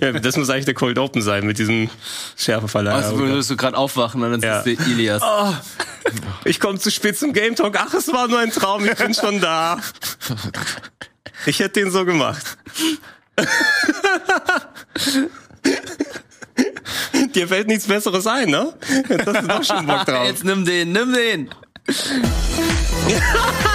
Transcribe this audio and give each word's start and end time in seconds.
Ja, 0.00 0.12
das 0.12 0.36
muss 0.36 0.48
eigentlich 0.50 0.64
der 0.64 0.74
Cold 0.74 0.98
Open 0.98 1.20
sein 1.22 1.44
mit 1.46 1.58
diesem 1.58 1.90
Schärfeverleih. 2.36 2.92
Also 2.94 3.18
würdest 3.18 3.50
du 3.50 3.56
gerade 3.56 3.76
aufwachen 3.76 4.22
und 4.22 4.30
dann 4.32 4.40
Ja. 4.40 4.62
siehst 4.62 4.80
du 4.86 4.90
Ilias. 4.90 5.22
Oh, 5.24 5.52
ich 6.44 6.60
komme 6.60 6.78
zu 6.78 6.90
spät 6.90 7.18
zum 7.18 7.32
Game 7.32 7.54
Talk. 7.56 7.76
Ach, 7.78 7.92
es 7.94 8.12
war 8.12 8.28
nur 8.28 8.38
ein 8.38 8.50
Traum, 8.50 8.84
ich 8.84 8.94
bin 8.94 9.12
schon 9.14 9.40
da. 9.40 9.78
Ich 11.46 11.58
hätte 11.60 11.80
den 11.80 11.90
so 11.90 12.04
gemacht. 12.04 12.56
Dir 17.34 17.48
fällt 17.48 17.66
nichts 17.68 17.86
Besseres 17.86 18.26
ein, 18.26 18.50
ne? 18.50 18.72
Jetzt 19.08 19.26
hast 19.26 19.42
du 19.42 19.46
doch 19.48 19.64
schon 19.64 19.86
Bock 19.86 20.04
drauf. 20.04 20.26
Jetzt 20.26 20.44
nimm 20.44 20.64
den, 20.64 20.92
nimm 20.92 21.12
den. 21.12 21.50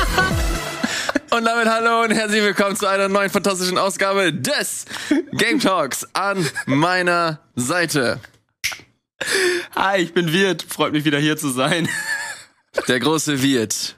Und 1.37 1.45
damit 1.45 1.67
hallo 1.67 2.01
und 2.01 2.09
herzlich 2.09 2.41
willkommen 2.41 2.75
zu 2.75 2.87
einer 2.87 3.09
neuen 3.09 3.29
fantastischen 3.29 3.77
Ausgabe 3.77 4.33
des 4.33 4.85
Game 5.33 5.59
Talks 5.59 6.07
an 6.13 6.43
meiner 6.65 7.41
Seite. 7.55 8.19
Hi, 9.75 9.99
ich 9.99 10.15
bin 10.15 10.33
Wirt. 10.33 10.65
Freut 10.67 10.93
mich 10.93 11.05
wieder 11.05 11.19
hier 11.19 11.37
zu 11.37 11.49
sein. 11.49 11.87
Der 12.87 12.99
große 12.99 13.43
Wirt. 13.43 13.95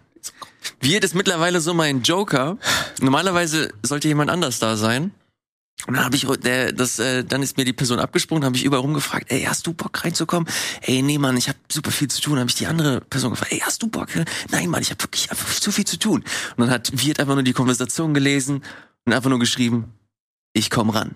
Wirt 0.82 1.06
ist 1.06 1.16
mittlerweile 1.16 1.62
so 1.62 1.74
mein 1.74 2.02
Joker. 2.02 2.58
Normalerweise 3.00 3.72
sollte 3.84 4.10
jemand 4.10 4.30
anders 4.30 4.60
da 4.60 4.76
sein. 4.76 5.14
Und 5.88 5.96
dann 5.96 6.06
habe 6.06 6.16
ich 6.16 6.28
der, 6.28 6.72
das, 6.74 7.00
äh, 7.00 7.24
dann 7.24 7.42
ist 7.42 7.58
mir 7.58 7.66
die 7.66 7.74
Person 7.74 8.00
abgesprungen, 8.00 8.44
habe 8.44 8.56
ich 8.56 8.64
überall 8.64 8.82
rumgefragt, 8.82 9.32
ey, 9.32 9.44
hast 9.44 9.66
du 9.66 9.74
Bock 9.74 10.04
reinzukommen? 10.04 10.48
Ey, 10.82 11.02
nee, 11.02 11.18
Mann, 11.18 11.38
ich 11.38 11.48
habe 11.48 11.58
super 11.72 11.92
viel 11.92 12.10
zu 12.10 12.22
tun. 12.22 12.38
Habe 12.38 12.50
ich 12.50 12.56
die 12.56 12.68
andere 12.68 13.02
Person 13.02 13.32
gefragt, 13.32 13.52
ey, 13.54 13.60
hast 13.60 13.82
du 13.82 13.88
Bock? 13.88 14.10
Nein, 14.52 14.70
Mann, 14.70 14.82
ich 14.82 14.92
habe 14.92 15.02
wirklich 15.04 15.32
einfach 15.32 15.50
zu 15.50 15.72
viel 15.72 15.86
zu 15.86 15.98
tun. 15.98 16.24
Und 16.58 16.60
dann 16.60 16.70
hat 16.70 16.92
Wirt 17.04 17.20
einfach 17.20 17.36
nur 17.36 17.44
die 17.44 17.54
Konversation 17.54 18.14
gelesen 18.14 18.64
und 19.06 19.14
einfach 19.14 19.30
nur 19.30 19.40
geschrieben, 19.40 19.94
ich 20.54 20.70
komm 20.70 20.90
ran. 20.90 21.16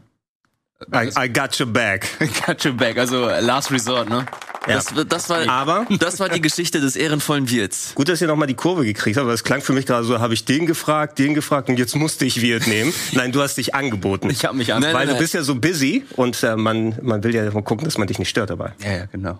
I, 0.91 1.11
I 1.17 1.27
got 1.29 1.57
your 1.59 1.67
back. 1.67 2.07
Got 2.45 2.65
your 2.65 2.73
back. 2.73 2.97
Also 2.97 3.27
Last 3.27 3.71
Resort, 3.71 4.09
ne? 4.09 4.25
Ja. 4.67 4.75
Das, 4.75 4.93
das 5.07 5.29
war, 5.29 5.47
Aber 5.49 5.85
das 5.99 6.19
war 6.19 6.29
die 6.29 6.41
Geschichte 6.41 6.79
des 6.79 6.95
ehrenvollen 6.95 7.49
Wirts. 7.49 7.93
gut, 7.95 8.07
dass 8.07 8.21
ihr 8.21 8.27
nochmal 8.27 8.47
die 8.47 8.53
Kurve 8.53 8.85
gekriegt 8.85 9.17
habt, 9.17 9.25
aber 9.25 9.33
es 9.33 9.43
klang 9.43 9.61
für 9.61 9.73
mich 9.73 9.85
gerade 9.85 10.05
so, 10.05 10.19
habe 10.19 10.33
ich 10.33 10.45
den 10.45 10.65
gefragt, 10.65 11.19
den 11.19 11.33
gefragt 11.33 11.67
und 11.67 11.77
jetzt 11.77 11.95
musste 11.95 12.23
ich 12.25 12.41
Wirt 12.41 12.67
nehmen. 12.67 12.93
Nein, 13.11 13.33
du 13.33 13.41
hast 13.41 13.55
dich 13.55 13.75
angeboten. 13.75 14.29
Ich 14.29 14.45
habe 14.45 14.55
mich 14.55 14.73
an. 14.73 14.81
Nein, 14.81 14.93
Weil 14.93 15.05
nein, 15.05 15.15
du 15.15 15.21
bist 15.21 15.33
ja 15.33 15.43
so 15.43 15.55
busy 15.55 16.05
und 16.15 16.41
äh, 16.43 16.55
man, 16.55 16.97
man 17.01 17.23
will 17.23 17.35
ja 17.35 17.49
gucken, 17.51 17.83
dass 17.83 17.97
man 17.97 18.07
dich 18.07 18.19
nicht 18.19 18.29
stört 18.29 18.49
dabei. 18.51 18.71
Ja, 18.83 18.91
ja, 18.91 19.05
genau. 19.11 19.39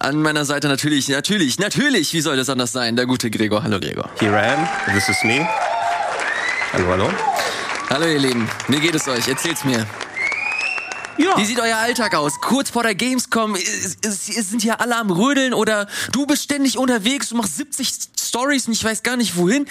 An 0.00 0.22
meiner 0.22 0.44
Seite 0.44 0.68
natürlich, 0.68 1.08
natürlich, 1.08 1.58
natürlich, 1.58 2.12
wie 2.14 2.20
soll 2.20 2.36
das 2.36 2.48
anders 2.48 2.72
sein? 2.72 2.96
Der 2.96 3.04
gute 3.04 3.30
Gregor. 3.30 3.62
Hallo 3.62 3.80
Gregor. 3.80 4.08
Here 4.18 4.32
I 4.32 4.54
am, 4.54 4.94
this 4.94 5.08
is 5.08 5.22
me. 5.24 5.46
Hallo, 6.72 6.86
hallo. 6.88 7.10
Hallo 7.90 8.06
ihr 8.06 8.18
Lieben, 8.18 8.48
wie 8.68 8.80
geht 8.80 8.94
es 8.94 9.08
euch? 9.08 9.28
Erzählt's 9.28 9.64
mir. 9.64 9.86
Ja. 11.18 11.36
Wie 11.36 11.44
sieht 11.44 11.58
euer 11.60 11.76
Alltag 11.76 12.14
aus? 12.14 12.40
Kurz 12.40 12.70
vor 12.70 12.84
der 12.84 12.94
Gamescom, 12.94 13.54
es, 13.56 13.96
es, 14.02 14.28
es 14.28 14.50
sind 14.50 14.62
hier 14.62 14.80
alle 14.80 14.96
am 14.96 15.10
Rödeln 15.10 15.52
oder 15.52 15.88
du 16.12 16.26
bist 16.26 16.44
ständig 16.44 16.78
unterwegs, 16.78 17.30
du 17.30 17.36
machst 17.36 17.56
70 17.56 17.92
Stories 18.18 18.66
und 18.68 18.72
ich 18.72 18.84
weiß 18.84 19.02
gar 19.02 19.16
nicht 19.16 19.36
wohin. 19.36 19.66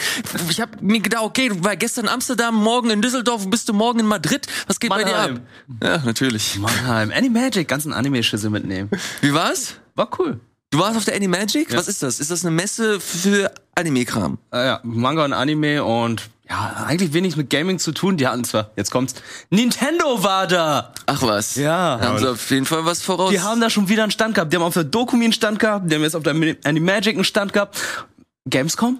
Ich 0.50 0.60
habe 0.60 0.78
mir 0.82 1.00
gedacht, 1.00 1.24
okay, 1.24 1.50
du 1.50 1.64
war 1.64 1.76
gestern 1.76 2.06
in 2.06 2.12
Amsterdam, 2.12 2.56
morgen 2.56 2.90
in 2.90 3.02
Düsseldorf, 3.02 3.50
bist 3.50 3.70
du 3.70 3.74
morgen 3.74 4.00
in 4.00 4.06
Madrid. 4.06 4.46
Was 4.68 4.80
geht 4.80 4.90
bei 4.90 5.04
dir 5.04 5.18
ab? 5.18 5.30
Mannheim. 5.30 5.42
Ja, 5.82 5.98
natürlich. 6.06 6.58
Mannheim. 6.60 7.12
Animagic, 7.12 7.68
ganzen 7.68 7.94
Anime-Schüssel 7.94 8.50
mitnehmen. 8.50 8.90
Wie 9.22 9.34
war's? 9.34 9.76
War 9.96 10.10
cool. 10.20 10.40
Du 10.70 10.80
warst 10.80 10.98
auf 10.98 11.06
der 11.06 11.16
Animagic? 11.16 11.74
Was 11.74 11.88
ist 11.88 12.04
das? 12.04 12.20
Ist 12.20 12.30
das 12.30 12.46
eine 12.46 12.54
Messe 12.54 13.00
für 13.00 13.54
Anime-Kram? 13.76 14.38
Äh, 14.52 14.66
ja, 14.66 14.80
Manga 14.84 15.24
und 15.24 15.32
Anime 15.32 15.84
und 15.84 16.30
ja, 16.50 16.86
eigentlich 16.88 17.14
wenig 17.14 17.36
mit 17.38 17.50
Gaming 17.50 17.80
zu 17.80 17.92
tun. 17.92 18.18
Die 18.18 18.28
hatten 18.28 18.44
zwar, 18.44 18.72
jetzt 18.76 18.92
kommt's, 18.92 19.16
Nintendo 19.50 20.24
war 20.24 20.48
da. 20.48 20.94
Ach 21.06 21.22
was. 21.22 21.56
Ja. 21.56 21.98
Da 21.98 22.08
haben 22.10 22.20
sie 22.20 22.30
auf 22.32 22.50
jeden 22.52 22.66
Fall 22.66 22.86
was 22.86 23.02
voraus. 23.02 23.32
Die 23.32 23.42
haben 23.42 23.60
da 23.62 23.70
schon 23.70 23.90
wieder 23.90 24.04
einen 24.04 24.12
Stand 24.12 24.36
gehabt. 24.36 24.52
Die 24.54 24.58
haben 24.58 24.64
auf 24.64 24.74
der 24.74 24.84
Dokumi 24.86 25.26
einen 25.26 25.34
Stand 25.34 25.60
gehabt. 25.60 25.92
Die 25.92 25.96
haben 25.96 26.04
jetzt 26.04 26.16
auf 26.16 26.24
der 26.24 26.34
Animagic 26.64 27.16
einen 27.16 27.24
Stand 27.24 27.54
gehabt. 27.54 27.80
Gamescom? 28.50 29.00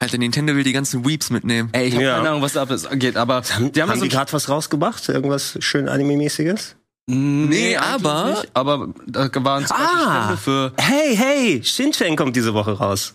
Alter, 0.00 0.18
Nintendo 0.18 0.54
will 0.56 0.64
die 0.64 0.72
ganzen 0.72 1.06
Weeps 1.06 1.30
mitnehmen. 1.30 1.68
Ey, 1.72 1.86
ich 1.86 1.94
habe 1.94 2.04
Ja. 2.04 2.16
keine 2.16 2.30
Ahnung, 2.30 2.42
was 2.42 2.54
da 2.54 2.64
geht, 2.94 3.16
aber 3.16 3.36
Haben, 3.42 3.70
die 3.72 3.80
haben, 3.80 3.88
haben 3.90 3.98
so 4.00 4.04
die 4.04 4.10
gerade 4.10 4.32
was 4.32 4.48
rausgebracht? 4.48 5.08
Irgendwas 5.08 5.56
schön 5.60 5.88
Anime-mäßiges? 5.88 6.74
Nee, 7.06 7.76
aber- 7.76 8.42
aber 8.54 8.72
aber 8.72 8.88
da 9.06 9.28
waren 9.44 9.62
Beispiel 9.62 9.76
Ah. 9.76 10.22
Stände 10.24 10.36
für 10.38 10.72
Hey, 10.78 11.16
hey, 11.16 11.60
Shinchan 11.64 12.16
kommt 12.16 12.34
diese 12.36 12.52
Woche 12.54 12.72
raus. 12.72 13.14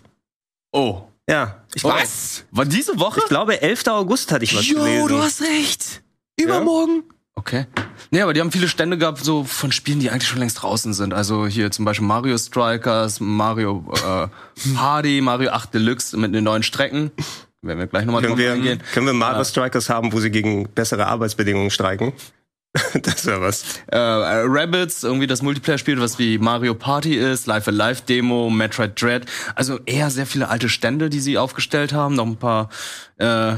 Oh. 0.72 1.02
Ja, 1.28 1.62
ich, 1.74 1.84
Was? 1.84 2.44
War 2.50 2.64
diese 2.64 2.98
Woche? 2.98 3.20
ich 3.22 3.26
glaube 3.28 3.60
11. 3.60 3.86
August 3.88 4.32
hatte 4.32 4.44
ich 4.44 4.56
was 4.56 4.66
Jo, 4.66 4.78
gelesen. 4.82 5.08
du 5.08 5.18
hast 5.22 5.42
recht. 5.42 6.02
Übermorgen. 6.40 7.02
Okay. 7.34 7.66
Nee, 8.10 8.22
aber 8.22 8.32
die 8.32 8.40
haben 8.40 8.50
viele 8.50 8.66
Stände 8.68 8.96
gehabt, 8.98 9.22
so 9.22 9.44
von 9.44 9.70
Spielen, 9.70 10.00
die 10.00 10.10
eigentlich 10.10 10.26
schon 10.28 10.38
längst 10.38 10.62
draußen 10.62 10.92
sind. 10.94 11.12
Also 11.14 11.46
hier 11.46 11.70
zum 11.70 11.84
Beispiel 11.84 12.06
Mario 12.06 12.36
Strikers, 12.38 13.20
Mario 13.20 13.84
äh, 13.94 14.28
Party, 14.74 15.20
Mario 15.20 15.50
8 15.50 15.74
Deluxe 15.74 16.16
mit 16.16 16.34
den 16.34 16.44
neuen 16.44 16.62
Strecken. 16.62 17.10
Werden 17.60 17.78
wir 17.78 17.86
gleich 17.88 18.04
nochmal 18.06 18.22
können, 18.22 18.32
drauf 18.34 18.38
wir, 18.38 18.52
eingehen. 18.54 18.82
können 18.94 19.06
wir 19.06 19.12
Mario 19.12 19.38
Ja. 19.38 19.44
Strikers 19.44 19.88
haben, 19.90 20.12
wo 20.12 20.20
sie 20.20 20.30
gegen 20.30 20.68
bessere 20.70 21.06
Arbeitsbedingungen 21.06 21.70
streiken? 21.70 22.12
das 23.02 23.26
wäre 23.26 23.40
was. 23.40 23.62
Äh, 23.92 23.96
äh, 23.96 24.42
Rabbids, 24.46 25.02
irgendwie 25.02 25.26
das 25.26 25.42
Multiplayer-Spiel, 25.42 26.00
was 26.00 26.18
wie 26.18 26.38
Mario 26.38 26.74
Party 26.74 27.14
ist, 27.14 27.46
Live 27.46 27.68
Alive 27.68 28.02
Demo, 28.08 28.50
Metroid 28.50 29.00
Dread. 29.00 29.24
Also 29.54 29.78
eher 29.86 30.10
sehr 30.10 30.26
viele 30.26 30.48
alte 30.48 30.68
Stände, 30.68 31.10
die 31.10 31.20
sie 31.20 31.38
aufgestellt 31.38 31.92
haben. 31.92 32.14
Noch 32.14 32.26
ein 32.26 32.36
paar 32.36 32.68
äh, 33.18 33.56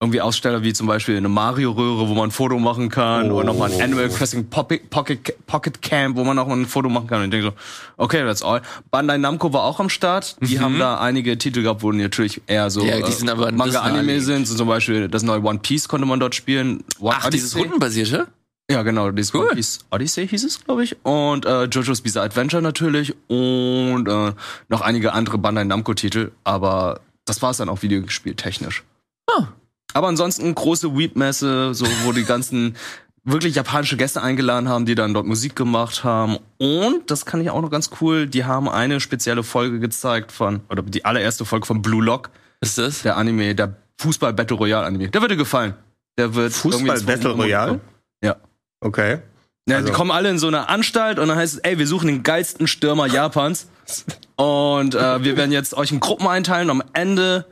irgendwie 0.00 0.20
Aussteller 0.20 0.64
wie 0.64 0.72
zum 0.72 0.88
Beispiel 0.88 1.16
eine 1.16 1.28
Mario-Röhre, 1.28 2.08
wo 2.08 2.14
man 2.14 2.28
ein 2.28 2.30
Foto 2.32 2.58
machen 2.58 2.88
kann. 2.88 3.30
Oh. 3.30 3.36
Oder 3.36 3.44
nochmal 3.46 3.72
ein 3.72 3.80
Animal 3.80 4.08
Crossing 4.08 4.48
Pocket, 4.50 4.90
Pocket, 4.90 5.46
Pocket 5.46 5.80
Camp, 5.80 6.16
wo 6.16 6.24
man 6.24 6.36
auch 6.40 6.48
mal 6.48 6.56
ein 6.56 6.66
Foto 6.66 6.88
machen 6.88 7.06
kann. 7.06 7.18
Und 7.20 7.26
ich 7.26 7.30
denke 7.30 7.46
so, 7.46 7.52
okay, 7.98 8.24
that's 8.24 8.42
all. 8.42 8.62
Bandai 8.90 9.16
Namco 9.18 9.52
war 9.52 9.62
auch 9.62 9.78
am 9.78 9.88
Start. 9.88 10.34
Die 10.40 10.58
haben 10.58 10.76
da 10.80 10.98
einige 10.98 11.38
Titel 11.38 11.62
gehabt, 11.62 11.82
wo 11.84 11.92
natürlich 11.92 12.42
eher 12.48 12.68
so 12.70 12.82
Mhm. 12.82 12.88
äh, 12.88 12.98
Ja, 12.98 13.06
die 13.06 13.12
sind 13.12 13.28
aber 13.30 13.46
ein 13.46 13.56
bisschen 13.56 13.74
Manga-Anime 13.74 14.20
sind. 14.20 14.48
So 14.48 14.56
zum 14.56 14.66
Beispiel 14.66 15.06
das 15.06 15.22
neue 15.22 15.40
One 15.44 15.60
Piece 15.60 15.86
konnte 15.86 16.04
man 16.04 16.18
dort 16.18 16.34
spielen. 16.34 16.82
One 16.98 17.14
Ach, 17.16 17.30
dieses 17.30 17.52
Odyssey. 17.54 17.60
rundenbasierte? 17.62 18.26
Ja, 18.70 18.82
genau, 18.82 19.10
dieses 19.10 19.34
Cool. 19.34 19.48
Piece 19.54 19.80
Odyssey 19.90 20.26
hieß 20.28 20.44
es, 20.44 20.64
glaube 20.64 20.84
ich. 20.84 20.96
Und 21.04 21.44
äh, 21.44 21.64
JoJo's 21.64 22.00
Bizarre 22.00 22.26
Adventure 22.26 22.62
natürlich 22.62 23.14
und 23.28 24.06
äh, 24.08 24.32
noch 24.68 24.80
einige 24.80 25.12
andere 25.12 25.36
Bandai 25.38 25.64
Namco-Titel. 25.64 26.30
Aber 26.44 27.00
das 27.24 27.42
war 27.42 27.50
es 27.50 27.58
dann 27.58 27.68
auch 27.68 27.82
Videospiel 27.82 28.34
technisch. 28.34 28.82
Ah. 29.30 29.48
Aber 29.94 30.08
ansonsten 30.08 30.54
große 30.54 30.96
Weep-Messe, 30.96 31.74
so 31.74 31.86
wo 32.04 32.12
die 32.12 32.24
ganzen 32.24 32.76
wirklich 33.24 33.54
japanische 33.56 33.96
Gäste 33.96 34.22
eingeladen 34.22 34.68
haben, 34.68 34.86
die 34.86 34.94
dann 34.94 35.12
dort 35.12 35.26
Musik 35.26 35.54
gemacht 35.54 36.02
haben. 36.02 36.38
Und 36.58 37.10
das 37.10 37.26
kann 37.26 37.40
ich 37.40 37.50
auch 37.50 37.60
noch 37.60 37.70
ganz 37.70 37.90
cool. 38.00 38.26
Die 38.26 38.44
haben 38.44 38.68
eine 38.68 39.00
spezielle 39.00 39.42
Folge 39.42 39.80
gezeigt 39.80 40.32
von 40.32 40.60
oder 40.70 40.82
die 40.82 41.04
allererste 41.04 41.44
Folge 41.44 41.66
von 41.66 41.82
Blue 41.82 42.02
Lock, 42.02 42.30
Ist 42.60 42.78
das? 42.78 43.02
der 43.02 43.16
Anime, 43.18 43.54
der 43.54 43.76
Fußball 43.98 44.32
Battle 44.32 44.56
Royale 44.56 44.86
Anime. 44.86 45.08
Der 45.10 45.20
wird 45.20 45.30
dir 45.32 45.36
gefallen. 45.36 45.74
Der 46.16 46.34
wird 46.34 46.52
Fußball 46.52 47.00
Battle 47.02 47.30
Royale? 47.30 47.80
Ja. 48.24 48.36
Okay. 48.82 49.18
Ja, 49.68 49.76
Also- 49.76 49.86
die 49.88 49.92
kommen 49.92 50.10
alle 50.10 50.28
in 50.28 50.38
so 50.38 50.48
eine 50.48 50.68
Anstalt 50.68 51.18
und 51.18 51.28
dann 51.28 51.38
heißt 51.38 51.54
es, 51.54 51.58
ey, 51.60 51.78
wir 51.78 51.86
suchen 51.86 52.08
den 52.08 52.22
geilsten 52.22 52.66
Stürmer 52.66 53.06
Japans. 53.06 53.68
Und 54.36 54.94
äh, 54.94 55.22
wir 55.24 55.36
werden 55.36 55.52
jetzt 55.52 55.74
euch 55.74 55.92
in 55.92 56.00
Gruppen 56.00 56.26
einteilen. 56.26 56.68
Und 56.70 56.82
am 56.82 56.88
Ende 56.94 57.46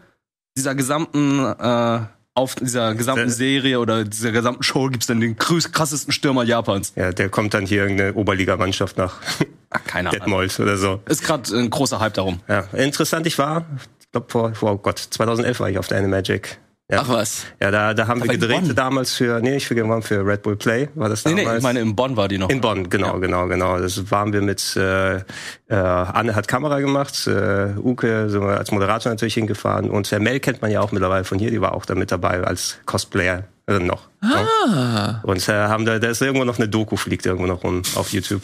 dieser 0.56 0.74
gesamten 0.74 1.38
äh, 1.44 2.00
auf 2.34 2.54
dieser 2.54 2.94
gesamten 2.94 3.26
Der- 3.26 3.30
Serie 3.34 3.78
oder 3.80 4.04
dieser 4.04 4.32
gesamten 4.32 4.62
Show 4.62 4.88
gibt's 4.88 5.06
dann 5.06 5.20
den 5.20 5.36
krassesten 5.36 6.12
Stürmer 6.12 6.42
Japans. 6.44 6.92
Ja, 6.96 7.12
der 7.12 7.28
kommt 7.28 7.54
dann 7.54 7.66
hier 7.66 7.82
irgendeine 7.82 8.14
Oberligamannschaft 8.14 8.97
nach 8.98 9.16
keine 9.86 10.08
Ahnung. 10.10 10.20
Detmold 10.20 10.58
oder 10.60 10.76
so. 10.76 11.00
Ist 11.08 11.22
gerade 11.24 11.56
ein 11.56 11.70
großer 11.70 12.00
Hype 12.00 12.14
darum. 12.14 12.41
Ja, 12.48 12.60
interessant, 12.72 13.26
ich 13.26 13.38
war, 13.38 13.66
ich 14.00 14.10
glaube 14.12 14.26
vor, 14.30 14.54
vor, 14.54 14.72
oh 14.72 14.78
Gott, 14.78 14.98
2011 14.98 15.60
war 15.60 15.70
ich 15.70 15.78
auf 15.78 15.88
der 15.88 15.98
Animagic. 15.98 16.58
Ja. 16.90 17.02
Ach 17.02 17.08
was. 17.08 17.44
Ja, 17.60 17.70
da, 17.70 17.94
da 17.94 18.08
haben 18.08 18.20
wir 18.20 18.24
Aber 18.24 18.34
in 18.34 18.40
gedreht 18.40 18.76
damals 18.76 19.14
für, 19.14 19.40
nee, 19.40 19.52
nicht 19.52 19.66
für, 19.66 19.76
wir 19.76 20.02
für 20.02 20.26
Red 20.26 20.42
Bull 20.42 20.56
Play, 20.56 20.88
war 20.94 21.08
das 21.08 21.24
Nee, 21.24 21.30
damals. 21.32 21.48
nee, 21.48 21.56
ich 21.59 21.62
meine, 21.62 21.80
in 21.80 21.94
Bonn 21.94 22.16
war 22.16 22.26
die 22.26 22.38
noch. 22.38 22.48
In 22.48 22.60
Bonn, 22.60 22.91
genau, 22.91 23.20
genau, 23.20 23.47
genau. 23.47 23.78
Das 23.78 24.10
waren 24.10 24.32
wir 24.32 24.42
mit, 24.42 24.74
äh, 24.76 25.16
äh, 25.18 25.22
Anne 25.68 26.34
hat 26.34 26.48
Kamera 26.48 26.80
gemacht, 26.80 27.26
äh, 27.28 27.74
Uke 27.78 28.28
sind 28.28 28.41
wir 28.42 28.59
als 28.59 28.72
Moderator 28.72 29.10
natürlich 29.12 29.34
hingefahren 29.34 29.88
und 29.88 30.10
Herr 30.10 30.18
Mel 30.20 30.41
kennt 30.41 30.62
man 30.62 30.70
ja 30.70 30.80
auch 30.80 30.91
mittlerweile 30.91 31.24
von 31.24 31.38
hier, 31.38 31.50
die 31.50 31.60
war 31.60 31.74
auch 31.74 31.86
da 31.86 31.94
mit 31.94 32.10
dabei 32.10 32.42
als 32.42 32.78
Cosplayerin 32.86 33.86
noch. 33.86 34.09
Ah. 34.20 35.20
Und 35.22 35.48
äh, 35.48 35.53
haben 35.53 35.84
da, 35.86 35.98
da 36.00 36.09
ist 36.09 36.20
irgendwo 36.20 36.44
noch 36.44 36.59
eine 36.59 36.68
Doku, 36.68 36.97
fliegt 36.97 37.24
irgendwo 37.24 37.47
noch 37.47 37.62
rum 37.62 37.82
auf 37.94 38.12
YouTube. 38.12 38.42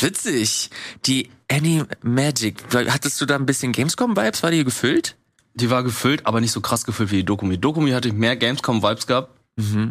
Witzig. 0.00 0.70
Die 1.06 1.30
Annie 1.50 1.86
Magic. 2.02 2.62
Hattest 2.74 3.20
du 3.20 3.26
da 3.26 3.36
ein 3.36 3.46
bisschen 3.46 3.72
Gamescom-Vibes? 3.72 4.42
War 4.42 4.50
die 4.50 4.64
gefüllt? 4.64 5.16
Die 5.58 5.70
war 5.70 5.82
gefüllt, 5.82 6.26
aber 6.26 6.40
nicht 6.40 6.52
so 6.52 6.60
krass 6.60 6.84
gefüllt 6.84 7.10
wie 7.10 7.16
die 7.16 7.24
Dokumi. 7.24 7.58
Dokumi 7.58 7.90
hatte 7.92 8.12
mehr 8.12 8.36
Gamescom-Vibes 8.36 9.06
gehabt. 9.06 9.30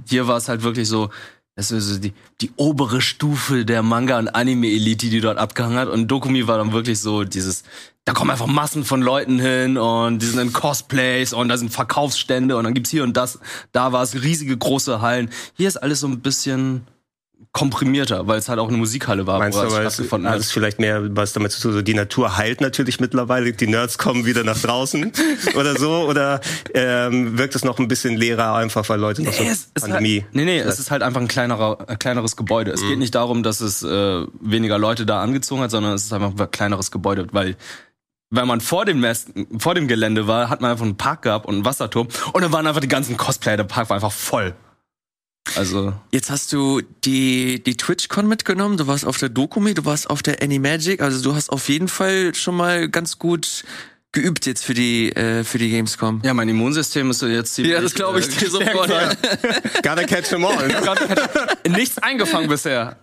Hier 0.08 0.28
war 0.28 0.38
es 0.38 0.48
halt 0.48 0.62
wirklich 0.64 0.88
so, 0.88 1.10
das 1.56 1.72
ist 1.72 1.88
so 1.88 2.00
die, 2.00 2.14
die 2.42 2.52
obere 2.56 3.02
Stufe 3.02 3.66
der 3.66 3.82
Manga- 3.82 4.20
und 4.20 4.28
Anime-Elite, 4.28 5.10
die 5.10 5.22
dort 5.22 5.38
abgehangen 5.38 5.78
hat. 5.78 5.88
Und 5.88 6.08
Dokumi 6.08 6.48
war 6.48 6.58
dann 6.58 6.72
wirklich 6.72 7.00
so 7.00 7.24
dieses, 7.24 7.64
da 8.04 8.14
kommen 8.14 8.30
einfach 8.30 8.46
Massen 8.46 8.84
von 8.86 9.02
Leuten 9.02 9.40
hin 9.40 9.78
und 9.78 10.22
die 10.22 10.26
sind 10.28 10.40
in 10.40 10.54
Cosplays 10.54 11.34
und 11.34 11.48
da 11.50 11.58
sind 11.58 11.72
Verkaufsstände 11.72 12.58
und 12.58 12.66
dann 12.66 12.74
gibt's 12.74 12.92
hier 12.92 13.04
und 13.04 13.18
das. 13.18 13.40
Da 13.72 13.92
war 13.92 14.04
es 14.04 14.22
riesige 14.22 14.56
große 14.56 15.02
Hallen. 15.02 15.30
Hier 15.56 15.68
ist 15.68 15.78
alles 15.78 16.02
so 16.02 16.08
ein 16.08 16.20
bisschen 16.20 16.86
komprimierter, 17.52 18.28
weil 18.28 18.38
es 18.38 18.50
halt 18.50 18.60
auch 18.60 18.68
eine 18.68 18.76
Musikhalle 18.78 19.26
war, 19.28 19.40
Meinst 19.40 19.58
wo 19.58 19.62
du, 19.62 19.68
es 19.68 19.74
stattgefunden 19.94 20.28
hat 20.28 20.36
hat. 20.36 20.42
es 20.42 20.52
vielleicht 20.52 20.78
mehr 20.80 21.16
was 21.16 21.32
damit 21.32 21.54
zu 21.54 21.62
tun, 21.62 21.72
so 21.74 21.82
die 21.82 21.94
Natur 21.94 22.36
heilt 22.38 22.60
natürlich 22.60 23.00
mittlerweile, 23.00 23.54
die 23.54 23.68
Nerds 23.68 23.98
kommen 23.98 24.26
wieder 24.26 24.44
nach 24.44 24.58
draußen 24.58 25.12
oder 25.56 25.78
so, 25.78 26.06
oder 26.08 26.42
ähm, 26.74 27.38
wirkt 27.38 27.56
es 27.56 27.64
noch 27.64 27.80
ein 27.80 27.88
bisschen 27.88 28.18
leerer 28.18 28.56
einfach, 28.56 28.88
weil 28.90 29.00
Leute 29.00 29.24
noch 29.24 29.32
so 29.32 29.44
Nee, 29.44 29.50
es 29.50 29.70
ist 29.74 29.82
Pandemie... 29.82 30.22
Halt, 30.24 30.36
nee, 30.36 30.44
nee, 30.46 30.60
es 30.60 30.80
ist 30.80 30.92
halt 30.92 31.02
einfach 31.02 31.22
ein 31.22 31.30
kleinerer, 31.30 31.78
ein 31.88 31.98
kleineres 31.98 32.36
Gebäude. 32.36 32.72
Es 32.72 32.82
Mhm. 32.84 32.88
geht 32.90 33.00
nicht 33.00 33.16
darum, 33.16 33.42
dass 33.42 33.62
es 33.62 33.84
äh, 33.84 34.26
weniger 34.42 34.78
Leute 34.78 35.06
da 35.06 35.22
angezogen 35.22 35.62
hat, 35.62 35.72
sondern 35.72 35.94
es 35.94 36.04
ist 36.04 36.12
einfach 36.14 36.34
ein 36.38 36.52
kleineres 36.52 36.92
Gebäude, 36.92 37.28
weil 37.32 37.56
wenn 38.32 38.48
man 38.48 38.60
vor 38.60 38.84
dem, 38.84 39.00
Nest, 39.00 39.30
vor 39.60 39.76
dem 39.76 39.88
Gelände 39.88 40.28
war, 40.28 40.50
hat 40.50 40.60
man 40.60 40.72
einfach 40.72 40.84
einen 40.84 40.98
Park 40.98 41.22
gehabt 41.22 41.46
und 41.46 41.56
einen 41.56 41.64
Wasserturm 41.66 42.10
und 42.34 42.42
dann 42.42 42.52
waren 42.52 42.68
einfach 42.68 42.82
die 42.82 42.88
ganzen 42.90 43.16
Cosplayer, 43.16 43.56
der 43.56 43.64
Park 43.64 43.90
war 43.90 43.96
einfach 43.96 44.12
voll. 44.12 44.54
Also, 45.56 45.94
Jetzt 46.12 46.32
hast 46.32 46.52
du 46.52 46.82
die, 47.04 47.64
die 47.64 47.78
TwitchCon 47.78 48.28
mitgenommen, 48.28 48.78
du 48.78 48.88
warst 48.88 49.06
auf 49.06 49.18
der 49.18 49.30
Dokumi, 49.30 49.74
du 49.74 49.86
warst 49.86 50.10
auf 50.10 50.24
der 50.24 50.42
Animagic, 50.42 51.02
also 51.02 51.22
du 51.22 51.36
hast 51.36 51.50
auf 51.50 51.70
jeden 51.70 51.88
Fall 51.88 52.34
schon 52.36 52.58
mal 52.58 52.90
ganz 52.90 53.20
gut 53.20 53.64
geübt 54.12 54.46
jetzt 54.46 54.64
für 54.66 54.74
die, 54.74 55.12
äh, 55.16 55.44
für 55.44 55.58
die 55.58 55.70
Gamescom. 55.70 56.22
ja, 56.24 56.34
mein 56.34 56.48
Immunsystem 56.50 57.12
ist 57.12 57.20
so 57.20 57.28
jetzt 57.28 57.54
ziemlich... 57.54 57.74
Ja, 57.74 57.82
das 57.82 57.94
glaube 57.94 58.20
ich 58.20 58.28
äh, 58.28 58.40
dir 58.40 58.50
sofort. 58.50 58.90
Gotta 59.84 60.04
catch 60.06 60.30
them 60.30 60.46
all. 60.46 60.68
Ne? 60.68 60.76
Hatte 60.82 61.70
nichts 61.70 61.98
eingefangen 62.00 62.48
bisher. 62.50 62.96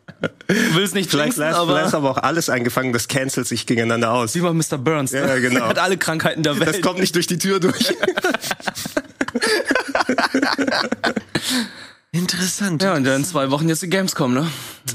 Will 0.48 0.82
es 0.82 0.94
nicht 0.94 1.10
Vielleicht, 1.10 1.36
jinxen, 1.36 1.54
aber 1.54 1.72
vielleicht 1.72 1.88
ist 1.88 1.94
aber 1.94 2.10
auch 2.10 2.18
alles 2.18 2.48
eingefangen, 2.48 2.92
das 2.94 3.08
cancelt 3.08 3.46
sich 3.46 3.66
gegeneinander 3.66 4.12
aus. 4.12 4.34
wie 4.34 4.40
bei 4.40 4.52
Mr. 4.52 4.78
Burns. 4.78 5.12
Ne? 5.12 5.20
Ja, 5.20 5.38
genau. 5.38 5.60
Er 5.60 5.68
hat 5.68 5.78
alle 5.78 5.98
Krankheiten 5.98 6.42
der 6.42 6.58
Welt. 6.58 6.68
Das 6.68 6.80
kommt 6.80 6.98
nicht 6.98 7.14
durch 7.14 7.26
die 7.26 7.38
Tür 7.38 7.60
durch. 7.60 7.94
Interessant. 12.14 12.82
ja, 12.82 12.94
und 12.94 13.04
dann 13.04 13.20
in 13.20 13.24
zwei 13.24 13.50
Wochen 13.50 13.70
jetzt 13.70 13.80
die 13.80 13.88
Gamescom, 13.88 14.34
ne? 14.34 14.46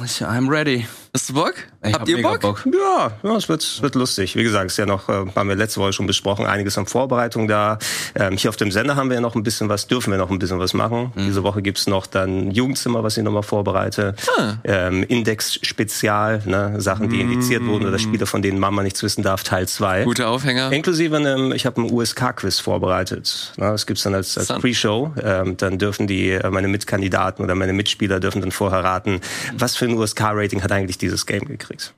Ich, 0.05 0.23
I'm 0.23 0.47
ready. 0.51 0.85
Hast 1.15 1.29
du 1.29 1.33
Bock? 1.33 1.55
Ich 1.83 1.93
Habt 1.93 2.01
hab 2.01 2.09
ihr 2.09 2.17
mega 2.17 2.37
Bock? 2.37 2.63
Ja, 2.71 3.11
ja 3.23 3.35
es 3.35 3.49
wird, 3.49 3.63
es 3.63 3.81
wird 3.81 3.95
lustig. 3.95 4.35
Wie 4.35 4.43
gesagt, 4.43 4.67
ist 4.67 4.77
ja 4.77 4.85
noch, 4.85 5.09
äh, 5.09 5.25
haben 5.35 5.49
wir 5.49 5.55
letzte 5.55 5.79
Woche 5.79 5.93
schon 5.93 6.05
besprochen, 6.05 6.45
einiges 6.45 6.77
an 6.77 6.85
Vorbereitung 6.85 7.47
da. 7.47 7.79
Ähm, 8.13 8.37
hier 8.37 8.49
auf 8.51 8.55
dem 8.57 8.71
Sender 8.71 8.95
haben 8.95 9.09
wir 9.09 9.15
ja 9.15 9.21
noch 9.21 9.33
ein 9.33 9.41
bisschen 9.41 9.67
was, 9.67 9.87
dürfen 9.87 10.11
wir 10.11 10.19
noch 10.19 10.29
ein 10.29 10.37
bisschen 10.37 10.59
was 10.59 10.75
machen. 10.75 11.11
Diese 11.15 11.41
Woche 11.41 11.63
gibt's 11.63 11.87
noch 11.87 12.05
dann 12.05 12.51
Jugendzimmer, 12.51 13.03
was 13.03 13.17
ich 13.17 13.23
nochmal 13.23 13.41
vorbereite. 13.41 14.15
Ähm, 14.63 15.01
Index-Spezial, 15.01 16.43
ne? 16.45 16.79
Sachen, 16.79 17.09
die 17.09 17.19
indiziert 17.19 17.65
wurden 17.65 17.87
oder 17.87 17.97
Spiele, 17.97 18.27
von 18.27 18.43
denen 18.43 18.59
Mama 18.59 18.83
nichts 18.83 19.01
wissen 19.01 19.23
darf, 19.23 19.43
Teil 19.43 19.67
2. 19.67 20.03
Guter 20.03 20.29
Aufhänger. 20.29 20.71
Inklusive 20.71 21.15
einem, 21.15 21.51
ich 21.51 21.65
habe 21.65 21.81
einen 21.81 21.91
USK-Quiz 21.91 22.59
vorbereitet. 22.59 23.53
Na, 23.57 23.71
das 23.71 23.87
gibt's 23.87 24.03
dann 24.03 24.13
als, 24.13 24.37
als. 24.37 24.49
Pre-Show. 24.49 25.13
Ähm, 25.23 25.57
dann 25.57 25.79
dürfen 25.79 26.05
die, 26.05 26.29
äh, 26.29 26.47
meine 26.51 26.67
Mitkandidaten 26.67 27.06
oder 27.15 27.56
meine 27.56 27.74
Mitspieler 27.74 28.19
dürfen 28.19 28.42
dann 28.42 28.51
vorher 28.51 28.83
raten, 28.83 29.21
was 29.54 29.75
für 29.75 29.86
ein 29.86 29.94
USK-Rating 29.94 30.63
hat 30.63 30.71
eigentlich 30.71 30.98
dieses 30.98 31.25
Game 31.25 31.45
gekriegt. 31.45 31.94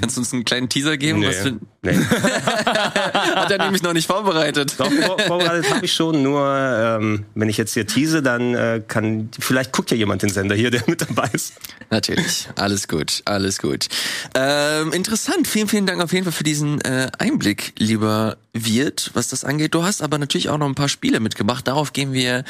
Kannst 0.00 0.16
du 0.16 0.20
uns 0.22 0.32
einen 0.32 0.44
kleinen 0.44 0.68
Teaser 0.68 0.96
geben? 0.96 1.22
Was 1.22 1.36
für, 1.36 1.52
nee. 1.82 1.94
hat 1.94 3.50
er 3.50 3.58
nämlich 3.58 3.82
noch 3.82 3.92
nicht 3.92 4.06
vorbereitet. 4.06 4.74
Doch, 4.78 4.90
vor, 4.90 5.18
vorbereitet 5.20 5.72
habe 5.72 5.84
ich 5.84 5.92
schon, 5.92 6.22
nur 6.22 6.44
ähm, 6.44 7.24
wenn 7.34 7.48
ich 7.48 7.56
jetzt 7.56 7.74
hier 7.74 7.86
tease, 7.86 8.20
dann 8.20 8.54
äh, 8.54 8.82
kann, 8.86 9.30
vielleicht 9.38 9.72
guckt 9.72 9.90
ja 9.90 9.96
jemand 9.96 10.22
den 10.22 10.30
Sender 10.30 10.56
hier, 10.56 10.70
der 10.70 10.82
mit 10.86 11.02
dabei 11.02 11.30
ist. 11.32 11.54
Natürlich. 11.90 12.48
Alles 12.56 12.88
gut, 12.88 13.22
alles 13.24 13.58
gut. 13.58 13.86
Ähm, 14.34 14.92
interessant. 14.92 15.46
Vielen, 15.46 15.68
vielen 15.68 15.86
Dank 15.86 16.02
auf 16.02 16.12
jeden 16.12 16.24
Fall 16.24 16.32
für 16.32 16.44
diesen 16.44 16.80
äh, 16.80 17.10
Einblick, 17.18 17.74
lieber 17.78 18.36
Wirt, 18.52 19.10
was 19.14 19.28
das 19.28 19.44
angeht. 19.44 19.74
Du 19.74 19.84
hast 19.84 20.02
aber 20.02 20.18
natürlich 20.18 20.48
auch 20.48 20.58
noch 20.58 20.66
ein 20.66 20.74
paar 20.74 20.88
Spiele 20.88 21.20
mitgebracht. 21.20 21.68
Darauf 21.68 21.92
gehen 21.92 22.12
wir 22.12 22.44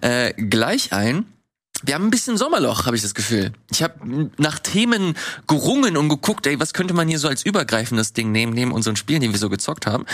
äh, 0.00 0.32
gleich 0.34 0.92
ein. 0.92 1.26
Wir 1.82 1.94
haben 1.94 2.06
ein 2.06 2.10
bisschen 2.10 2.36
Sommerloch, 2.36 2.86
habe 2.86 2.96
ich 2.96 3.02
das 3.02 3.14
Gefühl. 3.14 3.52
Ich 3.70 3.82
habe 3.82 4.30
nach 4.36 4.58
Themen 4.58 5.16
gerungen 5.46 5.96
und 5.96 6.08
geguckt, 6.08 6.46
ey, 6.46 6.58
was 6.58 6.72
könnte 6.72 6.92
man 6.92 7.06
hier 7.06 7.18
so 7.18 7.28
als 7.28 7.44
übergreifendes 7.44 8.12
Ding 8.12 8.32
nehmen, 8.32 8.52
neben 8.52 8.72
unseren 8.72 8.96
Spielen, 8.96 9.20
die 9.20 9.30
wir 9.30 9.38
so 9.38 9.48
gezockt 9.48 9.86
haben. 9.86 10.04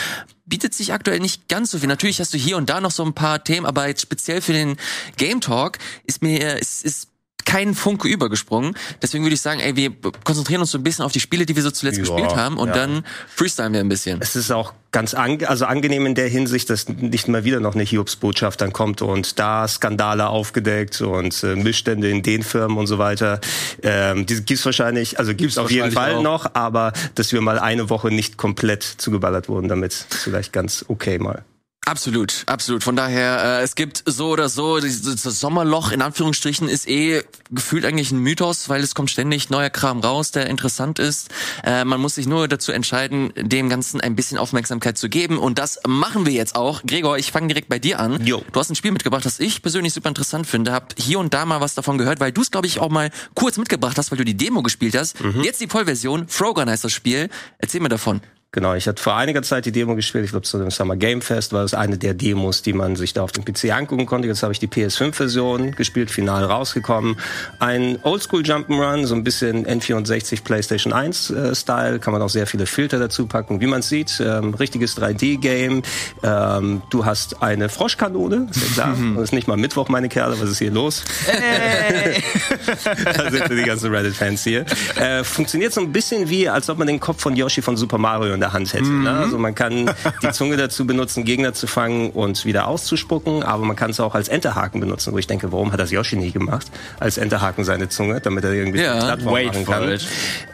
Bietet 0.45 0.75
sich 0.75 0.93
aktuell 0.93 1.21
nicht 1.21 1.49
ganz 1.49 1.71
so 1.71 1.79
viel. 1.79 1.89
Natürlich 1.89 2.21
hast 2.21 2.35
du 2.35 2.39
hier 2.39 2.59
und 2.59 2.69
da 2.69 2.81
noch 2.81 2.91
so 2.91 3.03
ein 3.03 3.15
paar 3.15 3.43
Themen, 3.43 3.65
aber 3.65 3.89
jetzt 3.89 4.03
speziell 4.03 4.43
für 4.43 4.53
den 4.53 4.77
Game 5.17 5.41
Talk 5.41 5.79
ist 6.05 6.23
mir, 6.23 6.59
ist, 6.59 6.85
ist 6.85 7.09
kein 7.45 7.75
Funke 7.75 8.09
übergesprungen. 8.09 8.77
Deswegen 9.03 9.25
würde 9.25 9.35
ich 9.35 9.41
sagen, 9.41 9.61
ey, 9.61 9.77
wir 9.77 9.93
konzentrieren 10.25 10.61
uns 10.61 10.71
so 10.71 10.79
ein 10.79 10.85
bisschen 10.85 11.05
auf 11.05 11.13
die 11.13 11.21
Spiele, 11.21 11.47
die 11.47 11.57
wir 11.57 11.63
so 11.63 11.71
zuletzt 11.71 11.99
Ja, 11.99 12.05
gespielt 12.05 12.37
haben 12.37 12.57
und 12.57 12.69
ja. 12.69 12.75
dann 12.75 13.05
freestylen 13.29 13.73
wir 13.73 13.81
ein 13.81 13.89
bisschen. 13.89 14.21
Es 14.21 14.37
ist 14.37 14.51
auch 14.51 14.73
ganz 14.93 15.13
ange 15.13 15.49
also 15.49 15.65
angenehm 15.67 16.07
in 16.07 16.15
der 16.15 16.29
Hinsicht, 16.29 16.71
dass 16.71 16.89
nicht 16.89 17.27
mal 17.29 17.45
wieder 17.45 17.61
noch 17.61 17.75
eine 17.75 17.83
Hiobsbotschaft 17.83 18.61
dann 18.61 18.73
kommt 18.73 19.03
und 19.03 19.39
da 19.39 19.67
Skandale 19.67 20.29
aufgedeckt 20.29 21.01
und 21.01 21.43
äh, 21.43 21.57
Missstände 21.57 22.09
in 22.11 22.23
den 22.23 22.43
Firmen 22.43 22.79
und 22.79 22.87
so 22.87 22.99
weiter. 22.99 23.41
Ähm, 23.83 24.25
die 24.27 24.43
gibt's 24.43 24.65
wahrscheinlich, 24.65 25.19
also 25.19 25.35
gibt's 25.35 25.59
auf 25.59 25.71
jeden 25.71 25.91
Fall 25.91 26.17
auch. 26.17 26.23
noch, 26.23 26.55
aber 26.55 26.93
dass 27.15 27.33
wir 27.33 27.41
mal 27.41 27.59
eine 27.59 27.91
Woche 27.91 28.09
nicht 28.09 28.37
komplett 28.37 28.83
zugeballert 28.83 29.49
wurden, 29.49 29.69
damit 29.69 29.93
ist 29.93 30.15
vielleicht 30.15 30.53
ganz 30.53 30.85
okay 30.89 31.19
mal. 31.19 31.45
Absolut, 31.87 32.45
absolut. 32.47 32.83
Von 32.83 32.97
daher, 32.97 33.61
äh, 33.61 33.63
es 33.63 33.75
gibt 33.75 34.03
so 34.07 34.29
oder 34.31 34.49
so, 34.49 34.81
dieses 34.81 35.23
das 35.23 35.41
Sommerloch 35.41 35.93
in 35.93 36.01
Anführungsstrichen 36.01 36.69
ist 36.69 36.89
eh 36.89 37.23
gefühlt 37.51 37.85
eigentlich 37.85 38.11
ein 38.11 38.19
Mythos, 38.19 38.69
weil 38.69 38.83
es 38.83 38.95
kommt 38.95 39.11
ständig 39.11 39.51
neuer 39.51 39.69
Kram 39.71 40.01
raus, 40.01 40.31
der 40.31 40.47
interessant 40.49 40.99
ist. 40.99 41.29
Äh, 41.63 41.85
man 41.85 42.01
muss 42.01 42.15
sich 42.15 42.27
nur 42.27 42.49
dazu 42.49 42.73
entscheiden, 42.73 43.33
dem 43.37 43.69
Ganzen 43.69 44.01
ein 44.01 44.17
bisschen 44.17 44.39
Aufmerksamkeit 44.39 44.97
zu 44.97 45.09
geben 45.11 45.39
und 45.39 45.59
das 45.59 45.79
machen 45.87 46.25
wir 46.25 46.33
jetzt 46.33 46.57
auch. 46.57 46.83
Gregor, 46.87 47.19
ich 47.19 47.33
fange 47.33 47.49
direkt 47.49 47.69
bei 47.69 47.79
dir 47.79 48.01
an. 48.01 48.25
Jo. 48.25 48.43
Du 48.53 48.61
hast 48.61 48.71
ein 48.71 48.77
Spiel 48.77 48.93
mitgebracht, 48.93 49.27
das 49.27 49.39
ich 49.39 49.61
persönlich 49.61 49.93
super 49.93 50.09
interessant 50.09 50.47
finde. 50.47 50.73
Hab 50.73 50.95
hier 50.99 51.19
und 51.19 51.35
da 51.35 51.45
mal 51.45 51.61
was 51.61 51.75
davon 51.75 51.99
gehört, 51.99 52.19
weil 52.19 52.33
du 52.33 52.41
es, 52.41 52.51
glaube 52.51 52.67
ich, 52.67 52.81
auch 52.81 52.91
mal 52.91 53.11
kurz 53.35 53.59
mitgebracht 53.59 53.99
hast, 53.99 54.11
weil 54.11 54.19
du 54.19 54.25
die 54.25 54.37
Demo 54.37 54.63
gespielt 54.63 54.97
hast. 54.97 55.17
Jetzt 55.43 55.61
die 55.61 55.69
Vollversion. 55.69 56.29
Frogun 56.29 56.69
heißt 56.69 56.85
das 56.85 56.93
Spiel. 56.93 57.29
Erzähl 57.59 57.81
mir 57.81 57.89
davon. 57.89 58.21
Genau, 58.55 58.75
ich 58.75 58.87
hatte 58.87 59.03
vor 59.03 59.17
einiger 59.17 59.43
Zeit 59.43 59.67
die 59.67 59.73
Demo 59.73 59.97
gespielt. 59.97 60.25
Ich 60.25 60.31
glaube, 60.31 60.47
zu 60.47 60.59
dem 60.59 60.71
Summer 60.71 60.95
Game 60.95 61.23
Fest 61.23 61.53
war 61.53 61.65
es 61.65 61.75
eine 61.75 61.99
der 61.99 62.15
Demos, 62.15 62.63
die 62.63 62.73
man 62.73 62.95
sich 62.95 63.13
da 63.13 63.25
auf 63.25 63.33
dem 63.33 63.45
PC 63.45 63.73
angucken 63.73 64.07
konnte. 64.07 64.29
Jetzt 64.29 64.45
habe 64.45 64.53
ich 64.53 64.61
die 64.61 64.69
PS5-Version 64.69 65.73
gespielt, 65.73 66.09
final 66.09 66.45
rausgekommen. 66.45 67.17
Ein 67.59 67.99
Oldschool 68.05 68.43
Jump'n'Run, 68.43 69.07
so 69.07 69.17
ein 69.17 69.25
bisschen 69.25 69.67
N64 69.67 70.45
PlayStation 70.45 70.93
1 70.93 71.31
äh. 71.31 71.99
Kann 71.99 72.13
man 72.13 72.23
auch 72.23 72.29
sehr 72.29 72.47
viele 72.47 72.67
Filter 72.67 73.01
dazu 73.01 73.27
packen, 73.27 73.61
wie 73.61 73.67
man 73.67 73.83
sieht. 73.83 74.21
Ähm, 74.25 74.55
richtiges 74.55 74.97
3D-Game. 74.97 75.83
Ähm, 76.23 76.83
du 76.91 77.05
hast 77.05 77.43
eine 77.43 77.69
Froschkanone, 77.69 78.47
ist 78.53 78.69
ja 78.69 78.85
klar. 78.85 78.97
Und 78.97 79.17
es 79.17 79.25
ist 79.25 79.33
nicht 79.33 79.49
mal 79.49 79.57
Mittwoch, 79.57 79.89
meine 79.89 80.09
Kerle. 80.09 80.41
Was 80.41 80.49
ist 80.49 80.59
hier 80.59 80.71
los? 80.71 81.03
da 83.05 83.31
sind 83.33 83.51
die 83.51 83.65
ganzen 83.65 83.93
Reddit-Fans 83.93 84.45
hier. 84.45 84.65
Äh, 84.95 85.25
funktioniert 85.25 85.73
so 85.73 85.81
ein 85.81 85.91
bisschen 85.91 86.29
wie, 86.29 86.49
als 86.49 86.71
ob 86.71 86.79
man 86.79 86.87
den 86.87 87.01
Kopf 87.01 87.21
von 87.21 87.35
Yoshi 87.35 87.61
von 87.61 87.77
Super 87.77 87.99
Mario 87.99 88.35
in 88.35 88.44
der 88.45 88.53
Hand 88.53 88.73
hätte. 88.73 88.85
Ne? 88.91 89.11
Also 89.11 89.39
man 89.39 89.55
kann 89.55 89.91
die 90.23 90.31
Zunge 90.33 90.57
dazu 90.57 90.87
benutzen, 90.87 91.25
Gegner 91.25 91.55
zu 91.55 91.67
fangen 91.67 92.11
und 92.11 92.45
wieder 92.45 92.69
auszuspucken, 92.69 93.43
aber 93.43 93.65
man 93.65 93.77
kann 93.77 93.91
es 93.91 94.01
auch 94.01 94.15
als 94.15 94.29
Enterhaken 94.29 94.81
benutzen, 94.81 95.13
wo 95.13 95.19
ich 95.19 95.27
denke, 95.27 95.51
warum 95.53 95.73
hat 95.73 95.81
das 95.81 95.91
Yoshi 95.91 96.17
nie 96.17 96.31
gemacht? 96.31 96.67
Als 97.01 97.19
Enterhaken 97.19 97.65
seine 97.65 97.89
Zunge, 97.89 98.21
damit 98.21 98.45
er 98.45 98.53
irgendwie 98.53 98.81
Ja. 98.81 98.99
Plattform 98.99 99.45
machen 99.47 99.65
kann. 99.67 99.99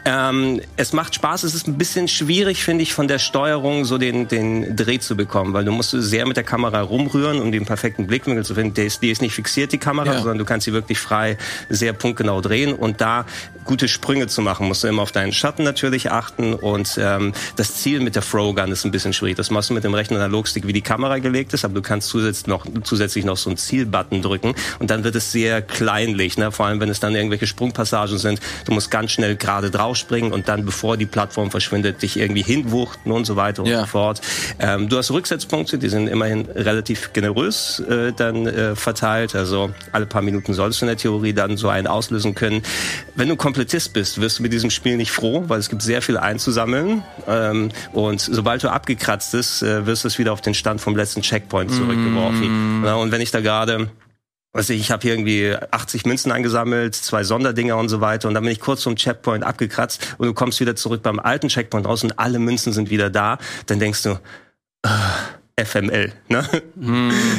Ähm, 0.05 0.61
es 0.77 0.93
macht 0.93 1.15
Spaß, 1.15 1.43
es 1.43 1.53
ist 1.53 1.67
ein 1.67 1.77
bisschen 1.77 2.07
schwierig, 2.07 2.63
finde 2.63 2.83
ich, 2.83 2.93
von 2.93 3.07
der 3.07 3.19
Steuerung 3.19 3.85
so 3.85 3.97
den, 3.97 4.27
den 4.27 4.75
Dreh 4.75 4.99
zu 4.99 5.15
bekommen, 5.15 5.53
weil 5.53 5.65
du 5.65 5.71
musst 5.71 5.91
sehr 5.91 6.25
mit 6.25 6.37
der 6.37 6.43
Kamera 6.43 6.81
rumrühren, 6.81 7.39
um 7.41 7.51
den 7.51 7.65
perfekten 7.65 8.07
Blickwinkel 8.07 8.45
zu 8.45 8.55
finden. 8.55 8.73
Die 8.73 8.81
ist, 8.83 9.01
die 9.01 9.11
ist 9.11 9.21
nicht 9.21 9.33
fixiert, 9.33 9.71
die 9.71 9.77
Kamera, 9.77 10.13
Ja. 10.13 10.17
sondern 10.19 10.37
du 10.37 10.45
kannst 10.45 10.65
sie 10.65 10.73
wirklich 10.73 10.99
frei, 10.99 11.37
sehr 11.69 11.93
punktgenau 11.93 12.41
drehen 12.41 12.73
und 12.73 13.01
da 13.01 13.25
gute 13.71 13.87
Sprünge 13.87 14.27
zu 14.27 14.41
machen, 14.41 14.67
musst 14.67 14.83
du 14.83 14.89
immer 14.89 15.01
auf 15.01 15.13
deinen 15.13 15.31
Schatten 15.31 15.63
natürlich 15.63 16.11
achten 16.11 16.53
und 16.53 16.99
ähm, 17.01 17.31
das 17.55 17.75
Ziel 17.75 18.01
mit 18.01 18.15
der 18.17 18.21
Throw-Gun 18.21 18.69
ist 18.69 18.83
ein 18.83 18.91
bisschen 18.91 19.13
schwierig. 19.13 19.37
Das 19.37 19.49
machst 19.49 19.69
du 19.69 19.73
mit 19.73 19.85
dem 19.85 19.93
rechten 19.93 20.13
Analogstick, 20.13 20.67
wie 20.67 20.73
die 20.73 20.81
Kamera 20.81 21.19
gelegt 21.19 21.53
ist, 21.53 21.63
aber 21.63 21.75
du 21.75 21.81
kannst 21.81 22.09
zusätzlich 22.09 22.47
noch, 22.47 22.65
zusätzlich 22.83 23.23
noch 23.23 23.37
so 23.37 23.49
einen 23.49 23.55
Zielbutton 23.55 24.21
drücken 24.21 24.55
und 24.79 24.89
dann 24.91 25.05
wird 25.05 25.15
es 25.15 25.31
sehr 25.31 25.61
kleinlich, 25.61 26.37
ne? 26.37 26.51
vor 26.51 26.65
allem 26.65 26.81
wenn 26.81 26.89
es 26.89 26.99
dann 26.99 27.15
irgendwelche 27.15 27.47
Sprungpassagen 27.47 28.17
sind. 28.17 28.41
Du 28.65 28.73
musst 28.73 28.91
ganz 28.91 29.11
schnell 29.11 29.37
gerade 29.37 29.71
drauf 29.71 29.95
springen 29.95 30.33
und 30.33 30.49
dann, 30.49 30.65
bevor 30.65 30.97
die 30.97 31.05
Plattform 31.05 31.49
verschwindet, 31.49 32.01
dich 32.01 32.19
irgendwie 32.19 32.43
hinwuchten 32.43 33.09
und 33.09 33.23
so 33.23 33.37
weiter 33.37 33.63
und 33.63 33.69
Ja. 33.69 33.79
so 33.79 33.85
fort. 33.85 34.19
Ähm, 34.59 34.89
du 34.89 34.97
hast 34.97 35.11
Rücksetzpunkte, 35.11 35.77
die 35.77 35.87
sind 35.87 36.09
immerhin 36.09 36.41
relativ 36.53 37.13
generös 37.13 37.79
äh, 37.89 38.11
dann 38.11 38.47
äh, 38.47 38.75
verteilt. 38.75 39.33
Also 39.33 39.71
alle 39.93 40.07
paar 40.07 40.23
Minuten 40.23 40.53
solltest 40.53 40.81
du 40.81 40.87
in 40.87 40.89
der 40.89 40.97
Theorie 40.97 41.31
dann 41.31 41.55
so 41.55 41.69
einen 41.69 41.87
auslösen 41.87 42.35
können. 42.35 42.63
Wenn 43.15 43.29
du 43.29 43.37
Komplettist 43.61 43.93
bist, 43.93 44.19
wirst 44.19 44.39
du 44.39 44.43
mit 44.43 44.53
diesem 44.53 44.71
Spiel 44.71 44.97
nicht 44.97 45.11
froh, 45.11 45.43
weil 45.45 45.59
es 45.59 45.69
gibt 45.69 45.83
sehr 45.83 46.01
viel 46.01 46.17
einzusammeln. 46.17 47.03
Ähm, 47.27 47.69
und 47.93 48.19
sobald 48.19 48.63
du 48.63 48.71
abgekratzt 48.71 49.33
bist, 49.33 49.61
äh, 49.61 49.85
wirst 49.85 50.03
du 50.03 50.07
es 50.07 50.17
wieder 50.17 50.33
auf 50.33 50.41
den 50.41 50.55
Stand 50.55 50.81
vom 50.81 50.95
letzten 50.95 51.21
Checkpoint 51.21 51.71
zurückgeworfen. 51.71 52.81
Ja, 52.83 52.95
und 52.95 53.11
wenn 53.11 53.21
ich 53.21 53.29
da 53.29 53.39
gerade 53.39 53.91
Weiß 54.53 54.69
ich, 54.69 54.81
ich 54.81 54.91
habe 54.91 55.01
hier 55.03 55.13
irgendwie 55.13 55.55
80 55.55 56.05
Münzen 56.05 56.29
eingesammelt, 56.29 56.93
zwei 56.93 57.23
Sonderdinger 57.23 57.77
und 57.77 57.87
so 57.87 58.01
weiter 58.01 58.27
und 58.27 58.33
dann 58.33 58.43
bin 58.43 58.51
ich 58.51 58.59
kurz 58.59 58.83
vom 58.83 58.97
Checkpoint 58.97 59.45
abgekratzt 59.45 60.15
und 60.17 60.27
du 60.27 60.33
kommst 60.33 60.59
wieder 60.59 60.75
zurück 60.75 61.01
beim 61.03 61.19
alten 61.19 61.47
Checkpoint 61.47 61.87
raus 61.87 62.03
und 62.03 62.19
alle 62.19 62.37
Münzen 62.37 62.73
sind 62.73 62.89
wieder 62.89 63.09
da, 63.09 63.37
dann 63.67 63.79
denkst 63.79 64.03
du, 64.03 64.19
ah, 64.83 65.13
FML, 65.65 66.11
ne? 66.29 66.45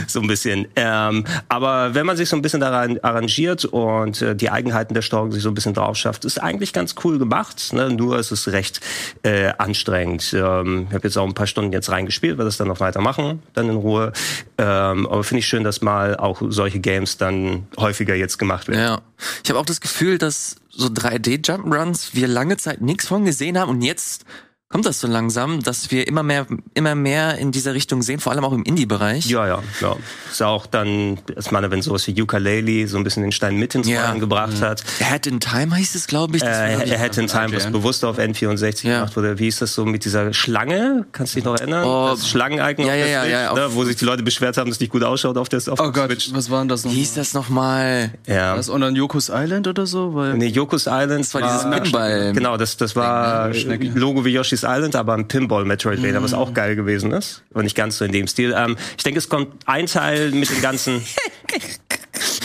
so 0.07 0.21
ein 0.21 0.27
bisschen. 0.27 0.69
Ähm, 0.77 1.25
aber 1.49 1.95
wenn 1.95 2.07
man 2.07 2.17
sich 2.17 2.29
so 2.29 2.37
ein 2.37 2.43
bisschen 2.43 2.61
daran 2.61 2.99
arrangiert 3.03 3.65
und 3.65 4.23
äh, 4.23 4.35
die 4.35 4.51
Eigenheiten 4.51 4.95
der 4.95 5.03
Steuerung 5.03 5.33
sich 5.33 5.43
so 5.43 5.51
ein 5.51 5.55
bisschen 5.55 5.75
drauf 5.75 5.97
schafft, 5.97 6.25
ist 6.25 6.43
eigentlich 6.43 6.73
ganz 6.73 6.95
cool 7.05 7.19
gemacht. 7.19 7.73
Ne? 7.73 7.91
Nur 7.91 8.19
ist 8.19 8.31
es 8.31 8.53
recht 8.53 8.81
äh, 9.23 9.53
anstrengend. 9.59 10.33
Ähm, 10.35 10.87
ich 10.89 10.95
habe 10.95 11.07
jetzt 11.07 11.17
auch 11.17 11.27
ein 11.27 11.35
paar 11.35 11.47
Stunden 11.47 11.73
jetzt 11.73 11.91
reingespielt, 11.91 12.39
werde 12.39 12.49
das 12.49 12.57
dann 12.57 12.69
noch 12.69 12.81
weitermachen, 12.81 13.43
dann 13.55 13.69
in 13.69 13.77
Ruhe. 13.77 14.13
Ähm, 14.59 15.07
aber 15.07 15.25
finde 15.25 15.41
ich 15.41 15.47
schön, 15.47 15.65
dass 15.65 15.81
mal 15.81 16.17
auch 16.17 16.43
solche 16.49 16.81
Games 16.81 17.17
dann 17.17 17.67
häufiger 17.79 18.15
jetzt 18.15 18.39
gemacht 18.39 18.69
werden. 18.69 18.81
Ja. 18.81 19.03
Ich 19.45 19.51
habe 19.51 19.59
auch 19.59 19.67
das 19.67 19.81
Gefühl, 19.81 20.19
dass 20.19 20.57
so 20.69 20.89
3D-Jump'n'Runs 20.89 22.15
wir 22.15 22.29
lange 22.29 22.57
Zeit 22.57 22.81
nichts 22.81 23.07
von 23.07 23.25
gesehen 23.25 23.59
haben 23.59 23.71
und 23.71 23.83
jetzt 23.83 24.25
kommt 24.73 24.87
das 24.87 24.99
so 25.01 25.07
langsam, 25.07 25.63
dass 25.63 25.91
wir 25.91 26.09
immer 26.09 26.23
mehr, 26.23 26.47
immer 26.75 26.95
mehr 26.95 27.39
in 27.39 27.53
dieser 27.53 27.75
Richtung 27.75 28.03
sehen, 28.03 28.19
vor 28.21 28.33
allem 28.33 28.45
auch 28.45 28.53
im 28.53 28.63
Indie-Bereich. 28.65 29.27
Ja, 29.27 29.47
ja, 29.47 29.63
ja. 29.81 29.97
Ist 30.31 30.43
auch 30.43 30.67
dann, 30.67 31.19
ich 31.39 31.51
meine, 31.51 31.71
wenn 31.71 31.83
sowas 31.83 32.07
wie 32.07 32.21
Ukulele 32.21 32.89
so 32.89 32.97
ein 32.97 33.05
bisschen 33.05 33.23
den 33.23 33.33
Stein 33.33 33.57
mit 33.57 33.75
ins 33.75 33.87
Ja. 33.89 34.07
Rollen 34.09 34.21
gebracht 34.21 34.61
hat. 34.63 34.83
Ahead 35.01 35.27
in 35.27 35.39
Time 35.41 35.77
heißt 35.77 35.95
es, 35.95 36.07
glaube 36.07 36.37
ich. 36.37 36.43
Das 36.43 36.51
war, 36.59 36.67
Äh, 36.87 36.91
er 36.91 36.99
hätte 36.99 37.21
in 37.21 37.27
Time, 37.29 37.53
was 37.55 37.71
bewusst 37.71 38.05
auf 38.05 38.19
N64 38.19 38.87
Ja. 38.89 38.99
gemacht 39.01 39.17
wurde. 39.17 39.39
Wie 39.39 39.49
ist 39.49 39.61
das 39.63 39.75
so 39.75 39.85
mit 39.85 40.05
dieser 40.05 40.33
Schlange? 40.33 41.05
Kannst 41.13 41.35
du 41.35 41.37
dich 41.39 41.45
noch 41.45 41.55
erinnern? 41.59 41.85
Oh. 41.85 42.09
das 42.11 42.29
Schlangen-Icon 42.29 42.87
Ja, 42.87 42.93
auf 42.93 42.99
ja, 42.99 43.05
der 43.05 43.09
ja, 43.13 43.21
Switch, 43.23 43.33
ja, 43.33 43.51
auf- 43.51 43.59
ne, 43.59 43.69
wo 43.75 43.85
sich 43.85 43.97
die 43.97 44.05
Leute 44.05 44.23
beschwert 44.23 44.57
haben, 44.57 44.69
dass 44.71 44.77
es 44.77 44.81
nicht 44.81 44.93
gut 44.93 45.05
ausschaut 45.05 45.37
auf 45.37 45.49
der, 45.49 45.59
auf 45.69 45.79
Oh 45.81 45.93
Gott, 45.93 46.07
Switch. 46.11 46.31
was 46.33 46.51
war 46.51 46.61
denn 46.61 46.69
das 46.69 46.85
noch? 46.85 46.93
Wie 46.93 46.97
hieß 46.97 47.15
das 47.15 47.35
nochmal? 47.35 48.13
Ja. 48.27 48.57
Das 48.57 48.69
und 48.69 48.81
dann 48.81 48.97
Yoko's 48.97 49.31
Island 49.33 49.69
oder 49.69 49.87
so? 49.87 50.15
Weil 50.15 50.35
Nee, 50.35 50.47
Yoko's 50.49 50.87
Island 50.87 51.21
Das 51.21 51.35
war 51.35 51.43
dieses 51.43 51.83
Pinball. 51.83 52.33
Genau, 52.33 52.57
das, 52.57 52.77
das 52.79 52.97
war. 52.97 53.51
Logo 53.95 54.25
wie 54.25 54.31
Yoshi's 54.31 54.62
Island, 54.65 54.97
aber 54.97 55.15
ein 55.15 55.29
Pinball-Metroidvania, 55.29 56.23
was 56.23 56.35
auch 56.35 56.53
geil 56.55 56.77
gewesen 56.77 57.13
ist. 57.13 57.43
Aber 57.53 57.63
nicht 57.63 57.77
ganz 57.77 57.99
so 57.99 58.05
in 58.05 58.13
dem 58.13 58.27
Stil. 58.27 58.55
Ähm, 58.57 58.77
ich 58.97 59.03
denke, 59.05 59.19
es 59.19 59.29
kommt 59.29 59.67
ein 59.67 59.87
Teil 59.87 60.31
mit 60.33 60.51
dem 60.51 60.61
ganzen... 60.63 61.03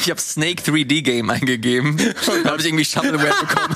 Ich 0.01 0.09
habe 0.09 0.21
Snake 0.21 0.63
3D 0.63 1.01
Game 1.03 1.29
eingegeben. 1.29 1.97
da 1.97 2.51
habe 2.51 2.61
ich 2.61 2.67
irgendwie 2.67 2.85
Shovelware 2.85 3.33
bekommen. 3.41 3.75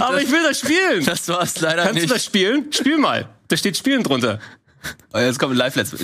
aber 0.00 0.22
ich 0.22 0.30
will 0.30 0.42
das 0.44 0.60
spielen! 0.60 1.04
Das 1.04 1.26
war's 1.28 1.60
leider 1.60 1.82
Kannst 1.82 1.96
du 1.96 2.00
nicht. 2.02 2.14
das 2.14 2.24
spielen? 2.24 2.72
Spiel 2.72 2.96
mal. 2.96 3.28
Da 3.48 3.56
steht 3.56 3.76
Spielen 3.76 4.04
drunter. 4.04 4.38
Oh, 5.12 5.18
jetzt 5.18 5.40
kommt 5.40 5.52
ein 5.54 5.56
Live-Let's 5.58 5.96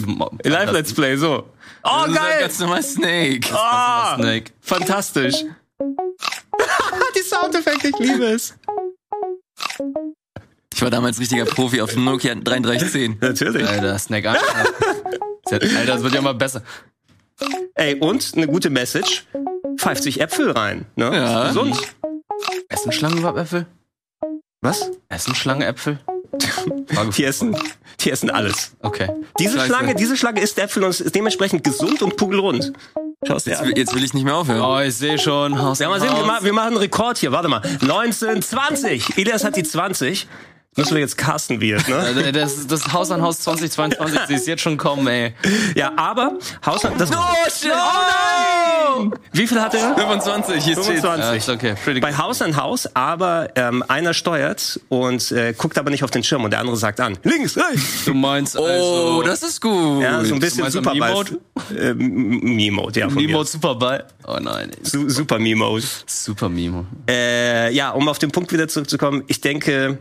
Live 0.43 0.73
Let's 0.73 0.93
Play, 0.93 1.17
so. 1.17 1.49
Oh, 1.85 1.91
Das 2.05 2.09
ist 2.09 2.17
geil! 2.17 2.41
Ganz 2.41 2.59
normal 2.59 2.83
Snake. 2.83 3.49
Ah, 3.55 4.17
Snake. 4.17 4.51
fantastisch. 4.61 5.37
Die 7.17 7.23
Soundeffekte, 7.23 7.89
ich 7.89 7.99
liebe 8.01 8.25
es. 8.25 8.55
Ich 10.75 10.83
war 10.83 10.91
damals 10.91 11.19
richtiger 11.21 11.45
Profi 11.45 11.81
auf 11.81 11.93
dem 11.93 12.05
Nokia 12.05 12.35
3310. 12.35 13.19
Natürlich. 13.21 13.67
Alter, 13.67 13.99
Snake. 13.99 14.31
Alter, 14.31 14.43
Alter, 15.51 15.87
das 15.87 16.03
wird 16.03 16.15
ja 16.15 16.21
immer 16.21 16.35
besser. 16.35 16.63
Ey, 17.75 17.95
und 17.97 18.33
eine 18.37 18.47
gute 18.47 18.71
Message. 18.71 19.27
Pfeift 19.77 20.03
sich 20.03 20.21
Äpfel 20.21 20.51
rein. 20.51 20.87
Ne? 20.97 21.15
Ja. 21.15 21.43
Ist 21.45 21.49
Gesund. 21.55 21.77
Essen 22.69 22.93
Schlangen 22.93 23.19
überhaupt 23.19 23.39
Äpfel? 23.39 23.67
Was? 24.61 24.91
Essen 25.09 25.35
Schlangen 25.35 25.63
Äpfel? 25.63 25.99
Die 27.17 27.25
essen, 27.25 27.55
die 28.01 28.11
essen 28.11 28.31
alles. 28.31 28.73
Okay. 28.81 29.09
Diese 29.39 29.57
Scheiße. 29.59 29.67
Schlange, 29.67 29.95
diese 29.95 30.17
Schlange 30.17 30.41
isst 30.41 30.59
Äpfel 30.59 30.83
und 30.85 30.99
ist 30.99 31.15
dementsprechend 31.15 31.63
gesund 31.63 32.01
und 32.01 32.17
kugelrund. 32.17 32.73
Schau's 33.27 33.45
dir 33.45 33.61
an. 33.61 33.73
Jetzt 33.77 33.95
will 33.95 34.03
ich 34.03 34.15
nicht 34.15 34.25
mehr 34.25 34.37
aufhören. 34.37 34.63
Oh, 34.63 34.81
ich 34.81 34.95
sehe 34.97 35.19
schon. 35.19 35.61
Haus 35.61 35.79
Ja, 35.79 35.91
mal 35.91 36.01
sehen, 36.01 36.09
wir, 36.11 36.21
Haus. 36.21 36.27
ma 36.27 36.39
wir 36.43 36.53
machen 36.55 36.69
einen 36.69 36.77
Rekord 36.79 37.19
hier. 37.19 37.33
Warte 37.33 37.49
mal. 37.49 37.61
1920. 37.63 39.19
Elias 39.19 39.45
hat 39.45 39.57
die 39.57 39.63
20. 39.63 40.27
Müssen 40.75 40.95
wir 40.95 41.01
jetzt 41.01 41.19
Carsten 41.19 41.61
wird, 41.61 41.87
ne? 41.87 42.33
Das, 42.33 42.67
das 42.67 42.95
Haus 42.95 43.11
an 43.11 43.21
Haus 43.21 43.41
2022, 43.41 44.19
siehst 44.27 44.47
jetzt 44.47 44.63
schon 44.63 44.79
kommen, 44.79 45.07
ey. 45.07 45.35
Ja, 45.75 45.93
aber 45.97 46.39
Haus 46.65 46.85
an... 46.87 46.95
Das, 46.97 47.11
Oh, 47.13 47.51
shit. 47.51 47.71
oh 47.71 49.01
nein! 49.11 49.13
Wie 49.33 49.47
viel 49.47 49.61
hat 49.61 49.75
er? 49.75 49.95
25, 49.97 50.65
hier 50.65 50.73
steht. 50.75 50.85
25. 51.03 51.03
Ja, 51.25 51.33
ist 51.35 51.49
okay. 51.51 51.75
Pretty 51.85 52.01
bei. 52.01 52.17
Haus 52.17 52.41
an 52.41 52.57
Haus, 52.57 52.89
aber 52.95 53.51
ähm, 53.55 53.85
einer 53.87 54.15
steuert 54.15 54.81
und 54.89 55.31
äh, 55.33 55.53
guckt 55.57 55.77
aber 55.77 55.91
nicht 55.91 56.05
auf 56.05 56.11
den 56.11 56.25
Schirm 56.25 56.45
und 56.45 56.53
der 56.53 56.61
andere 56.61 56.77
sagt 56.79 57.01
an. 57.01 57.19
Links, 57.23 57.55
hey! 57.57 57.79
Du 58.07 58.15
meinst 58.15 58.57
Oh, 58.57 58.65
also... 58.65 59.23
das 59.23 59.43
ist 59.43 59.61
gut. 59.61 60.03
Ja, 60.03 60.25
so 60.25 60.33
ein 60.35 60.41
bisschen 60.41 60.71
Superball. 60.71 61.01
Meme-Mode? 61.11 61.39
Äh, 61.77 61.89
M- 61.91 62.41
Meme-Mode, 62.57 63.01
ja. 63.01 63.07
Von 63.09 63.17
mir. 63.17 63.27
Mimo 63.29 63.45
Superball. 63.45 64.05
Oh 64.27 64.39
nein. 64.41 64.71
Su 64.83 65.07
super 65.11 65.39
Meme-Mode. 65.39 65.85
Super 66.07 66.49
Mimo. 66.49 66.87
Äh, 67.11 67.73
ja, 67.75 67.91
um 67.91 68.09
auf 68.09 68.19
den 68.19 68.31
Punkt 68.31 68.53
wieder 68.55 68.69
zurückzukommen, 68.69 69.23
ich 69.27 69.41
denke, 69.43 69.99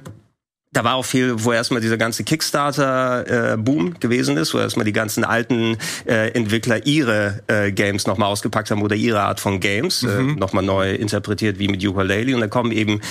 da 0.73 0.83
war 0.85 0.95
auch 0.95 1.05
viel, 1.05 1.43
wo 1.43 1.51
erstmal 1.51 1.81
dieser 1.81 1.97
ganze 1.97 2.23
Kickstarter-Boom 2.23 3.99
gewesen 3.99 4.37
ist, 4.37 4.53
wo 4.53 4.57
erstmal 4.59 4.85
die 4.85 4.93
ganzen 4.93 5.23
alten 5.23 5.77
äh, 6.05 6.29
Entwickler 6.31 6.85
ihre 6.85 7.41
äh, 7.47 7.71
Games 7.71 8.07
nochmal 8.07 8.29
ausgepackt 8.29 8.71
haben 8.71 8.81
oder 8.81 8.95
ihre 8.95 9.21
Art 9.21 9.39
von 9.39 9.59
Games 9.59 10.03
äh, 10.03 10.21
nochmal 10.21 10.63
neu 10.63 10.93
interpretiert, 10.93 11.59
wie 11.59 11.67
mit 11.67 11.85
Ukulele. 11.85 12.33
Und 12.35 12.41
da 12.41 12.47
kommen 12.47 12.71
eben 12.71 13.01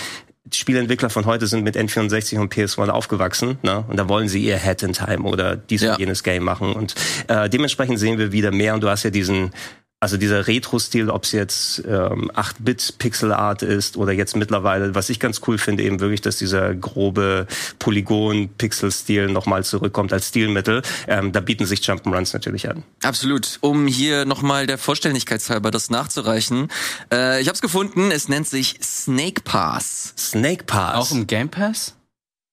die 0.44 0.56
Spieleentwickler 0.58 1.10
von 1.10 1.26
heute 1.26 1.46
sind 1.46 1.62
mit 1.62 1.76
N64 1.76 2.38
und 2.40 2.52
PS1 2.52 2.88
aufgewachsen, 2.88 3.58
ne? 3.62 3.84
Und 3.86 3.98
da 3.98 4.08
wollen 4.08 4.26
sie 4.26 4.42
ihr 4.42 4.56
Head 4.56 4.82
in 4.82 4.92
Time 4.94 5.22
oder 5.22 5.54
dies 5.54 5.82
Ja. 5.82 5.92
und 5.92 6.00
jenes 6.00 6.22
Game 6.24 6.42
machen. 6.42 6.72
Und 6.72 6.94
äh, 7.28 7.48
dementsprechend 7.48 7.98
sehen 8.00 8.18
wir 8.18 8.32
wieder 8.32 8.50
mehr. 8.50 8.74
Und 8.74 8.80
du 8.82 8.88
hast 8.88 9.04
ja 9.04 9.10
diesen 9.10 9.52
also 10.00 10.16
dieser 10.16 10.46
Retro-Stil, 10.46 11.10
ob 11.10 11.24
es 11.24 11.32
jetzt 11.32 11.82
ähm, 11.86 12.30
8-Bit-Pixel-Art 12.34 13.62
ist 13.62 13.98
oder 13.98 14.12
jetzt 14.12 14.34
mittlerweile, 14.34 14.94
was 14.94 15.10
ich 15.10 15.20
ganz 15.20 15.42
cool 15.46 15.58
finde, 15.58 15.82
eben 15.82 16.00
wirklich, 16.00 16.22
dass 16.22 16.36
dieser 16.36 16.74
grobe 16.74 17.46
Polygon-Pixel-Stil 17.78 19.28
nochmal 19.28 19.62
zurückkommt 19.62 20.14
als 20.14 20.28
Stilmittel. 20.28 20.80
Ähm, 21.06 21.32
da 21.32 21.40
bieten 21.40 21.66
sich 21.66 21.80
Jump'n'Runs 21.80 22.32
natürlich 22.32 22.70
an. 22.70 22.82
Absolut. 23.02 23.58
Um 23.60 23.86
hier 23.86 24.24
nochmal 24.24 24.66
der 24.66 24.78
Vollständigkeitshalber 24.78 25.70
das 25.70 25.90
nachzureichen. 25.90 26.68
Äh, 27.12 27.42
ich 27.42 27.48
habe 27.48 27.56
es 27.56 27.60
gefunden, 27.60 28.10
es 28.10 28.30
nennt 28.30 28.48
sich 28.48 28.78
Snake 28.82 29.42
Pass. 29.42 30.14
Snake 30.16 30.64
Pass. 30.64 30.96
Auch 30.96 31.14
im 31.14 31.26
Game 31.26 31.50
Pass? 31.50 31.94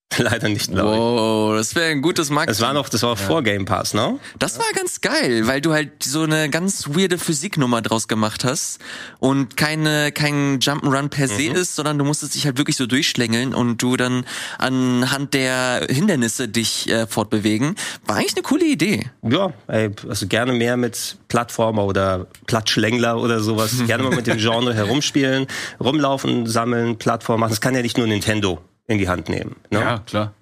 Leider 0.18 0.50
nicht, 0.50 0.72
glaube 0.72 0.94
ich. 0.94 0.98
Wow, 0.98 1.56
das 1.58 1.76
wäre 1.76 1.92
ein 1.92 2.02
gutes 2.02 2.30
Marketing. 2.30 2.52
Das 2.54 2.62
war 2.62 2.74
noch, 2.74 2.90
das 2.90 3.04
war 3.04 3.16
vor 3.18 3.44
Game 3.44 3.66
Pass, 3.66 3.94
ne? 3.94 4.18
Das 4.40 4.58
war 4.58 4.66
ganz 4.74 5.02
geil, 5.02 5.48
weil 5.48 5.62
du 5.62 5.74
halt 5.74 6.04
so 6.04 6.24
eine 6.24 6.50
ganz 6.50 6.90
weirde 6.90 7.18
Physiknummer 7.18 7.82
draus 7.82 8.08
gemacht 8.08 8.44
hast 8.44 8.80
und 9.20 9.58
keine 9.58 10.12
kein 10.12 10.60
Jump'n'Run 10.60 11.10
per 11.10 11.28
se 11.28 11.48
ist, 11.48 11.76
sondern 11.76 11.98
du 11.98 12.06
musstest 12.06 12.36
dich 12.36 12.46
halt 12.46 12.58
wirklich 12.58 12.78
so 12.78 12.86
durchschlängeln 12.86 13.54
und 13.54 13.82
du 13.82 13.98
dann 13.98 14.26
anhand 14.58 15.34
der 15.34 15.86
Hindernisse 15.90 16.48
dich 16.48 16.90
äh, 16.90 17.06
fortbewegen. 17.06 17.76
War 18.06 18.16
eigentlich 18.16 18.36
eine 18.36 18.44
coole 18.44 18.66
Idee. 18.66 19.10
Ja, 19.24 19.54
ey, 19.68 19.92
also 20.08 20.28
gerne 20.28 20.54
mehr 20.54 20.78
mit 20.78 21.18
Plattformer 21.28 21.84
oder 21.84 22.28
Plattschlängler 22.48 23.22
oder 23.22 23.42
sowas. 23.42 23.76
gerne 23.88 24.04
mal 24.04 24.16
mit 24.16 24.26
dem 24.26 24.38
Genre 24.38 24.74
herumspielen, 24.74 25.48
rumlaufen, 25.80 26.48
sammeln, 26.48 26.98
Plattform 26.98 27.42
machen. 27.42 27.52
Das 27.52 27.62
kann 27.62 27.76
ja 27.76 27.82
nicht 27.82 27.98
nur 27.98 28.08
Nintendo 28.08 28.62
in 28.88 28.98
die 28.98 29.10
Hand 29.10 29.29
nehmen. 29.29 29.56
Ne? 29.70 29.79
Ja, 29.79 30.00
klar. 30.00 30.34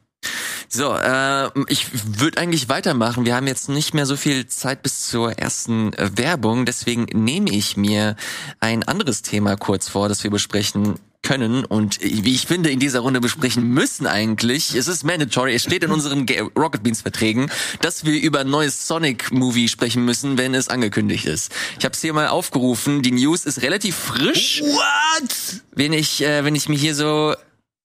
So, 0.67 0.95
äh, 0.95 1.49
ich 1.67 1.87
würde 2.19 2.39
eigentlich 2.39 2.69
weitermachen. 2.69 3.25
Wir 3.25 3.35
haben 3.35 3.47
jetzt 3.47 3.69
nicht 3.69 3.93
mehr 3.93 4.05
so 4.05 4.17
viel 4.17 4.47
Zeit 4.47 4.83
bis 4.83 5.07
zur 5.07 5.37
ersten 5.37 5.93
äh, 5.93 6.11
Werbung, 6.15 6.65
deswegen 6.65 7.05
nehme 7.13 7.51
ich 7.51 7.77
mir 7.77 8.15
ein 8.59 8.83
anderes 8.83 9.21
Thema 9.21 9.55
kurz 9.55 9.89
vor, 9.89 10.09
das 10.09 10.23
wir 10.23 10.31
besprechen 10.31 10.95
können 11.21 11.65
und 11.65 11.99
wie 12.01 12.35
ich 12.35 12.45
finde 12.45 12.69
in 12.69 12.79
dieser 12.79 12.99
Runde 12.99 13.19
besprechen 13.19 13.67
müssen 13.67 14.05
eigentlich. 14.05 14.75
Es 14.75 14.87
ist 14.87 15.03
mandatory, 15.03 15.55
es 15.55 15.63
steht 15.63 15.83
in 15.83 15.91
unseren 15.91 16.25
Rocket 16.57 16.83
Beans 16.83 17.01
Verträgen, 17.01 17.49
dass 17.81 18.05
wir 18.05 18.21
über 18.21 18.41
ein 18.41 18.49
neues 18.49 18.87
Sonic 18.87 19.31
Movie 19.31 19.67
sprechen 19.67 20.05
müssen, 20.05 20.37
wenn 20.37 20.53
es 20.53 20.67
angekündigt 20.67 21.25
ist. 21.25 21.51
Ich 21.79 21.85
habe 21.85 21.93
es 21.93 22.01
hier 22.01 22.13
mal 22.13 22.27
aufgerufen, 22.27 23.01
die 23.01 23.11
News 23.11 23.45
ist 23.45 23.63
relativ 23.63 23.95
frisch. 23.95 24.61
What? 24.61 25.61
Wenn 25.71 25.93
ich 25.93 26.21
äh, 26.21 26.45
wenn 26.45 26.53
ich 26.53 26.69
mir 26.69 26.77
hier 26.77 26.93
so 26.93 27.33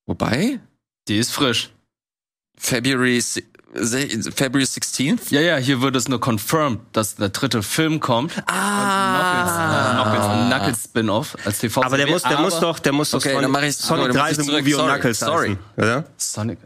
wobei 0.06 0.60
Die 1.08 1.18
ist 1.18 1.32
frisch. 1.32 1.70
February 2.58 3.22
February 3.72 4.64
16th 4.64 5.30
Ja, 5.30 5.40
ja, 5.40 5.56
hier 5.56 5.80
wird 5.80 5.94
es 5.94 6.08
nur 6.08 6.20
confirmed, 6.20 6.80
dass 6.92 7.14
der 7.16 7.28
dritte 7.28 7.62
Film 7.62 8.00
kommt. 8.00 8.32
Ah. 8.46 10.02
Knuckles, 10.02 10.20
äh, 10.20 10.26
Knuckles, 10.34 10.48
Knuckles 10.48 10.84
Spin-off 10.84 11.36
als 11.44 11.58
TV. 11.60 11.82
Aber 11.84 11.96
der 11.96 12.08
muss, 12.08 12.22
der 12.22 12.38
muss 12.40 12.58
doch, 12.58 12.78
der 12.80 12.92
muss 12.92 13.10
doch 13.10 13.18
Okay, 13.20 13.32
Sonic, 13.32 13.52
dann 13.52 13.72
Sonic 13.72 14.06
dann 14.06 14.16
mach 14.16 14.22
3 14.22 14.30
ich's 14.30 14.38
The 14.38 14.44
zurück. 14.46 14.60
Movie 14.60 14.74
und 14.74 14.86
Knuckles 14.88 15.18
sorry. 15.20 15.48
heißen, 15.50 15.58
oder? 15.76 16.04
Sonic. 16.16 16.58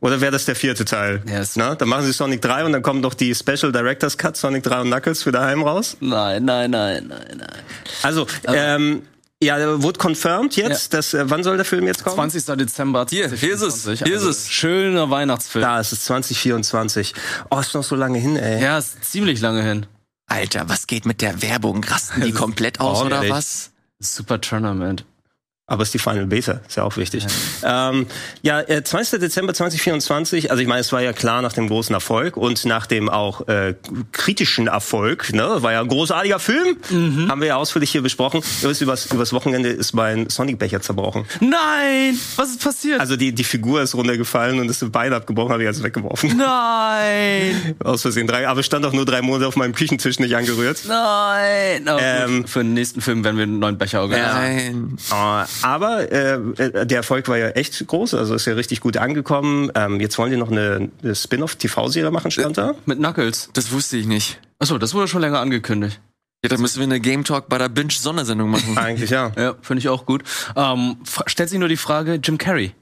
Oder 0.00 0.20
wäre 0.20 0.32
das 0.32 0.44
der 0.44 0.56
vierte 0.56 0.84
Teil? 0.84 1.22
Ja, 1.26 1.38
es- 1.40 1.54
Na, 1.56 1.74
dann 1.76 1.88
machen 1.88 2.04
sie 2.04 2.12
Sonic 2.12 2.42
3 2.42 2.64
und 2.64 2.72
dann 2.72 2.82
kommt 2.82 3.00
noch 3.00 3.14
die 3.14 3.32
Special 3.34 3.70
Director's 3.72 4.18
Cut 4.18 4.36
Sonic 4.36 4.64
3 4.64 4.80
und 4.82 4.88
Knuckles 4.88 5.22
für 5.22 5.30
daheim 5.32 5.62
raus. 5.62 5.96
Nein, 6.00 6.44
nein, 6.44 6.70
nein, 6.72 7.06
nein, 7.06 7.36
nein. 7.38 7.62
Also, 8.02 8.26
ähm, 8.44 9.02
ja, 9.42 9.82
wurde 9.82 9.98
confirmed 9.98 10.56
jetzt, 10.56 10.94
dass, 10.94 11.14
äh, 11.14 11.28
wann 11.28 11.42
soll 11.42 11.56
der 11.56 11.64
Film 11.64 11.86
jetzt 11.86 12.04
kommen? 12.04 12.16
20. 12.16 12.56
Dezember 12.56 13.06
Hier, 13.10 13.28
hier 13.30 13.54
ist 13.54 13.62
es, 13.62 13.82
2024. 13.82 14.06
hier 14.06 14.16
ist 14.16 14.22
Also, 14.22 14.30
es. 14.30 14.50
Schöner 14.50 15.10
Weihnachtsfilm. 15.10 15.62
Da, 15.62 15.80
es 15.80 15.92
ist 15.92 16.04
2024. 16.06 17.14
Oh, 17.50 17.58
ist 17.58 17.74
noch 17.74 17.84
so 17.84 17.96
lange 17.96 18.18
hin, 18.18 18.36
ey. 18.36 18.62
Ja, 18.62 18.78
ist 18.78 19.04
ziemlich 19.04 19.40
lange 19.40 19.62
hin. 19.62 19.86
Alter, 20.26 20.68
was 20.68 20.86
geht 20.86 21.04
mit 21.04 21.20
der 21.20 21.42
Werbung? 21.42 21.84
Rasten 21.84 22.22
die 22.22 22.32
komplett 22.32 22.80
aus 22.80 23.02
oder 23.02 23.28
was? 23.28 23.70
Super 23.98 24.40
Tournament. 24.40 25.04
Aber 25.72 25.84
es 25.84 25.88
ist 25.88 25.94
die 25.94 25.98
Final 26.00 26.26
Beta, 26.26 26.60
ist 26.68 26.76
ja 26.76 26.82
auch 26.82 26.98
wichtig. 26.98 27.24
Ja, 27.62 27.88
ähm, 27.88 28.06
ja 28.42 28.60
äh, 28.60 28.84
20. 28.84 29.20
Dezember 29.20 29.54
2024, 29.54 30.50
also 30.50 30.60
ich 30.60 30.68
meine, 30.68 30.82
es 30.82 30.92
war 30.92 31.00
ja 31.00 31.14
klar 31.14 31.40
nach 31.40 31.54
dem 31.54 31.68
großen 31.68 31.94
Erfolg 31.94 32.36
und 32.36 32.66
nach 32.66 32.84
dem 32.84 33.08
auch 33.08 33.48
äh, 33.48 33.74
kritischen 34.12 34.66
Erfolg, 34.66 35.32
ne, 35.32 35.62
war 35.62 35.72
ja 35.72 35.80
ein 35.80 35.88
großartiger 35.88 36.38
Film, 36.38 36.76
mhm. 36.90 37.28
haben 37.30 37.40
wir 37.40 37.48
ja 37.48 37.56
ausführlich 37.56 37.90
hier 37.90 38.02
besprochen. 38.02 38.42
Übers, 38.62 39.06
übers 39.06 39.32
Wochenende 39.32 39.70
ist 39.70 39.94
mein 39.94 40.28
Sonic-Becher 40.28 40.82
zerbrochen. 40.82 41.24
Nein! 41.40 42.18
Was 42.36 42.50
ist 42.50 42.62
passiert? 42.62 43.00
Also 43.00 43.16
die, 43.16 43.32
die 43.32 43.44
Figur 43.44 43.80
ist 43.80 43.94
runtergefallen 43.94 44.60
und 44.60 44.68
ist 44.68 44.92
Bein 44.92 45.14
abgebrochen, 45.14 45.52
habe 45.52 45.62
ich 45.62 45.68
also 45.68 45.82
weggeworfen. 45.82 46.36
Nein! 46.36 47.76
Aus 47.84 48.02
Versehen 48.02 48.26
drei, 48.26 48.46
aber 48.46 48.62
stand 48.62 48.84
auch 48.84 48.92
nur 48.92 49.06
drei 49.06 49.22
Monate 49.22 49.46
auf 49.46 49.56
meinem 49.56 49.74
Küchentisch 49.74 50.18
nicht 50.18 50.36
angerührt. 50.36 50.82
Nein! 50.86 51.88
Oh, 51.88 51.96
ähm, 51.98 52.46
Für 52.46 52.58
den 52.58 52.74
nächsten 52.74 53.00
Film 53.00 53.24
werden 53.24 53.38
wir 53.38 53.44
einen 53.44 53.58
neuen 53.58 53.78
Becher 53.78 54.02
organisieren. 54.02 54.32
Nein. 54.34 54.96
Oh, 55.10 55.42
aber 55.62 56.10
äh, 56.12 56.34
äh, 56.34 56.86
der 56.86 56.98
Erfolg 56.98 57.28
war 57.28 57.38
ja 57.38 57.48
echt 57.50 57.86
groß, 57.86 58.14
also 58.14 58.34
ist 58.34 58.46
ja 58.46 58.54
richtig 58.54 58.80
gut 58.80 58.96
angekommen. 58.96 59.70
Ähm, 59.74 60.00
jetzt 60.00 60.18
wollen 60.18 60.30
die 60.30 60.36
noch 60.36 60.50
eine, 60.50 60.90
eine 61.02 61.14
Spin-off-TV-Serie 61.14 62.10
machen, 62.10 62.30
stand 62.30 62.58
da? 62.58 62.74
Mit 62.86 62.98
Knuckles. 62.98 63.50
Das 63.52 63.72
wusste 63.72 63.96
ich 63.96 64.06
nicht. 64.06 64.40
Achso, 64.58 64.78
das 64.78 64.94
wurde 64.94 65.08
schon 65.08 65.20
länger 65.20 65.40
angekündigt. 65.40 66.00
Ja, 66.44 66.48
dann 66.48 66.60
müssen 66.60 66.78
wir 66.78 66.84
eine 66.84 67.00
Game 67.00 67.24
Talk 67.24 67.48
bei 67.48 67.58
der 67.58 67.68
Binge 67.68 67.92
Sondersendung 67.92 68.50
machen. 68.50 68.76
Eigentlich 68.76 69.10
ja. 69.10 69.32
Ja, 69.36 69.54
finde 69.62 69.78
ich 69.78 69.88
auch 69.88 70.06
gut. 70.06 70.24
Ähm, 70.56 70.96
stellt 71.26 71.50
sich 71.50 71.58
nur 71.58 71.68
die 71.68 71.76
Frage, 71.76 72.14
Jim 72.14 72.38
Carrey 72.38 72.74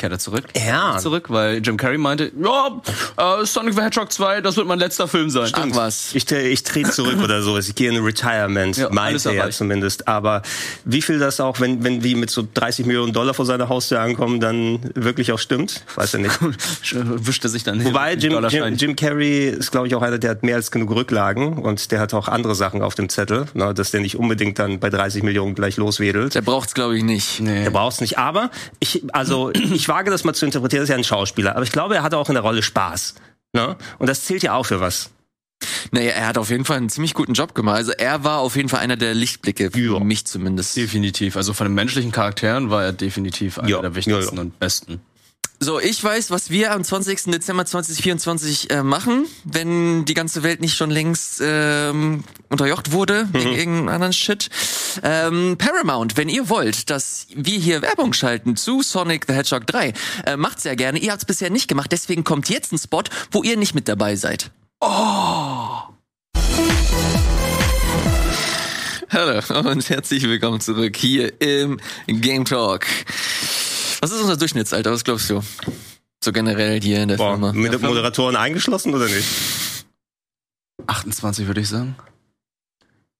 kehrt 0.00 0.12
er 0.12 0.18
zurück. 0.18 0.44
Ja. 0.56 0.96
Zurück, 0.98 1.26
weil 1.28 1.58
Jim 1.58 1.76
Carrey 1.76 1.98
meinte, 1.98 2.32
ja, 2.42 2.80
äh, 3.16 3.44
Sonic 3.44 3.74
the 3.74 3.82
Hedgehog 3.82 4.10
2, 4.10 4.40
das 4.40 4.56
wird 4.56 4.66
mein 4.66 4.78
letzter 4.78 5.06
Film 5.06 5.28
sein. 5.28 5.46
Stimmt. 5.46 5.76
Was. 5.76 6.14
Ich, 6.14 6.30
ich 6.30 6.62
trete 6.64 6.90
zurück 6.90 7.18
oder 7.22 7.42
so. 7.42 7.58
Ich 7.58 7.74
gehe 7.74 7.90
in 7.90 8.02
Retirement, 8.02 8.78
ja, 8.78 8.88
meinte 8.90 9.34
er 9.34 9.50
zumindest. 9.50 10.08
Aber 10.08 10.42
wie 10.84 11.02
viel 11.02 11.18
das 11.18 11.38
auch, 11.38 11.60
wenn, 11.60 11.84
wenn 11.84 12.00
die 12.00 12.14
mit 12.14 12.30
so 12.30 12.46
30 12.52 12.86
Millionen 12.86 13.12
Dollar 13.12 13.34
vor 13.34 13.44
seiner 13.44 13.68
Haustür 13.68 14.00
ankommen, 14.00 14.40
dann 14.40 14.80
wirklich 14.94 15.32
auch 15.32 15.38
stimmt? 15.38 15.84
Weiß 15.94 16.14
er 16.14 16.20
nicht. 16.20 16.38
Wischt 16.92 17.44
er 17.44 17.50
sich 17.50 17.62
dann 17.62 17.84
Wobei 17.84 18.14
Jim, 18.14 18.42
Jim, 18.48 18.74
Jim 18.74 18.96
Carrey 18.96 19.50
ist, 19.50 19.70
glaube 19.70 19.86
ich, 19.86 19.94
auch 19.94 20.02
einer, 20.02 20.18
der 20.18 20.30
hat 20.30 20.42
mehr 20.42 20.56
als 20.56 20.70
genug 20.70 20.92
Rücklagen 20.92 21.58
und 21.58 21.90
der 21.92 22.00
hat 22.00 22.14
auch 22.14 22.28
andere 22.28 22.54
Sachen 22.54 22.80
auf 22.80 22.94
dem 22.94 23.10
Zettel, 23.10 23.46
ne, 23.52 23.74
dass 23.74 23.90
der 23.90 24.00
nicht 24.00 24.16
unbedingt 24.16 24.58
dann 24.58 24.80
bei 24.80 24.88
30 24.88 25.22
Millionen 25.22 25.54
gleich 25.54 25.76
loswedelt. 25.76 26.34
Der 26.34 26.40
braucht's, 26.40 26.72
glaube 26.72 26.96
ich, 26.96 27.04
nicht. 27.04 27.40
Nee. 27.40 27.64
Der 27.64 27.70
braucht's 27.70 28.00
nicht. 28.00 28.16
Aber 28.16 28.50
ich, 28.78 29.02
also 29.12 29.50
ich 29.54 29.89
wage 29.90 30.10
das 30.10 30.24
mal 30.24 30.32
zu 30.32 30.46
interpretieren, 30.46 30.80
das 30.80 30.88
ist 30.88 30.92
ja 30.92 30.96
ein 30.96 31.04
Schauspieler. 31.04 31.54
Aber 31.54 31.64
ich 31.64 31.72
glaube, 31.72 31.96
er 31.96 32.02
hatte 32.02 32.16
auch 32.16 32.28
in 32.28 32.34
der 32.34 32.42
Rolle 32.42 32.62
Spaß. 32.62 33.16
Ne? 33.52 33.76
Und 33.98 34.08
das 34.08 34.24
zählt 34.24 34.42
ja 34.42 34.54
auch 34.54 34.64
für 34.64 34.80
was. 34.80 35.10
Naja, 35.90 36.12
er 36.12 36.28
hat 36.28 36.38
auf 36.38 36.48
jeden 36.48 36.64
Fall 36.64 36.78
einen 36.78 36.88
ziemlich 36.88 37.12
guten 37.12 37.34
Job 37.34 37.54
gemacht. 37.54 37.76
Also 37.76 37.92
er 37.92 38.24
war 38.24 38.38
auf 38.38 38.56
jeden 38.56 38.68
Fall 38.68 38.80
einer 38.80 38.96
der 38.96 39.12
Lichtblicke, 39.12 39.70
für 39.72 39.98
ja. 39.98 40.00
mich 40.00 40.24
zumindest. 40.24 40.76
Definitiv. 40.76 41.36
Also 41.36 41.52
von 41.52 41.66
den 41.66 41.74
menschlichen 41.74 42.12
Charakteren 42.12 42.70
war 42.70 42.84
er 42.84 42.92
definitiv 42.92 43.58
einer 43.58 43.68
ja. 43.68 43.80
der 43.82 43.94
wichtigsten 43.94 44.36
ja, 44.36 44.42
und 44.42 44.58
besten. 44.58 45.00
So, 45.62 45.78
ich 45.78 46.02
weiß, 46.02 46.30
was 46.30 46.48
wir 46.48 46.72
am 46.72 46.82
20. 46.82 47.24
Dezember 47.32 47.66
2024 47.66 48.70
äh, 48.70 48.82
machen, 48.82 49.26
wenn 49.44 50.06
die 50.06 50.14
ganze 50.14 50.42
Welt 50.42 50.62
nicht 50.62 50.74
schon 50.74 50.88
längst 50.88 51.42
ähm, 51.44 52.24
unterjocht 52.48 52.92
wurde 52.92 53.26
mhm. 53.26 53.34
wegen 53.34 53.52
irgendeinem 53.52 53.88
anderen 53.88 54.12
Shit. 54.14 54.48
Ähm, 55.02 55.56
Paramount, 55.58 56.16
wenn 56.16 56.30
ihr 56.30 56.48
wollt, 56.48 56.88
dass 56.88 57.26
wir 57.34 57.58
hier 57.58 57.82
Werbung 57.82 58.14
schalten 58.14 58.56
zu 58.56 58.80
Sonic 58.80 59.26
the 59.28 59.34
Hedgehog 59.34 59.66
3, 59.66 59.92
äh, 60.24 60.36
macht 60.38 60.62
sehr 60.62 60.76
gerne. 60.76 60.98
Ihr 60.98 61.10
habt 61.10 61.20
es 61.20 61.26
bisher 61.26 61.50
nicht 61.50 61.68
gemacht, 61.68 61.92
deswegen 61.92 62.24
kommt 62.24 62.48
jetzt 62.48 62.72
ein 62.72 62.78
Spot, 62.78 63.04
wo 63.30 63.42
ihr 63.42 63.58
nicht 63.58 63.74
mit 63.74 63.86
dabei 63.86 64.16
seid. 64.16 64.50
Oh! 64.80 65.76
Hallo 69.10 69.68
und 69.68 69.90
herzlich 69.90 70.22
willkommen 70.22 70.62
zurück 70.62 70.96
hier 70.96 71.38
im 71.42 71.78
Game 72.06 72.46
Talk. 72.46 72.86
Was 74.00 74.10
ist 74.10 74.20
unser 74.20 74.36
Durchschnittsalter? 74.36 74.90
Was 74.90 75.04
glaubst 75.04 75.28
du? 75.30 75.42
So 76.22 76.32
generell 76.32 76.80
hier 76.80 77.02
in 77.02 77.08
der 77.08 77.16
Boah, 77.16 77.32
Firma. 77.32 77.52
Mit 77.52 77.80
Moderatoren 77.80 78.36
eingeschlossen 78.36 78.94
oder 78.94 79.06
nicht? 79.06 79.28
28 80.86 81.46
würde 81.46 81.60
ich 81.60 81.68
sagen. 81.68 81.96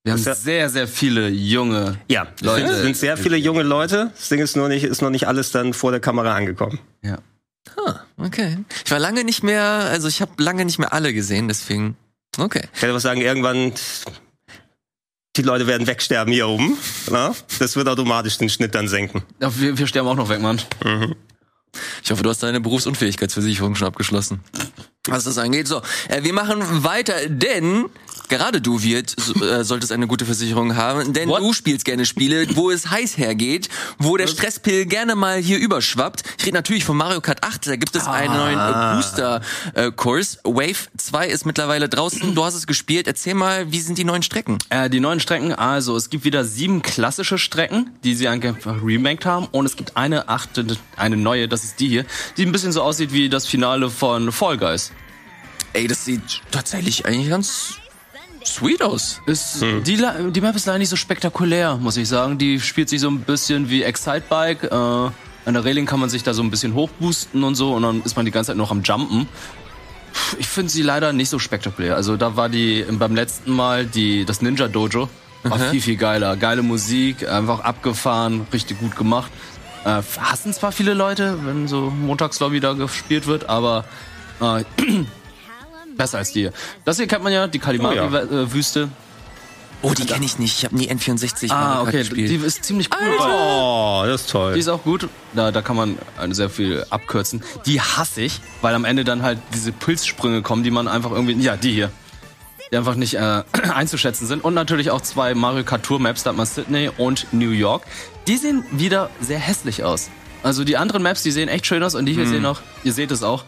Wir 0.03 0.13
haben 0.13 0.23
sehr, 0.23 0.69
sehr 0.69 0.87
viele 0.87 1.29
junge 1.29 1.99
ja, 2.07 2.27
Leute. 2.41 2.65
Es 2.65 2.81
sind 2.81 2.97
sehr 2.97 3.17
viele 3.17 3.37
junge 3.37 3.61
Leute. 3.61 4.11
Das 4.15 4.29
Ding 4.29 4.39
ist 4.39 4.55
nur 4.55 4.67
nicht, 4.67 4.83
ist 4.83 5.03
noch 5.03 5.11
nicht 5.11 5.27
alles 5.27 5.51
dann 5.51 5.73
vor 5.73 5.91
der 5.91 5.99
Kamera 5.99 6.35
angekommen. 6.35 6.79
Ja. 7.03 7.19
Ah, 7.77 7.99
okay. 8.17 8.57
Ich 8.83 8.89
war 8.89 8.97
lange 8.97 9.23
nicht 9.23 9.43
mehr, 9.43 9.63
also 9.63 10.07
ich 10.07 10.21
habe 10.21 10.31
lange 10.41 10.65
nicht 10.65 10.79
mehr 10.79 10.91
alle 10.93 11.13
gesehen, 11.13 11.47
deswegen. 11.47 11.95
Okay. 12.37 12.63
Ich 12.73 12.81
hätte 12.81 12.95
was 12.95 13.03
sagen, 13.03 13.21
irgendwann 13.21 13.73
die 15.37 15.41
Leute 15.41 15.67
werden 15.67 15.87
wegsterben 15.87 16.33
hier 16.33 16.47
oben. 16.47 16.77
Na? 17.09 17.33
Das 17.59 17.75
wird 17.75 17.87
automatisch 17.87 18.37
den 18.37 18.49
Schnitt 18.49 18.75
dann 18.75 18.87
senken. 18.87 19.23
Ja, 19.39 19.51
wir, 19.57 19.77
wir 19.77 19.87
sterben 19.87 20.07
auch 20.07 20.15
noch 20.15 20.29
weg, 20.29 20.41
Mann. 20.41 20.61
Mhm. 20.83 21.15
Ich 22.03 22.11
hoffe, 22.11 22.21
du 22.21 22.29
hast 22.29 22.43
deine 22.43 22.59
Berufsunfähigkeitsversicherung 22.59 23.75
schon 23.75 23.87
abgeschlossen. 23.87 24.41
Was 25.07 25.23
das 25.23 25.37
angeht. 25.37 25.67
So, 25.67 25.81
äh, 26.09 26.23
wir 26.23 26.33
machen 26.33 26.83
weiter, 26.83 27.29
denn 27.29 27.85
Gerade 28.31 28.61
du, 28.61 28.81
Wirt, 28.81 29.13
äh, 29.41 29.65
solltest 29.65 29.91
eine 29.91 30.07
gute 30.07 30.23
Versicherung 30.23 30.77
haben, 30.77 31.11
denn 31.11 31.27
What? 31.27 31.41
du 31.41 31.51
spielst 31.51 31.83
gerne 31.83 32.05
Spiele, 32.05 32.47
wo 32.55 32.71
es 32.71 32.89
heiß 32.89 33.17
hergeht, 33.17 33.67
wo 33.99 34.15
der 34.15 34.27
Stresspill 34.27 34.85
gerne 34.85 35.15
mal 35.15 35.37
hier 35.37 35.59
überschwappt. 35.59 36.23
Ich 36.37 36.45
rede 36.45 36.55
natürlich 36.55 36.85
von 36.85 36.95
Mario 36.95 37.19
Kart 37.19 37.43
8, 37.43 37.67
da 37.67 37.75
gibt 37.75 37.93
es 37.93 38.07
ah. 38.07 38.13
einen 38.13 38.33
neuen 38.33 38.57
äh, 38.57 38.95
Booster-Kurs. 38.95 40.35
Äh, 40.35 40.49
Wave 40.49 40.87
2 40.95 41.27
ist 41.27 41.45
mittlerweile 41.45 41.89
draußen, 41.89 42.33
du 42.33 42.45
hast 42.45 42.55
es 42.55 42.67
gespielt. 42.67 43.05
Erzähl 43.05 43.33
mal, 43.33 43.69
wie 43.73 43.81
sind 43.81 43.97
die 43.97 44.05
neuen 44.05 44.23
Strecken? 44.23 44.59
Äh, 44.69 44.89
die 44.89 45.01
neuen 45.01 45.19
Strecken, 45.19 45.51
also 45.51 45.97
es 45.97 46.09
gibt 46.09 46.23
wieder 46.23 46.45
sieben 46.45 46.81
klassische 46.81 47.37
Strecken, 47.37 47.89
die 48.05 48.15
sie 48.15 48.29
einfach 48.29 48.55
remaked 48.81 49.25
haben 49.25 49.49
und 49.51 49.65
es 49.65 49.75
gibt 49.75 49.97
eine 49.97 50.29
achte, 50.29 50.65
eine 50.95 51.17
neue, 51.17 51.49
das 51.49 51.65
ist 51.65 51.81
die 51.81 51.89
hier, 51.89 52.05
die 52.37 52.45
ein 52.45 52.53
bisschen 52.53 52.71
so 52.71 52.81
aussieht 52.81 53.11
wie 53.11 53.27
das 53.27 53.45
Finale 53.45 53.89
von 53.89 54.31
Fall 54.31 54.57
Guys. 54.57 54.93
Ey, 55.73 55.89
das 55.89 56.05
sieht 56.05 56.41
tatsächlich 56.51 57.05
eigentlich 57.05 57.29
ganz 57.29 57.80
sweet 58.45 58.81
aus. 58.81 59.21
Ist, 59.25 59.61
hm. 59.61 59.83
die, 59.83 60.03
die 60.31 60.41
Map 60.41 60.55
ist 60.55 60.65
leider 60.65 60.79
nicht 60.79 60.89
so 60.89 60.95
spektakulär, 60.95 61.77
muss 61.77 61.97
ich 61.97 62.07
sagen. 62.07 62.37
Die 62.37 62.59
spielt 62.59 62.89
sich 62.89 63.01
so 63.01 63.09
ein 63.09 63.19
bisschen 63.19 63.69
wie 63.69 63.83
Excite 63.83 64.23
Bike. 64.29 64.63
Äh, 64.63 64.75
an 65.43 65.53
der 65.53 65.63
Reling 65.63 65.85
kann 65.85 65.99
man 65.99 66.09
sich 66.09 66.23
da 66.23 66.33
so 66.33 66.43
ein 66.43 66.51
bisschen 66.51 66.73
hochboosten 66.73 67.43
und 67.43 67.55
so 67.55 67.73
und 67.73 67.81
dann 67.81 68.01
ist 68.03 68.15
man 68.15 68.25
die 68.25 68.31
ganze 68.31 68.49
Zeit 68.49 68.57
noch 68.57 68.71
am 68.71 68.83
Jumpen. 68.83 69.27
Ich 70.37 70.47
finde 70.47 70.71
sie 70.71 70.81
leider 70.81 71.13
nicht 71.13 71.29
so 71.29 71.39
spektakulär. 71.39 71.95
Also 71.95 72.17
da 72.17 72.35
war 72.35 72.49
die 72.49 72.85
beim 72.89 73.15
letzten 73.15 73.51
Mal 73.51 73.85
die 73.85 74.25
das 74.25 74.41
Ninja 74.41 74.67
Dojo 74.67 75.09
war 75.43 75.57
mhm. 75.57 75.71
viel 75.71 75.81
viel 75.81 75.97
geiler. 75.97 76.35
Geile 76.37 76.61
Musik, 76.61 77.27
einfach 77.27 77.61
abgefahren, 77.61 78.45
richtig 78.53 78.79
gut 78.79 78.95
gemacht. 78.95 79.31
Äh, 79.83 80.01
hassen 80.19 80.53
zwar 80.53 80.71
viele 80.71 80.93
Leute, 80.93 81.39
wenn 81.43 81.67
so 81.67 81.89
Montagslobby 81.89 82.59
da 82.59 82.73
gespielt 82.73 83.25
wird, 83.25 83.49
aber 83.49 83.85
äh, 84.39 84.63
Besser 86.01 86.17
als 86.17 86.31
die. 86.31 86.49
Das 86.83 86.97
hier 86.97 87.07
kennt 87.07 87.23
man 87.23 87.31
ja, 87.31 87.47
die 87.47 87.59
Kalimari-Wüste. 87.59 88.89
Oh, 89.83 89.93
die 89.93 90.05
kenne 90.05 90.25
ich 90.25 90.37
nicht. 90.37 90.57
Ich 90.57 90.65
habe 90.65 90.75
nie 90.75 90.91
N64 90.91 91.51
ah, 91.51 91.81
okay. 91.81 91.99
gespielt. 91.99 92.29
Die 92.29 92.35
ist 92.35 92.63
ziemlich 92.63 92.89
cool. 92.91 93.17
Oh, 93.19 94.03
das 94.05 94.21
ist 94.21 94.29
toll. 94.29 94.53
Die 94.53 94.59
ist 94.59 94.67
auch 94.67 94.83
gut. 94.83 95.09
Da, 95.33 95.51
da 95.51 95.61
kann 95.61 95.75
man 95.75 95.97
sehr 96.31 96.49
viel 96.49 96.85
abkürzen. 96.89 97.43
Die 97.65 97.81
hasse 97.81 98.21
ich, 98.21 98.41
weil 98.61 98.75
am 98.75 98.85
Ende 98.85 99.03
dann 99.03 99.23
halt 99.23 99.39
diese 99.53 99.71
Pulssprünge 99.71 100.41
kommen, 100.41 100.63
die 100.63 100.71
man 100.71 100.87
einfach 100.87 101.11
irgendwie. 101.11 101.33
Ja, 101.33 101.57
die 101.57 101.71
hier. 101.71 101.91
Die 102.71 102.77
einfach 102.77 102.95
nicht 102.95 103.15
äh, 103.15 103.43
einzuschätzen 103.73 104.27
sind. 104.27 104.43
Und 104.43 104.53
natürlich 104.53 104.91
auch 104.91 105.01
zwei 105.01 105.33
Mario 105.33 105.63
Kart 105.63 105.83
Tour 105.83 105.99
Maps, 105.99 106.23
da 106.23 106.31
hat 106.31 106.37
man 106.37 106.45
Sydney 106.45 106.89
und 106.97 107.27
New 107.31 107.51
York. 107.51 107.83
Die 108.27 108.37
sehen 108.37 108.63
wieder 108.71 109.09
sehr 109.19 109.39
hässlich 109.39 109.83
aus. 109.83 110.09
Also 110.43 110.63
die 110.63 110.77
anderen 110.77 111.03
Maps, 111.03 111.23
die 111.23 111.31
sehen 111.31 111.49
echt 111.49 111.65
schön 111.65 111.83
aus 111.83 111.95
und 111.95 112.05
die 112.05 112.13
hier 112.13 112.23
hm. 112.23 112.31
sehen 112.31 112.45
auch, 112.45 112.61
ihr 112.83 112.93
seht 112.93 113.11
es 113.11 113.23
auch, 113.23 113.45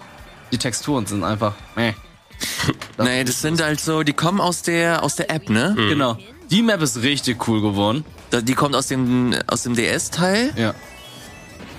die 0.52 0.58
Texturen 0.58 1.06
sind 1.06 1.24
einfach 1.24 1.54
meh. 1.76 1.94
nee, 2.98 3.24
das 3.24 3.41
sind 3.41 3.62
halt 3.62 3.80
so, 3.80 4.04
die 4.04 4.13
kommen 4.13 4.41
aus 4.41 4.62
der, 4.62 5.04
aus 5.04 5.15
der 5.15 5.30
App, 5.32 5.50
ne? 5.50 5.76
Mhm. 5.78 5.89
Genau. 5.89 6.17
Die 6.50 6.62
Map 6.62 6.82
ist 6.82 7.02
richtig 7.02 7.48
cool 7.48 7.62
geworden. 7.62 8.06
Die 8.32 8.54
kommt 8.54 8.76
aus 8.76 8.88
dem, 8.88 9.36
aus 9.48 9.63
dem 9.63 9.76
DS-Teil. 9.76 10.52
Ja. 10.56 10.74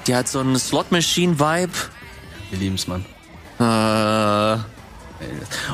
Die 0.07 0.15
hat 0.15 0.29
so 0.29 0.41
einen 0.41 0.59
Slot-Machine-Vibe. 0.59 1.73
Wir 2.51 2.59
lieben's, 2.59 2.87
Mann. 2.87 3.05
Äh. 3.59 4.59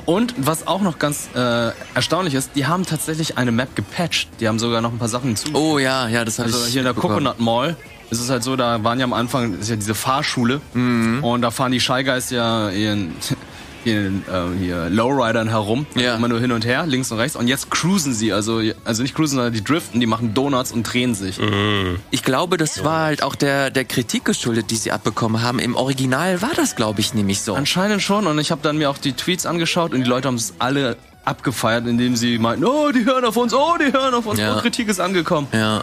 Und 0.04 0.34
was 0.36 0.66
auch 0.66 0.80
noch 0.80 0.98
ganz 0.98 1.28
äh, 1.34 1.70
erstaunlich 1.94 2.34
ist, 2.34 2.52
die 2.54 2.66
haben 2.66 2.84
tatsächlich 2.86 3.38
eine 3.38 3.52
Map 3.52 3.74
gepatcht. 3.74 4.28
Die 4.38 4.46
haben 4.46 4.58
sogar 4.58 4.80
noch 4.80 4.92
ein 4.92 4.98
paar 4.98 5.08
Sachen 5.08 5.28
hinzu. 5.28 5.48
Oh 5.54 5.78
ja, 5.78 6.08
ja, 6.08 6.24
das 6.24 6.38
habe 6.38 6.46
also 6.46 6.64
ich. 6.66 6.72
Hier 6.72 6.80
in 6.80 6.84
der 6.84 6.94
Coconut 6.94 7.40
Mall 7.40 7.76
ist 8.10 8.20
es 8.20 8.28
halt 8.28 8.42
so, 8.42 8.56
da 8.56 8.82
waren 8.84 8.98
ja 8.98 9.04
am 9.04 9.12
Anfang 9.12 9.58
ist 9.58 9.70
ja 9.70 9.76
diese 9.76 9.94
Fahrschule 9.94 10.60
mhm. 10.74 11.22
und 11.22 11.42
da 11.42 11.50
fahren 11.50 11.72
die 11.72 11.80
Shy 11.80 12.04
Guys 12.04 12.30
ja 12.30 12.70
ihren 12.70 13.14
hier, 13.84 14.06
äh, 14.06 14.10
hier 14.58 14.90
Lowridern 14.90 15.48
herum, 15.48 15.86
ja. 15.94 16.16
immer 16.16 16.28
nur 16.28 16.40
hin 16.40 16.52
und 16.52 16.64
her, 16.64 16.84
links 16.86 17.10
und 17.12 17.18
rechts. 17.18 17.36
Und 17.36 17.48
jetzt 17.48 17.70
cruisen 17.70 18.14
sie, 18.14 18.32
also 18.32 18.60
also 18.84 19.02
nicht 19.02 19.14
cruisen, 19.14 19.36
sondern 19.36 19.52
die 19.52 19.64
driften, 19.64 20.00
die 20.00 20.06
machen 20.06 20.34
Donuts 20.34 20.72
und 20.72 20.82
drehen 20.84 21.14
sich. 21.14 21.38
Mhm. 21.38 21.98
Ich 22.10 22.22
glaube, 22.22 22.56
das 22.56 22.84
war 22.84 23.06
halt 23.06 23.22
auch 23.22 23.34
der 23.34 23.70
der 23.70 23.84
Kritik 23.84 24.24
geschuldet, 24.24 24.70
die 24.70 24.76
sie 24.76 24.92
abbekommen 24.92 25.42
haben. 25.42 25.58
Im 25.58 25.74
Original 25.76 26.42
war 26.42 26.52
das, 26.56 26.76
glaube 26.76 27.00
ich, 27.00 27.14
nämlich 27.14 27.42
so. 27.42 27.54
Anscheinend 27.54 28.02
schon. 28.02 28.26
Und 28.26 28.38
ich 28.38 28.50
habe 28.50 28.62
dann 28.62 28.78
mir 28.78 28.90
auch 28.90 28.98
die 28.98 29.12
Tweets 29.12 29.46
angeschaut 29.46 29.92
und 29.92 30.00
die 30.02 30.08
Leute 30.08 30.28
haben 30.28 30.36
es 30.36 30.54
alle 30.58 30.96
abgefeiert, 31.24 31.86
indem 31.86 32.16
sie 32.16 32.38
meinten, 32.38 32.64
oh, 32.64 32.90
die 32.92 33.04
hören 33.04 33.24
auf 33.24 33.36
uns, 33.36 33.54
oh, 33.54 33.76
die 33.78 33.92
hören 33.92 34.14
auf 34.14 34.26
uns, 34.26 34.40
ja. 34.40 34.56
oh, 34.56 34.60
Kritik 34.60 34.88
ist 34.88 35.00
angekommen. 35.00 35.48
Ja. 35.52 35.82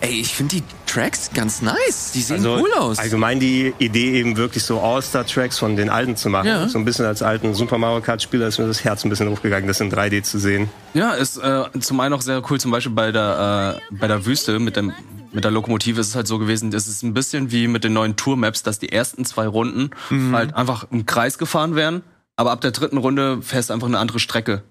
Ey, 0.00 0.20
ich 0.20 0.32
finde 0.34 0.56
die 0.56 0.62
Tracks 0.86 1.30
ganz 1.34 1.60
nice. 1.60 2.12
Die 2.14 2.20
sehen 2.20 2.36
Also 2.36 2.58
cool 2.58 2.72
aus. 2.74 2.98
allgemein 2.98 3.40
die 3.40 3.74
Idee 3.78 4.12
eben 4.20 4.36
wirklich 4.36 4.62
so 4.62 4.80
All-Star-Tracks 4.80 5.58
von 5.58 5.74
den 5.76 5.90
alten 5.90 6.16
zu 6.16 6.28
machen. 6.28 6.46
Ja. 6.46 6.68
So 6.68 6.78
ein 6.78 6.84
bisschen 6.84 7.04
als 7.04 7.22
alten 7.22 7.54
Super 7.54 7.78
Mario 7.78 8.00
Kart-Spieler 8.00 8.46
ist 8.46 8.58
mir 8.58 8.66
das 8.66 8.84
Herz 8.84 9.04
ein 9.04 9.10
bisschen 9.10 9.28
hochgegangen, 9.28 9.66
das 9.66 9.80
in 9.80 9.90
3D 9.90 10.22
zu 10.22 10.38
sehen. 10.38 10.68
Ja, 10.94 11.12
ist 11.12 11.36
äh, 11.38 11.64
zum 11.80 11.98
einen 12.00 12.14
auch 12.14 12.22
sehr 12.22 12.42
cool, 12.48 12.60
zum 12.60 12.70
Beispiel 12.70 12.92
bei 12.94 13.10
der, 13.10 13.80
äh, 13.90 13.94
bei 13.96 14.06
der 14.06 14.24
Wüste 14.24 14.58
mit 14.58 14.76
dem 14.76 14.92
mit 15.30 15.44
der 15.44 15.50
Lokomotive 15.50 16.00
ist 16.00 16.08
es 16.08 16.14
halt 16.16 16.26
so 16.26 16.38
gewesen, 16.38 16.70
das 16.70 16.88
ist 16.88 17.02
ein 17.02 17.12
bisschen 17.12 17.52
wie 17.52 17.68
mit 17.68 17.84
den 17.84 17.92
neuen 17.92 18.16
Tour-Maps, 18.16 18.62
dass 18.62 18.78
die 18.78 18.90
ersten 18.90 19.26
zwei 19.26 19.46
Runden 19.46 19.90
halt 20.32 20.54
einfach 20.54 20.86
im 20.90 21.04
Kreis 21.04 21.36
gefahren 21.36 21.76
werden, 21.76 22.02
aber 22.36 22.50
ab 22.50 22.62
der 22.62 22.70
dritten 22.70 22.96
Runde 22.96 23.42
fährst 23.42 23.68
du 23.68 23.74
einfach 23.74 23.88
eine 23.88 23.98
andere 23.98 24.20
Strecke. 24.20 24.62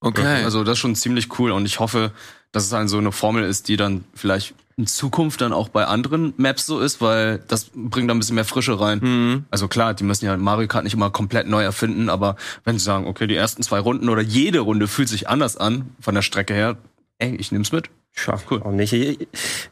okay. 0.00 0.44
Also 0.44 0.64
das 0.64 0.72
ist 0.74 0.78
schon 0.80 0.94
ziemlich 0.96 1.38
cool 1.38 1.50
und 1.50 1.64
ich 1.64 1.80
hoffe, 1.80 2.12
dass 2.52 2.64
es 2.64 2.72
halt 2.72 2.88
so 2.88 2.98
eine 2.98 3.12
Formel 3.12 3.44
ist, 3.44 3.68
die 3.68 3.76
dann 3.76 4.04
vielleicht 4.14 4.54
in 4.76 4.86
Zukunft 4.86 5.40
dann 5.40 5.52
auch 5.52 5.68
bei 5.68 5.84
anderen 5.86 6.32
Maps 6.36 6.66
so 6.66 6.80
ist, 6.80 7.00
weil 7.00 7.40
das 7.48 7.70
bringt 7.74 8.08
da 8.08 8.14
ein 8.14 8.18
bisschen 8.18 8.34
mehr 8.34 8.44
Frische 8.44 8.80
rein. 8.80 9.00
Mhm. 9.02 9.44
Also 9.50 9.68
klar, 9.68 9.94
die 9.94 10.04
müssen 10.04 10.24
ja 10.24 10.36
Mario 10.36 10.68
Kart 10.68 10.84
nicht 10.84 10.94
immer 10.94 11.10
komplett 11.10 11.46
neu 11.46 11.62
erfinden, 11.62 12.08
aber 12.08 12.36
wenn 12.64 12.78
sie 12.78 12.84
sagen, 12.84 13.06
okay, 13.06 13.26
die 13.26 13.36
ersten 13.36 13.62
zwei 13.62 13.78
Runden 13.78 14.08
oder 14.08 14.22
jede 14.22 14.60
Runde 14.60 14.88
fühlt 14.88 15.08
sich 15.08 15.28
anders 15.28 15.56
an 15.56 15.94
von 16.00 16.14
der 16.14 16.22
Strecke 16.22 16.54
her, 16.54 16.76
ey, 17.18 17.34
ich 17.36 17.52
nehm's 17.52 17.72
mit. 17.72 17.90
Ja, 18.26 18.38
cool. 18.50 18.62
Auch 18.62 18.72
nicht. 18.72 18.92
Ich, 18.92 19.26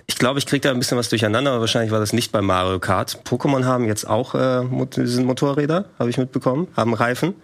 ich 0.07 0.17
glaube, 0.17 0.39
ich 0.39 0.47
kriege 0.47 0.61
da 0.61 0.71
ein 0.71 0.79
bisschen 0.79 0.97
was 0.97 1.11
durcheinander, 1.11 1.51
aber 1.51 1.61
wahrscheinlich 1.61 1.93
war 1.93 2.01
das 2.01 2.13
nicht 2.13 2.33
bei 2.33 2.41
Mario 2.41 2.79
Kart. 2.79 3.23
Pokémon 3.27 3.65
haben 3.65 3.87
jetzt 3.87 4.07
auch 4.07 4.35
äh, 4.35 4.63
sind 5.05 5.27
Motorräder, 5.27 5.87
habe 5.99 6.09
ich 6.09 6.17
mitbekommen, 6.17 6.69
haben 6.77 6.95
Reifen. 6.95 7.35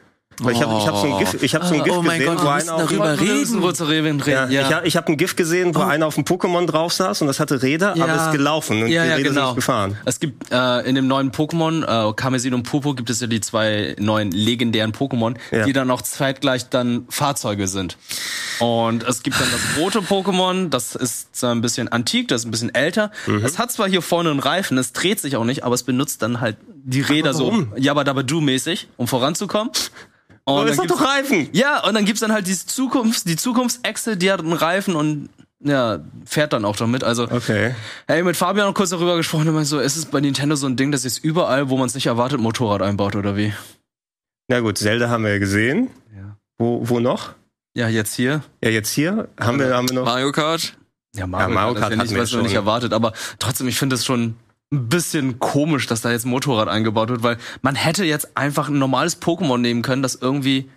Weil 0.41 0.55
ich 0.55 0.61
habe 0.63 0.79
ich 0.79 0.87
hab 0.87 0.97
so 0.97 1.07
ein 1.07 1.19
GIF, 1.19 1.43
ich 1.43 1.55
hab 1.55 1.65
so 1.65 1.75
ein 1.75 1.81
Oh. 1.81 1.85
GIF 1.85 1.95
Oh 1.97 2.03
gesehen, 2.03 2.27
Gott, 2.27 2.45
wo 2.45 2.49
einer 2.49 2.75
auf 2.75 2.83
darüber 2.87 3.19
reden. 3.21 3.75
Zu 3.75 3.85
Reven 3.85 4.19
ja, 4.27 4.45
reden. 4.45 4.53
Ich, 4.53 4.73
hab- 4.73 4.85
ich 4.87 4.97
habe 4.97 5.09
ein 5.13 5.17
GIF 5.17 5.35
gesehen, 5.37 5.75
wo 5.75 5.81
einer 5.81 6.07
auf 6.07 6.15
dem 6.17 6.25
Pokémon 6.25 6.67
drauf 6.67 6.93
saß 6.93 7.23
und 7.23 7.27
das 7.29 7.41
hatte 7.41 7.63
Räder, 7.63 7.93
aber 7.93 8.07
Ja. 8.07 8.27
ist 8.27 8.33
gelaufen 8.33 8.83
und 8.83 8.89
ja, 8.89 9.05
die 9.05 9.09
ja, 9.11 9.15
Räder 9.17 9.31
genau. 9.31 9.47
sind 9.47 9.55
gefahren. 9.57 9.97
Es 10.05 10.21
gibt 10.21 10.53
äh, 10.53 10.81
in 10.89 10.95
dem 10.95 11.07
neuen 11.09 11.33
Pokémon, 11.33 12.11
äh, 12.11 12.13
Kamezin 12.15 12.53
und 12.55 12.65
Popo, 12.65 12.93
gibt 12.95 13.09
es 13.11 13.21
ja 13.21 13.27
die 13.29 13.41
zwei 13.41 13.97
neuen 13.99 14.31
legendären 14.31 14.93
Pokémon, 14.93 15.37
Ja. 15.51 15.65
die 15.65 15.73
dann 15.73 15.91
auch 15.91 16.03
zeitgleich 16.03 16.69
dann 16.69 17.07
Fahrzeuge 17.09 17.67
sind. 17.67 17.97
Und 18.59 19.03
es 19.05 19.23
gibt 19.23 19.41
dann 19.41 19.49
das 19.51 19.83
rote 19.83 20.01
Pokémon, 20.01 20.69
das 20.69 20.95
ist 20.95 21.35
so 21.37 21.47
ein 21.49 21.61
bisschen 21.61 21.89
antik, 21.89 22.29
das 22.29 22.43
ist 22.43 22.47
ein 22.47 22.51
bisschen 22.51 22.75
älter. 22.75 23.11
Mhm. 23.27 23.45
Es 23.45 23.59
hat 23.59 23.73
zwar 23.73 23.89
hier 23.89 24.03
vorne 24.03 24.31
einen 24.31 24.41
Reifen, 24.41 24.77
es 24.79 24.93
dreht 24.93 25.21
sich 25.21 25.37
auch 25.37 25.45
nicht, 25.45 25.65
aber 25.65 25.75
es 25.75 25.83
benutzt 25.83 26.21
dann 26.23 26.41
halt 26.41 26.57
die 26.89 27.01
Räder 27.01 27.35
so? 27.35 27.67
Jabba 27.77 28.05
Dabba 28.05 28.23
Du 28.23 28.41
mäßig, 28.41 28.89
um 28.97 29.09
voranzukommen. 29.09 29.71
Und 30.49 30.61
Aber 30.61 30.71
es 30.71 30.79
hat 30.79 30.89
doch 30.91 31.01
Reifen! 31.01 31.49
ja, 31.53 31.85
und 31.85 31.95
dann 31.95 32.05
gibt's 32.05 32.21
dann 32.21 32.33
halt 32.33 32.47
diese 32.47 32.67
Zukunft, 32.67 33.29
die 33.29 33.37
Zukunftsechse, 33.37 34.17
die 34.17 34.31
hat 34.31 34.41
einen 34.41 34.53
Reifen 34.53 34.95
und 34.95 35.29
ja, 35.59 35.99
fährt 36.25 36.53
dann 36.53 36.65
auch 36.65 36.77
damit. 36.77 37.03
Also, 37.03 37.25
Okay. 37.29 37.75
hey, 38.07 38.23
mit 38.23 38.37
Fabian 38.37 38.67
noch 38.69 38.75
kurz 38.75 38.91
darüber 38.91 39.17
gesprochen, 39.17 39.49
immer 39.49 39.65
so, 39.65 39.81
ist 39.81 39.97
es 39.97 40.07
bei 40.07 40.21
Nintendo 40.21 40.55
so 40.55 40.67
ein 40.69 40.77
Ding, 40.77 40.93
dass 40.93 41.03
jetzt 41.05 41.25
überall, 41.25 41.69
wo 41.69 41.77
man 41.77 41.87
es 41.87 41.95
nicht 41.95 42.07
erwartet, 42.07 42.39
Motorrad 42.41 42.81
einbaut 42.83 43.17
oder 43.17 43.37
wie? 43.37 43.53
Na 44.49 44.61
gut, 44.61 44.79
Zelda 44.79 45.09
haben 45.09 45.25
wir 45.25 45.33
ja 45.33 45.39
gesehen. 45.39 45.91
Ja. 46.15 46.37
Wo, 46.59 46.81
wo 46.89 47.01
noch? 47.01 47.33
Ja, 47.75 47.89
jetzt 47.89 48.15
hier. 48.15 48.43
Ja, 48.63 48.71
jetzt 48.71 48.91
hier 48.91 49.29
haben 49.41 49.59
wir, 49.59 49.75
haben 49.75 49.89
wir 49.89 49.97
noch. 49.97 50.05
Mario 50.05 50.31
Kart. 50.31 50.77
Ja, 51.17 51.27
Mario 51.27 51.53
Mario 51.55 51.73
Kart 51.75 51.81
Kart 51.81 51.93
hat 51.93 51.99
hatten 51.99 52.09
nicht, 52.09 52.15
wir 52.15 52.23
was 52.23 52.31
schon. 52.31 52.43
nicht 52.43 52.55
erwartet, 52.55 52.93
aber 52.93 53.13
trotzdem, 53.41 53.67
ich 53.67 53.79
finde 53.79 53.97
es 53.97 54.05
schon 54.05 54.37
ein 54.73 54.89
bisschen 54.89 55.39
komisch, 55.39 55.87
dass 55.87 56.01
da 56.01 56.11
jetzt 56.11 56.27
ein 56.27 56.31
Motorrad 56.31 56.69
eingebaut 56.69 57.09
wird, 57.09 57.23
weil 57.23 57.39
man 57.63 57.75
hätte 57.75 58.05
jetzt 58.05 58.37
einfach 58.37 58.69
ein 58.69 58.79
normales 58.79 59.21
Pokémon 59.23 59.59
nehmen 59.59 59.83
können, 59.83 60.03
das 60.03 60.17
irgendwie 60.17 60.69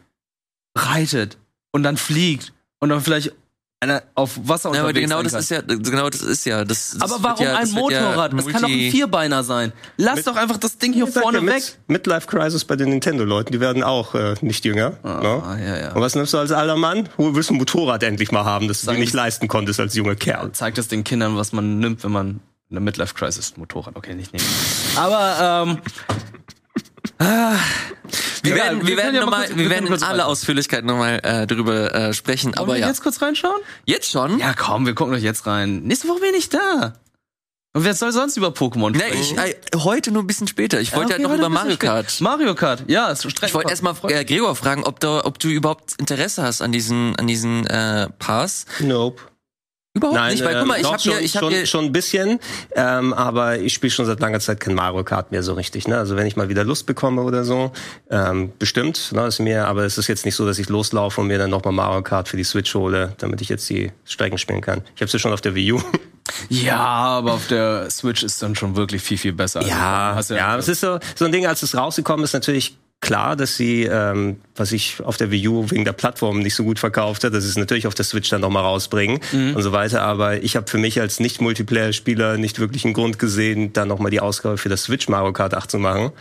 reitet 0.78 1.38
und 1.72 1.84
dann 1.84 1.98
fliegt 1.98 2.54
und 2.80 2.90
dann 2.90 3.02
vielleicht 3.02 3.34
einer 3.82 4.04
auf 4.14 4.38
Wasser 4.44 4.74
Ja, 4.74 4.82
aber 4.82 4.90
unterwegs 4.90 5.06
genau 5.06 5.24
sein 5.24 5.32
das 5.32 5.42
ist 5.42 5.52
ja, 5.52 5.62
genau 5.62 6.10
das 6.10 6.22
ist 6.22 6.46
ja. 6.46 6.66
Das, 6.66 6.98
das 7.00 7.02
Aber 7.02 7.24
warum 7.24 7.46
ja, 7.46 7.56
ein 7.56 7.62
das 7.62 7.76
wird 7.76 7.92
ja 7.92 8.02
Motorrad? 8.02 8.34
das 8.34 8.46
kann 8.48 8.62
doch 8.62 8.70
ein 8.70 8.92
Vierbeiner 8.92 9.44
sein. 9.44 9.72
Lass 9.98 10.24
doch 10.24 10.36
einfach 10.36 10.58
das 10.58 10.78
Ding 10.78 10.92
hier 10.92 11.08
sag 11.08 11.24
vorne 11.24 11.40
ja, 11.40 11.46
weg. 11.46 11.64
mit, 11.88 12.06
Midlife 12.06 12.28
Crisis 12.28 12.66
bei 12.66 12.76
den 12.76 12.90
Nintendo-Leuten, 12.90 13.54
die 13.54 13.60
werden 13.60 13.82
auch 13.82 14.16
äh, 14.16 14.36
nicht 14.42 14.66
jünger. 14.66 14.92
ne? 15.04 15.44
Ah, 15.44 15.58
ja, 15.58 15.78
ja. 15.78 15.94
Und 15.94 16.02
was 16.02 16.16
nimmst 16.16 16.34
du 16.34 16.38
als 16.38 16.52
alter 16.52 16.76
Mann? 16.76 17.08
Du 17.18 17.36
willst 17.36 17.52
ein 17.52 17.58
Motorrad 17.58 18.04
endlich 18.04 18.32
mal 18.32 18.44
haben, 18.44 18.68
das 18.68 18.82
du 18.82 18.92
dir 18.92 19.00
nicht 19.00 19.14
leisten 19.14 19.48
konntest 19.48 19.80
als 19.80 19.96
junger 19.96 20.16
Kerl. 20.16 20.52
Zeigt 20.52 20.78
es 20.78 20.90
den 20.90 21.06
Kindern, 21.06 21.38
was 21.38 21.54
man 21.54 21.80
nimmt, 21.80 22.04
wenn 22.04 22.12
man 22.12 22.42
eine 22.70 22.80
Midlife 22.80 23.14
Crisis 23.16 23.58
Motorrad. 23.58 23.96
Okay, 23.96 24.14
nicht 24.16 24.32
nehmen. 24.34 24.46
Aber 24.96 25.66
ähm, 25.68 25.82
Wir 28.42 28.52
Ja, 28.52 28.56
werden, 28.56 28.82
wir 28.82 28.88
wir 28.88 28.98
werden, 28.98 29.16
ja 29.16 29.22
mal 29.22 29.26
noch 29.26 29.32
mal, 29.32 29.38
kurz- 29.46 29.50
wir 29.58 29.64
wir 29.66 29.70
werden 29.70 29.86
in 29.88 29.92
weiter. 30.20 30.28
Ausführlichkeit 30.28 30.86
nochmal 30.86 31.20
äh, 31.24 31.48
drüber 31.48 31.94
äh, 31.94 32.14
sprechen. 32.14 32.48
wollen 32.56 32.58
Aber 32.60 32.74
wir 32.74 32.80
ja, 32.82 32.88
jetzt 32.88 33.02
kurz 33.04 33.22
reinschauen? 33.22 33.60
jetzt 33.86 34.10
schon? 34.12 34.40
Ja, 34.40 34.54
komm, 34.54 34.86
wir 34.86 34.94
gucken 34.96 35.14
doch 35.14 35.20
jetzt 35.22 35.46
rein. 35.46 35.82
Nächste 35.84 36.08
Woche 36.08 36.20
bin 36.22 36.34
ich 36.36 36.50
da. 36.50 36.94
Und 37.74 37.84
wer 37.84 37.94
soll 37.94 38.12
sonst 38.12 38.36
über 38.38 38.48
Pokémon 38.50 38.92
Nee, 38.92 38.98
sprechen? 39.00 39.38
ich, 39.38 39.38
äh, 39.38 39.56
heute 39.84 40.12
nur 40.12 40.24
ein 40.24 40.28
bisschen 40.28 40.48
später. 40.48 40.80
Ich 40.80 40.92
wollte 40.96 41.14
Okay, 41.14 41.24
halt 41.24 41.24
noch 41.24 41.38
über 41.38 41.50
Mario 41.50 41.74
spät. 41.74 41.82
Kart. 41.90 42.22
Mario 42.22 42.56
Kart, 42.56 42.84
ja. 42.88 43.12
Es 43.12 43.24
Ich 43.26 43.54
wollte 43.54 43.70
erstmal 43.70 43.94
äh, 44.08 44.26
Gregor 44.26 44.56
fragen, 44.56 44.84
ob 44.86 45.00
du, 45.00 45.24
ob 45.24 45.38
du 45.40 45.50
überhaupt 45.50 45.94
Interesse 46.00 46.42
hast 46.42 46.62
an 46.62 46.72
diesen, 46.72 47.16
an 47.18 47.28
diesen 47.28 47.68
äh, 47.68 48.10
Pass. 48.18 48.66
Nope. 48.80 49.22
Überhaupt 49.96 50.30
nicht, 50.30 50.44
weil 50.44 50.56
äh, 50.56 50.60
guck 50.60 50.68
mal, 50.68 50.80
ich 50.80 50.86
habe 50.86 51.00
schon, 51.00 51.14
hier, 51.14 51.22
ich 51.22 51.36
hab 51.36 51.44
schon, 51.44 51.52
hier, 51.52 51.66
schon 51.66 51.86
ein 51.86 51.92
bisschen, 51.92 52.40
ähm, 52.76 53.12
aber 53.12 53.58
ich 53.60 53.74
spiele 53.74 53.90
schon 53.90 54.06
seit 54.06 54.20
langer 54.20 54.40
Zeit 54.40 54.60
kein 54.60 54.76
Mario 54.76 55.04
Kart 55.04 55.32
mehr 55.32 55.42
so 55.42 55.54
richtig. 55.54 55.88
Ne? 55.88 55.98
Also 55.98 56.16
wenn 56.16 56.28
ich 56.28 56.36
mal 56.36 56.48
wieder 56.48 56.64
Lust 56.64 56.86
bekomme 56.86 57.24
oder 57.24 57.44
so, 57.44 57.72
ähm, 58.12 58.54
bestimmt, 58.60 59.12
ne, 59.14 59.26
ist 59.26 59.40
mir, 59.40 59.68
aber 59.68 59.86
es 59.86 59.98
ist 59.98 60.08
jetzt 60.08 60.26
nicht 60.26 60.36
so, 60.36 60.46
dass 60.46 60.60
ich 60.60 60.70
loslaufe 60.70 61.22
und 61.22 61.28
mir 61.28 61.40
dann 61.40 61.50
nochmal 61.50 61.74
Mario 61.74 62.04
Kart 62.04 62.28
für 62.28 62.38
die 62.38 62.44
Switch 62.44 62.76
hole, 62.76 63.16
damit 63.18 63.42
ich 63.42 63.50
jetzt 63.50 63.68
die 63.70 63.92
Strecken 64.06 64.38
spielen 64.38 64.62
kann. 64.62 64.84
Ich 64.96 65.02
habe 65.02 65.10
sie 65.10 65.18
schon 65.18 65.34
auf 65.34 65.42
der 65.42 65.56
Wii 65.56 65.74
U. 65.74 65.82
Ja, 66.48 66.78
aber 66.78 67.34
auf 67.34 67.48
der 67.48 67.90
Switch 67.90 68.22
ist 68.22 68.44
dann 68.44 68.54
schon 68.54 68.76
wirklich 68.76 69.02
viel, 69.02 69.18
viel 69.18 69.34
besser. 69.34 69.62
Also, 69.62 69.72
Ja, 69.72 70.20
ja, 70.38 70.58
es 70.58 70.68
ist 70.68 70.82
so, 70.82 71.00
so 71.16 71.26
ein 71.26 71.32
Ding, 71.32 71.48
als 71.48 71.64
es 71.64 71.76
rausgekommen 71.76 72.24
ist, 72.24 72.34
natürlich 72.34 72.78
klar, 73.02 73.36
dass 73.36 73.56
sie, 73.56 73.84
ähm, 73.84 74.42
was 74.56 74.72
ich 74.72 75.02
auf 75.04 75.18
der 75.18 75.32
Wii 75.32 75.48
U 75.48 75.72
wegen 75.72 75.86
der 75.86 75.94
Plattform 75.94 76.40
nicht 76.40 76.56
so 76.56 76.64
gut 76.64 76.80
verkauft 76.80 77.24
hat, 77.24 77.34
dass 77.34 77.44
sie 77.44 77.50
es 77.50 77.58
natürlich 77.58 77.88
auf 77.88 77.96
der 77.96 78.06
Switch 78.06 78.30
dann 78.30 78.42
nochmal 78.42 78.64
rausbringen 78.64 79.20
und 79.56 79.62
so 79.62 79.72
weiter. 79.72 80.02
Aber 80.02 80.44
ich 80.44 80.56
habe 80.56 80.70
für 80.70 80.78
mich 80.78 81.00
als 81.00 81.20
Nicht-Multiplayer-Spieler 81.20 82.38
nicht 82.38 82.60
wirklich 82.60 82.86
einen 82.86 82.94
Grund 82.94 83.18
gesehen, 83.20 83.74
dann 83.74 83.88
nochmal 83.88 84.12
die 84.12 84.20
Ausgabe 84.20 84.58
für 84.58 84.70
das 84.70 84.84
Switch 84.84 85.08
Mario 85.08 85.34
Kart 85.34 85.54
8 85.54 85.72
zu 85.72 85.80
machen. 85.80 86.12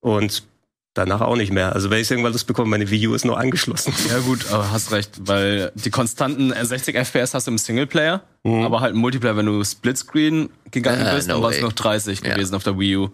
Und 0.00 0.42
danach 0.92 1.20
auch 1.22 1.36
nicht 1.36 1.52
mehr. 1.52 1.72
Also 1.74 1.90
wenn 1.90 2.00
ich 2.00 2.10
irgendwann 2.10 2.32
Lust 2.32 2.46
bekomme, 2.46 2.68
meine 2.70 2.88
Wii 2.90 3.08
U 3.08 3.14
ist 3.14 3.24
noch 3.24 3.36
angeschlossen. 3.36 3.92
Ja 4.10 4.18
gut, 4.20 4.50
aber 4.50 4.70
hast 4.70 4.92
recht, 4.92 5.10
weil 5.20 5.72
die 5.74 5.90
konstanten 5.90 6.52
60 6.60 6.94
FPS 6.96 7.34
hast 7.34 7.46
du 7.46 7.50
im 7.52 7.58
Singleplayer, 7.58 8.22
aber 8.44 8.80
halt 8.80 8.94
im 8.94 9.00
Multiplayer, 9.00 9.36
wenn 9.36 9.46
du 9.46 9.64
Splitscreen 9.64 10.50
gegangen 10.70 11.06
Äh, 11.06 11.14
bist, 11.14 11.28
no 11.28 11.34
dann 11.34 11.42
war 11.42 11.50
es 11.50 11.60
noch 11.60 11.72
30 11.72 12.20
Ja. 12.22 12.34
gewesen 12.34 12.54
auf 12.54 12.62
der 12.64 12.78
Wii 12.78 12.96
U. 12.96 13.08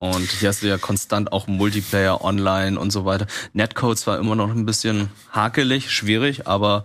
Und 0.00 0.30
hier 0.30 0.48
hast 0.48 0.62
du 0.62 0.66
ja 0.66 0.78
konstant 0.78 1.30
auch 1.30 1.46
Multiplayer, 1.46 2.24
Online 2.24 2.80
und 2.80 2.90
so 2.90 3.04
weiter. 3.04 3.26
Netcode 3.52 3.98
zwar 3.98 4.18
immer 4.18 4.34
noch 4.34 4.50
ein 4.50 4.64
bisschen 4.64 5.10
hakelig, 5.30 5.90
schwierig, 5.92 6.46
aber 6.46 6.84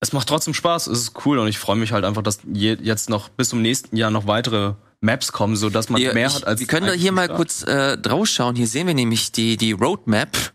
es 0.00 0.12
macht 0.12 0.28
trotzdem 0.28 0.52
Spaß, 0.52 0.88
es 0.88 1.00
ist 1.00 1.12
cool 1.24 1.38
und 1.38 1.46
ich 1.46 1.60
freue 1.60 1.76
mich 1.76 1.92
halt 1.92 2.04
einfach, 2.04 2.22
dass 2.22 2.40
je, 2.52 2.76
jetzt 2.82 3.08
noch 3.08 3.28
bis 3.28 3.50
zum 3.50 3.62
nächsten 3.62 3.96
Jahr 3.96 4.10
noch 4.10 4.26
weitere 4.26 4.74
Maps 5.00 5.30
kommen, 5.30 5.54
so 5.54 5.70
dass 5.70 5.90
man 5.90 6.00
hier, 6.00 6.12
mehr 6.12 6.26
ich, 6.26 6.34
hat 6.34 6.46
als 6.46 6.58
wir 6.58 6.66
können 6.66 6.88
da 6.88 6.92
hier 6.92 7.12
mal 7.12 7.28
kurz 7.28 7.62
äh, 7.62 7.96
drauf 7.96 8.26
schauen. 8.26 8.56
Hier 8.56 8.66
sehen 8.66 8.88
wir 8.88 8.94
nämlich 8.94 9.30
die, 9.30 9.56
die 9.56 9.70
Roadmap, 9.70 10.52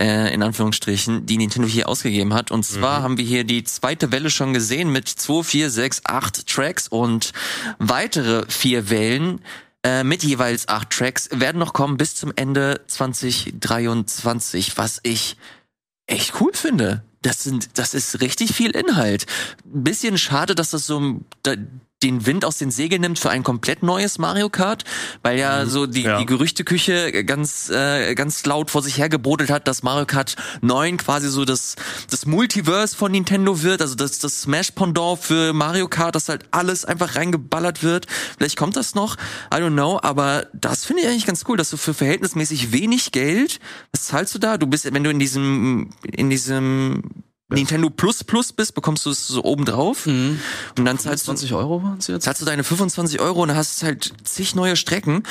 äh, 0.00 0.32
in 0.32 0.44
Anführungsstrichen, 0.44 1.26
die 1.26 1.38
Nintendo 1.38 1.66
hier 1.66 1.88
ausgegeben 1.88 2.34
hat. 2.34 2.52
Und 2.52 2.64
zwar 2.64 3.02
haben 3.02 3.18
wir 3.18 3.24
hier 3.24 3.42
die 3.42 3.64
zweite 3.64 4.12
Welle 4.12 4.30
schon 4.30 4.54
gesehen 4.54 4.92
mit 4.92 5.08
2, 5.08 5.42
4, 5.42 5.70
6, 5.70 6.02
8 6.04 6.46
Tracks 6.46 6.86
und 6.86 7.32
weitere 7.78 8.44
vier 8.48 8.90
Wellen 8.90 9.40
äh, 9.84 10.04
mit 10.04 10.22
jeweils 10.22 10.68
acht 10.68 10.90
Tracks 10.90 11.28
werden 11.32 11.58
noch 11.58 11.72
kommen 11.72 11.96
bis 11.96 12.14
zum 12.14 12.32
Ende 12.36 12.82
2023, 12.86 14.78
was 14.78 15.00
ich 15.02 15.36
echt 16.06 16.40
cool 16.40 16.52
finde. 16.52 17.02
Das 17.22 17.42
sind, 17.42 17.78
das 17.78 17.94
ist 17.94 18.20
richtig 18.20 18.54
viel 18.54 18.70
Inhalt. 18.72 19.26
Bisschen 19.64 20.18
schade, 20.18 20.54
dass 20.54 20.70
das 20.70 20.86
so 20.86 21.20
den 22.02 22.26
Wind 22.26 22.44
aus 22.44 22.58
den 22.58 22.70
Segeln 22.70 23.00
nimmt 23.00 23.18
für 23.18 23.30
ein 23.30 23.42
komplett 23.42 23.82
neues 23.82 24.18
Mario 24.18 24.48
Kart, 24.48 24.84
weil 25.22 25.38
ja 25.38 25.66
so 25.66 25.86
die, 25.86 26.02
Ja. 26.02 26.18
die 26.18 26.26
Gerüchteküche 26.26 27.24
ganz, 27.24 27.70
äh, 27.70 28.14
ganz 28.14 28.44
laut 28.46 28.70
vor 28.70 28.82
sich 28.82 28.98
hergebrodelt 28.98 29.50
hat, 29.50 29.68
dass 29.68 29.82
Mario 29.82 30.06
Kart 30.06 30.36
9 30.60 30.96
quasi 30.96 31.28
so 31.28 31.44
das, 31.44 31.76
das 32.10 32.26
Multiverse 32.26 32.96
von 32.96 33.12
Nintendo 33.12 33.62
wird, 33.62 33.80
also 33.80 33.94
das, 33.94 34.18
das 34.18 34.42
Smash-Pendant 34.42 35.18
für 35.20 35.52
Mario 35.52 35.88
Kart, 35.88 36.14
dass 36.14 36.28
halt 36.28 36.44
alles 36.50 36.84
einfach 36.84 37.16
reingeballert 37.16 37.82
wird. 37.82 38.06
Vielleicht 38.38 38.56
kommt 38.56 38.76
das 38.76 38.94
noch, 38.94 39.16
I 39.52 39.56
don't 39.56 39.70
know, 39.72 39.98
aber 40.02 40.46
das 40.52 40.84
finde 40.84 41.02
ich 41.02 41.08
eigentlich 41.08 41.26
ganz 41.26 41.44
cool, 41.48 41.56
dass 41.56 41.70
du 41.70 41.76
für 41.76 41.94
verhältnismäßig 41.94 42.72
wenig 42.72 43.12
Geld, 43.12 43.60
was 43.92 44.06
zahlst 44.06 44.34
du 44.34 44.38
da? 44.38 44.58
Du 44.58 44.66
bist, 44.66 44.92
wenn 44.92 45.04
du 45.04 45.10
in 45.10 45.18
diesem, 45.18 45.90
in 46.02 46.30
diesem 46.30 47.02
Nintendo 47.54 47.90
Plus 47.90 48.24
Plus 48.24 48.52
bist, 48.52 48.74
bekommst 48.74 49.06
du 49.06 49.10
es 49.10 49.26
so 49.28 49.42
oben 49.44 49.64
drauf 49.64 50.06
und 50.06 50.38
dann 50.76 50.98
zahlst 50.98 51.24
du 51.24 51.32
20 51.32 51.54
Euro 51.54 51.82
waren 51.82 51.98
es 51.98 52.06
jetzt? 52.06 52.24
zahlst 52.24 52.40
du 52.42 52.46
deine 52.46 52.64
25 52.64 53.20
Euro 53.20 53.42
und 53.42 53.54
hast 53.54 53.82
halt 53.82 54.12
zig 54.24 54.54
neue 54.54 54.76
Strecken. 54.76 55.22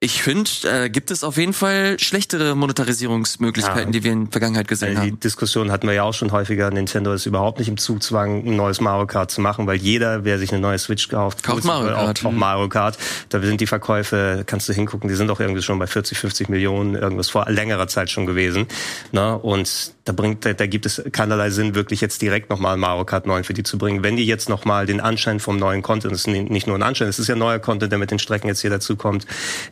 Ich 0.00 0.22
finde, 0.22 0.50
äh, 0.64 0.90
gibt 0.90 1.10
es 1.10 1.24
auf 1.24 1.38
jeden 1.38 1.54
Fall 1.54 1.98
schlechtere 1.98 2.54
Monetarisierungsmöglichkeiten, 2.54 3.86
Ja. 3.86 3.90
die 3.90 4.04
wir 4.04 4.12
in 4.12 4.24
der 4.24 4.32
Vergangenheit 4.32 4.68
gesehen 4.68 4.90
Die 4.90 4.96
haben. 4.98 5.20
Diskussion 5.20 5.70
hatten 5.72 5.86
wir 5.86 5.94
ja 5.94 6.02
auch 6.02 6.12
schon 6.12 6.30
häufiger. 6.30 6.70
Nintendo 6.70 7.14
ist 7.14 7.24
überhaupt 7.24 7.58
nicht 7.58 7.68
im 7.68 7.78
Zugzwang, 7.78 8.44
ein 8.46 8.54
neues 8.56 8.82
Mario 8.82 9.06
Kart 9.06 9.30
zu 9.30 9.40
machen, 9.40 9.66
weil 9.66 9.76
jeder, 9.76 10.24
wer 10.24 10.38
sich 10.38 10.52
eine 10.52 10.60
neue 10.60 10.78
Switch 10.78 11.08
kauft, 11.08 11.42
Kauft 11.42 11.64
Mario 11.64 11.94
auch, 11.94 12.04
Kart. 12.06 12.24
Auch 12.26 12.32
Mario 12.32 12.68
Kart. 12.68 12.98
Da 13.30 13.40
sind 13.40 13.62
die 13.62 13.66
Verkäufe, 13.66 14.42
kannst 14.46 14.68
du 14.68 14.74
hingucken, 14.74 15.08
die 15.08 15.14
sind 15.14 15.28
doch 15.28 15.40
irgendwie 15.40 15.62
schon 15.62 15.78
bei 15.78 15.86
40, 15.86 16.18
50 16.18 16.50
Millionen, 16.50 16.96
irgendwas 16.96 17.30
vor 17.30 17.46
längerer 17.48 17.88
Zeit 17.88 18.10
schon 18.10 18.26
gewesen. 18.26 18.66
Ne? 19.12 19.38
Und 19.38 19.93
da 20.04 20.12
bringt, 20.12 20.44
da, 20.44 20.52
da 20.52 20.66
gibt 20.66 20.84
es 20.84 21.02
keinerlei 21.12 21.50
Sinn, 21.50 21.74
wirklich 21.74 22.00
jetzt 22.00 22.20
direkt 22.20 22.50
nochmal 22.50 22.76
Mario 22.76 23.04
Kart 23.04 23.26
9 23.26 23.44
für 23.44 23.54
die 23.54 23.62
zu 23.62 23.78
bringen. 23.78 24.02
Wenn 24.02 24.16
die 24.16 24.26
jetzt 24.26 24.48
nochmal 24.48 24.84
den 24.84 25.00
Anschein 25.00 25.40
vom 25.40 25.56
neuen 25.56 25.82
Content, 25.82 26.12
das 26.12 26.22
ist 26.22 26.26
nicht 26.26 26.66
nur 26.66 26.76
ein 26.76 26.82
Anschein, 26.82 27.08
es 27.08 27.18
ist 27.18 27.28
ja 27.28 27.34
neuer 27.34 27.58
Content, 27.58 27.90
der 27.90 27.98
mit 27.98 28.10
den 28.10 28.18
Strecken 28.18 28.48
jetzt 28.48 28.60
hier 28.60 28.70
dazukommt, 28.70 29.26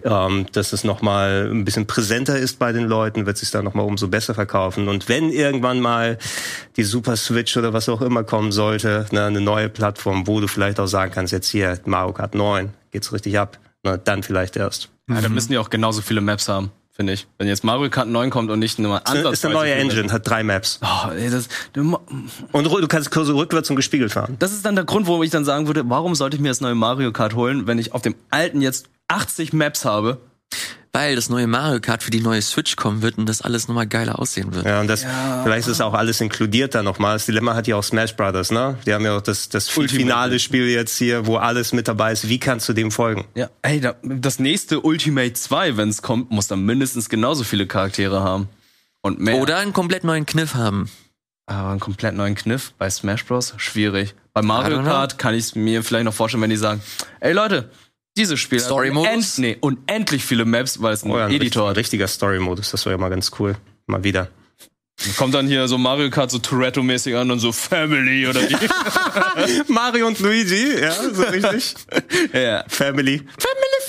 ähm, 0.05 0.47
dass 0.53 0.73
es 0.73 0.85
nochmal 0.85 1.51
ein 1.51 1.65
bisschen 1.65 1.87
präsenter 1.87 2.39
ist 2.39 2.59
bei 2.59 2.73
den 2.73 2.85
Leuten, 2.85 3.27
wird 3.27 3.37
sich 3.37 3.51
dann 3.51 3.65
nochmal 3.65 3.85
umso 3.85 4.09
besser 4.09 4.35
verkaufen. 4.35 4.89
Und 4.89 5.09
wenn 5.09 5.31
irgendwann 5.31 5.81
mal 5.81 6.19
die 6.77 6.85
Super 6.85 7.17
Switch 7.17 7.57
oder 7.57 7.75
was 7.75 7.89
auch 7.91 8.01
immer 8.01 8.25
kommen 8.25 8.53
sollte, 8.53 9.07
ne, 9.11 9.27
eine 9.27 9.41
neue 9.41 9.69
Plattform, 9.69 10.27
wo 10.27 10.41
du 10.41 10.49
vielleicht 10.49 10.81
auch 10.81 10.87
sagen 10.87 11.13
kannst, 11.13 11.33
jetzt 11.33 11.51
hier 11.51 11.79
Mario 11.85 12.13
Kart 12.15 12.35
9, 12.35 12.71
geht's 12.91 13.13
richtig 13.13 13.39
ab, 13.39 13.59
na, 13.83 13.99
dann 13.99 14.23
vielleicht 14.23 14.57
erst. 14.57 14.89
Ja, 15.11 15.21
da 15.21 15.29
müssen 15.29 15.53
die 15.53 15.59
auch 15.59 15.69
genauso 15.69 16.01
viele 16.01 16.21
Maps 16.21 16.49
haben, 16.49 16.71
finde 16.93 17.15
ich. 17.15 17.27
Wenn 17.39 17.49
jetzt 17.49 17.65
Mario 17.65 17.89
Kart 17.91 18.09
9 18.09 18.31
kommt 18.31 18.51
und 18.51 18.59
nicht 18.59 18.79
nur 18.79 19.01
Das 19.01 19.15
ist 19.33 19.45
eine 19.45 19.55
neue 19.55 19.75
Engine, 19.75 20.13
hat 20.13 20.29
drei 20.29 20.43
Maps. 20.45 20.79
Oh, 20.83 21.11
ey, 21.11 21.31
das, 21.31 21.49
du- 21.73 21.99
Und 22.53 22.65
du 22.65 22.89
kannst 22.89 23.11
Kurse 23.11 23.35
rückwärts 23.35 23.71
und 23.71 23.77
gespiegelt 23.77 24.13
fahren. 24.13 24.37
das 24.39 24.53
ist 24.53 24.65
dann 24.65 24.75
der 24.77 24.85
Grund, 24.85 25.07
warum 25.07 25.23
ich 25.23 25.31
dann 25.31 25.45
sagen 25.45 25.67
würde, 25.67 25.83
warum 25.89 26.15
sollte 26.15 26.37
ich 26.37 26.43
mir 26.43 26.49
das 26.49 26.61
neue 26.61 26.75
Mario 26.75 27.13
Kart 27.13 27.35
holen, 27.35 27.67
wenn 27.67 27.79
ich 27.79 27.93
auf 27.95 28.03
dem 28.03 28.15
alten 28.31 28.61
jetzt 28.61 28.89
80 29.09 29.53
Maps 29.53 29.85
habe? 29.85 30.19
Weil 30.95 31.17
das 31.17 31.31
neue 31.31 31.47
Mario 31.47 31.81
Kart 31.81 32.03
für 32.03 32.11
die 32.11 32.21
neue 32.21 32.43
Switch 32.43 32.77
kommen 32.77 33.01
wird 33.01 33.17
und 33.17 33.27
das 33.27 33.41
alles 33.41 33.67
nochmal 33.67 33.87
geiler 33.87 34.19
aussehen 34.19 34.55
wird. 34.55 34.67
Ja, 34.67 34.81
und 34.81 34.89
das, 34.89 35.07
vielleicht 35.43 35.67
ist 35.67 35.81
auch 35.81 35.95
alles 35.95 36.21
inkludiert 36.21 36.75
da 36.75 36.83
nochmal. 36.83 37.15
Das 37.15 37.25
Dilemma 37.25 37.55
hat 37.55 37.67
ja 37.67 37.77
auch 37.77 37.83
Smash 37.83 38.15
Brothers, 38.15 38.51
ne? 38.51 38.77
Die 38.85 38.93
haben 38.93 39.05
ja 39.05 39.17
auch 39.17 39.23
das, 39.23 39.49
das 39.49 39.71
finale 39.71 40.39
Spiel 40.39 40.69
jetzt 40.69 40.99
hier, 40.99 41.27
wo 41.27 41.37
alles 41.37 41.73
mit 41.73 41.89
dabei 41.89 42.13
ist. 42.13 42.29
Wie 42.29 42.39
kannst 42.39 42.69
du 42.69 42.75
dem 42.75 42.91
folgen? 42.91 43.25
Ja, 43.35 43.49
ey, 43.63 43.81
da, 43.81 43.95
das 44.03 44.39
nächste 44.39 44.81
Ultimate 44.81 45.33
2, 45.33 45.79
wenn 45.79 45.89
es 45.89 46.03
kommt, 46.03 46.31
muss 46.31 46.49
dann 46.49 46.63
mindestens 46.67 47.09
genauso 47.09 47.43
viele 47.43 47.67
Charaktere 47.67 48.23
haben. 48.23 48.51
Und 49.01 49.19
mehr. 49.19 49.37
Oder 49.37 49.57
einen 49.57 49.73
komplett 49.73 50.05
neuen 50.05 50.27
Kniff 50.27 50.55
haben. 50.55 50.91
Aber 51.47 51.71
einen 51.71 51.81
komplett 51.81 52.15
neuen 52.15 52.35
Kniff 52.35 52.75
bei 52.77 52.89
Smash 52.91 53.25
Bros. 53.25 53.55
schwierig. 53.57 54.15
Bei 54.35 54.43
Mario. 54.43 54.83
Kart 54.83 55.19
kann 55.19 55.35
ich 55.35 55.45
es 55.45 55.55
mir 55.55 55.83
vielleicht 55.83 56.05
noch 56.05 56.15
vorstellen, 56.15 56.43
wenn 56.43 56.51
die 56.51 56.57
sagen, 56.57 56.83
ey 57.21 57.33
Leute, 57.33 57.71
dieses 58.17 58.41
Spiel 58.41 58.61
Story-Modus? 58.61 59.39
nee, 59.39 59.57
unendlich 59.61 60.25
viele 60.25 60.45
Maps, 60.45 60.81
weil 60.83 60.93
es 60.93 61.03
einen 61.03 61.13
Oh 61.13 61.19
ja, 61.19 61.27
ein 61.27 61.33
Editor 61.33 61.71
hat. 61.71 61.77
richtiger 61.77 62.09
Story-Modus, 62.09 62.71
das 62.71 62.85
wäre 62.85 62.95
ja 62.95 62.99
mal 62.99 63.09
ganz 63.09 63.31
cool. 63.39 63.57
Mal 63.87 64.05
wieder. 64.05 64.29
Kommt 65.17 65.35
dann 65.35 65.49
hier 65.49 65.67
so 65.67 65.79
Mario 65.79 66.11
Kart 66.11 66.31
so 66.31 66.39
Toretto-mäßig 66.39 67.17
an 67.17 67.31
und 67.31 67.41
so 67.41 67.51
Family 67.51 68.27
oder 68.27 68.41
wie? 68.43 68.57
Mario 69.73 70.07
und 70.07 70.21
Luigi, 70.21 70.81
ja, 70.81 70.93
so 70.93 71.23
richtig. 71.25 71.75
ja. 72.33 72.65
Family. 72.69 73.19
Family 73.19 73.82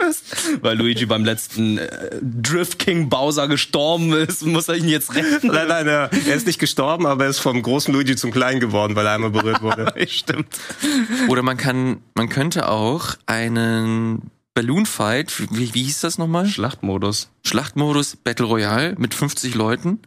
first. 0.00 0.62
Weil 0.62 0.76
Luigi 0.76 1.06
beim 1.06 1.24
letzten 1.24 1.78
äh, 1.78 2.18
Drift 2.20 2.78
King 2.78 3.08
Bowser 3.08 3.48
gestorben 3.48 4.12
ist, 4.12 4.44
muss 4.44 4.68
er 4.68 4.76
ihn 4.76 4.88
jetzt 4.88 5.14
retten. 5.14 5.48
Nein, 5.48 5.68
nein, 5.68 5.86
er 5.86 6.10
er 6.12 6.34
ist 6.34 6.46
nicht 6.46 6.58
gestorben, 6.58 7.06
aber 7.06 7.24
er 7.24 7.30
ist 7.30 7.38
vom 7.38 7.62
großen 7.62 7.92
Luigi 7.92 8.16
zum 8.16 8.30
kleinen 8.30 8.60
geworden, 8.60 8.96
weil 8.96 9.06
er 9.06 9.12
einmal 9.12 9.30
berührt 9.30 9.62
wurde. 9.62 9.92
Stimmt. 10.08 10.58
Oder 11.28 11.42
man 11.42 11.56
kann, 11.56 12.00
man 12.14 12.28
könnte 12.28 12.68
auch 12.68 13.14
einen 13.26 14.30
Balloon 14.54 14.86
Fight, 14.86 15.32
wie, 15.50 15.74
wie 15.74 15.82
hieß 15.84 16.00
das 16.00 16.18
nochmal? 16.18 16.46
Schlachtmodus. 16.46 17.30
Schlachtmodus 17.44 18.16
Battle 18.16 18.46
Royale 18.46 18.94
mit 18.98 19.14
50 19.14 19.54
Leuten. 19.54 20.00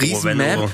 Riesenmap. 0.00 0.70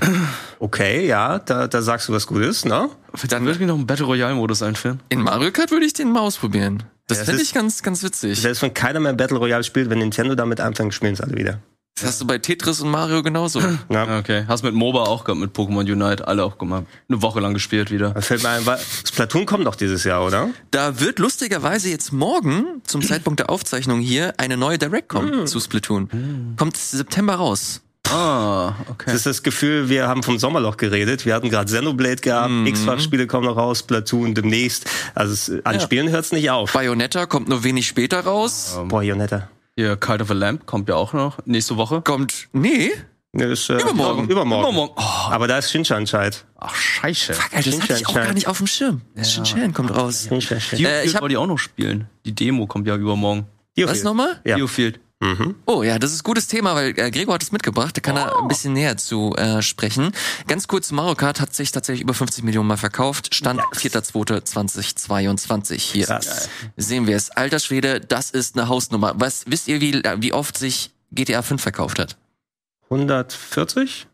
Okay, 0.58 1.06
ja, 1.06 1.38
da, 1.38 1.68
da 1.68 1.82
sagst 1.82 2.08
du 2.08 2.12
was 2.12 2.26
Gutes, 2.26 2.64
ne? 2.64 2.88
Dann 3.28 3.42
würde 3.42 3.54
ich 3.54 3.60
mir 3.60 3.66
noch 3.66 3.76
einen 3.76 3.86
Battle 3.86 4.06
Royale 4.06 4.34
Modus 4.34 4.62
einführen. 4.62 5.00
In 5.08 5.22
Mario 5.22 5.50
Kart 5.52 5.70
würde 5.70 5.86
ich 5.86 5.92
den 5.92 6.10
mal 6.12 6.20
ausprobieren. 6.20 6.82
Das 7.06 7.18
Ja, 7.18 7.24
finde 7.24 7.42
ich 7.42 7.52
ganz, 7.54 7.82
ganz 7.82 8.02
witzig. 8.02 8.40
Selbst 8.40 8.62
wenn 8.62 8.72
keiner 8.74 9.00
mehr 9.00 9.12
Battle 9.12 9.38
Royale 9.38 9.64
spielt, 9.64 9.90
wenn 9.90 9.98
Nintendo 9.98 10.34
damit 10.34 10.60
anfängt, 10.60 10.94
spielen 10.94 11.14
es 11.14 11.20
alle 11.20 11.36
wieder. 11.36 11.58
Das 11.96 12.06
hast 12.06 12.20
du 12.22 12.26
bei 12.26 12.38
Tetris 12.38 12.80
und 12.80 12.90
Mario 12.90 13.22
genauso. 13.22 13.60
Ja. 13.90 14.18
Okay. 14.18 14.44
Hast 14.48 14.62
mit 14.64 14.72
MOBA 14.74 15.02
auch 15.02 15.24
gehabt, 15.24 15.40
mit 15.40 15.54
Pokémon 15.54 15.80
Unite, 15.80 16.26
alle 16.26 16.42
auch 16.42 16.56
gemacht. 16.56 16.84
Eine 17.08 17.20
Woche 17.20 17.38
lang 17.40 17.52
gespielt 17.54 17.90
wieder. 17.90 18.10
Da 18.10 18.22
fällt 18.22 18.42
mir 18.42 18.48
ein, 18.48 18.64
wa- 18.64 18.78
Splatoon 19.06 19.44
kommt 19.44 19.66
doch 19.66 19.74
dieses 19.74 20.02
Jahr, 20.04 20.24
oder? 20.24 20.48
Da 20.70 21.00
wird 21.00 21.18
lustigerweise 21.18 21.90
jetzt 21.90 22.12
morgen, 22.12 22.80
zum 22.84 23.02
Zeitpunkt 23.02 23.40
der 23.40 23.50
Aufzeichnung 23.50 24.00
hier, 24.00 24.32
eine 24.38 24.56
neue 24.56 24.78
Direct 24.78 25.08
kommen 25.08 25.46
zu 25.46 25.60
Splatoon. 25.60 26.54
Kommt 26.56 26.76
September 26.78 27.34
raus. 27.34 27.82
Ah, 28.12 28.74
okay. 28.90 29.06
Das 29.06 29.14
ist 29.14 29.26
das 29.26 29.42
Gefühl, 29.42 29.88
wir 29.88 30.06
haben 30.08 30.22
vom 30.22 30.38
Sommerloch 30.38 30.76
geredet. 30.76 31.24
Wir 31.26 31.34
hatten 31.34 31.48
gerade 31.50 31.66
Xenoblade 31.66 32.16
gehabt, 32.16 32.52
X-Fach-Spiele 32.66 33.26
kommen 33.26 33.46
noch 33.46 33.56
raus, 33.56 33.80
Splatoon 33.80 34.34
demnächst. 34.34 34.88
Also 35.14 35.32
es, 35.32 35.64
an 35.64 35.80
Spielen 35.80 36.10
hört's 36.10 36.32
nicht 36.32 36.50
auf. 36.50 36.72
Bayonetta 36.72 37.26
kommt 37.26 37.48
nur 37.48 37.64
wenig 37.64 37.86
später 37.86 38.20
raus. 38.20 38.78
Boah, 38.88 39.02
Jonetta. 39.02 39.48
Hier, 39.76 39.96
Cult 39.96 40.20
of 40.20 40.30
a 40.30 40.34
Lamp 40.34 40.66
kommt 40.66 40.88
ja 40.88 40.96
auch 40.96 41.14
noch 41.14 41.38
nächste 41.46 41.76
Woche. 41.78 42.02
Kommt, 42.02 42.48
nee. 42.52 42.90
Ne, 43.34 43.44
ist, 43.46 43.70
äh, 43.70 43.80
Übermorgen. 43.80 44.28
Übermorgen. 44.28 44.62
Übermorgen. 44.62 44.92
Oh, 44.96 45.30
Aber 45.30 45.48
da 45.48 45.56
ist 45.56 45.70
Shinchan-Zeit. 45.70 46.44
ach, 46.58 46.74
scheiße. 46.74 47.32
Fuck, 47.32 47.54
Alter, 47.54 47.70
das 47.70 47.80
hatte 47.80 47.94
ich 47.94 48.06
auch 48.06 48.14
gar 48.14 48.34
nicht 48.34 48.46
auf 48.46 48.58
dem 48.58 48.66
Schirm. 48.66 49.00
Shinchan 49.22 49.72
kommt 49.72 49.96
raus. 49.96 50.26
Geofield 50.28 50.72
Äh, 50.80 51.04
ich 51.06 51.18
wollte 51.18 51.32
ich 51.32 51.38
auch 51.38 51.46
noch 51.46 51.56
spielen. 51.58 52.08
Die 52.26 52.34
Demo 52.34 52.66
kommt 52.66 52.86
ja 52.86 52.96
übermorgen. 52.96 53.46
Was 53.78 54.02
nochmal? 54.02 54.38
Ja. 54.44 54.56
Geofield. 54.56 55.00
Mhm. 55.22 55.54
Oh 55.66 55.84
ja, 55.84 56.00
das 56.00 56.12
ist 56.12 56.22
ein 56.22 56.24
gutes 56.24 56.48
Thema, 56.48 56.74
weil 56.74 56.98
äh, 56.98 57.12
Gregor 57.12 57.34
hat 57.34 57.44
es 57.44 57.52
mitgebracht, 57.52 57.96
da 57.96 58.00
kann 58.00 58.16
er 58.16 58.40
ein 58.40 58.48
bisschen 58.48 58.72
näher 58.72 58.96
zu 58.96 59.36
äh, 59.36 59.62
sprechen. 59.62 60.10
Ganz 60.48 60.66
kurz, 60.66 60.90
Mario 60.90 61.14
Kart 61.14 61.40
hat 61.40 61.54
sich 61.54 61.70
tatsächlich 61.70 62.02
über 62.02 62.12
50 62.12 62.42
Millionen 62.42 62.66
Mal 62.66 62.76
verkauft. 62.76 63.32
Stand 63.32 63.60
4.2.2022 63.60 65.78
hier. 65.78 66.06
Krass. 66.06 66.48
Sehen 66.76 67.06
wir 67.06 67.16
es. 67.16 67.30
Alter 67.30 67.60
Schwede, 67.60 68.00
das 68.00 68.32
ist 68.32 68.58
eine 68.58 68.66
Hausnummer. 68.66 69.12
Was 69.14 69.44
wisst 69.46 69.68
ihr, 69.68 69.80
wie, 69.80 70.02
wie 70.18 70.32
oft 70.32 70.58
sich 70.58 70.90
GTA 71.12 71.42
5 71.42 71.62
verkauft 71.62 72.00
hat? 72.00 72.16
140? 72.86 74.08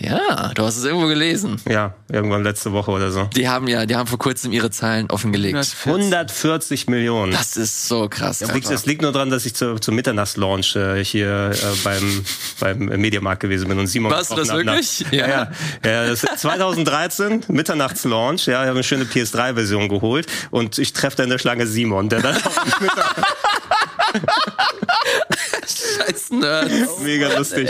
Ja, 0.00 0.52
du 0.54 0.62
hast 0.64 0.76
es 0.76 0.84
irgendwo 0.84 1.08
gelesen. 1.08 1.60
Ja, 1.68 1.92
irgendwann 2.08 2.44
letzte 2.44 2.72
Woche 2.72 2.92
oder 2.92 3.10
so. 3.10 3.24
Die 3.34 3.48
haben 3.48 3.66
ja, 3.66 3.84
die 3.84 3.96
haben 3.96 4.06
vor 4.06 4.18
kurzem 4.20 4.52
ihre 4.52 4.70
Zahlen 4.70 5.10
offengelegt. 5.10 5.58
140 5.84 6.86
Millionen. 6.86 7.32
Das 7.32 7.56
ist 7.56 7.88
so 7.88 8.08
krass. 8.08 8.38
Das 8.38 8.54
liegt, 8.54 8.70
das 8.70 8.86
liegt 8.86 9.02
nur 9.02 9.10
daran, 9.10 9.28
dass 9.30 9.44
ich 9.44 9.54
zur, 9.56 9.80
zum 9.80 9.96
Mitternachtslaunch 9.96 10.76
äh, 10.76 11.04
hier 11.04 11.50
äh, 11.52 11.56
beim, 11.82 12.24
beim 12.60 12.78
Mediamarkt 12.78 13.40
gewesen 13.40 13.66
bin 13.68 13.76
und 13.80 13.88
Simon 13.88 14.12
Warst 14.12 14.30
du 14.30 14.36
das 14.36 14.52
wirklich? 14.52 15.00
nach- 15.06 15.12
Ja, 15.12 15.26
ja. 15.28 15.50
ja 15.84 16.06
das 16.06 16.22
ist 16.22 16.38
2013, 16.38 17.44
Mitternachtslaunch, 17.48 18.46
ja, 18.46 18.62
ich 18.62 18.68
habe 18.68 18.70
eine 18.78 18.84
schöne 18.84 19.02
PS3-Version 19.04 19.88
geholt 19.88 20.28
und 20.52 20.78
ich 20.78 20.92
treffe 20.92 21.16
da 21.16 21.22
in 21.24 21.30
der 21.30 21.38
Schlange 21.38 21.66
Simon, 21.66 22.08
der 22.08 22.20
dann 22.22 22.36
Nerds. 26.40 26.98
mega 27.02 27.36
lustig. 27.36 27.68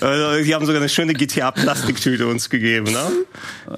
Also, 0.00 0.42
die 0.44 0.54
haben 0.54 0.66
sogar 0.66 0.80
eine 0.80 0.88
schöne 0.88 1.14
GTA-Plastiktüte 1.14 2.26
uns 2.26 2.50
gegeben, 2.50 2.92
ne? 2.92 3.10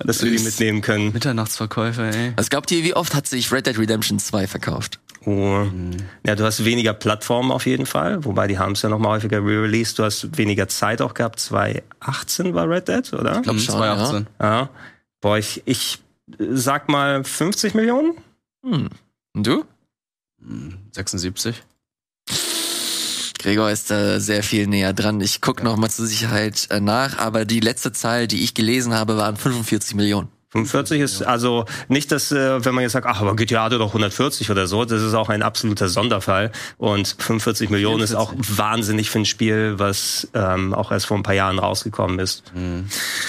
Dass 0.05 0.23
wir 0.23 0.31
die 0.31 0.43
mitnehmen 0.43 0.81
können. 0.81 1.13
Mitternachtsverkäufe, 1.13 2.03
ey. 2.03 2.33
Was 2.37 2.51
glaubt 2.51 2.71
ihr, 2.71 2.83
wie 2.85 2.95
oft 2.95 3.15
hat 3.15 3.27
sich 3.27 3.51
Red 3.53 3.67
Dead 3.67 3.79
Redemption 3.79 4.19
2 4.19 4.47
verkauft? 4.47 4.99
Oh. 5.27 5.67
Ja, 6.27 6.35
du 6.35 6.45
hast 6.45 6.65
weniger 6.65 6.93
Plattformen 6.93 7.51
auf 7.51 7.67
jeden 7.67 7.87
Fall, 7.87 8.25
wobei 8.25 8.47
die 8.47 8.59
haben 8.59 8.73
es 8.73 8.83
ja 8.83 8.89
noch 8.89 8.99
mal 8.99 9.11
häufiger 9.11 9.39
re-released. 9.39 9.99
Du 9.99 10.05
hast 10.05 10.37
weniger 10.37 10.69
Zeit 10.69 11.01
auch 11.01 11.15
gehabt. 11.15 11.41
2018 11.41 12.55
war 12.55 12.69
Red 12.69 12.89
Dead, 12.89 13.13
oder? 13.15 13.41
glaub 13.41 13.57
Mhm, 13.57 13.61
schon, 13.61 13.77
2018. 13.77 14.27
Ja. 14.41 14.69
Boah, 15.21 15.39
ich, 15.39 15.63
ich 15.65 15.99
sag 16.39 16.89
mal 16.89 17.25
50 17.25 17.75
Millionen? 17.75 18.19
Hm. 18.65 18.91
Und 19.35 19.47
du? 19.47 19.65
76. 20.93 21.63
Gregor 23.45 23.71
ist 23.71 23.91
da 23.91 24.21
sehr 24.21 24.43
viel 24.43 24.67
näher 24.67 24.95
dran. 24.95 25.21
Ich 25.21 25.43
guck 25.43 25.63
noch 25.63 25.77
mal 25.77 25.91
zur 25.91 26.07
Sicherheit 26.07 26.67
äh, 26.71 26.81
nach, 26.81 27.19
aber 27.19 27.45
die 27.45 27.61
letzte 27.61 27.93
Zahl, 27.93 28.27
die 28.27 28.43
ich 28.43 28.55
gelesen 28.55 28.95
habe, 28.95 29.19
waren 29.19 29.37
45 29.37 29.95
Millionen. 29.97 30.29
45 30.55 31.01
ist 31.01 31.23
also 31.23 31.65
nicht, 31.89 32.13
dass, 32.13 32.31
äh, 32.31 32.65
wenn 32.65 32.75
man 32.75 32.83
jetzt 32.83 32.93
sagt, 32.93 33.07
ach, 33.07 33.21
aber 33.21 33.35
GTA 33.35 33.65
hatte 33.65 33.79
doch 33.79 33.89
140 33.89 34.51
oder 34.53 34.67
so, 34.69 34.85
das 34.85 35.03
ist 35.03 35.15
auch 35.15 35.29
ein 35.29 35.43
absoluter 35.43 35.89
Sonderfall. 35.89 36.53
Und 36.79 37.17
45 37.19 37.71
Millionen 37.71 38.01
ist 38.03 38.15
auch 38.15 38.33
wahnsinnig 38.37 39.11
für 39.11 39.19
ein 39.19 39.25
Spiel, 39.25 39.75
was 39.79 40.29
ähm, 40.33 40.73
auch 40.73 40.93
erst 40.93 41.07
vor 41.07 41.17
ein 41.17 41.25
paar 41.25 41.35
Jahren 41.35 41.59
rausgekommen 41.59 42.21
ist. 42.21 42.45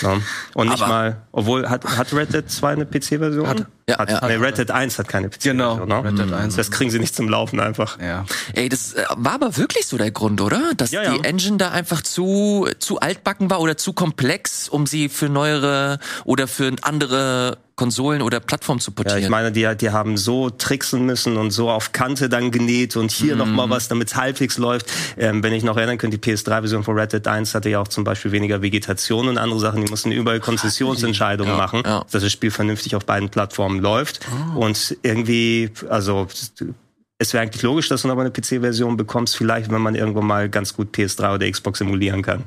Ja. 0.02 0.18
Und 0.54 0.70
nicht 0.70 0.82
Aber- 0.84 0.88
mal, 0.88 1.22
obwohl, 1.32 1.68
hat, 1.68 1.84
hat 1.98 2.14
Red 2.14 2.34
Dead 2.34 2.50
2 2.50 2.72
eine 2.74 2.86
PC-Version? 2.86 3.48
Hat. 3.48 3.66
Ja, 3.88 4.00
hat, 4.00 4.10
ja. 4.10 4.28
nee, 4.28 4.34
Red 4.36 4.58
Dead 4.58 4.72
1 4.72 4.98
hat 4.98 5.08
keine 5.08 5.30
PC-Version. 5.30 5.58
Genau, 5.58 5.86
Ne? 5.86 6.04
Red 6.10 6.18
Dead 6.18 6.34
1. 6.34 6.56
Das 6.56 6.72
kriegen 6.72 6.90
sie 6.90 6.98
nicht 7.00 7.16
zum 7.16 7.30
Laufen 7.30 7.60
einfach. 7.60 8.00
Ja. 8.00 8.26
Ey, 8.54 8.68
das 8.70 8.94
äh, 8.94 9.04
war 9.16 9.34
aber 9.34 9.58
wirklich 9.58 9.86
so 9.86 9.98
der 9.98 10.10
Grund, 10.12 10.42
oder? 10.42 10.72
Dass 10.76 10.90
Ja, 10.92 11.04
ja. 11.04 11.14
die 11.14 11.24
Engine 11.24 11.58
da 11.58 11.70
einfach 11.72 12.02
zu 12.02 12.68
zu 12.80 13.00
altbacken 13.00 13.50
war 13.52 13.60
oder 13.62 13.78
zu 13.78 13.94
komplex, 13.94 14.70
um 14.70 14.88
sie 14.88 15.08
für 15.10 15.30
neuere 15.30 16.00
oder 16.24 16.48
für 16.48 16.72
andere 16.82 17.15
Konsolen 17.76 18.22
oder 18.22 18.40
Plattformen 18.40 18.80
zu 18.80 18.92
Ja, 18.92 18.96
portieren. 18.96 19.24
ich 19.24 19.30
meine, 19.30 19.52
die, 19.52 19.68
die 19.76 19.90
haben 19.90 20.16
so 20.16 20.50
tricksen 20.50 21.06
müssen 21.06 21.36
und 21.36 21.52
so 21.52 21.70
auf 21.70 21.92
Kante 21.92 22.30
dann 22.30 22.50
genäht 22.52 22.96
und 22.96 23.12
hier 23.12 23.36
noch 23.36 23.46
mal 23.48 23.70
was, 23.70 23.90
damit 23.90 24.08
es 24.08 24.16
halbwegs 24.16 24.58
läuft. 24.58 24.90
Ähm, 25.18 25.44
wenn 25.44 25.52
ich 25.52 25.64
noch 25.64 25.76
erinnern 25.76 25.98
könnte, 25.98 26.18
die 26.18 26.32
PS3-Version 26.32 26.84
von 26.86 26.98
Red 26.98 27.12
Dead 27.12 27.28
1 27.28 27.54
hatte 27.54 27.70
ja 27.70 27.82
auch 27.82 27.90
zum 27.90 28.06
Beispiel 28.06 28.32
weniger 28.32 28.62
Vegetation 28.62 29.28
und 29.28 29.38
andere 29.38 29.60
Sachen. 29.60 29.84
Die 29.84 29.90
mussten 29.90 30.12
überall 30.14 30.40
Konzessionsentscheidungen 30.40 31.52
Ja, 31.52 31.58
machen, 31.58 31.84
ja. 31.86 32.06
dass 32.12 32.24
das 32.24 32.32
Spiel 32.32 32.52
vernünftig 32.52 32.96
auf 32.96 33.06
beiden 33.06 33.28
Plattformen 33.30 33.80
läuft. 33.82 34.22
Und 34.56 34.96
irgendwie, 35.04 35.70
also 35.90 36.28
es 37.18 37.32
wäre 37.32 37.44
eigentlich 37.44 37.62
logisch, 37.62 37.88
dass 37.88 38.02
du 38.02 38.10
noch 38.10 38.16
mal 38.16 38.22
eine 38.22 38.32
PC-Version 38.32 38.98
bekommst, 38.98 39.38
vielleicht, 39.38 39.72
wenn 39.72 39.82
man 39.82 39.96
irgendwann 39.96 40.28
mal 40.28 40.50
ganz 40.50 40.74
gut 40.76 40.94
PS3 40.94 41.36
oder 41.36 41.50
Xbox 41.50 41.80
emulieren 41.80 42.22
kann. 42.22 42.44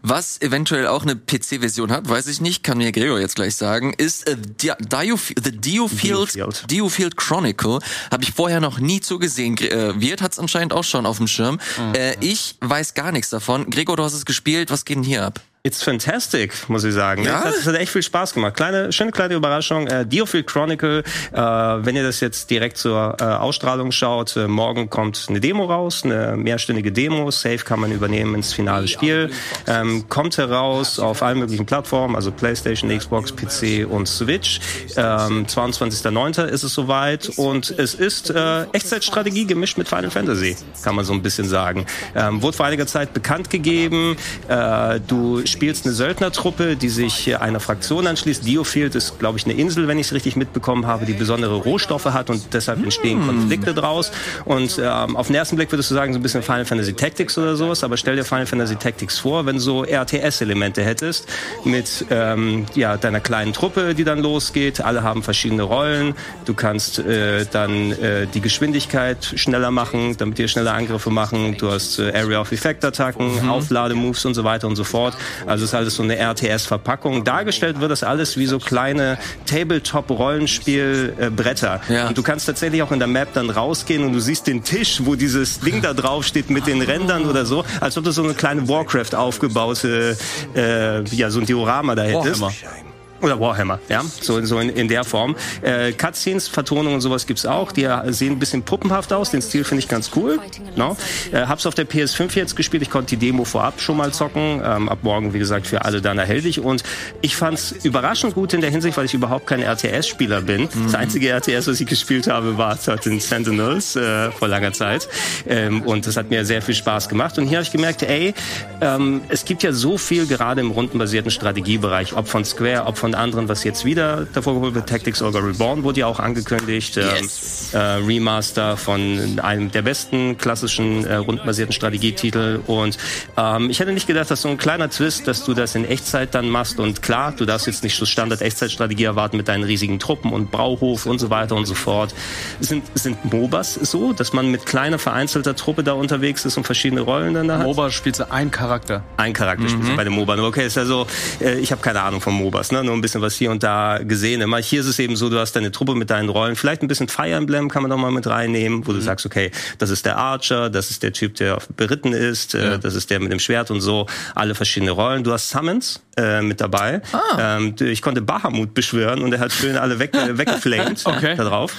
Was 0.00 0.40
eventuell 0.40 0.86
auch 0.86 1.02
eine 1.02 1.14
PC-Version 1.14 1.92
hat, 1.92 2.08
weiß 2.08 2.26
ich 2.28 2.40
nicht, 2.40 2.62
kann 2.62 2.78
mir 2.78 2.90
Gregor 2.90 3.20
jetzt 3.20 3.36
gleich 3.36 3.54
sagen, 3.54 3.92
ist 3.92 4.26
äh, 4.28 4.36
Di 4.36 4.72
The 4.78 4.88
Diofield, 4.88 5.62
Diofield. 5.62 6.70
Diofield 6.70 7.16
Chronicle. 7.18 7.80
Habe 8.10 8.24
ich 8.24 8.32
vorher 8.32 8.60
noch 8.60 8.78
nie 8.78 9.00
zugesehen. 9.00 9.58
Äh, 9.58 10.00
Wirt 10.00 10.22
hat 10.22 10.32
es 10.32 10.38
anscheinend 10.38 10.72
auch 10.72 10.84
schon 10.84 11.04
auf 11.04 11.18
dem 11.18 11.26
Schirm. 11.26 11.58
Äh, 11.94 12.14
ich 12.20 12.56
weiß 12.60 12.94
gar 12.94 13.12
nichts 13.12 13.28
davon. 13.28 13.68
Gregor, 13.68 13.96
du 13.96 14.04
hast 14.04 14.14
es 14.14 14.24
gespielt. 14.24 14.70
Was 14.70 14.86
geht 14.86 14.96
denn 14.96 15.04
hier 15.04 15.24
ab? 15.24 15.40
It's 15.66 15.82
fantastic, 15.82 16.68
muss 16.68 16.84
ich 16.84 16.94
sagen. 16.94 17.24
Ja? 17.24 17.40
Es, 17.40 17.44
hat, 17.44 17.54
es 17.54 17.66
hat 17.66 17.74
echt 17.74 17.90
viel 17.90 18.02
Spaß 18.04 18.34
gemacht. 18.34 18.54
Kleine, 18.54 18.92
schöne 18.92 19.10
kleine 19.10 19.34
Überraschung. 19.34 19.88
Äh, 19.88 20.06
Diofield 20.06 20.46
Chronicle, 20.46 21.02
äh, 21.32 21.36
wenn 21.40 21.96
ihr 21.96 22.04
das 22.04 22.20
jetzt 22.20 22.50
direkt 22.50 22.76
zur 22.76 23.16
äh, 23.20 23.24
Ausstrahlung 23.24 23.90
schaut, 23.90 24.36
äh, 24.36 24.46
morgen 24.46 24.90
kommt 24.90 25.26
eine 25.28 25.40
Demo 25.40 25.64
raus, 25.64 26.04
eine 26.04 26.36
mehrstündige 26.36 26.92
Demo. 26.92 27.32
Safe 27.32 27.58
kann 27.58 27.80
man 27.80 27.90
übernehmen 27.90 28.36
ins 28.36 28.52
finale 28.52 28.86
Spiel. 28.86 29.32
Ähm, 29.66 30.08
kommt 30.08 30.38
heraus 30.38 31.00
auf 31.00 31.24
allen 31.24 31.40
möglichen 31.40 31.66
Plattformen, 31.66 32.14
also 32.14 32.30
PlayStation, 32.30 32.96
Xbox, 32.96 33.34
PC 33.34 33.90
und 33.90 34.06
Switch. 34.06 34.60
Ähm, 34.96 35.46
22.09. 35.46 36.44
ist 36.44 36.62
es 36.62 36.74
soweit 36.74 37.28
und 37.38 37.76
es 37.76 37.94
ist 37.94 38.30
äh, 38.30 38.66
Echtzeitstrategie 38.70 39.46
gemischt 39.46 39.78
mit 39.78 39.88
Final 39.88 40.12
Fantasy, 40.12 40.56
kann 40.84 40.94
man 40.94 41.04
so 41.04 41.12
ein 41.12 41.22
bisschen 41.22 41.48
sagen. 41.48 41.86
Ähm, 42.14 42.40
wurde 42.40 42.56
vor 42.56 42.66
einiger 42.66 42.86
Zeit 42.86 43.12
bekannt 43.12 43.50
gegeben. 43.50 44.16
Äh, 44.46 45.00
du 45.00 45.44
spielst 45.56 45.86
eine 45.86 45.94
Söldnertruppe, 45.94 46.76
die 46.76 46.90
sich 46.90 47.34
einer 47.40 47.60
Fraktion 47.60 48.06
anschließt. 48.06 48.46
Diofield 48.46 48.94
ist, 48.94 49.18
glaube 49.18 49.38
ich, 49.38 49.46
eine 49.46 49.54
Insel, 49.54 49.88
wenn 49.88 49.98
ich 49.98 50.08
es 50.08 50.12
richtig 50.12 50.36
mitbekommen 50.36 50.86
habe, 50.86 51.06
die 51.06 51.14
besondere 51.14 51.54
Rohstoffe 51.54 52.04
hat 52.04 52.28
und 52.28 52.52
deshalb 52.52 52.82
entstehen 52.82 53.26
Konflikte 53.26 53.72
draus. 53.72 54.12
Und 54.44 54.78
ähm, 54.78 55.16
auf 55.16 55.28
den 55.28 55.36
ersten 55.36 55.56
Blick 55.56 55.72
würdest 55.72 55.90
du 55.90 55.94
sagen, 55.94 56.12
so 56.12 56.18
ein 56.18 56.22
bisschen 56.22 56.42
Final 56.42 56.66
Fantasy 56.66 56.92
Tactics 56.92 57.38
oder 57.38 57.56
sowas, 57.56 57.82
aber 57.84 57.96
stell 57.96 58.16
dir 58.16 58.24
Final 58.24 58.44
Fantasy 58.44 58.76
Tactics 58.76 59.18
vor, 59.18 59.46
wenn 59.46 59.56
du 59.56 59.62
so 59.62 59.84
RTS-Elemente 59.86 60.84
hättest 60.84 61.26
mit 61.64 62.04
ähm, 62.10 62.66
ja, 62.74 62.98
deiner 62.98 63.20
kleinen 63.20 63.54
Truppe, 63.54 63.94
die 63.94 64.04
dann 64.04 64.18
losgeht. 64.18 64.82
Alle 64.82 65.02
haben 65.02 65.22
verschiedene 65.22 65.62
Rollen. 65.62 66.14
Du 66.44 66.52
kannst 66.52 66.98
äh, 66.98 67.46
dann 67.50 67.92
äh, 67.92 68.26
die 68.26 68.42
Geschwindigkeit 68.42 69.24
schneller 69.36 69.70
machen, 69.70 70.18
damit 70.18 70.36
dir 70.36 70.48
schneller 70.48 70.74
Angriffe 70.74 71.08
machen. 71.08 71.56
Du 71.56 71.70
hast 71.70 71.98
äh, 71.98 72.12
Area 72.14 72.42
of 72.42 72.52
Effect 72.52 72.84
Attacken, 72.84 73.48
Auflademoves 73.48 74.26
und 74.26 74.34
so 74.34 74.44
weiter 74.44 74.68
und 74.68 74.76
so 74.76 74.84
fort. 74.84 75.16
Also 75.46 75.64
es 75.64 75.70
ist 75.70 75.74
alles 75.74 75.94
so 75.94 76.02
eine 76.02 76.18
RTS-Verpackung. 76.18 77.24
Dargestellt 77.24 77.80
wird 77.80 77.90
das 77.90 78.02
alles 78.02 78.36
wie 78.36 78.44
so 78.46 78.58
kleine 78.58 79.16
Tabletop-Rollenspiel-Bretter. 79.46 81.80
Ja. 81.88 82.08
Und 82.08 82.18
du 82.18 82.22
kannst 82.22 82.46
tatsächlich 82.46 82.82
auch 82.82 82.92
in 82.92 82.98
der 82.98 83.08
Map 83.08 83.32
dann 83.34 83.50
rausgehen 83.50 84.04
und 84.04 84.12
du 84.12 84.20
siehst 84.20 84.46
den 84.46 84.64
Tisch, 84.64 85.00
wo 85.04 85.14
dieses 85.14 85.60
Ding 85.60 85.82
da 85.82 85.94
drauf 85.94 86.24
steht 86.24 86.50
mit 86.50 86.66
den 86.66 86.82
Rändern 86.82 87.26
oder 87.26 87.46
so, 87.46 87.64
als 87.80 87.96
ob 87.96 88.04
du 88.04 88.10
so 88.10 88.22
eine 88.22 88.34
kleine 88.34 88.68
Warcraft 88.68 89.14
aufgebaute, 89.14 90.16
äh, 90.54 91.02
ja, 91.04 91.30
so 91.30 91.40
ein 91.40 91.46
Diorama 91.46 91.94
da 91.94 92.02
hättest. 92.02 92.40
Warhammer. 92.40 92.85
Oder 93.22 93.40
Warhammer, 93.40 93.78
ja, 93.88 94.02
so, 94.20 94.44
so 94.44 94.58
in, 94.58 94.68
in 94.70 94.88
der 94.88 95.04
Form. 95.04 95.36
Äh, 95.62 95.92
Cutscenes, 95.92 96.48
Vertonungen 96.48 96.94
und 96.94 97.00
sowas 97.00 97.26
gibt's 97.26 97.46
auch. 97.46 97.72
Die 97.72 97.88
sehen 98.08 98.32
ein 98.32 98.38
bisschen 98.38 98.62
puppenhaft 98.62 99.12
aus. 99.12 99.30
Den 99.30 99.42
Stil 99.42 99.64
finde 99.64 99.82
ich 99.82 99.88
ganz 99.88 100.10
cool. 100.16 100.38
No? 100.76 100.96
Äh, 101.32 101.46
hab's 101.46 101.66
auf 101.66 101.74
der 101.74 101.88
PS5 101.88 102.36
jetzt 102.36 102.56
gespielt. 102.56 102.82
Ich 102.82 102.90
konnte 102.90 103.16
die 103.16 103.26
Demo 103.26 103.44
vorab 103.44 103.80
schon 103.80 103.96
mal 103.96 104.12
zocken. 104.12 104.60
Ähm, 104.64 104.88
ab 104.88 104.98
morgen, 105.02 105.32
wie 105.32 105.38
gesagt, 105.38 105.66
für 105.66 105.84
alle 105.84 106.02
dann 106.02 106.18
erhältlich. 106.18 106.60
Und 106.60 106.82
ich 107.22 107.36
fand's 107.36 107.72
überraschend 107.82 108.34
gut 108.34 108.52
in 108.52 108.60
der 108.60 108.70
Hinsicht, 108.70 108.96
weil 108.96 109.06
ich 109.06 109.14
überhaupt 109.14 109.46
kein 109.46 109.62
RTS-Spieler 109.62 110.42
bin. 110.42 110.68
Das 110.84 110.94
einzige 110.94 111.30
RTS, 111.30 111.68
was 111.68 111.80
ich 111.80 111.86
gespielt 111.86 112.26
habe, 112.26 112.58
war 112.58 112.76
den 112.76 113.20
Sentinels 113.20 113.96
äh, 113.96 114.30
vor 114.30 114.48
langer 114.48 114.72
Zeit. 114.72 115.08
Ähm, 115.48 115.82
und 115.82 116.06
das 116.06 116.16
hat 116.16 116.30
mir 116.30 116.44
sehr 116.44 116.62
viel 116.62 116.74
Spaß 116.74 117.08
gemacht. 117.08 117.38
Und 117.38 117.46
hier 117.46 117.58
habe 117.58 117.64
ich 117.64 117.72
gemerkt, 117.72 118.02
ey, 118.02 118.34
ähm, 118.80 119.22
es 119.28 119.44
gibt 119.44 119.62
ja 119.62 119.72
so 119.72 119.98
viel 119.98 120.26
gerade 120.26 120.60
im 120.60 120.70
rundenbasierten 120.70 121.30
Strategiebereich, 121.30 122.14
ob 122.14 122.28
von 122.28 122.44
Square, 122.44 122.84
ob 122.86 122.98
von 122.98 123.05
anderen, 123.14 123.48
was 123.48 123.64
jetzt 123.64 123.84
wieder 123.84 124.26
davor 124.32 124.54
geholt 124.54 124.74
wird. 124.74 124.88
Tactics 124.88 125.22
Ogre 125.22 125.44
Reborn 125.44 125.82
wurde 125.82 126.00
ja 126.00 126.06
auch 126.06 126.20
angekündigt. 126.20 126.96
Yes. 126.96 127.70
Ähm, 127.72 127.80
äh, 127.80 128.06
Remaster 128.06 128.76
von 128.76 129.40
einem 129.40 129.70
der 129.70 129.82
besten 129.82 130.38
klassischen 130.38 131.04
äh, 131.04 131.16
rundenbasierten 131.16 131.72
Strategietitel. 131.72 132.60
Und 132.66 132.98
ähm, 133.36 133.70
ich 133.70 133.80
hätte 133.80 133.92
nicht 133.92 134.06
gedacht, 134.06 134.30
dass 134.30 134.42
so 134.42 134.48
ein 134.48 134.58
kleiner 134.58 134.90
Twist, 134.90 135.28
dass 135.28 135.44
du 135.44 135.54
das 135.54 135.74
in 135.74 135.84
Echtzeit 135.84 136.34
dann 136.34 136.48
machst. 136.48 136.80
Und 136.80 137.02
klar, 137.02 137.32
du 137.36 137.44
darfst 137.44 137.66
jetzt 137.66 137.82
nicht 137.82 137.96
so 137.96 138.06
Standard-Echtzeitstrategie 138.06 139.04
erwarten 139.04 139.36
mit 139.36 139.48
deinen 139.48 139.64
riesigen 139.64 139.98
Truppen 139.98 140.32
und 140.32 140.50
Brauhof 140.50 141.06
und 141.06 141.18
so 141.18 141.30
weiter 141.30 141.54
und 141.54 141.66
so 141.66 141.74
fort. 141.74 142.14
Sind, 142.60 142.84
sind 142.94 143.32
MOBAs 143.32 143.74
so, 143.74 144.12
dass 144.12 144.32
man 144.32 144.50
mit 144.50 144.66
kleiner 144.66 144.98
vereinzelter 144.98 145.54
Truppe 145.56 145.82
da 145.82 145.92
unterwegs 145.92 146.44
ist 146.44 146.56
und 146.56 146.64
verschiedene 146.64 147.02
Rollen 147.02 147.34
dann 147.34 147.48
da 147.48 147.58
hat? 147.58 147.66
MOBA 147.66 147.90
spielst 147.90 148.20
du 148.20 148.30
einen 148.30 148.50
Charakter. 148.50 149.02
Ein 149.16 149.32
Charakter 149.32 149.68
spielst 149.68 149.90
du 149.90 149.96
bei 149.96 150.04
den 150.04 150.12
MOBA. 150.12 150.36
Okay, 150.36 150.66
ist 150.66 150.76
ja 150.76 150.84
so, 150.84 151.06
äh, 151.40 151.58
ich 151.58 151.72
habe 151.72 151.82
keine 151.82 152.02
Ahnung 152.02 152.20
von 152.20 152.34
MOBAs, 152.34 152.72
ne? 152.72 152.84
nur 152.84 152.95
ein 152.96 153.00
bisschen 153.02 153.20
was 153.22 153.34
hier 153.36 153.50
und 153.50 153.62
da 153.62 153.98
gesehen. 153.98 154.40
Immer 154.40 154.58
hier 154.58 154.80
ist 154.80 154.86
es 154.86 154.98
eben 154.98 155.16
so, 155.16 155.28
du 155.30 155.38
hast 155.38 155.52
deine 155.54 155.70
Truppe 155.70 155.94
mit 155.94 156.10
deinen 156.10 156.28
Rollen, 156.28 156.56
vielleicht 156.56 156.82
ein 156.82 156.88
bisschen 156.88 157.08
Fire 157.08 157.32
Emblem 157.32 157.68
kann 157.68 157.82
man 157.82 157.90
doch 157.90 157.98
mal 157.98 158.10
mit 158.10 158.26
reinnehmen, 158.26 158.86
wo 158.86 158.92
du 158.92 159.00
sagst, 159.00 159.26
okay, 159.26 159.50
das 159.78 159.90
ist 159.90 160.06
der 160.06 160.16
Archer, 160.18 160.70
das 160.70 160.90
ist 160.90 161.02
der 161.02 161.12
Typ, 161.12 161.34
der 161.36 161.58
beritten 161.76 162.12
ist, 162.12 162.54
äh, 162.54 162.78
das 162.78 162.94
ist 162.94 163.10
der 163.10 163.20
mit 163.20 163.30
dem 163.32 163.38
Schwert 163.38 163.70
und 163.70 163.80
so, 163.80 164.06
alle 164.34 164.54
verschiedene 164.54 164.90
Rollen. 164.92 165.22
Du 165.24 165.32
hast 165.32 165.50
Summons 165.50 166.02
äh, 166.16 166.40
mit 166.42 166.60
dabei. 166.60 167.02
Ähm, 167.38 167.74
ich 167.80 168.00
konnte 168.02 168.22
Bahamut 168.22 168.74
beschwören 168.74 169.22
und 169.22 169.32
er 169.32 169.40
hat 169.40 169.52
schön 169.52 169.76
alle 169.76 169.98
weg, 169.98 170.14
äh, 170.16 170.36
weggeflamed 170.38 171.04
Okay. 171.04 171.34
da 171.36 171.44
drauf. 171.44 171.72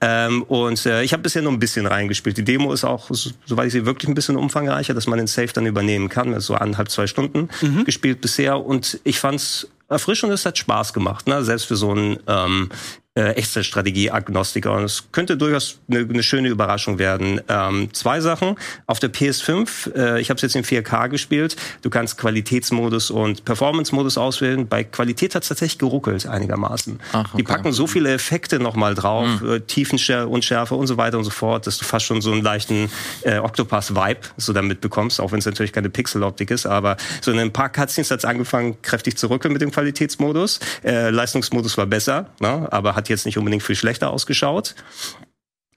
Ähm, 0.00 0.42
und 0.44 0.84
äh, 0.86 1.02
ich 1.02 1.12
habe 1.12 1.22
bisher 1.22 1.42
nur 1.42 1.52
ein 1.52 1.58
bisschen 1.58 1.86
reingespielt. 1.86 2.36
Die 2.38 2.44
Demo 2.44 2.72
ist 2.72 2.84
auch, 2.84 3.06
so- 3.10 3.30
soweit 3.44 3.66
ich 3.66 3.72
sehe, 3.72 3.86
wirklich 3.86 4.08
ein 4.08 4.14
bisschen 4.14 4.36
umfangreicher, 4.36 4.94
dass 4.94 5.06
man 5.06 5.18
den 5.18 5.26
Safe 5.26 5.48
dann 5.52 5.66
übernehmen 5.66 6.08
kann. 6.08 6.32
Also 6.34 6.52
so 6.52 6.54
anderthalb, 6.54 6.90
zwei 6.90 7.06
Stunden 7.06 7.48
gespielt 7.84 8.20
bisher. 8.20 8.58
Und 8.64 8.98
ich 9.04 9.18
fand's 9.20 9.68
erfrischend 9.92 10.32
es 10.32 10.44
hat 10.44 10.58
Spaß 10.58 10.92
gemacht, 10.92 11.26
ne? 11.26 11.44
selbst 11.44 11.66
für 11.66 11.76
so 11.76 11.90
einen 11.90 12.18
ähm, 12.26 12.70
äh, 13.14 13.32
Echtzeitstrategie-Agnostiker. 13.32 14.72
Und 14.72 14.84
es 14.84 15.04
könnte 15.12 15.36
durchaus 15.36 15.78
eine, 15.90 16.00
eine 16.00 16.22
schöne 16.22 16.48
Überraschung 16.48 16.98
werden. 16.98 17.40
Ähm, 17.48 17.92
zwei 17.92 18.20
Sachen. 18.20 18.56
Auf 18.86 19.00
der 19.00 19.12
PS5, 19.12 19.94
äh, 19.94 20.20
ich 20.20 20.30
habe 20.30 20.36
es 20.36 20.42
jetzt 20.42 20.56
in 20.56 20.64
4K 20.64 21.08
gespielt, 21.08 21.56
du 21.82 21.90
kannst 21.90 22.16
Qualitätsmodus 22.16 23.10
und 23.10 23.44
Performance-Modus 23.44 24.16
auswählen. 24.16 24.66
Bei 24.66 24.84
Qualität 24.84 25.34
hat 25.34 25.42
es 25.42 25.48
tatsächlich 25.48 25.78
geruckelt 25.78 26.26
einigermaßen. 26.26 27.00
Ach, 27.12 27.34
Die 27.34 27.42
okay. 27.42 27.52
packen 27.52 27.72
so 27.72 27.86
viele 27.86 28.12
Effekte 28.12 28.58
nochmal 28.58 28.94
drauf, 28.94 29.40
Hm. 29.40 29.52
äh, 29.52 29.60
Tiefenschärfe, 29.60 30.28
Unschärfe 30.28 30.74
und 30.74 30.86
so 30.86 30.96
weiter 30.96 31.18
und 31.18 31.24
so 31.24 31.30
fort, 31.30 31.66
dass 31.66 31.78
du 31.78 31.84
fast 31.84 32.06
schon 32.06 32.20
so 32.22 32.32
einen 32.32 32.42
leichten 32.42 32.90
äh, 33.22 33.38
Octopath-Vibe 33.38 34.20
so 34.38 34.52
damit 34.52 34.80
bekommst, 34.80 35.20
auch 35.20 35.32
wenn 35.32 35.38
es 35.38 35.46
natürlich 35.46 35.72
keine 35.72 35.90
Pixeloptik 35.90 36.50
ist, 36.50 36.64
aber 36.66 36.96
so 37.20 37.30
in 37.30 37.38
ein 37.38 37.52
paar 37.52 37.68
Cutscenes 37.68 38.10
hat 38.10 38.20
es 38.20 38.24
angefangen, 38.24 38.80
kräftig 38.82 39.16
zu 39.18 39.28
rückeln 39.28 39.52
mit 39.52 39.60
dem 39.60 39.70
Qualitätsmodus. 39.70 40.60
Äh, 40.82 41.10
Leistungsmodus 41.10 41.76
war 41.76 41.86
besser, 41.86 42.30
ne? 42.40 42.66
aber 42.70 42.94
hat 42.94 43.01
jetzt 43.08 43.26
nicht 43.26 43.38
unbedingt 43.38 43.62
viel 43.62 43.76
schlechter 43.76 44.10
ausgeschaut. 44.10 44.74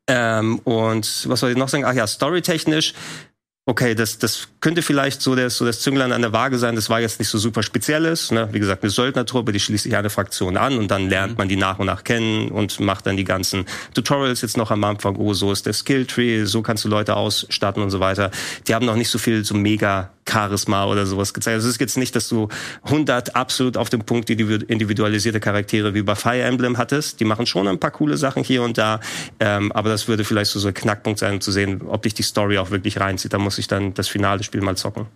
Ähm, 0.08 0.60
und 0.60 1.28
was 1.28 1.40
soll 1.40 1.52
ich 1.52 1.58
noch 1.58 1.70
sagen? 1.70 1.86
Ach 1.86 1.94
ja, 1.94 2.06
storytechnisch. 2.06 2.94
Okay, 3.68 3.96
das, 3.96 4.20
das 4.20 4.50
könnte 4.62 4.84
vielleicht 4.84 5.24
so 5.24 5.34
das, 5.34 5.58
so 5.58 5.66
das 5.66 5.80
Zünglein 5.80 6.12
an 6.12 6.22
der 6.22 6.32
Waage 6.32 6.60
sein. 6.60 6.76
Das 6.76 6.88
war 6.92 7.02
jetzt 7.02 7.18
nicht 7.18 7.30
so 7.30 7.40
super 7.40 7.64
Spezielles. 7.64 8.30
Ne? 8.30 8.48
Wie 8.52 8.60
gesagt, 8.60 8.84
eine 8.84 8.92
Söldnertruppe, 8.92 9.52
die 9.52 9.60
schließt 9.60 9.86
sich 9.86 9.96
eine 9.96 10.12
Fraktion 10.12 10.56
an 10.56 10.78
und 10.78 10.92
dann 10.92 11.10
lernt 11.10 11.40
man 11.40 11.50
die 11.50 11.56
nach 11.56 11.80
und 11.80 11.88
nach 11.88 12.04
kennen 12.04 12.50
und 12.52 12.80
macht 12.80 13.08
dann 13.08 13.18
die 13.18 13.24
ganzen 13.24 13.66
Tutorials 13.96 14.42
jetzt 14.44 14.56
noch 14.56 14.70
am 14.70 14.84
Anfang. 14.84 15.16
Oh, 15.16 15.34
so 15.34 15.52
ist 15.52 15.66
der 15.66 15.74
Skilltree, 15.74 16.46
so 16.46 16.62
kannst 16.62 16.86
du 16.86 16.90
Leute 16.90 17.16
ausstatten 17.16 17.82
und 17.82 17.90
so 17.90 18.00
weiter. 18.00 18.30
Die 18.68 18.76
haben 18.76 18.86
noch 18.86 18.96
nicht 18.96 19.10
so 19.10 19.18
viel 19.18 19.44
so 19.44 19.56
mega 19.56 20.12
Charisma 20.28 20.86
oder 20.86 21.06
sowas 21.06 21.34
gezeigt. 21.34 21.56
Also 21.56 21.68
es 21.68 21.76
ist 21.76 21.82
jetzt 21.82 21.98
nicht, 21.98 22.16
dass 22.16 22.28
du 22.28 22.50
100 22.84 23.36
absolut 23.36 23.78
auf 23.78 23.90
dem 23.90 24.02
Punkt 24.02 24.30
individu- 24.30 24.66
individualisierte 24.68 25.40
Charaktere 25.40 25.94
wie 25.94 26.02
bei 26.02 26.16
Fire 26.16 26.42
Emblem 26.42 26.78
hattest. 26.78 27.20
Die 27.20 27.26
machen 27.26 27.46
schon 27.46 27.68
ein 27.68 27.80
paar 27.80 27.92
coole 27.92 28.18
Sachen 28.18 28.44
hier 28.44 28.64
und 28.64 28.78
da, 28.78 29.00
ähm, 29.40 29.72
aber 29.72 29.90
das 29.90 30.08
würde 30.08 30.24
vielleicht 30.24 30.52
so, 30.52 30.60
so 30.60 30.70
ein 30.70 30.74
Knackpunkt 30.74 31.20
sein, 31.20 31.34
um 31.34 31.42
zu 31.42 31.52
sehen, 31.52 31.82
ob 31.88 32.04
dich 32.04 32.16
die 32.16 32.24
Story 32.24 32.58
auch 32.58 32.72
wirklich 32.72 33.00
reinzieht. 33.00 33.34
Da 33.34 33.38
muss 33.38 33.55
ich 33.58 33.68
dann 33.68 33.94
das 33.94 34.08
finale 34.08 34.44
Spiel 34.44 34.62
mal 34.62 34.76
zocken. 34.78 35.08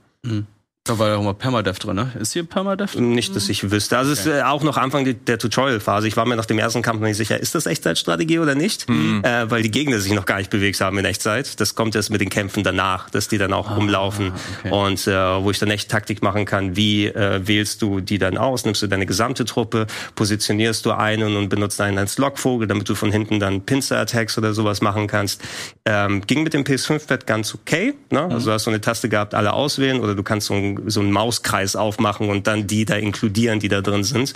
Da 0.89 0.97
war 0.97 1.09
ja 1.09 1.17
auch 1.17 1.23
mal 1.23 1.35
Permadeath 1.35 1.83
drin, 1.83 1.95
ne? 1.95 2.11
Ist 2.19 2.33
hier 2.33 2.43
Permadeath? 2.43 2.95
Nicht, 2.95 3.35
dass 3.35 3.47
ich 3.47 3.69
wüsste. 3.69 3.95
Also 3.97 4.11
es 4.11 4.21
ist 4.21 4.27
äh, 4.27 4.41
auch 4.41 4.63
noch 4.63 4.75
Anfang 4.75 5.05
der 5.25 5.37
Tutorial-Phase. 5.37 6.07
Ich 6.07 6.17
war 6.17 6.25
mir 6.25 6.35
nach 6.35 6.47
dem 6.47 6.57
ersten 6.57 6.81
Kampf 6.81 6.99
noch 6.99 7.07
nicht 7.07 7.17
sicher, 7.17 7.39
ist 7.39 7.53
das 7.53 7.67
Echtzeitstrategie 7.67 8.39
oder 8.39 8.55
nicht? 8.55 8.89
Mhm. 8.89 9.23
Äh, 9.23 9.51
weil 9.51 9.61
die 9.61 9.69
Gegner 9.69 9.99
sich 9.99 10.11
noch 10.13 10.25
gar 10.25 10.37
nicht 10.39 10.49
bewegt 10.49 10.81
haben 10.81 10.97
in 10.97 11.05
Echtzeit. 11.05 11.59
Das 11.59 11.75
kommt 11.75 11.95
erst 11.95 12.09
mit 12.09 12.21
den 12.21 12.29
Kämpfen 12.29 12.63
danach, 12.63 13.09
dass 13.11 13.27
die 13.27 13.37
dann 13.37 13.53
Ah, 13.53 13.57
auch 13.57 13.77
rumlaufen. 13.77 14.31
Und 14.69 15.05
äh, 15.07 15.43
wo 15.43 15.51
ich 15.51 15.59
dann 15.59 15.69
echt 15.69 15.91
Taktik 15.91 16.23
machen 16.23 16.45
kann, 16.45 16.75
wie 16.75 17.05
äh, 17.05 17.41
wählst 17.45 17.81
du 17.81 17.99
die 17.99 18.17
dann 18.17 18.37
aus? 18.37 18.65
Nimmst 18.65 18.81
du 18.81 18.87
deine 18.87 19.05
gesamte 19.05 19.45
Truppe, 19.45 19.85
positionierst 20.15 20.85
du 20.85 20.91
einen 20.91 21.35
und 21.35 21.49
benutzt 21.49 21.79
einen 21.81 21.97
als 21.97 22.17
Lockvogel, 22.17 22.67
damit 22.67 22.89
du 22.89 22.95
von 22.95 23.11
hinten 23.11 23.39
dann 23.39 23.61
Pincer-Attacks 23.61 24.37
oder 24.37 24.53
sowas 24.53 24.81
machen 24.81 25.07
kannst. 25.07 25.41
Ähm, 25.85 26.25
ging 26.25 26.43
mit 26.43 26.53
dem 26.53 26.63
PS5-Pad 26.63 27.27
ganz 27.27 27.53
okay. 27.53 27.93
Ne? 28.09 28.25
Mhm. 28.25 28.31
Also 28.31 28.47
du 28.47 28.53
hast 28.53 28.63
so 28.63 28.71
eine 28.71 28.81
Taste 28.81 29.09
gehabt, 29.09 29.35
alle 29.35 29.53
auswählen 29.53 29.99
oder 29.99 30.15
du 30.15 30.23
kannst 30.23 30.47
so, 30.47 30.53
ein, 30.53 30.78
so 30.87 30.99
einen 30.99 31.11
Mauskreis 31.11 31.75
aufmachen 31.75 32.29
und 32.29 32.47
dann 32.47 32.67
die 32.67 32.85
da 32.85 32.95
inkludieren, 32.95 33.59
die 33.59 33.67
da 33.67 33.81
drin 33.81 34.03
sind. 34.03 34.33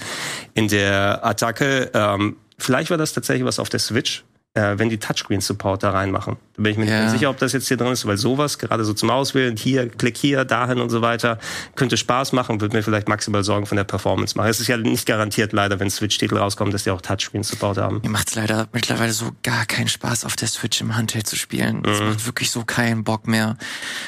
In 0.53 0.67
der 0.67 1.25
Attacke, 1.25 1.91
ähm, 1.93 2.37
vielleicht 2.57 2.89
war 2.89 2.97
das 2.97 3.13
tatsächlich 3.13 3.45
was 3.45 3.59
auf 3.59 3.69
der 3.69 3.79
Switch, 3.79 4.23
äh, 4.56 4.78
wenn 4.78 4.89
die 4.89 4.99
Touchscreen-Support 4.99 5.82
da 5.82 5.89
reinmachen. 5.91 6.38
Da 6.56 6.62
bin 6.62 6.72
ich 6.74 6.78
mir 6.78 6.84
nicht 6.86 6.93
Ja. 6.93 6.99
ganz 7.01 7.12
sicher, 7.14 7.30
ob 7.32 7.38
das 7.39 7.54
jetzt 7.54 7.68
hier 7.68 7.78
drin 7.78 7.91
ist, 7.91 8.06
weil 8.06 8.18
sowas, 8.18 8.60
gerade 8.60 8.86
so 8.86 8.93
zum 8.93 9.10
Auswählen, 9.10 9.58
hier, 9.58 9.89
klick 9.89 10.16
hier, 10.16 10.45
dahin 10.45 10.80
und 10.80 10.91
so 10.91 11.01
weiter, 11.01 11.39
könnte 11.76 11.97
Spaß 11.97 12.34
machen, 12.34 12.62
wird 12.62 12.72
mir 12.74 12.84
vielleicht 12.84 13.08
maximal 13.10 13.43
Sorgen 13.43 13.66
von 13.66 13.78
der 13.78 13.84
Performance 13.84 14.38
machen. 14.38 14.49
Es 14.49 14.60
ist 14.60 14.68
ja 14.68 14.78
nicht 14.78 15.08
garantiert 15.08 15.54
leider, 15.54 15.80
wenn 15.80 15.89
Switch-Titel 15.89 16.38
rauskommen, 16.38 16.72
dass 16.72 16.84
die 16.84 16.91
auch 16.91 17.01
Touchscreen-Support 17.01 17.78
haben. 17.80 18.01
Mir 18.04 18.10
macht's 18.10 18.36
leider 18.36 18.68
mittlerweile 18.74 19.12
so 19.14 19.32
gar 19.41 19.66
keinen 19.66 19.88
Spaß, 19.88 20.24
auf 20.26 20.36
der 20.36 20.47
Switch 20.47 20.80
im 20.82 20.95
Handheld 20.95 21.26
zu 21.26 21.36
spielen. 21.36 21.84
Es 21.86 21.99
Mhm. 21.99 22.06
macht 22.10 22.26
wirklich 22.28 22.51
so 22.51 22.64
keinen 22.64 23.04
Bock 23.04 23.28
mehr. 23.28 23.58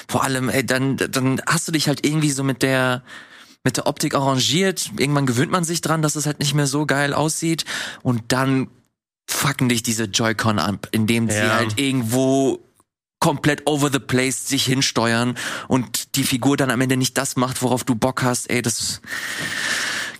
Vor 0.07 0.23
allem, 0.23 0.49
ey, 0.49 0.63
dann, 0.63 0.97
dann 0.97 1.41
hast 1.47 1.67
du 1.67 1.71
dich 1.71 1.87
halt 1.87 2.05
irgendwie 2.05 2.29
so 2.31 2.43
mit 2.43 2.61
der 2.61 3.01
mit 3.63 3.77
der 3.77 3.87
Optik 3.87 4.13
arrangiert. 4.13 4.91
Irgendwann 4.99 5.25
gewöhnt 5.25 5.51
man 5.51 5.63
sich 5.63 5.81
dran, 5.81 6.03
dass 6.03 6.15
es 6.15 6.27
halt 6.27 6.37
nicht 6.37 6.53
mehr 6.53 6.67
so 6.67 6.85
geil 6.85 7.15
aussieht. 7.15 7.65
Und 8.03 8.21
dann 8.27 8.67
fucken 9.29 9.69
dich 9.69 9.83
diese 9.83 10.05
Joy-Con 10.05 10.59
ab, 10.59 10.87
indem 10.91 11.29
sie 11.29 11.37
Ja. 11.37 11.55
halt 11.55 11.79
irgendwo 11.79 12.59
komplett 13.19 13.63
over 13.65 13.89
the 13.91 13.99
place 13.99 14.47
sich 14.47 14.65
hinsteuern 14.65 15.35
und 15.67 16.15
die 16.15 16.23
Figur 16.23 16.57
dann 16.57 16.69
am 16.69 16.79
Ende 16.81 16.95
nicht 16.97 17.17
das 17.17 17.35
macht, 17.37 17.61
worauf 17.63 17.83
du 17.83 17.95
Bock 17.95 18.21
hast. 18.21 18.49
Ey, 18.51 18.61
das 18.61 19.01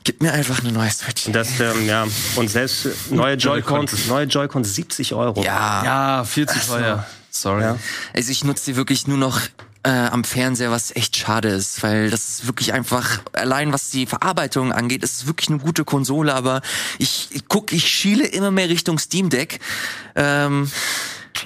gibt 0.03 0.24
mir 0.24 0.32
einfach 0.34 0.60
eine 0.62 0.72
neue 0.72 0.89
Switch. 0.89 1.28
Und 1.28 1.34
das, 1.34 1.60
ähm, 1.60 1.86
ja, 1.86 2.08
und 2.36 2.49
selbst 2.49 3.12
neue 3.12 3.36
Joy-Cons, 3.36 4.08
neue 4.08 4.26
Joy-Cons 4.26 4.74
70 4.74 5.14
Euro. 5.14 5.43
Ja. 5.43 5.84
Ja, 5.84 6.24
viel 6.24 6.47
zu 6.47 6.60
teuer. 6.60 7.06
Sorry. 7.30 7.62
Ja. 7.64 7.78
Also 8.14 8.32
ich 8.32 8.43
nutze 8.43 8.72
die 8.72 8.76
wirklich 8.78 9.08
nur 9.08 9.18
noch 9.18 9.39
äh, 9.86 9.90
am 9.90 10.24
Fernseher, 10.24 10.72
was 10.72 10.96
echt 10.96 11.16
schade 11.16 11.50
ist, 11.50 11.84
weil 11.84 12.10
das 12.10 12.28
ist 12.28 12.48
wirklich 12.48 12.74
einfach, 12.74 13.20
allein 13.34 13.72
was 13.72 13.92
die 13.92 14.08
Verarbeitung 14.08 14.72
angeht, 14.72 15.04
ist 15.04 15.28
wirklich 15.28 15.50
eine 15.50 15.60
gute 15.60 15.86
Konsole, 15.86 16.34
aber 16.34 16.62
ich, 16.98 17.30
ich 17.32 17.48
guck, 17.48 17.72
ich 17.72 17.88
schiele 17.88 18.26
immer 18.26 18.50
mehr 18.50 18.68
Richtung 18.68 18.98
Steam 18.98 19.30
Deck 19.30 19.60
ähm, 20.16 20.72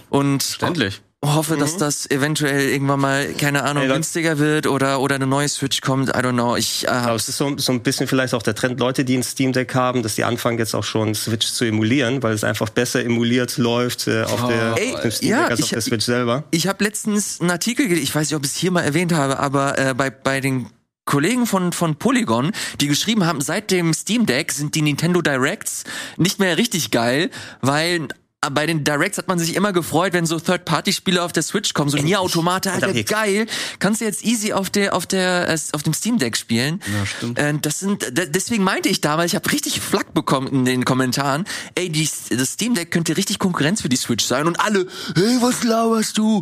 und 0.10 0.44
Verständlich. 0.44 1.02
Hoffe, 1.24 1.58
dass 1.58 1.76
das 1.78 2.10
eventuell 2.10 2.70
irgendwann 2.70 3.00
mal, 3.02 3.34
keine 3.34 3.64
Ahnung, 3.64 3.84
Ey, 3.84 3.90
günstiger 3.90 4.40
wird 4.40 4.68
oder 4.68 5.02
oder 5.02 5.16
eine 5.16 5.28
neue 5.28 5.50
Switch 5.50 5.82
kommt. 5.82 6.10
I 6.10 6.14
don't 6.14 6.32
know. 6.34 6.56
Ich 6.56 6.86
äh, 6.86 6.90
Aber 6.92 7.16
es 7.16 7.28
ist 7.28 7.38
so, 7.38 7.58
so 7.58 7.72
ein 7.74 7.82
bisschen 7.82 8.08
vielleicht 8.08 8.34
auch 8.34 8.42
der 8.42 8.56
Trend, 8.56 8.80
Leute, 8.80 9.04
die 9.04 9.18
ein 9.18 9.24
Steam 9.24 9.52
Deck 9.52 9.76
haben, 9.76 10.02
dass 10.02 10.16
die 10.16 10.24
anfangen 10.24 10.58
jetzt 10.58 10.74
auch 10.76 10.84
schon 10.84 11.14
Switch 11.16 11.48
zu 11.52 11.66
emulieren, 11.66 12.24
weil 12.24 12.34
es 12.34 12.44
einfach 12.44 12.70
besser 12.70 13.04
emuliert 13.04 13.58
läuft 13.58 14.08
äh, 14.08 14.24
auf, 14.24 14.48
der, 14.48 14.76
Ey, 14.78 14.94
auf 14.96 15.02
dem 15.02 15.12
Steam 15.12 15.32
ja, 15.32 15.42
Deck 15.44 15.52
als 15.52 15.60
ich- 15.60 15.66
auf 15.66 15.70
der 15.72 15.82
Switch 15.82 16.06
selber. 16.06 16.44
Ich 16.52 16.68
habe 16.68 16.84
letztens 16.84 17.42
einen 17.42 17.52
Artikel, 17.52 17.88
gelesen, 17.88 18.04
ich 18.04 18.16
weiß 18.16 18.30
nicht, 18.30 18.36
ob 18.38 18.46
ich 18.46 18.52
es 18.52 18.58
hier 18.58 18.72
mal 18.72 18.82
erwähnt 18.84 19.12
habe, 19.14 19.40
aber 19.40 19.78
äh, 19.78 19.94
bei, 19.94 20.10
bei 20.10 20.40
den 20.40 20.68
Kollegen 21.06 21.46
von, 21.48 21.74
von 21.74 21.96
Polygon, 21.96 22.52
die 22.80 22.88
geschrieben 22.88 23.26
haben, 23.26 23.42
seit 23.42 23.72
dem 23.72 23.94
Steam 23.94 24.26
Deck 24.26 24.52
sind 24.52 24.76
die 24.76 24.84
Nintendo 24.84 25.22
Directs 25.22 25.84
nicht 26.18 26.40
mehr 26.40 26.58
richtig 26.58 26.92
geil, 26.92 27.30
weil 27.62 28.08
äh, 28.42 28.50
bei 28.50 28.66
den 28.66 28.84
Directs 28.84 29.18
hat 29.18 29.28
man 29.28 29.40
sich 29.40 29.56
immer 29.56 29.74
gefreut, 29.74 30.14
wenn 30.14 30.26
so 30.26 30.40
Third-Party-Spiele 30.40 31.22
auf 31.22 31.34
der 31.34 31.44
Switch 31.44 31.74
kommen, 31.74 31.90
so 31.90 31.98
Nier 31.98 32.22
Automata, 32.22 32.72
Alter, 32.72 32.94
geil. 33.04 33.48
Kannst 33.80 34.02
du 34.02 34.06
jetzt 34.06 34.24
easy 34.24 34.54
auf 34.54 34.70
der 34.70 34.96
auf 34.96 35.06
der 35.06 35.56
auf 35.74 35.84
dem 35.84 35.94
Steam 35.94 36.18
Deck 36.18 36.38
spielen. 36.38 36.82
Ja, 36.94 37.06
stimmt. 37.06 37.40
Äh, 37.40 37.54
das 37.62 37.80
sind 37.80 38.06
deswegen 38.14 38.64
meinte 38.64 38.90
ich 38.90 39.02
damals, 39.02 39.32
ich 39.32 39.36
habe 39.36 39.52
richtig 39.52 39.82
Flack 39.82 40.14
bekommen 40.14 40.48
in 40.48 40.66
den 40.66 40.86
Kommentaren. 40.86 41.46
Ey, 41.76 41.90
die, 41.90 42.10
das 42.30 42.54
Steam 42.54 42.76
Deck 42.76 42.92
könnte 42.92 43.18
richtig 43.18 43.40
Konkurrenz 43.40 43.82
für 43.82 43.90
die 43.90 43.98
Switch 43.98 44.26
sein 44.26 44.48
und 44.48 44.60
alle, 44.60 44.88
hey, 45.16 45.38
was 45.42 45.64
lauerst 45.64 46.18
du? 46.18 46.42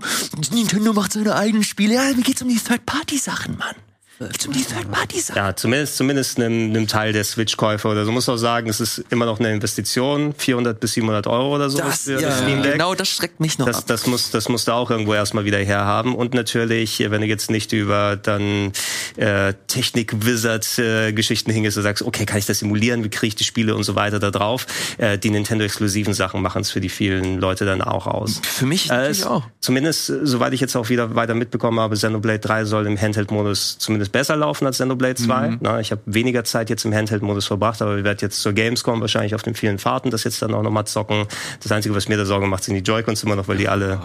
Nintendo 0.51 0.93
macht 0.93 1.13
seine 1.13 1.35
eigenen 1.35 1.63
Spiele. 1.63 1.95
Ja, 1.95 2.03
mir 2.13 2.23
geht's 2.23 2.41
um 2.41 2.49
die 2.49 2.59
Third-Party-Sachen, 2.59 3.57
Mann. 3.57 3.75
Geht's 4.19 4.47
um 4.47 4.53
die 4.53 4.63
Third-Party-Sachen. 4.63 5.37
Ja, 5.37 5.55
zumindest, 5.55 5.97
zumindest 5.97 6.39
einem, 6.39 6.69
einem 6.71 6.87
Teil 6.87 7.13
der 7.13 7.23
Switch-Käufer 7.23 7.91
oder 7.91 8.03
so. 8.05 8.11
Muss 8.11 8.27
auch 8.29 8.37
sagen, 8.37 8.67
es 8.69 8.79
ist 8.79 9.03
immer 9.11 9.25
noch 9.25 9.39
eine 9.39 9.53
Investition, 9.53 10.33
400 10.37 10.79
bis 10.79 10.93
700 10.93 11.27
Euro 11.27 11.53
oder 11.55 11.69
so 11.69 11.77
Das, 11.77 12.03
für 12.03 12.19
ja, 12.19 12.29
das 12.29 12.39
Steam 12.39 12.63
Deck. 12.63 12.73
genau, 12.73 12.95
das 12.95 13.09
schreckt 13.09 13.39
mich 13.39 13.59
noch 13.59 13.67
Das, 13.67 13.77
ab. 13.79 13.83
das 13.87 14.07
muss, 14.07 14.31
das 14.31 14.49
musst 14.49 14.67
du 14.67 14.71
auch 14.71 14.89
irgendwo 14.89 15.13
erstmal 15.13 15.45
wieder 15.45 15.59
herhaben. 15.59 16.15
Und 16.15 16.33
natürlich, 16.33 16.99
wenn 17.07 17.21
du 17.21 17.27
jetzt 17.27 17.51
nicht 17.51 17.73
über 17.73 18.15
dann 18.15 18.71
äh, 19.17 19.53
Technik-Wizard-Geschichten 19.67 21.51
hingehst 21.51 21.77
und 21.77 21.83
sagst, 21.83 22.03
okay, 22.03 22.25
kann 22.25 22.39
ich 22.39 22.45
das 22.45 22.59
simulieren, 22.59 23.03
wie 23.03 23.09
kriege 23.09 23.27
ich 23.27 23.35
die 23.35 23.43
Spiele 23.43 23.75
und 23.75 23.83
so 23.83 23.95
weiter 23.95 24.19
da 24.19 24.31
drauf. 24.31 24.65
Äh, 24.97 25.17
die 25.17 25.29
Nintendo-exklusiven 25.29 26.13
Sachen 26.13 26.41
machen 26.41 26.61
es 26.61 26.71
für 26.71 26.81
die 26.81 26.89
vielen 26.89 27.39
Leute 27.39 27.65
dann 27.65 27.81
auch 27.81 28.07
aus. 28.07 28.41
Für 28.43 28.65
mich 28.65 28.89
Äh, 28.89 28.93
natürlich 28.95 29.19
es, 29.19 29.25
auch. 29.25 29.43
Zumindest, 29.59 30.09
äh, 30.09 30.19
soweit 30.23 30.53
ich 30.53 30.61
jetzt 30.61 30.75
auch 30.75 30.89
wieder 30.89 31.15
weiter 31.15 31.33
mitbekommen 31.33 31.79
habe, 31.79 31.95
Xenoblade 31.95 32.39
3 32.39 32.65
soll 32.65 32.87
im 32.87 32.99
Handheld-Modus 32.99 33.77
zumindest 33.77 34.06
besser 34.09 34.35
laufen 34.35 34.65
als 34.65 34.77
Xenoblade 34.77 35.15
2. 35.15 35.57
Na, 35.61 35.79
ich 35.79 35.91
habe 35.91 36.01
weniger 36.05 36.43
Zeit 36.43 36.69
jetzt 36.69 36.85
im 36.85 36.93
Handheld-Modus 36.93 37.47
verbracht, 37.47 37.81
aber 37.81 37.97
ich 37.97 38.03
werde 38.03 38.21
jetzt 38.21 38.41
zur 38.41 38.53
Gamescom 38.53 39.01
wahrscheinlich 39.01 39.35
auf 39.35 39.43
den 39.43 39.55
vielen 39.55 39.79
Fahrten 39.79 40.11
das 40.11 40.23
jetzt 40.23 40.41
dann 40.41 40.53
auch 40.53 40.63
nochmal 40.63 40.85
zocken. 40.85 41.25
Das 41.61 41.71
Einzige, 41.71 41.95
was 41.95 42.07
mir 42.07 42.17
da 42.17 42.25
Sorge 42.25 42.47
macht, 42.47 42.63
sind 42.63 42.75
die 42.75 42.81
Joy-Cons 42.81 43.23
immer 43.23 43.35
noch, 43.35 43.47
weil 43.47 43.57
die 43.57 43.67
alle 43.69 43.99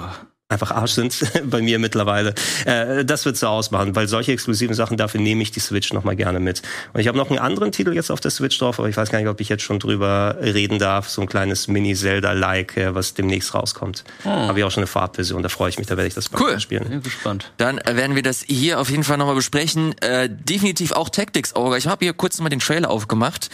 einfach 0.52 0.70
Arsch 0.70 0.92
sind 0.92 1.18
bei 1.44 1.60
mir 1.62 1.78
mittlerweile. 1.78 2.34
Äh, 2.64 3.04
das 3.04 3.24
wird 3.24 3.36
so 3.36 3.46
ausmachen, 3.48 3.94
weil 3.96 4.08
solche 4.08 4.32
exklusiven 4.32 4.74
Sachen, 4.74 4.96
dafür 4.96 5.20
nehme 5.20 5.42
ich 5.42 5.50
die 5.50 5.60
Switch 5.60 5.92
nochmal 5.92 6.16
gerne 6.16 6.40
mit. 6.40 6.62
Und 6.92 7.00
ich 7.00 7.08
habe 7.08 7.18
noch 7.18 7.30
einen 7.30 7.38
anderen 7.38 7.72
Titel 7.72 7.92
jetzt 7.94 8.10
auf 8.10 8.20
der 8.20 8.30
Switch 8.30 8.58
drauf, 8.58 8.78
aber 8.78 8.88
ich 8.88 8.96
weiß 8.96 9.10
gar 9.10 9.18
nicht, 9.18 9.28
ob 9.28 9.40
ich 9.40 9.48
jetzt 9.48 9.62
schon 9.62 9.78
drüber 9.78 10.36
reden 10.40 10.78
darf. 10.78 11.08
So 11.08 11.22
ein 11.22 11.28
kleines 11.28 11.68
Mini-Zelda-like, 11.68 12.76
äh, 12.76 12.94
was 12.94 13.14
demnächst 13.14 13.54
rauskommt. 13.54 14.04
Habe 14.24 14.58
ich 14.58 14.64
auch 14.64 14.70
schon 14.70 14.82
eine 14.82 14.86
Farbversion, 14.86 15.42
da 15.42 15.48
freue 15.48 15.70
ich 15.70 15.78
mich, 15.78 15.86
da 15.86 15.96
werde 15.96 16.08
ich 16.08 16.14
das 16.14 16.28
bald 16.28 16.42
Cool. 16.44 16.60
spielen. 16.60 16.88
Bin 16.88 17.02
gespannt. 17.02 17.52
Dann 17.56 17.78
äh, 17.78 17.96
werden 17.96 18.14
wir 18.16 18.22
das 18.22 18.42
hier 18.46 18.80
auf 18.80 18.90
jeden 18.90 19.04
Fall 19.04 19.16
nochmal 19.18 19.34
besprechen. 19.34 19.94
Äh, 20.00 20.28
definitiv 20.30 20.92
auch 20.92 21.08
Tactics 21.08 21.54
Ogre. 21.56 21.78
Ich 21.78 21.86
habe 21.86 22.04
hier 22.04 22.12
kurz 22.12 22.38
mal 22.40 22.48
den 22.48 22.58
Trailer 22.60 22.90
aufgemacht, 22.90 23.48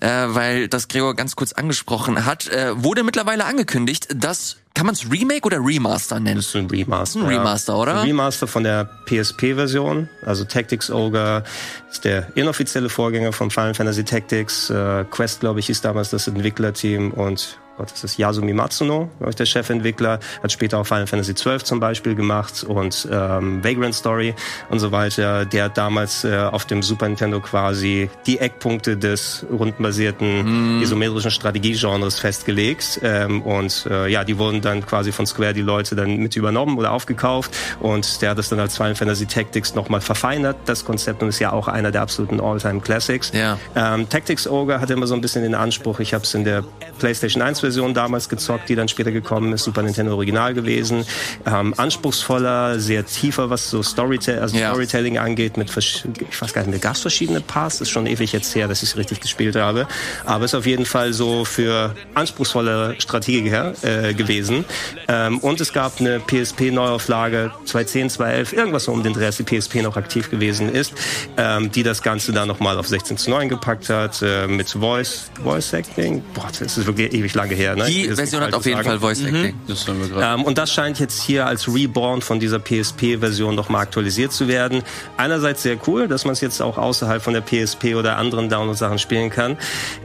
äh, 0.00 0.08
weil 0.08 0.68
das 0.68 0.88
Gregor 0.88 1.14
ganz 1.14 1.36
kurz 1.36 1.52
angesprochen 1.52 2.24
hat. 2.26 2.48
Äh, 2.48 2.82
wurde 2.82 3.02
mittlerweile 3.04 3.44
angekündigt, 3.44 4.08
dass 4.14 4.56
kann 4.80 4.86
man 4.86 4.94
es 4.94 5.10
Remake 5.10 5.44
oder 5.44 5.58
Remaster 5.58 6.18
nennen? 6.18 6.36
Das 6.36 6.46
ist 6.46 6.56
ein 6.56 6.64
Remaster. 6.64 7.20
ein 7.20 7.26
Remaster, 7.26 7.76
oder? 7.76 8.00
Ein 8.00 8.06
Remaster 8.06 8.46
von 8.46 8.64
der 8.64 8.88
PSP-Version. 9.04 10.08
Also 10.24 10.44
Tactics 10.44 10.90
Ogre 10.90 11.44
ist 11.90 12.06
der 12.06 12.34
inoffizielle 12.34 12.88
Vorgänger 12.88 13.34
von 13.34 13.50
Final 13.50 13.74
Fantasy 13.74 14.04
Tactics. 14.04 14.70
Äh, 14.70 15.04
Quest, 15.10 15.40
glaube 15.40 15.60
ich, 15.60 15.66
hieß 15.66 15.82
damals 15.82 16.08
das 16.08 16.28
Entwicklerteam 16.28 17.10
und 17.10 17.58
Das 17.84 18.04
ist 18.04 18.18
Yasumi 18.18 18.52
Matsuno, 18.52 19.10
ich, 19.28 19.34
der 19.34 19.46
Chefentwickler. 19.46 20.20
Hat 20.42 20.52
später 20.52 20.78
auch 20.78 20.86
Final 20.86 21.06
Fantasy 21.06 21.34
XII 21.34 21.58
zum 21.58 21.80
Beispiel 21.80 22.14
gemacht 22.14 22.64
und 22.64 23.08
ähm, 23.10 23.62
Vagrant 23.62 23.94
Story 23.94 24.34
und 24.68 24.78
so 24.78 24.92
weiter. 24.92 25.44
Der 25.44 25.64
hat 25.64 25.78
damals 25.78 26.24
äh, 26.24 26.36
auf 26.36 26.64
dem 26.64 26.82
Super 26.82 27.08
Nintendo 27.08 27.40
quasi 27.40 28.10
die 28.26 28.38
Eckpunkte 28.38 28.96
des 28.96 29.46
rundenbasierten 29.50 30.82
isometrischen 30.82 31.30
Strategiegenres 31.30 32.18
festgelegt. 32.18 33.00
Ähm, 33.02 33.42
und 33.42 33.86
äh, 33.90 34.08
ja, 34.08 34.24
die 34.24 34.38
wurden 34.38 34.60
dann 34.60 34.84
quasi 34.84 35.12
von 35.12 35.26
Square 35.26 35.54
die 35.54 35.62
Leute 35.62 35.94
dann 35.94 36.16
mit 36.16 36.36
übernommen 36.36 36.78
oder 36.78 36.92
aufgekauft. 36.92 37.56
Und 37.80 38.22
der 38.22 38.30
hat 38.30 38.38
das 38.38 38.48
dann 38.48 38.60
als 38.60 38.76
Final 38.76 38.94
Fantasy 38.94 39.26
Tactics 39.26 39.74
nochmal 39.74 40.00
verfeinert, 40.00 40.56
das 40.66 40.84
Konzept, 40.84 41.22
und 41.22 41.28
ist 41.28 41.38
ja 41.38 41.52
auch 41.52 41.68
einer 41.68 41.90
der 41.90 42.02
absoluten 42.02 42.40
All-Time 42.40 42.80
Classics. 42.80 43.32
Ja. 43.34 43.58
Ähm, 43.74 44.08
Tactics 44.08 44.46
Ogre 44.46 44.80
hatte 44.80 44.92
immer 44.92 45.06
so 45.06 45.14
ein 45.14 45.20
bisschen 45.20 45.42
den 45.42 45.54
Anspruch, 45.54 46.00
ich 46.00 46.14
habe 46.14 46.24
es 46.24 46.34
in 46.34 46.44
der 46.44 46.64
PlayStation 46.98 47.42
1 47.42 47.60
Version 47.70 47.94
damals 47.94 48.28
gezockt, 48.28 48.68
die 48.68 48.74
dann 48.74 48.88
später 48.88 49.12
gekommen 49.12 49.52
ist, 49.52 49.64
Super 49.64 49.82
Nintendo 49.82 50.14
Original 50.14 50.54
gewesen. 50.54 51.04
Ähm, 51.46 51.74
anspruchsvoller, 51.76 52.80
sehr 52.80 53.06
tiefer, 53.06 53.48
was 53.50 53.70
so 53.70 53.82
Storytell 53.82 54.40
also 54.40 54.56
Ja. 54.56 54.70
Storytelling 54.70 55.18
angeht, 55.18 55.56
mit 55.56 55.70
ich 55.70 56.04
weiß 56.40 56.52
gar 56.52 56.62
nicht, 56.62 56.70
mehr, 56.70 56.78
gab 56.78 56.94
es 56.94 57.00
verschiedene 57.00 57.40
Parts, 57.40 57.80
ist 57.80 57.90
schon 57.90 58.06
ewig 58.06 58.32
jetzt 58.32 58.54
her, 58.54 58.68
dass 58.68 58.82
ich 58.82 58.90
es 58.90 58.96
richtig 58.96 59.20
gespielt 59.20 59.56
habe. 59.56 59.86
Aber 60.26 60.44
ist 60.44 60.54
auf 60.54 60.66
jeden 60.66 60.84
Fall 60.84 61.12
so 61.12 61.44
für 61.44 61.94
anspruchsvolle 62.14 62.96
Strategie 62.98 63.48
äh, 63.48 64.14
gewesen. 64.14 64.64
Ähm, 65.08 65.38
und 65.38 65.60
es 65.60 65.72
gab 65.72 66.00
eine 66.00 66.20
PSP-Neuauflage 66.20 67.52
2010, 67.64 68.10
2011, 68.10 68.52
irgendwas 68.52 68.84
so 68.84 68.92
um 68.92 69.02
den 69.02 69.12
Dreh, 69.12 69.26
als 69.26 69.36
die 69.36 69.44
PSP 69.44 69.82
noch 69.82 69.96
aktiv 69.96 70.30
gewesen 70.30 70.72
ist, 70.72 70.92
ähm, 71.36 71.70
die 71.70 71.82
das 71.82 72.02
Ganze 72.02 72.32
dann 72.32 72.48
nochmal 72.48 72.78
auf 72.78 72.88
16 72.88 73.16
zu 73.16 73.30
9 73.30 73.48
gepackt 73.48 73.88
hat, 73.88 74.22
äh, 74.22 74.46
mit 74.46 74.70
Voice, 74.70 75.30
Voice 75.42 75.72
Acting. 75.72 76.22
Boah, 76.34 76.48
das 76.58 76.78
ist 76.78 76.86
wirklich 76.86 77.12
ewig 77.12 77.34
lang 77.34 77.49
lange 77.50 77.62
her. 77.62 77.76
Ne? 77.76 77.84
Die 77.86 78.06
Das 78.06 78.16
Version 78.16 78.42
hat 78.42 78.54
auf 78.54 78.64
jeden 78.64 78.76
sagen. 78.78 78.88
Fall 78.88 78.98
Voice 79.00 79.22
Acting. 79.22 79.54
Das 79.66 79.86
haben 79.86 80.00
wir 80.00 80.08
gerade. 80.08 80.40
Ähm, 80.40 80.44
und 80.44 80.58
das 80.58 80.72
scheint 80.72 80.98
jetzt 81.00 81.22
hier 81.22 81.46
als 81.46 81.72
Reborn 81.72 82.22
von 82.22 82.40
dieser 82.40 82.58
PSP-Version 82.58 83.54
nochmal 83.54 83.82
aktualisiert 83.82 84.32
zu 84.32 84.48
werden. 84.48 84.82
Einerseits 85.16 85.62
sehr 85.62 85.76
cool, 85.86 86.08
dass 86.08 86.24
man 86.24 86.32
es 86.32 86.40
jetzt 86.40 86.60
auch 86.60 86.78
außerhalb 86.78 87.22
von 87.22 87.34
der 87.34 87.42
PSP 87.42 87.94
oder 87.94 88.16
anderen 88.16 88.48
Download-Sachen 88.48 88.98
spielen 88.98 89.30
kann. 89.30 89.56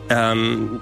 Ähm, 0.10 0.80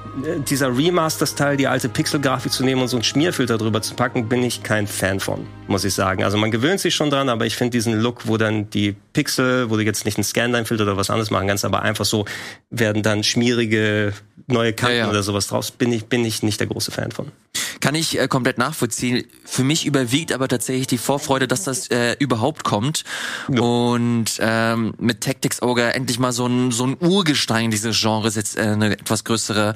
dieser 0.49 0.75
Remaster-Style, 0.75 1.57
die 1.57 1.67
alte 1.67 1.87
Pixel-Grafik 1.89 2.51
zu 2.51 2.63
nehmen 2.63 2.81
und 2.81 2.87
so 2.89 2.97
einen 2.97 3.03
Schmierfilter 3.03 3.57
drüber 3.57 3.81
zu 3.81 3.95
packen, 3.95 4.27
bin 4.27 4.43
ich 4.43 4.63
kein 4.63 4.85
Fan 4.87 5.19
von, 5.19 5.47
muss 5.67 5.85
ich 5.85 5.93
sagen. 5.93 6.23
Also 6.23 6.37
man 6.37 6.51
gewöhnt 6.51 6.79
sich 6.79 6.93
schon 6.93 7.09
dran, 7.09 7.29
aber 7.29 7.45
ich 7.45 7.55
finde 7.55 7.71
diesen 7.71 7.99
Look, 7.99 8.27
wo 8.27 8.37
dann 8.37 8.69
die 8.69 8.95
Pixel, 9.13 9.69
wo 9.69 9.77
du 9.77 9.83
jetzt 9.83 10.05
nicht 10.05 10.17
einen 10.17 10.25
Scanline-Filter 10.25 10.83
oder 10.83 10.97
was 10.97 11.09
anderes 11.09 11.31
machen 11.31 11.47
kannst, 11.47 11.63
aber 11.63 11.81
einfach 11.83 12.05
so 12.05 12.25
werden 12.69 13.03
dann 13.03 13.23
schmierige 13.23 14.13
neue 14.47 14.73
Kanten 14.73 14.97
Ja, 14.97 15.03
ja. 15.05 15.09
oder 15.09 15.23
sowas 15.23 15.47
draus, 15.47 15.71
bin 15.71 15.91
ich, 15.91 16.05
bin 16.05 16.25
ich 16.25 16.43
nicht 16.43 16.59
der 16.59 16.67
große 16.67 16.91
Fan 16.91 17.11
von. 17.11 17.31
Kann 17.79 17.95
ich 17.95 18.17
äh, 18.17 18.29
komplett 18.29 18.57
nachvollziehen. 18.57 19.25
Für 19.43 19.65
mich 19.65 19.85
überwiegt 19.85 20.31
aber 20.31 20.47
tatsächlich 20.47 20.87
die 20.87 20.97
Vorfreude, 20.97 21.49
dass 21.49 21.65
das 21.65 21.89
äh, 21.89 22.15
überhaupt 22.17 22.63
kommt. 22.63 23.03
Und 23.49 24.25
ähm, 24.39 24.93
mit 24.99 25.19
Tactics 25.19 25.61
Ogre 25.61 25.93
endlich 25.93 26.17
mal 26.17 26.31
so 26.31 26.45
ein, 26.45 26.71
so 26.71 26.85
ein 26.85 26.95
Urgestein 27.01 27.71
dieses 27.71 27.99
Genres 27.99 28.35
jetzt 28.35 28.57
äh, 28.57 28.61
eine 28.61 28.93
etwas 28.93 29.12
größere 29.23 29.75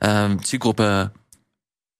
ähm, 0.00 0.42
Zielgruppe 0.44 1.12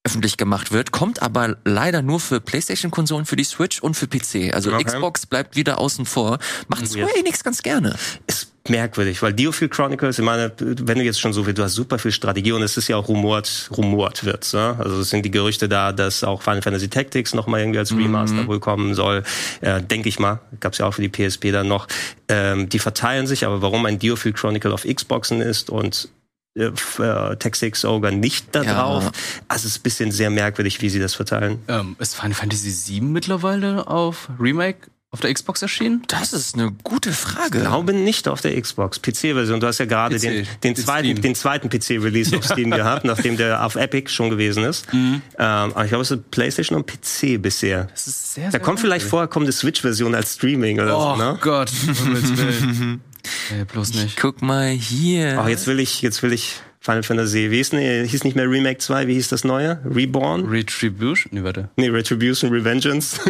öffentlich 0.05 0.37
gemacht 0.37 0.73
wird, 0.73 0.91
kommt 0.91 1.23
aber 1.23 1.57
leider 1.65 2.03
nur 2.03 2.19
für 2.19 2.41
PlayStation-Konsolen, 2.41 3.25
für 3.25 3.37
die 3.37 3.45
Switch 3.45 3.81
und 3.81 3.95
für 3.95 4.09
PC. 4.09 4.53
Also 4.53 4.73
Okay. 4.73 4.83
Xbox 4.85 5.27
bleibt 5.27 5.55
wieder 5.55 5.79
außen 5.79 6.07
vor. 6.07 6.39
Macht 6.67 6.89
Square 6.89 7.07
Jetzt. 7.07 7.19
Enix 7.21 7.45
ganz 7.45 7.63
gerne. 7.63 7.95
ist 8.27 8.49
merkwürdig, 8.69 9.23
weil 9.23 9.33
Diofield 9.33 9.71
Chronicles, 9.73 10.19
ich 10.19 10.25
meine, 10.25 10.53
wenn 10.59 10.99
du 10.99 11.05
jetzt 11.05 11.21
schon 11.21 11.33
so 11.33 11.45
viel, 11.45 11.55
du 11.55 11.63
hast 11.63 11.75
super 11.75 11.99
viel 12.01 12.11
Strategie 12.13 12.51
und 12.53 12.63
es 12.63 12.77
ist 12.77 12.89
ja 12.89 12.97
auch 12.97 13.09
rumort, 13.09 13.71
rumort 13.77 14.25
wird. 14.25 14.53
Ne? 14.53 14.77
Also 14.79 15.01
es 15.01 15.11
sind 15.11 15.25
die 15.25 15.31
Gerüchte 15.31 15.69
da, 15.69 15.93
dass 15.93 16.25
auch 16.25 16.43
Final 16.43 16.63
Fantasy 16.63 16.89
Tactics 16.89 17.33
nochmal 17.35 17.61
irgendwie 17.61 17.79
als 17.79 17.93
Remaster 17.93 18.47
wohl 18.49 18.59
kommen 18.61 18.95
soll. 18.95 19.23
Äh, 19.61 19.83
Denke 19.83 20.09
ich 20.09 20.19
mal. 20.19 20.41
Gab's 20.61 20.79
ja 20.79 20.87
auch 20.87 20.95
für 20.95 21.03
die 21.03 21.09
PSP 21.11 21.53
dann 21.53 21.69
noch. 21.69 21.87
Ähm, 22.29 22.69
die 22.69 22.79
verteilen 22.81 23.27
sich, 23.29 23.47
aber 23.47 23.63
warum 23.63 23.87
ein 23.87 23.99
Diofield 24.01 24.37
Chronicle 24.37 24.73
auf 24.73 24.85
Xboxen 24.85 25.41
ist 25.41 25.71
und 25.71 26.09
äh, 26.55 26.65
äh, 26.65 27.37
Tactics 27.37 27.85
Ogre 27.85 28.13
nicht 28.13 28.47
da 28.53 28.63
Ja. 28.63 28.75
drauf, 28.75 29.11
also 29.49 29.67
es 29.67 29.73
ist 29.73 29.79
ein 29.81 29.83
bisschen 29.83 30.11
sehr 30.13 30.31
merkwürdig, 30.31 30.81
wie 30.83 30.89
sie 30.91 31.01
das 31.01 31.15
verteilen. 31.15 31.59
Ähm, 31.69 31.97
ist 31.99 32.15
Final 32.15 32.35
Fantasy 32.35 32.71
VII 32.93 33.01
mittlerweile 33.03 33.87
auf 33.89 34.29
Remake 34.39 34.89
auf 35.15 35.21
der 35.21 35.35
Xbox 35.35 35.61
erschienen? 35.61 36.03
Das 36.09 36.33
ist 36.33 36.55
eine 36.55 36.73
gute 36.85 37.13
Frage. 37.13 37.59
Ich 37.59 37.65
glaube 37.65 37.93
nicht 37.93 38.29
auf 38.29 38.41
der 38.41 38.59
Xbox. 38.59 38.99
PC-Version. 39.03 39.61
Du 39.61 39.67
hast 39.67 39.77
ja 39.77 39.85
gerade 39.85 40.19
den, 40.19 40.47
den, 40.63 40.75
zweiten, 40.75 41.21
den 41.21 41.35
zweiten 41.35 41.69
PC-Release 41.69 42.35
auf 42.35 42.45
Steam 42.47 42.71
gehabt, 42.71 43.05
nachdem 43.05 43.37
der 43.37 43.63
auf 43.67 43.77
Epic 43.77 44.11
schon 44.11 44.31
gewesen 44.31 44.65
ist. 44.65 44.87
Ähm, 44.95 45.21
aber 45.37 45.85
ich 45.85 45.91
glaube, 45.91 46.01
es 46.01 46.11
ist 46.13 46.31
PlayStation 46.31 46.79
und 46.79 46.87
PC 46.87 47.43
bisher. 47.43 47.89
Das 47.93 48.07
ist 48.07 48.35
sehr, 48.35 48.51
Da 48.51 48.59
kommt 48.59 48.81
vielleicht 48.81 49.05
vorher 49.07 49.29
kommt 49.29 49.45
eine 49.45 49.53
Switch-Version 49.53 50.15
als 50.15 50.33
Streaming 50.37 50.81
oder 50.81 50.97
Oh 50.99 51.15
so, 51.15 51.23
ne? 51.23 51.39
Gott, 51.43 51.71
Willen. 53.49 53.61
Ey, 53.61 53.65
bloß 53.65 53.95
nicht. 53.95 54.17
Guck 54.17 54.43
mal 54.43 54.69
hier. 54.69 55.39
Ach, 55.41 55.49
jetzt 55.49 55.67
will 55.67 55.81
ich, 55.81 56.03
jetzt 56.03 56.23
will 56.23 56.33
ich 56.33 56.61
Final 56.81 57.05
Fantasy, 57.05 57.51
wie 57.53 57.57
hieß, 57.59 57.73
nee, 57.75 58.07
hieß 58.07 58.25
nicht 58.25 58.35
mehr 58.35 58.51
Remake 58.51 58.79
2, 58.79 59.07
wie 59.07 59.15
hieß 59.15 59.29
das 59.29 59.45
neue? 59.45 59.81
Reborn? 59.85 60.47
Retribution? 60.47 61.31
Nee, 61.33 61.45
warte. 61.45 61.69
Nee, 61.77 61.89
Retribution, 61.89 62.51
Revengeance. 62.51 63.21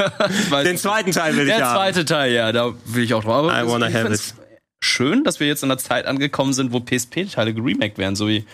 Den 0.64 0.78
zweiten 0.78 1.10
Teil 1.10 1.34
will 1.36 1.48
ich 1.48 1.54
Der 1.54 1.66
haben. 1.66 1.76
zweite 1.76 2.04
Teil, 2.04 2.32
ja, 2.32 2.52
da 2.52 2.72
will 2.86 3.02
ich 3.02 3.12
auch 3.14 3.24
drauf. 3.24 3.50
I 3.50 3.66
wanna 3.68 3.88
ich 3.88 3.94
have 3.94 4.06
find's 4.06 4.34
Schön, 4.84 5.24
dass 5.24 5.40
wir 5.40 5.46
jetzt 5.48 5.62
in 5.64 5.70
einer 5.70 5.78
Zeit 5.78 6.06
angekommen 6.06 6.52
sind, 6.52 6.72
wo 6.72 6.80
PSP-Teile 6.80 7.54
geremaked 7.54 7.98
werden, 7.98 8.16
so 8.16 8.28
wie 8.28 8.44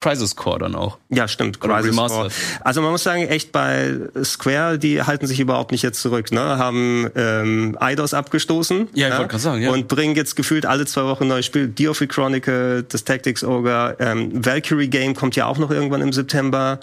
Crisis 0.00 0.36
Core 0.36 0.58
dann 0.58 0.74
auch. 0.74 0.98
Ja, 1.08 1.26
stimmt. 1.26 1.62
Oder 1.64 1.76
Crisis 1.76 1.92
remastered. 1.92 2.32
Core. 2.32 2.64
Also 2.64 2.82
man 2.82 2.90
muss 2.90 3.02
sagen, 3.02 3.22
echt 3.22 3.50
bei 3.50 3.98
Square, 4.22 4.78
die 4.78 5.02
halten 5.02 5.26
sich 5.26 5.40
überhaupt 5.40 5.72
nicht 5.72 5.82
jetzt 5.82 6.00
zurück, 6.00 6.32
ne? 6.32 6.58
Haben 6.58 7.08
ähm, 7.16 7.78
IDOS 7.80 8.12
abgestoßen. 8.12 8.88
Ja, 8.92 9.08
ich 9.08 9.14
wollte 9.14 9.28
gerade 9.28 9.42
sagen, 9.42 9.62
ja. 9.62 9.70
Und 9.70 9.88
bringen 9.88 10.14
jetzt 10.14 10.36
gefühlt 10.36 10.66
alle 10.66 10.84
zwei 10.86 11.04
Wochen 11.04 11.24
ein 11.24 11.28
neues 11.28 11.46
Spiel. 11.46 11.68
Diofield 11.68 12.12
Chronicle, 12.12 12.82
das 12.82 13.04
Tactics 13.04 13.42
Ogre, 13.42 13.96
ähm, 13.98 14.44
Valkyrie 14.44 14.88
Game 14.88 15.14
kommt 15.14 15.34
ja 15.34 15.46
auch 15.46 15.58
noch 15.58 15.70
irgendwann 15.70 16.02
im 16.02 16.12
September 16.12 16.78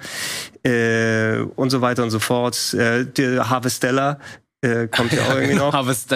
äh, 0.63 1.37
und 1.55 1.69
so 1.69 1.81
weiter 1.81 2.03
und 2.03 2.09
so 2.09 2.19
fort. 2.19 2.73
Äh, 2.73 3.05
der 3.05 3.49
Harvestella 3.49 4.19
äh, 4.61 4.87
kommt 4.87 5.13
ja 5.13 5.21
auch 5.23 5.35
irgendwie 5.35 5.55
noch. 5.59 5.71
Harvest 5.71 6.11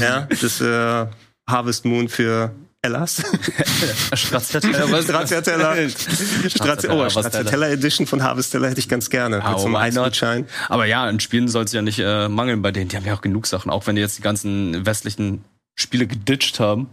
ja, 0.00 0.26
das 0.40 0.60
äh, 0.62 1.06
Harvest 1.46 1.84
Moon 1.84 2.08
für 2.08 2.52
Ellas. 2.82 3.16
Stracciatella. 4.14 5.02
Stracciatella. 5.02 5.88
Stracci 6.48 6.86
oh, 6.86 6.90
Harvestella. 6.90 7.10
Stracciatella 7.10 7.68
Edition 7.70 8.06
von 8.06 8.22
Harvestella 8.22 8.68
hätte 8.68 8.80
ich 8.80 8.88
ganz 8.88 9.10
gerne. 9.10 9.42
Ah, 9.42 9.52
mit 9.52 9.60
so 9.60 9.66
einem. 9.76 10.46
Aber 10.68 10.86
ja, 10.86 11.08
in 11.10 11.18
Spielen 11.18 11.48
soll 11.48 11.64
es 11.64 11.72
ja 11.72 11.82
nicht 11.82 11.98
äh, 11.98 12.28
mangeln 12.28 12.62
bei 12.62 12.70
denen. 12.70 12.88
Die 12.88 12.96
haben 12.96 13.04
ja 13.04 13.14
auch 13.14 13.20
genug 13.20 13.46
Sachen, 13.46 13.70
auch 13.70 13.86
wenn 13.86 13.96
die 13.96 14.02
jetzt 14.02 14.18
die 14.18 14.22
ganzen 14.22 14.86
westlichen 14.86 15.44
Spiele 15.74 16.06
geditcht 16.06 16.60
haben. 16.60 16.88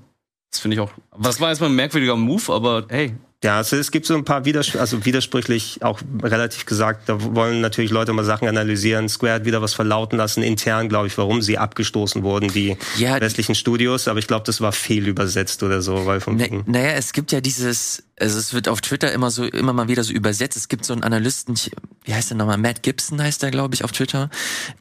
Das 0.51 0.59
finde 0.59 0.75
ich 0.75 0.81
auch. 0.81 0.91
Was 1.11 1.39
war 1.39 1.49
erstmal 1.49 1.69
ein 1.69 1.75
merkwürdiger 1.75 2.15
Move, 2.15 2.51
aber 2.51 2.85
hey, 2.89 3.15
Ja, 3.43 3.57
also 3.57 3.75
es 3.75 3.91
gibt 3.91 4.07
so 4.07 4.15
ein 4.15 4.23
paar 4.25 4.45
widers 4.45 4.75
also 4.75 5.05
widersprüchlich 5.05 5.83
auch 5.83 5.99
relativ 6.23 6.65
gesagt, 6.65 7.07
da 7.09 7.17
wollen 7.35 7.61
natürlich 7.61 7.91
Leute 7.91 8.11
mal 8.13 8.23
Sachen 8.23 8.47
analysieren. 8.47 9.07
Square 9.07 9.33
hat 9.33 9.45
wieder 9.45 9.61
was 9.61 9.73
verlauten 9.75 10.17
lassen, 10.17 10.41
intern, 10.41 10.89
glaube 10.89 11.07
ich, 11.07 11.17
warum 11.17 11.41
sie 11.43 11.57
abgestoßen 11.59 12.23
wurden, 12.23 12.47
die 12.51 12.75
Ja, 12.97 13.19
westlichen 13.21 13.53
Studios. 13.53 14.07
Aber 14.07 14.17
ich 14.17 14.27
glaube, 14.27 14.45
das 14.45 14.61
war 14.61 14.71
fehlübersetzt 14.71 15.61
oder 15.61 15.81
so, 15.83 16.05
weil 16.07 16.21
von 16.21 16.37
Na, 16.37 16.45
wegen- 16.45 16.63
naja, 16.65 16.91
es 16.91 17.13
gibt 17.13 17.31
ja 17.31 17.39
dieses, 17.41 18.03
also 18.19 18.39
es 18.39 18.53
wird 18.53 18.67
auf 18.67 18.81
Twitter 18.81 19.11
immer 19.11 19.29
so, 19.29 19.43
immer 19.43 19.73
mal 19.73 19.87
wieder 19.89 20.03
so 20.03 20.13
übersetzt. 20.13 20.57
Es 20.57 20.67
gibt 20.67 20.85
so 20.85 20.93
einen 20.93 21.03
Analysten, 21.03 21.53
ich, 21.55 21.69
wie 22.05 22.13
heißt 22.15 22.31
der 22.31 22.37
nochmal? 22.37 22.57
Matt 22.57 22.81
Gibson 22.81 23.21
heißt 23.21 23.43
der, 23.43 23.51
glaube 23.51 23.75
ich, 23.75 23.83
auf 23.83 23.91
Twitter. 23.91 24.31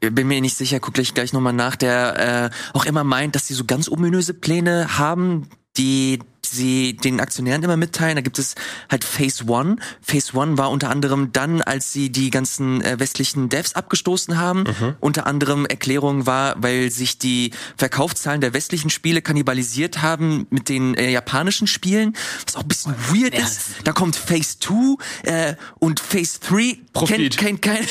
Bin 0.00 0.26
mir 0.28 0.40
nicht 0.40 0.56
sicher, 0.56 0.80
guck 0.80 0.94
gleich, 0.94 1.12
gleich 1.12 1.32
nochmal 1.34 1.52
nach, 1.52 1.76
der 1.76 2.50
äh, 2.72 2.76
auch 2.78 2.86
immer 2.86 3.04
meint, 3.04 3.34
dass 3.34 3.46
sie 3.48 3.54
so 3.54 3.64
ganz 3.64 3.90
ominöse 3.90 4.32
Pläne 4.32 4.96
haben, 4.96 5.48
die 5.76 6.20
sie 6.46 6.96
den 6.96 7.20
Aktionären 7.20 7.62
immer 7.62 7.76
mitteilen. 7.76 8.16
Da 8.16 8.22
gibt 8.22 8.38
es 8.38 8.54
halt 8.90 9.04
Phase 9.04 9.44
One. 9.46 9.76
Phase 10.00 10.36
One 10.36 10.58
war 10.58 10.70
unter 10.70 10.90
anderem 10.90 11.32
dann, 11.32 11.62
als 11.62 11.92
sie 11.92 12.10
die 12.10 12.30
ganzen 12.30 12.80
äh, 12.82 12.98
westlichen 12.98 13.48
Devs 13.48 13.74
abgestoßen 13.74 14.38
haben. 14.38 14.64
Unter 15.00 15.26
anderem 15.26 15.66
Erklärung 15.66 16.26
war, 16.26 16.54
weil 16.62 16.90
sich 16.90 17.18
die 17.18 17.52
Verkaufszahlen 17.76 18.40
der 18.40 18.52
westlichen 18.54 18.90
Spiele 18.90 19.22
kannibalisiert 19.22 20.02
haben 20.02 20.46
mit 20.50 20.68
den 20.68 20.94
äh, 20.94 21.10
japanischen 21.10 21.66
Spielen, 21.66 22.14
was 22.46 22.56
auch 22.56 22.62
ein 22.62 22.68
bisschen 22.68 22.94
weird 23.10 23.34
ist. 23.34 23.60
Da 23.84 23.92
kommt 23.92 24.16
Phase 24.16 24.58
2 24.60 24.96
äh, 25.24 25.54
und 25.78 26.00
Phase 26.00 26.38
3 26.48 26.78
Profit. 26.92 27.36
kennt 27.36 27.60
kein, 27.60 27.60
kein, 27.60 27.86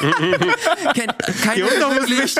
kennt 0.94 1.14
Die 1.28 1.32
keiner 1.42 1.94
wirklich. 1.94 2.34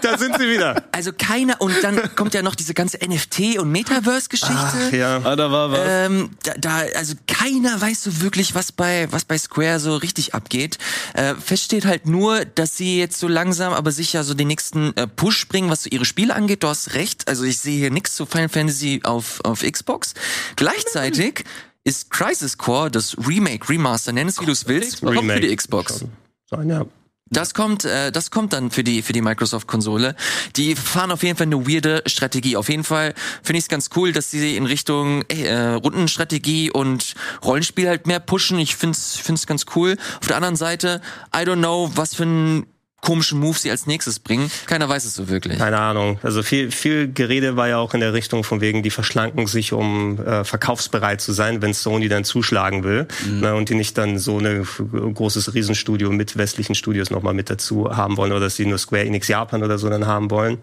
Da 0.00 0.18
sind 0.18 0.38
sie 0.38 0.48
wieder. 0.48 0.84
Also 0.92 1.12
keiner, 1.12 1.60
und 1.60 1.74
dann 1.82 2.14
kommt 2.14 2.34
ja 2.34 2.42
noch 2.42 2.54
diese 2.54 2.74
ganze 2.74 2.98
NFT- 2.98 3.58
und 3.58 3.70
Metaverse-Geschichte. 3.70 4.81
Ach, 4.88 4.92
ja. 4.92 5.20
ah, 5.24 5.36
da 5.36 5.50
war 5.50 5.70
was. 5.70 5.80
Ähm, 5.84 6.30
da, 6.42 6.52
da, 6.58 6.76
also 6.96 7.14
keiner 7.26 7.80
weiß 7.80 8.02
so 8.02 8.20
wirklich, 8.20 8.54
was 8.54 8.72
bei, 8.72 9.10
was 9.10 9.24
bei 9.24 9.38
Square 9.38 9.80
so 9.80 9.96
richtig 9.96 10.34
abgeht. 10.34 10.78
Äh, 11.14 11.34
fest 11.34 11.64
steht 11.64 11.84
halt 11.84 12.06
nur, 12.06 12.44
dass 12.44 12.76
sie 12.76 12.98
jetzt 12.98 13.18
so 13.18 13.28
langsam, 13.28 13.72
aber 13.72 13.92
sicher 13.92 14.24
so 14.24 14.34
den 14.34 14.48
nächsten 14.48 14.96
äh, 14.96 15.06
Push 15.06 15.48
bringen, 15.48 15.70
was 15.70 15.84
so 15.84 15.90
ihre 15.90 16.04
Spiele 16.04 16.34
angeht. 16.34 16.62
Du 16.62 16.68
hast 16.68 16.94
recht. 16.94 17.28
Also 17.28 17.44
ich 17.44 17.58
sehe 17.58 17.78
hier 17.78 17.90
nichts 17.90 18.14
zu 18.14 18.26
Final 18.26 18.48
Fantasy 18.48 19.00
auf, 19.04 19.40
auf 19.44 19.62
Xbox. 19.62 20.14
Gleichzeitig 20.56 21.44
ist 21.84 22.10
Crisis 22.10 22.58
Core, 22.58 22.90
das 22.90 23.16
Remake, 23.26 23.68
Remaster, 23.68 24.12
nenn 24.12 24.28
es 24.28 24.40
wie 24.40 24.46
du 24.46 24.52
es 24.52 24.68
willst, 24.68 25.00
kommt 25.00 25.30
für 25.30 25.40
die 25.40 25.54
Xbox. 25.54 26.04
Sein, 26.48 26.68
ja. 26.68 26.86
Das 27.32 27.54
kommt, 27.54 27.86
äh, 27.86 28.12
das 28.12 28.30
kommt 28.30 28.52
dann 28.52 28.70
für 28.70 28.84
die 28.84 29.00
für 29.00 29.14
die 29.14 29.22
Microsoft-Konsole. 29.22 30.14
Die 30.56 30.76
fahren 30.76 31.10
auf 31.10 31.22
jeden 31.22 31.36
Fall 31.36 31.46
eine 31.46 31.66
weirde 31.66 32.02
Strategie. 32.06 32.56
Auf 32.58 32.68
jeden 32.68 32.84
Fall 32.84 33.14
finde 33.42 33.58
ich 33.58 33.64
es 33.64 33.68
ganz 33.68 33.88
cool, 33.96 34.12
dass 34.12 34.30
sie 34.30 34.54
in 34.54 34.66
Richtung 34.66 35.22
äh, 35.28 35.54
Rundenstrategie 35.54 36.70
und 36.70 37.14
Rollenspiel 37.42 37.88
halt 37.88 38.06
mehr 38.06 38.20
pushen. 38.20 38.58
Ich 38.58 38.76
find's 38.76 39.16
find's 39.16 39.46
ganz 39.46 39.64
cool. 39.74 39.96
Auf 40.20 40.26
der 40.26 40.36
anderen 40.36 40.56
Seite, 40.56 41.00
I 41.34 41.38
don't 41.38 41.56
know, 41.56 41.90
was 41.94 42.14
für 42.14 42.24
einen 42.24 42.66
komischen 43.02 43.40
Move 43.40 43.58
sie 43.58 43.70
als 43.70 43.86
nächstes 43.86 44.20
bringen. 44.20 44.50
Keiner 44.66 44.88
weiß 44.88 45.04
es 45.04 45.14
so 45.14 45.28
wirklich. 45.28 45.58
Keine 45.58 45.78
Ahnung. 45.78 46.18
Also 46.22 46.42
viel, 46.42 46.70
viel 46.70 47.08
Gerede 47.08 47.56
war 47.56 47.68
ja 47.68 47.78
auch 47.78 47.94
in 47.94 48.00
der 48.00 48.14
Richtung 48.14 48.44
von 48.44 48.60
wegen, 48.60 48.82
die 48.82 48.90
verschlanken 48.90 49.46
sich, 49.48 49.72
um 49.72 50.18
äh, 50.24 50.44
verkaufsbereit 50.44 51.20
zu 51.20 51.32
sein, 51.32 51.60
wenn 51.62 51.74
Sony 51.74 52.08
dann 52.08 52.24
zuschlagen 52.24 52.84
will. 52.84 53.08
Ne, 53.28 53.54
und 53.54 53.68
die 53.68 53.74
nicht 53.74 53.98
dann 53.98 54.18
so 54.18 54.38
ein 54.38 54.64
großes 54.64 55.52
Riesenstudio 55.54 56.10
mit 56.10 56.36
westlichen 56.36 56.74
Studios 56.74 57.10
nochmal 57.10 57.34
mit 57.34 57.50
dazu 57.50 57.94
haben 57.94 58.16
wollen 58.16 58.30
oder 58.30 58.42
dass 58.42 58.56
sie 58.56 58.66
nur 58.66 58.78
Square 58.78 59.04
Enix 59.04 59.26
Japan 59.26 59.64
oder 59.64 59.78
so 59.78 59.90
dann 59.90 60.06
haben 60.06 60.30
wollen. 60.30 60.58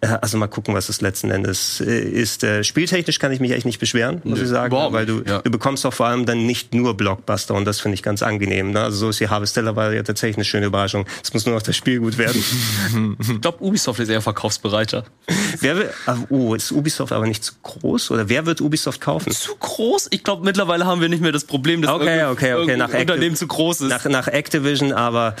Äh, 0.00 0.08
also 0.20 0.36
mal 0.36 0.48
gucken, 0.48 0.74
was 0.74 0.88
das 0.88 1.00
letzten 1.00 1.30
Endes 1.30 1.80
äh, 1.80 2.00
ist. 2.00 2.42
Äh, 2.42 2.64
spieltechnisch 2.64 3.20
kann 3.20 3.30
ich 3.30 3.38
mich 3.38 3.52
echt 3.52 3.66
nicht 3.66 3.78
beschweren, 3.78 4.20
muss 4.24 4.38
Nee, 4.38 4.44
ich 4.44 4.50
sagen, 4.50 4.72
überhaupt 4.74 4.94
weil 4.94 5.06
du, 5.06 5.22
ja. 5.24 5.38
du 5.38 5.50
bekommst 5.50 5.86
auch 5.86 5.94
vor 5.94 6.06
allem 6.06 6.26
dann 6.26 6.44
nicht 6.44 6.74
nur 6.74 6.96
Blockbuster 6.96 7.54
und 7.54 7.64
das 7.64 7.78
finde 7.80 7.94
ich 7.94 8.02
ganz 8.02 8.22
angenehm. 8.22 8.72
Ne? 8.72 8.82
Also 8.82 8.98
so 8.98 9.10
ist 9.10 9.20
die 9.20 9.28
Harvestella 9.28 9.76
war 9.76 9.92
ja 9.92 10.02
tatsächlich 10.02 10.38
eine 10.38 10.44
schöne 10.44 10.66
Überraschung. 10.66 11.06
Es 11.22 11.32
muss 11.32 11.46
nur 11.46 11.54
noch 11.54 11.62
das 11.68 11.76
Spiel 11.76 12.00
gut 12.00 12.18
werden. 12.18 12.42
Ich 13.20 13.40
glaube, 13.40 13.62
Ubisoft 13.62 14.00
ist 14.00 14.08
eher 14.08 14.22
verkaufsbereiter. 14.22 15.04
wer 15.60 15.76
will, 15.76 15.90
oh, 16.30 16.54
ist 16.54 16.72
Ubisoft 16.72 17.12
aber 17.12 17.26
nicht 17.26 17.44
zu 17.44 17.52
groß? 17.62 18.10
Oder 18.10 18.28
wer 18.28 18.46
wird 18.46 18.60
Ubisoft 18.60 19.00
kaufen? 19.00 19.30
Zu 19.30 19.54
groß? 19.56 20.08
Ich 20.10 20.24
glaube, 20.24 20.44
mittlerweile 20.44 20.86
haben 20.86 21.00
wir 21.00 21.08
nicht 21.08 21.22
mehr 21.22 21.32
das 21.32 21.44
Problem, 21.44 21.82
dass 21.82 21.92
Okay, 21.92 22.24
okay, 22.24 22.54
okay, 22.54 22.76
nach 22.76 22.92
Unternehmen 22.92 23.36
zu 23.36 23.46
groß 23.46 23.82
ist. 23.82 23.88
Nach, 23.88 24.04
nach 24.06 24.28
Activision, 24.28 24.92
aber 24.92 25.36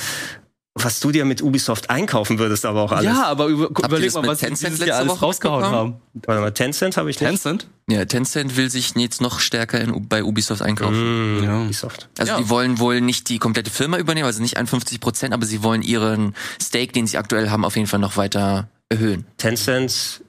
was 0.84 1.00
du 1.00 1.10
dir 1.10 1.24
mit 1.24 1.42
Ubisoft 1.42 1.90
einkaufen 1.90 2.38
würdest, 2.38 2.64
aber 2.66 2.82
auch 2.82 2.92
alles. 2.92 3.04
ja, 3.04 3.24
aber 3.26 3.46
über, 3.46 3.68
überleg 3.68 4.12
mal, 4.14 4.26
was 4.26 4.38
Tencent 4.40 4.58
dieses 4.72 4.78
letzte 4.78 4.86
Jahr 4.86 4.98
alles 4.98 5.12
Woche 5.12 5.20
rausgehauen 5.20 5.64
haben. 5.64 5.96
Warte 6.26 6.40
mal, 6.40 6.50
Tencent 6.52 6.96
habe 6.96 7.10
ich 7.10 7.20
nicht. 7.20 7.28
Tencent? 7.28 7.68
Ja, 7.88 8.04
Tencent 8.04 8.56
will 8.56 8.70
sich 8.70 8.94
jetzt 8.96 9.20
noch 9.20 9.40
stärker 9.40 9.80
in, 9.80 10.08
bei 10.08 10.22
Ubisoft 10.24 10.62
einkaufen. 10.62 10.94
Hm, 10.94 11.44
Ja. 11.44 11.60
Ubisoft. 11.62 12.08
Also 12.18 12.32
Ja. 12.32 12.38
die 12.38 12.48
wollen 12.48 12.78
wohl 12.78 13.00
nicht 13.00 13.28
die 13.28 13.38
komplette 13.38 13.70
Firma 13.70 13.98
übernehmen, 13.98 14.26
also 14.26 14.42
nicht 14.42 14.56
51 14.56 15.00
Prozent, 15.00 15.32
aber 15.34 15.46
sie 15.46 15.62
wollen 15.62 15.82
ihren 15.82 16.34
Stake, 16.62 16.92
den 16.92 17.06
sie 17.06 17.18
aktuell 17.18 17.50
haben, 17.50 17.64
auf 17.64 17.76
jeden 17.76 17.86
Fall 17.88 18.00
noch 18.00 18.16
weiter 18.16 18.68
erhöhen. 18.88 19.26
Tencent, 19.36 20.22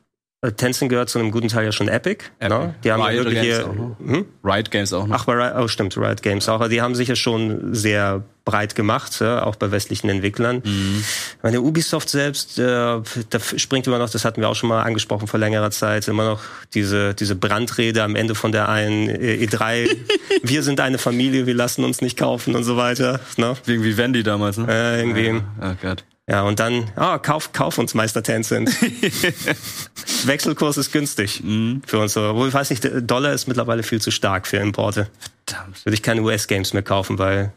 Tencent 0.55 0.89
gehört 0.89 1.09
zu 1.09 1.19
einem 1.19 1.31
guten 1.31 1.49
Teil 1.49 1.65
ja 1.65 1.71
schon 1.71 1.87
Epic. 1.87 2.09
Epic. 2.09 2.25
Ne? 2.39 2.75
Die 2.83 2.91
haben 2.91 3.01
ja 3.01 3.07
Riot 3.07 3.25
wirklich 3.25 3.41
Games 3.41 3.57
hier, 3.57 4.15
hm? 4.15 4.25
Riot 4.43 4.71
Games 4.71 4.93
auch 4.93 5.05
noch. 5.05 5.15
Ach, 5.15 5.25
bei 5.25 5.33
Riot, 5.33 5.53
oh, 5.57 5.67
stimmt, 5.67 5.97
Riot 5.97 6.21
Games 6.21 6.47
auch. 6.47 6.55
Aber 6.55 6.69
die 6.69 6.81
haben 6.81 6.95
sich 6.95 7.09
ja 7.09 7.15
schon 7.15 7.73
sehr 7.73 8.23
breit 8.45 8.73
gemacht, 8.73 9.19
ja, 9.19 9.43
auch 9.43 9.57
bei 9.57 9.69
westlichen 9.71 10.09
Entwicklern. 10.09 10.63
Mhm. 10.65 11.03
Meine 11.43 11.61
Ubisoft 11.61 12.09
selbst, 12.09 12.57
äh, 12.57 12.63
da 12.63 13.39
springt 13.57 13.85
immer 13.85 13.99
noch, 13.99 14.09
das 14.09 14.25
hatten 14.25 14.41
wir 14.41 14.49
auch 14.49 14.55
schon 14.55 14.69
mal 14.69 14.81
angesprochen 14.81 15.27
vor 15.27 15.39
längerer 15.39 15.71
Zeit, 15.71 16.07
immer 16.07 16.25
noch 16.25 16.41
diese, 16.73 17.13
diese 17.13 17.35
Brandrede 17.35 18.01
am 18.01 18.15
Ende 18.15 18.33
von 18.33 18.51
der 18.51 18.69
einen 18.69 19.09
äh, 19.09 19.45
E3. 19.45 19.95
wir 20.43 20.63
sind 20.63 20.79
eine 20.79 20.97
Familie, 20.97 21.45
wir 21.45 21.53
lassen 21.53 21.83
uns 21.83 22.01
nicht 22.01 22.17
kaufen 22.17 22.55
und 22.55 22.63
so 22.63 22.77
weiter. 22.77 23.19
Ne? 23.37 23.55
Wegen 23.65 23.83
wie 23.83 23.97
Wendy 23.97 24.23
damals, 24.23 24.57
ne? 24.57 24.67
Äh, 24.69 24.99
irgendwie. 25.01 25.43
Oh 25.61 25.75
Gott. 25.81 26.03
Ja, 26.29 26.43
und 26.43 26.59
dann, 26.59 26.91
ah, 26.95 27.17
kauf, 27.17 27.53
kauf 27.53 27.79
uns 27.79 27.95
Meister 27.95 28.21
Tencent. 28.21 28.69
Wechselkurs 30.25 30.77
ist 30.77 30.91
günstig 30.91 31.41
Mhm. 31.43 31.81
für 31.85 31.97
uns. 31.99 32.15
Obwohl, 32.17 32.49
ich 32.49 32.53
weiß 32.53 32.69
nicht, 32.69 32.83
der 32.83 33.01
Dollar 33.01 33.33
ist 33.33 33.47
mittlerweile 33.47 33.81
viel 33.81 33.99
zu 33.99 34.11
stark 34.11 34.45
für 34.45 34.57
Importe. 34.57 35.09
Verdammt. 35.47 35.83
Würde 35.85 35.95
ich 35.95 36.03
keine 36.03 36.21
US-Games 36.21 36.73
mehr 36.73 36.83
kaufen, 36.83 37.17
weil 37.17 37.51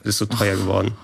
es 0.00 0.06
ist 0.06 0.18
so 0.18 0.26
teuer 0.26 0.56
geworden. 0.56 0.96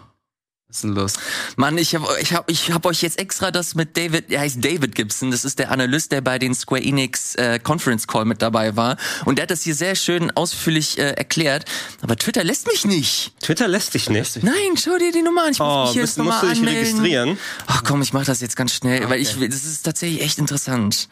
Was 0.68 0.78
ist 0.78 0.82
denn 0.84 0.94
los? 0.94 1.12
Mann, 1.54 1.78
ich 1.78 1.94
habe 1.94 2.08
ich 2.20 2.34
hab, 2.34 2.50
ich 2.50 2.72
hab 2.72 2.84
euch 2.86 3.00
jetzt 3.00 3.20
extra 3.20 3.52
das 3.52 3.76
mit 3.76 3.96
David, 3.96 4.32
er 4.32 4.40
heißt 4.40 4.64
David 4.64 4.96
Gibson, 4.96 5.30
das 5.30 5.44
ist 5.44 5.60
der 5.60 5.70
Analyst, 5.70 6.10
der 6.10 6.20
bei 6.22 6.40
den 6.40 6.56
Square 6.56 6.82
Enix 6.82 7.36
äh, 7.36 7.60
Conference 7.60 8.08
Call 8.08 8.24
mit 8.24 8.42
dabei 8.42 8.74
war. 8.74 8.96
Und 9.26 9.36
der 9.38 9.44
hat 9.44 9.52
das 9.52 9.62
hier 9.62 9.76
sehr 9.76 9.94
schön 9.94 10.32
ausführlich 10.32 10.98
äh, 10.98 11.12
erklärt. 11.12 11.66
Aber 12.02 12.16
Twitter 12.16 12.42
lässt 12.42 12.66
mich 12.66 12.84
nicht. 12.84 13.32
Twitter 13.40 13.68
lässt 13.68 13.94
dich 13.94 14.10
nicht. 14.10 14.42
Nein, 14.42 14.54
schau 14.76 14.98
dir 14.98 15.12
die 15.12 15.22
Nummer 15.22 15.44
an. 15.44 15.52
Ich 15.52 15.58
muss 15.60 15.68
Oh, 15.68 15.82
mich 15.84 15.92
hier 15.92 16.02
musst, 16.02 16.16
jetzt 16.16 16.24
musst 16.24 16.28
nochmal 16.28 16.40
du 16.40 16.48
dich 16.48 16.58
anmelden. 16.58 16.84
registrieren? 16.84 17.38
Ach 17.68 17.84
komm, 17.84 18.02
ich 18.02 18.12
mach 18.12 18.24
das 18.24 18.40
jetzt 18.40 18.56
ganz 18.56 18.72
schnell, 18.72 19.08
weil 19.08 19.20
ich 19.20 19.38
will- 19.38 19.48
das 19.48 19.62
ist 19.64 19.82
tatsächlich 19.84 20.20
echt 20.22 20.38
interessant. 20.38 21.08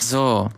So. 0.00 0.50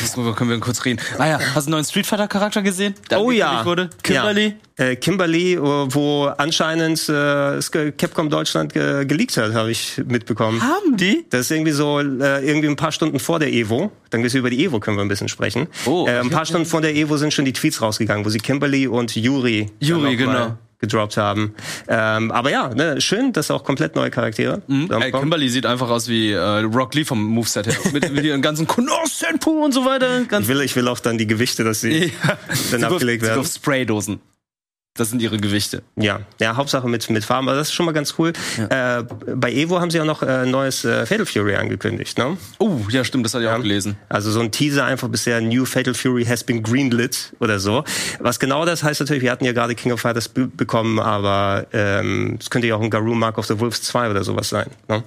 Jetzt 0.00 0.14
können 0.14 0.50
wir 0.50 0.60
kurz 0.60 0.84
reden. 0.84 1.00
Ah 1.18 1.26
ja, 1.26 1.38
hast 1.38 1.54
du 1.54 1.60
einen 1.68 1.70
neuen 1.72 1.84
Street 1.84 2.06
Fighter 2.06 2.28
Charakter 2.28 2.62
gesehen? 2.62 2.94
Der 3.10 3.20
Oh 3.20 3.30
ja. 3.30 3.64
Wurde? 3.64 3.90
Kimberly? 4.02 4.54
Ja. 4.78 4.84
Äh, 4.86 4.96
Kimberly, 4.96 5.54
äh, 5.54 5.58
wo 5.60 6.26
anscheinend 6.38 7.08
äh, 7.08 7.60
Capcom 7.96 8.30
Deutschland 8.30 8.72
ge 8.72 9.04
geleakt 9.04 9.36
hat, 9.36 9.52
habe 9.52 9.70
ich 9.70 10.00
mitbekommen. 10.06 10.62
Haben 10.62 10.96
die? 10.96 11.26
Das 11.30 11.42
ist 11.42 11.50
irgendwie 11.50 11.72
so, 11.72 12.00
äh, 12.00 12.46
irgendwie 12.46 12.68
ein 12.68 12.76
paar 12.76 12.92
Stunden 12.92 13.18
vor 13.18 13.38
der 13.38 13.52
Evo. 13.52 13.92
Dann 14.10 14.24
über 14.24 14.50
die 14.50 14.64
Evo 14.64 14.80
können 14.80 14.96
wir 14.96 15.02
ein 15.02 15.08
bisschen 15.08 15.28
sprechen. 15.28 15.68
Oh, 15.86 16.06
äh, 16.08 16.18
ein 16.18 16.30
paar 16.30 16.46
Stunden 16.46 16.66
vor 16.66 16.80
der 16.80 16.94
Evo 16.94 17.16
sind 17.16 17.34
schon 17.34 17.44
die 17.44 17.52
Tweets 17.52 17.82
rausgegangen, 17.82 18.24
wo 18.24 18.30
sie 18.30 18.38
Kimberly 18.38 18.86
und 18.86 19.14
Yuri, 19.14 19.70
Yuri, 19.80 20.16
genau. 20.16 20.56
Gedroppt 20.80 21.16
haben. 21.16 21.54
Ähm, 21.88 22.30
aber 22.32 22.50
ja, 22.50 22.68
ne, 22.74 23.00
schön, 23.00 23.32
dass 23.32 23.50
auch 23.50 23.64
komplett 23.64 23.96
neue 23.96 24.10
Charaktere 24.10 24.62
Ey, 24.68 24.82
zusammenkommen. 24.88 25.22
Kimberly 25.24 25.48
sieht 25.50 25.66
einfach 25.66 25.90
aus 25.90 26.08
wie 26.08 26.32
äh, 26.32 26.38
Rock 26.38 26.94
Lee 26.94 27.04
vom 27.04 27.22
Moveset 27.22 27.66
her. 27.66 27.76
mit, 27.92 28.10
mit 28.12 28.24
ihren 28.24 28.42
ganzen 28.42 28.66
Konos-Senpu 28.66 29.62
und 29.64 29.72
so 29.72 29.84
weiter. 29.84 30.24
Ganz 30.24 30.44
Ich 30.44 30.48
will, 30.48 30.60
ich 30.62 30.74
will 30.76 30.88
auch 30.88 31.00
dann 31.00 31.18
die 31.18 31.26
Gewichte, 31.26 31.64
dass 31.64 31.80
sie 31.82 32.06
ja. 32.06 32.10
dann 32.28 32.38
Sie 32.56 32.72
wirft- 32.80 32.84
abgelegt 32.92 33.22
sie 33.22 33.28
werden. 33.28 33.40
wirft 33.42 33.54
Spraydosen. 33.56 34.20
Das 35.00 35.08
sind 35.08 35.22
ihre 35.22 35.38
Gewichte. 35.38 35.82
Ja, 35.96 36.20
ja, 36.40 36.56
Hauptsache 36.56 36.86
mit, 36.86 37.08
mit 37.08 37.24
Farben, 37.24 37.48
aber 37.48 37.56
das 37.56 37.68
ist 37.68 37.72
schon 37.72 37.86
mal 37.86 37.92
ganz 37.92 38.16
cool. 38.18 38.34
Äh, 38.68 39.02
bei 39.34 39.50
Evo 39.50 39.80
haben 39.80 39.90
sie 39.90 39.98
auch 39.98 40.04
noch 40.04 40.22
äh, 40.22 40.44
neues 40.44 40.84
äh, 40.84 41.06
Fatal 41.06 41.24
Fury 41.24 41.54
angekündigt, 41.54 42.18
ne? 42.18 42.36
Oh, 42.58 42.80
ja, 42.90 43.02
stimmt, 43.02 43.24
das 43.24 43.32
hatte 43.32 43.44
ich 43.44 43.50
auch 43.50 43.62
gelesen. 43.62 43.96
Also 44.10 44.30
so 44.30 44.40
ein 44.40 44.52
Teaser 44.52 44.84
einfach 44.84 45.08
bisher, 45.08 45.40
New 45.40 45.64
Fatal 45.64 45.94
Fury 45.94 46.26
has 46.26 46.44
been 46.44 46.62
greenlit 46.62 47.34
oder 47.40 47.58
so. 47.60 47.82
Was 48.18 48.38
genau 48.38 48.66
das 48.66 48.82
heißt 48.82 49.00
natürlich, 49.00 49.22
wir 49.22 49.30
hatten 49.30 49.46
ja 49.46 49.52
gerade 49.52 49.74
King 49.74 49.92
of 49.92 50.02
Fighters 50.02 50.28
be 50.28 50.46
bekommen, 50.46 50.98
aber 50.98 51.66
ähm, 51.72 52.36
es 52.38 52.50
könnte 52.50 52.68
ja 52.68 52.76
auch 52.76 52.82
ein 52.82 52.90
Garou 52.90 53.14
Mark 53.14 53.38
of 53.38 53.46
the 53.46 53.58
Wolves 53.58 53.80
2 53.80 54.10
oder 54.10 54.22
sowas 54.22 54.50
sein. 54.50 54.66
Ne? 54.86 55.02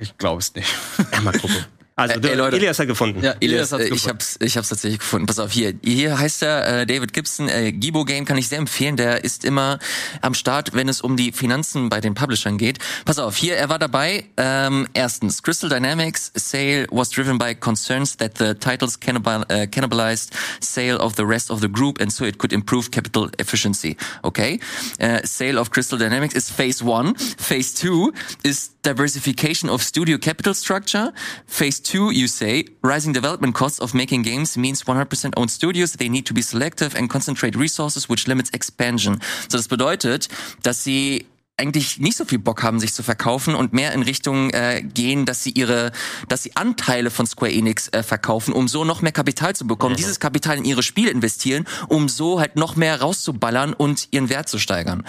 Ich 0.00 0.18
glaube 0.18 0.40
es 0.40 0.52
nicht. 0.52 0.74
Ja, 1.12 1.20
mal 1.20 1.30
gucken. 1.30 1.64
Also, 1.94 2.14
Äh, 2.14 2.20
du, 2.20 2.28
ey, 2.30 2.36
Leute. 2.36 2.56
Elias 2.56 2.78
hat 2.78 2.86
gefunden. 2.86 3.22
Ja, 3.22 3.34
Elias, 3.40 3.70
hat's 3.72 3.82
äh, 3.82 3.86
ich 3.86 3.90
gefunden. 3.92 4.08
hab's, 4.14 4.36
ich 4.40 4.56
hab's 4.56 4.68
tatsächlich 4.70 5.00
gefunden. 5.00 5.26
Pass 5.26 5.38
auf, 5.38 5.52
hier, 5.52 5.74
hier 5.84 6.18
heißt 6.18 6.42
er 6.42 6.80
äh, 6.80 6.86
David 6.86 7.12
Gibson. 7.12 7.48
Äh, 7.48 7.72
Gibo 7.72 8.04
Game 8.04 8.24
kann 8.24 8.38
ich 8.38 8.48
sehr 8.48 8.58
empfehlen. 8.58 8.96
Der 8.96 9.24
ist 9.24 9.44
immer 9.44 9.78
am 10.22 10.34
Start, 10.34 10.74
wenn 10.74 10.88
es 10.88 11.00
um 11.02 11.16
die 11.16 11.32
Finanzen 11.32 11.88
bei 11.90 12.00
den 12.00 12.14
Publishern 12.14 12.56
geht. 12.58 12.78
Pass 13.04 13.18
auf, 13.18 13.36
hier, 13.36 13.56
er 13.56 13.68
war 13.68 13.78
dabei. 13.78 14.24
Ähm, 14.38 14.88
erstens, 14.94 15.42
Crystal 15.42 15.68
Dynamics 15.68 16.32
sale 16.34 16.86
was 16.90 17.10
driven 17.10 17.38
by 17.38 17.54
concerns 17.54 18.16
that 18.16 18.38
the 18.38 18.54
titles 18.54 18.98
cannibal, 18.98 19.44
äh, 19.48 19.66
cannibalized 19.66 20.30
sale 20.60 20.98
of 20.98 21.14
the 21.16 21.24
rest 21.24 21.50
of 21.50 21.60
the 21.60 21.68
group 21.68 22.00
and 22.00 22.12
so 22.12 22.24
it 22.24 22.38
could 22.38 22.52
improve 22.52 22.90
capital 22.90 23.30
efficiency. 23.38 23.96
Okay? 24.22 24.58
Äh, 24.98 25.26
sale 25.26 25.58
of 25.60 25.70
Crystal 25.70 25.98
Dynamics 25.98 26.34
is 26.34 26.50
phase 26.50 26.82
one. 26.82 27.14
Phase 27.38 27.74
two 27.74 28.12
is 28.42 28.71
diversification 28.82 29.70
of 29.70 29.82
studio 29.82 30.18
capital 30.18 30.54
structure. 30.54 31.12
Phase 31.46 31.80
two, 31.80 32.10
you 32.10 32.26
say, 32.26 32.64
rising 32.82 33.12
development 33.12 33.54
costs 33.54 33.80
of 33.80 33.94
making 33.94 34.22
games 34.22 34.56
means 34.56 34.82
100% 34.84 35.32
owned 35.36 35.50
studios. 35.50 35.92
They 35.92 36.08
need 36.08 36.26
to 36.26 36.34
be 36.34 36.42
selective 36.42 36.94
and 36.94 37.08
concentrate 37.08 37.56
resources, 37.56 38.08
which 38.08 38.26
limits 38.26 38.50
expansion. 38.50 39.20
So, 39.48 39.56
das 39.56 39.68
bedeutet, 39.68 40.28
dass 40.62 40.84
sie 40.84 41.26
eigentlich 41.58 41.98
nicht 41.98 42.16
so 42.16 42.24
viel 42.24 42.38
Bock 42.38 42.62
haben, 42.62 42.80
sich 42.80 42.92
zu 42.92 43.02
verkaufen 43.02 43.54
und 43.54 43.72
mehr 43.72 43.92
in 43.92 44.02
Richtung 44.02 44.50
äh, 44.50 44.82
gehen, 44.82 45.26
dass 45.26 45.44
sie 45.44 45.50
ihre, 45.50 45.92
dass 46.28 46.42
sie 46.42 46.56
Anteile 46.56 47.10
von 47.10 47.26
Square 47.26 47.52
Enix 47.52 47.88
äh, 47.88 48.02
verkaufen, 48.02 48.52
um 48.52 48.68
so 48.68 48.84
noch 48.84 49.02
mehr 49.02 49.12
Kapital 49.12 49.54
zu 49.54 49.66
bekommen, 49.66 49.94
dieses 49.94 50.18
Kapital 50.18 50.56
in 50.58 50.64
ihre 50.64 50.82
Spiele 50.82 51.10
investieren, 51.10 51.66
um 51.88 52.08
so 52.08 52.40
halt 52.40 52.56
noch 52.56 52.74
mehr 52.74 53.00
rauszuballern 53.00 53.74
und 53.74 54.08
ihren 54.10 54.28
Wert 54.28 54.48
zu 54.48 54.58
steigern. 54.58 55.06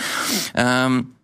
Ähm, 0.54 1.16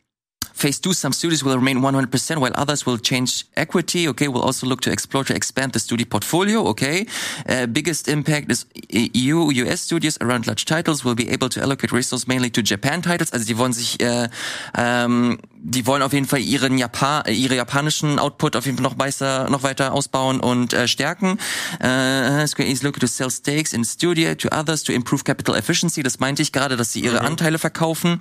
Phase 0.59 0.79
two, 0.79 0.91
some 0.91 1.13
studios 1.13 1.41
will 1.41 1.55
remain 1.55 1.79
100%, 1.79 2.37
while 2.39 2.51
others 2.55 2.85
will 2.85 2.97
change 2.97 3.45
equity. 3.55 4.09
Okay, 4.09 4.27
we'll 4.27 4.41
also 4.41 4.67
look 4.67 4.81
to 4.81 4.91
explore 4.91 5.23
to 5.23 5.33
expand 5.33 5.71
the 5.71 5.79
studio 5.79 6.05
portfolio. 6.05 6.67
Okay, 6.67 7.05
uh, 7.47 7.65
biggest 7.65 8.09
impact 8.09 8.51
is 8.51 8.65
EU, 8.89 9.51
US 9.51 9.79
studios 9.79 10.17
around 10.19 10.47
large 10.47 10.65
titles 10.65 11.05
will 11.05 11.15
be 11.15 11.29
able 11.29 11.47
to 11.47 11.61
allocate 11.61 11.93
resources 11.93 12.27
mainly 12.27 12.49
to 12.49 12.61
Japan 12.61 13.01
titles. 13.01 13.31
Also 13.31 13.45
die 13.45 13.57
wollen 13.57 13.71
sich, 13.71 14.01
äh, 14.01 14.27
ähm, 14.75 15.39
die 15.61 15.85
wollen 15.85 16.01
auf 16.01 16.13
jeden 16.13 16.25
Fall 16.25 16.39
ihren 16.39 16.77
Japan, 16.77 17.25
äh, 17.25 17.33
ihre 17.33 17.55
japanischen 17.55 18.17
Output 18.17 18.55
auf 18.55 18.65
jeden 18.65 18.77
Fall 18.77 18.83
noch 18.83 18.97
weiter, 18.97 19.49
noch 19.49 19.63
weiter 19.63 19.93
ausbauen 19.93 20.39
und 20.39 20.73
äh, 20.73 20.87
stärken. 20.87 21.37
Äh, 21.79 22.47
Square 22.47 22.67
Enix 22.67 22.81
looking 22.81 23.01
to 23.01 23.07
sell 23.07 23.29
stakes 23.29 23.73
in 23.73 23.83
studio 23.83 24.35
to 24.35 24.47
others 24.49 24.83
to 24.83 24.93
improve 24.93 25.23
capital 25.23 25.55
efficiency. 25.55 26.01
Das 26.01 26.19
meinte 26.19 26.41
ich 26.41 26.51
gerade, 26.51 26.77
dass 26.77 26.93
sie 26.93 27.01
ihre 27.01 27.21
Anteile 27.21 27.59
verkaufen. 27.59 28.19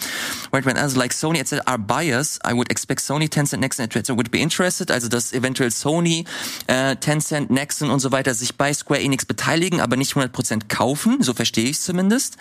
Right 0.53 0.67
when 0.67 0.77
others 0.77 0.97
like 0.97 1.13
Sony 1.13 1.39
etc. 1.39 1.61
are 1.67 1.79
buyers, 1.79 2.41
I 2.45 2.55
would 2.55 2.71
expect 2.71 3.01
Sony, 3.01 3.29
Tencent, 3.29 3.61
Nexon 3.61 3.85
etc. 3.85 4.11
would 4.11 4.31
be 4.31 4.39
interested. 4.39 4.91
Also 4.91 5.09
dass 5.09 5.33
eventuell 5.33 5.71
Sony, 5.71 6.25
äh, 6.67 6.97
Tencent, 6.97 7.51
Nexon 7.51 7.91
und 7.91 8.01
so 8.01 8.11
weiter 8.11 8.35
sich 8.35 8.57
bei 8.57 8.75
Square 8.75 9.01
Enix 9.01 9.25
beteiligen, 9.25 9.81
aber 9.81 9.97
nicht 9.97 10.15
100% 10.15 10.69
kaufen. 10.69 11.23
So 11.23 11.35
verstehe 11.35 11.65
ich 11.65 11.77
es 11.77 11.85
zumindest. 11.85 12.37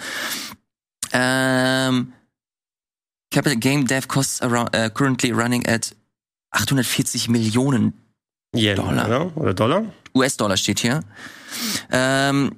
Ähm, 1.14 2.14
Capital 3.32 3.58
Game 3.60 3.86
Dev 3.86 4.08
costs 4.08 4.42
around, 4.42 4.76
uh, 4.76 4.90
currently 4.90 5.32
running 5.32 5.66
at 5.68 5.92
840 6.54 7.30
Millionen 7.30 7.94
Yen, 8.54 8.76
Dollar. 8.76 9.06
Oder? 9.06 9.38
oder 9.38 9.54
Dollar? 9.54 9.84
US-Dollar 10.16 10.58
steht 10.58 10.80
hier. 10.80 11.02
Ähm, 11.92 12.52
äh, 12.52 12.56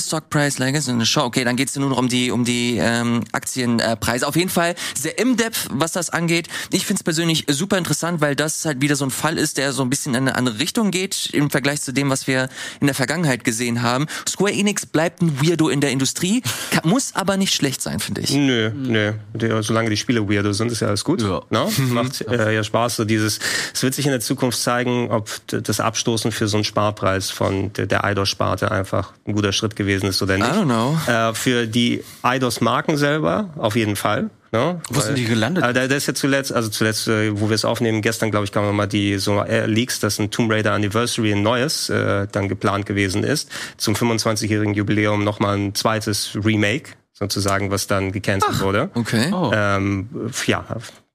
Stock 0.00 0.30
Price 0.30 0.58
Legacy 0.58 0.90
eine 0.90 1.04
Show. 1.04 1.24
Okay, 1.24 1.44
dann 1.44 1.56
geht's 1.56 1.76
nur 1.76 1.90
noch 1.90 1.98
um 1.98 2.08
die 2.08 2.30
um 2.30 2.44
die 2.44 2.78
ähm, 2.80 3.22
Aktienpreise. 3.32 4.26
Auf 4.26 4.34
jeden 4.34 4.48
Fall 4.48 4.74
sehr 4.98 5.18
im 5.18 5.36
Depth, 5.36 5.68
was 5.70 5.92
das 5.92 6.08
angeht. 6.08 6.48
Ich 6.72 6.86
find's 6.86 7.04
persönlich 7.04 7.44
super 7.48 7.76
interessant, 7.76 8.22
weil 8.22 8.34
das 8.34 8.64
halt 8.64 8.80
wieder 8.80 8.96
so 8.96 9.04
ein 9.04 9.10
Fall 9.10 9.36
ist, 9.36 9.58
der 9.58 9.74
so 9.74 9.82
ein 9.82 9.90
bisschen 9.90 10.14
in 10.14 10.22
eine 10.22 10.36
andere 10.36 10.58
Richtung 10.58 10.90
geht 10.90 11.28
im 11.34 11.50
Vergleich 11.50 11.82
zu 11.82 11.92
dem, 11.92 12.08
was 12.08 12.26
wir 12.26 12.48
in 12.80 12.86
der 12.86 12.94
Vergangenheit 12.94 13.44
gesehen 13.44 13.82
haben. 13.82 14.06
Square 14.26 14.52
Enix 14.52 14.86
bleibt 14.86 15.20
ein 15.20 15.38
Weirdo 15.38 15.68
in 15.68 15.82
der 15.82 15.90
Industrie, 15.90 16.42
kann, 16.70 16.88
muss 16.88 17.14
aber 17.14 17.36
nicht 17.36 17.54
schlecht 17.54 17.82
sein, 17.82 18.00
finde 18.00 18.22
ich. 18.22 18.32
Nö, 18.32 18.70
nö. 18.74 19.12
Solange 19.60 19.90
die 19.90 19.98
Spiele 19.98 20.26
weirdo 20.30 20.54
sind, 20.54 20.72
ist 20.72 20.80
ja 20.80 20.88
alles 20.88 21.04
gut. 21.04 21.20
Ja. 21.20 21.42
No? 21.50 21.70
Macht 21.90 22.22
äh, 22.22 22.54
ja 22.54 22.64
Spaß. 22.64 22.96
So 22.96 23.04
dieses, 23.04 23.38
es 23.74 23.82
wird 23.82 23.92
sich 23.92 24.06
in 24.06 24.12
der 24.12 24.20
Zukunft 24.20 24.58
zeigen, 24.58 25.10
ob 25.10 25.28
das 25.48 25.78
Abstoßen 25.78 26.32
für 26.32 26.48
so 26.48 26.56
einen 26.56 26.64
Sparpreis 26.64 27.30
von 27.30 27.70
der, 27.74 27.84
der 27.84 28.04
Eidos-Sparte 28.04 28.70
einfach 28.70 29.12
ein 29.26 29.34
guter 29.34 29.52
Schritt 29.58 29.76
gewesen 29.76 30.06
ist 30.06 30.22
oder 30.22 30.36
I 30.36 30.40
nicht. 30.40 30.50
don't 30.52 30.64
know. 30.64 30.96
Äh, 31.06 31.34
für 31.34 31.66
die 31.66 32.02
Eidos-Marken 32.22 32.96
selber 32.96 33.50
auf 33.56 33.76
jeden 33.76 33.96
Fall. 33.96 34.30
Ne? 34.50 34.80
Wo 34.88 35.00
sind 35.00 35.18
die 35.18 35.26
gelandet? 35.26 35.62
Äh, 35.62 35.74
da- 35.74 35.86
das 35.88 35.98
ist 35.98 36.06
jetzt 36.06 36.20
zuletzt, 36.20 36.52
also 36.54 36.70
zuletzt, 36.70 37.06
äh, 37.06 37.38
wo 37.38 37.50
wir 37.50 37.54
es 37.54 37.66
aufnehmen, 37.66 38.00
gestern, 38.00 38.30
glaube 38.30 38.44
ich, 38.46 38.52
kamen 38.52 38.66
nochmal 38.66 38.88
die 38.88 39.18
so 39.18 39.42
äh, 39.42 39.66
Leaks, 39.66 40.00
dass 40.00 40.18
ein 40.18 40.30
Tomb 40.30 40.50
Raider 40.50 40.72
Anniversary, 40.72 41.32
ein 41.32 41.42
neues, 41.42 41.90
äh, 41.90 42.26
dann 42.32 42.48
geplant 42.48 42.86
gewesen 42.86 43.24
ist. 43.24 43.50
Zum 43.76 43.94
25-jährigen 43.94 44.72
Jubiläum 44.72 45.22
nochmal 45.22 45.58
ein 45.58 45.74
zweites 45.74 46.30
Remake, 46.42 46.92
sozusagen, 47.12 47.70
was 47.70 47.88
dann 47.88 48.10
gecancelt 48.10 48.60
wurde. 48.60 48.88
Okay. 48.94 49.30
Oh. 49.32 49.50
Ähm, 49.54 50.08
ja, 50.46 50.64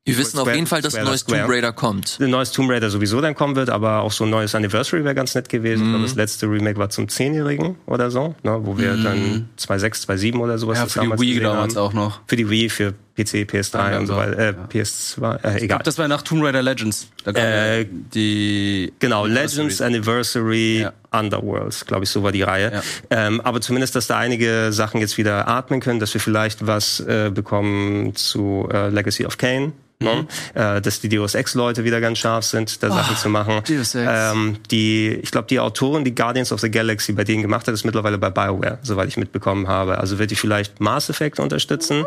Wir 0.06 0.18
wissen 0.18 0.38
auf 0.38 0.43
Square- 0.43 0.56
jeden 0.56 0.68
Fall, 0.68 0.82
dass 0.82 0.95
ein 0.95 1.06
neues 1.06 1.22
Square. 1.22 1.41
Tomb 1.43 1.51
Raider 1.54 1.72
kommt. 1.72 2.18
ein 2.20 2.30
neues 2.30 2.51
Tomb 2.51 2.70
Raider 2.70 2.89
sowieso 2.89 3.22
dann 3.22 3.36
kommen 3.36 3.56
wird, 3.56 3.70
aber 3.70 4.01
auch 4.01 4.12
so 4.12 4.26
ein 4.26 4.30
neues 4.30 4.54
Anniversary 4.54 5.01
wäre 5.06 5.16
ganz 5.16 5.34
nett 5.34 5.47
gewesen. 5.47 5.84
Ich 5.84 5.89
glaube, 5.91 6.04
das 6.04 6.16
letzte 6.16 6.47
Remake 6.47 6.78
war 6.78 6.89
zum 6.89 7.06
10-Jährigen 7.08 7.78
oder 7.86 8.12
so, 8.12 8.36
ne, 8.43 8.60
wo 8.64 8.78
wir 8.78 8.97
dann 8.97 9.47
2.6, 9.58 10.06
2.7 10.06 10.39
oder 10.39 10.58
sowas 10.58 10.80
ja, 10.80 10.86
für 10.88 10.99
die 11.01 11.22
Wii 11.22 11.39
damals 11.39 11.76
haben. 11.78 11.84
auch 11.84 11.93
noch. 11.93 12.20
Für 12.28 12.36
die 12.36 12.49
Wii, 12.49 12.68
für 12.70 12.93
PC, 13.16 13.45
PS3 13.45 13.76
Ah, 13.78 13.91
ja, 13.91 13.99
und 13.99 14.07
so 14.07 14.14
so. 14.14 14.20
weiter, 14.20 14.38
äh, 14.39 14.53
PS2, 14.72 15.36
äh, 15.43 15.49
Ich 15.49 15.55
egal. 15.55 15.68
glaube, 15.68 15.84
das 15.84 15.97
war 15.99 16.07
nach 16.07 16.24
Tomb 16.24 16.43
Raider 16.43 16.64
Legends. 16.64 17.07
Äh, 17.26 17.82
ja 17.82 17.84
die 18.14 18.91
Genau. 18.99 19.26
Legends 19.26 19.82
Anniversary 19.82 20.82
Ja. 20.82 20.93
Underworlds, 21.11 21.86
glaube 21.86 22.05
ich, 22.05 22.09
so 22.09 22.24
war 22.24 22.32
die 22.32 22.41
Reihe. 22.41 22.72
Ja. 22.74 22.82
Ähm, 23.28 23.39
aber 23.41 23.61
zumindest, 23.61 23.95
dass 23.95 24.07
da 24.07 24.18
einige 24.18 24.72
Sachen 24.74 24.99
jetzt 24.99 25.18
wieder 25.18 25.47
atmen 25.47 25.80
können, 25.80 25.99
dass 25.99 26.14
wir 26.14 26.22
vielleicht 26.22 26.66
was 26.66 26.99
äh, 27.01 27.30
bekommen 27.34 28.16
zu 28.16 28.68
äh, 28.74 28.89
Legacy 28.89 29.26
of 29.26 29.38
Kane. 29.38 29.74
Ne? 29.99 30.28
Äh, 30.53 30.82
dass 30.82 30.99
die 30.99 31.07
Deus 31.07 31.34
Ex-Leute 31.34 31.86
wieder 31.86 32.01
ganz 32.01 32.18
scharf 32.18 32.43
sind, 32.43 32.84
da 32.84 32.89
Sachen 32.89 33.16
zu 33.16 33.30
machen. 33.30 33.61
Deus 33.66 33.95
Ex. 33.95 34.09
Ähm, 34.11 34.57
die, 34.70 35.07
ich 35.22 35.32
glaube, 35.32 35.47
die 35.47 35.61
Autorin, 35.61 36.03
die 36.03 36.14
Guardians 36.14 36.51
of 36.51 36.59
the 36.59 36.70
Galaxy 36.70 37.14
bei 37.14 37.24
denen 37.24 37.41
gemacht 37.41 37.68
hat, 37.68 37.74
ist 37.74 37.86
mittlerweile 37.86 38.18
bei 38.18 38.30
BioWare, 38.30 38.80
soweit 38.82 39.07
ich 39.07 39.16
mitbekommen 39.16 39.70
habe. 39.70 39.99
Also 39.99 40.20
wird 40.20 40.32
die 40.32 40.36
vielleicht 40.36 40.82
Mass 40.82 41.09
Effect 41.09 41.39
unterstützen. 41.39 42.03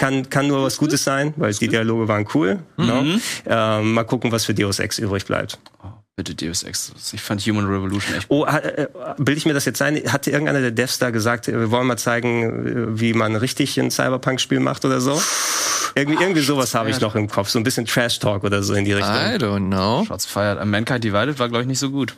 Kann, 0.00 0.28
kann 0.28 0.45
nur 0.48 0.62
was 0.62 0.76
Gutes 0.78 1.04
sein, 1.04 1.34
weil 1.36 1.52
die 1.54 1.68
Dialoge 1.68 2.08
waren 2.08 2.26
cool. 2.34 2.60
Ne? 2.76 3.20
Ähm, 3.46 3.92
mal 3.94 4.04
gucken, 4.04 4.32
was 4.32 4.44
für 4.44 4.54
Deus 4.54 4.78
Ex 4.78 4.98
übrig 4.98 5.24
bleibt. 5.26 5.58
Bitte 6.16 6.34
Deus 6.34 6.62
Ex. 6.62 6.92
Ich 7.12 7.20
fand 7.20 7.42
Human 7.42 7.66
Revolution 7.66 8.14
echt 8.16 8.26
Oh, 8.30 8.46
hat- 8.46 8.64
äh, 8.64 8.88
bilde 9.18 9.38
ich 9.38 9.44
mir 9.44 9.52
das 9.52 9.66
jetzt 9.66 9.82
ein? 9.82 9.96
Hatte 10.10 10.30
irgendeiner 10.30 10.60
der 10.62 10.70
Devs 10.70 10.98
da 10.98 11.10
gesagt, 11.10 11.46
äh, 11.48 11.52
wir 11.60 11.70
wollen 11.70 11.86
mal 11.86 11.98
zeigen, 11.98 12.66
äh, 12.94 13.00
wie 13.00 13.12
man 13.12 13.36
richtig 13.36 13.78
ein 13.78 13.90
Cyberpunk-Spiel 13.90 14.60
macht 14.60 14.84
oder 14.86 15.00
so? 15.02 15.20
Irgendwie, 15.94 16.22
irgendwie 16.22 16.40
sowas 16.40 16.74
habe 16.74 16.88
ich 16.90 17.00
noch 17.00 17.14
im 17.16 17.28
Kopf. 17.28 17.48
So 17.50 17.58
ein 17.58 17.64
bisschen 17.64 17.84
Trash-Talk 17.86 18.44
oder 18.44 18.62
so 18.62 18.72
in 18.74 18.84
die 18.86 18.92
Richtung. 18.94 19.14
I 19.14 19.36
don't 19.36 19.66
know. 19.68 20.04
Shots 20.06 20.24
fired. 20.26 20.64
Mankind 20.64 21.04
Divided 21.04 21.38
war, 21.38 21.48
glaube 21.48 21.62
ich, 21.62 21.68
nicht 21.68 21.78
so 21.78 21.90
gut. 21.90 22.16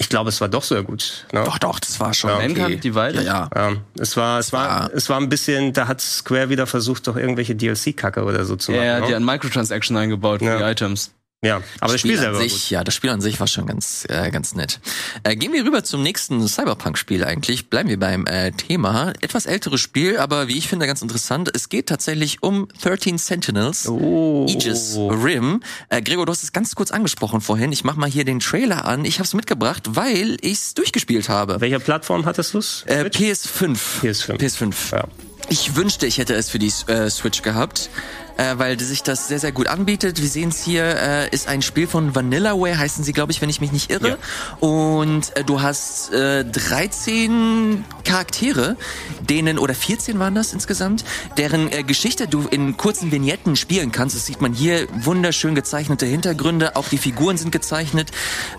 Ich 0.00 0.08
glaube, 0.08 0.28
es 0.30 0.40
war 0.40 0.48
doch 0.48 0.62
sehr 0.62 0.82
gut. 0.82 1.26
Ne? 1.32 1.42
Doch, 1.44 1.58
doch, 1.58 1.80
das 1.80 1.98
war 2.00 2.14
schon 2.14 2.30
Ja. 2.30 2.36
okay. 2.36 2.48
Mankind 2.48 2.84
Divided? 2.84 3.22
Ja, 3.24 3.48
ja. 3.54 3.70
Ja, 3.70 3.76
es 3.98 4.16
war, 4.16 4.38
es 4.38 4.52
war, 4.52 4.68
war- 4.82 4.90
es 4.94 5.08
war 5.08 5.18
ein 5.20 5.28
bisschen, 5.28 5.72
da 5.72 5.88
hat 5.88 6.00
Square 6.00 6.48
wieder 6.50 6.66
versucht, 6.66 7.06
doch 7.08 7.16
irgendwelche 7.16 7.54
DLC-Kacke 7.56 8.22
oder 8.24 8.44
so 8.44 8.56
zu 8.56 8.72
Ja, 8.72 8.78
machen. 8.78 8.86
ja, 8.86 9.00
ne? 9.00 9.06
die 9.08 9.14
hat 9.16 9.22
Microtransaction 9.22 9.96
eingebaut 9.96 10.38
für 10.40 10.46
Ja. 10.46 10.58
die 10.58 10.64
Items. 10.64 11.12
Ja, 11.44 11.62
aber 11.80 11.92
das 11.92 12.00
Spiel 12.00 12.14
an 12.14 12.20
selber 12.20 12.38
war 12.38 12.42
sich, 12.42 12.52
gut. 12.52 12.70
ja, 12.70 12.84
das 12.84 12.94
Spiel 12.94 13.10
an 13.10 13.20
sich 13.20 13.38
war 13.38 13.46
schon 13.46 13.66
ganz, 13.66 14.04
äh, 14.08 14.30
ganz 14.30 14.54
nett. 14.54 14.80
Äh, 15.22 15.36
gehen 15.36 15.52
wir 15.52 15.64
rüber 15.64 15.84
zum 15.84 16.02
nächsten 16.02 16.46
Cyberpunk-Spiel 16.46 17.24
eigentlich. 17.24 17.70
Bleiben 17.70 17.88
wir 17.88 17.98
beim 17.98 18.26
äh, 18.26 18.50
Thema. 18.52 19.12
Etwas 19.20 19.46
älteres 19.46 19.80
Spiel, 19.80 20.18
aber 20.18 20.48
wie 20.48 20.58
ich 20.58 20.68
finde 20.68 20.86
ganz 20.86 21.00
interessant. 21.00 21.50
Es 21.54 21.68
geht 21.68 21.88
tatsächlich 21.88 22.42
um 22.42 22.66
13 22.82 23.18
Sentinels. 23.18 23.88
Oh. 23.88 24.46
Aegis 24.48 24.96
Rim. 24.96 25.62
Äh, 25.88 26.02
Gregor, 26.02 26.26
du 26.26 26.32
hast 26.32 26.42
es 26.42 26.52
ganz 26.52 26.74
kurz 26.74 26.90
angesprochen 26.90 27.40
vorhin. 27.40 27.70
Ich 27.70 27.84
mach 27.84 27.96
mal 27.96 28.10
hier 28.10 28.24
den 28.24 28.40
Trailer 28.40 28.84
an. 28.84 29.04
Ich 29.04 29.18
habe 29.18 29.24
es 29.24 29.34
mitgebracht, 29.34 29.84
weil 29.90 30.38
ich 30.40 30.54
es 30.54 30.74
durchgespielt 30.74 31.28
habe. 31.28 31.60
Welcher 31.60 31.78
Plattform 31.78 32.26
hattest 32.26 32.54
du's? 32.54 32.82
Äh, 32.86 33.02
Switch? 33.02 33.18
PS5. 33.18 33.78
PS5. 34.02 34.38
PS5. 34.38 34.74
Ja. 34.92 35.04
Ich 35.50 35.76
wünschte, 35.76 36.06
ich 36.06 36.18
hätte 36.18 36.34
es 36.34 36.50
für 36.50 36.58
die 36.58 36.72
äh, 36.88 37.08
Switch 37.08 37.40
gehabt, 37.42 37.88
äh, 38.38 38.54
weil 38.56 38.80
sich 38.80 39.02
das 39.02 39.28
sehr, 39.28 39.38
sehr 39.38 39.52
gut 39.52 39.66
anbietet. 39.66 40.22
Wir 40.22 40.28
sehen 40.28 40.48
es 40.48 40.62
hier, 40.62 40.84
äh, 40.84 41.28
ist 41.30 41.48
ein 41.48 41.60
Spiel 41.60 41.86
von 41.86 42.14
Vanillaware, 42.14 42.78
heißen 42.78 43.04
sie, 43.04 43.12
glaube 43.12 43.32
ich, 43.32 43.42
wenn 43.42 43.50
ich 43.50 43.60
mich 43.60 43.72
nicht 43.72 43.90
irre. 43.90 44.16
Und 44.60 45.36
äh, 45.36 45.44
du 45.44 45.60
hast 45.60 46.12
äh, 46.12 46.44
13 46.44 47.84
Charaktere, 48.04 48.76
denen, 49.28 49.58
oder 49.58 49.74
14 49.74 50.18
waren 50.18 50.34
das 50.34 50.52
insgesamt, 50.52 51.04
deren 51.36 51.70
äh, 51.72 51.82
Geschichte 51.82 52.28
du 52.28 52.46
in 52.48 52.76
kurzen 52.76 53.12
Vignetten 53.12 53.56
spielen 53.56 53.92
kannst. 53.92 54.16
Das 54.16 54.24
sieht 54.24 54.40
man 54.40 54.52
hier, 54.52 54.86
wunderschön 54.92 55.54
gezeichnete 55.54 56.06
Hintergründe, 56.06 56.76
auch 56.76 56.88
die 56.88 56.98
Figuren 56.98 57.36
sind 57.36 57.50
gezeichnet. 57.50 58.10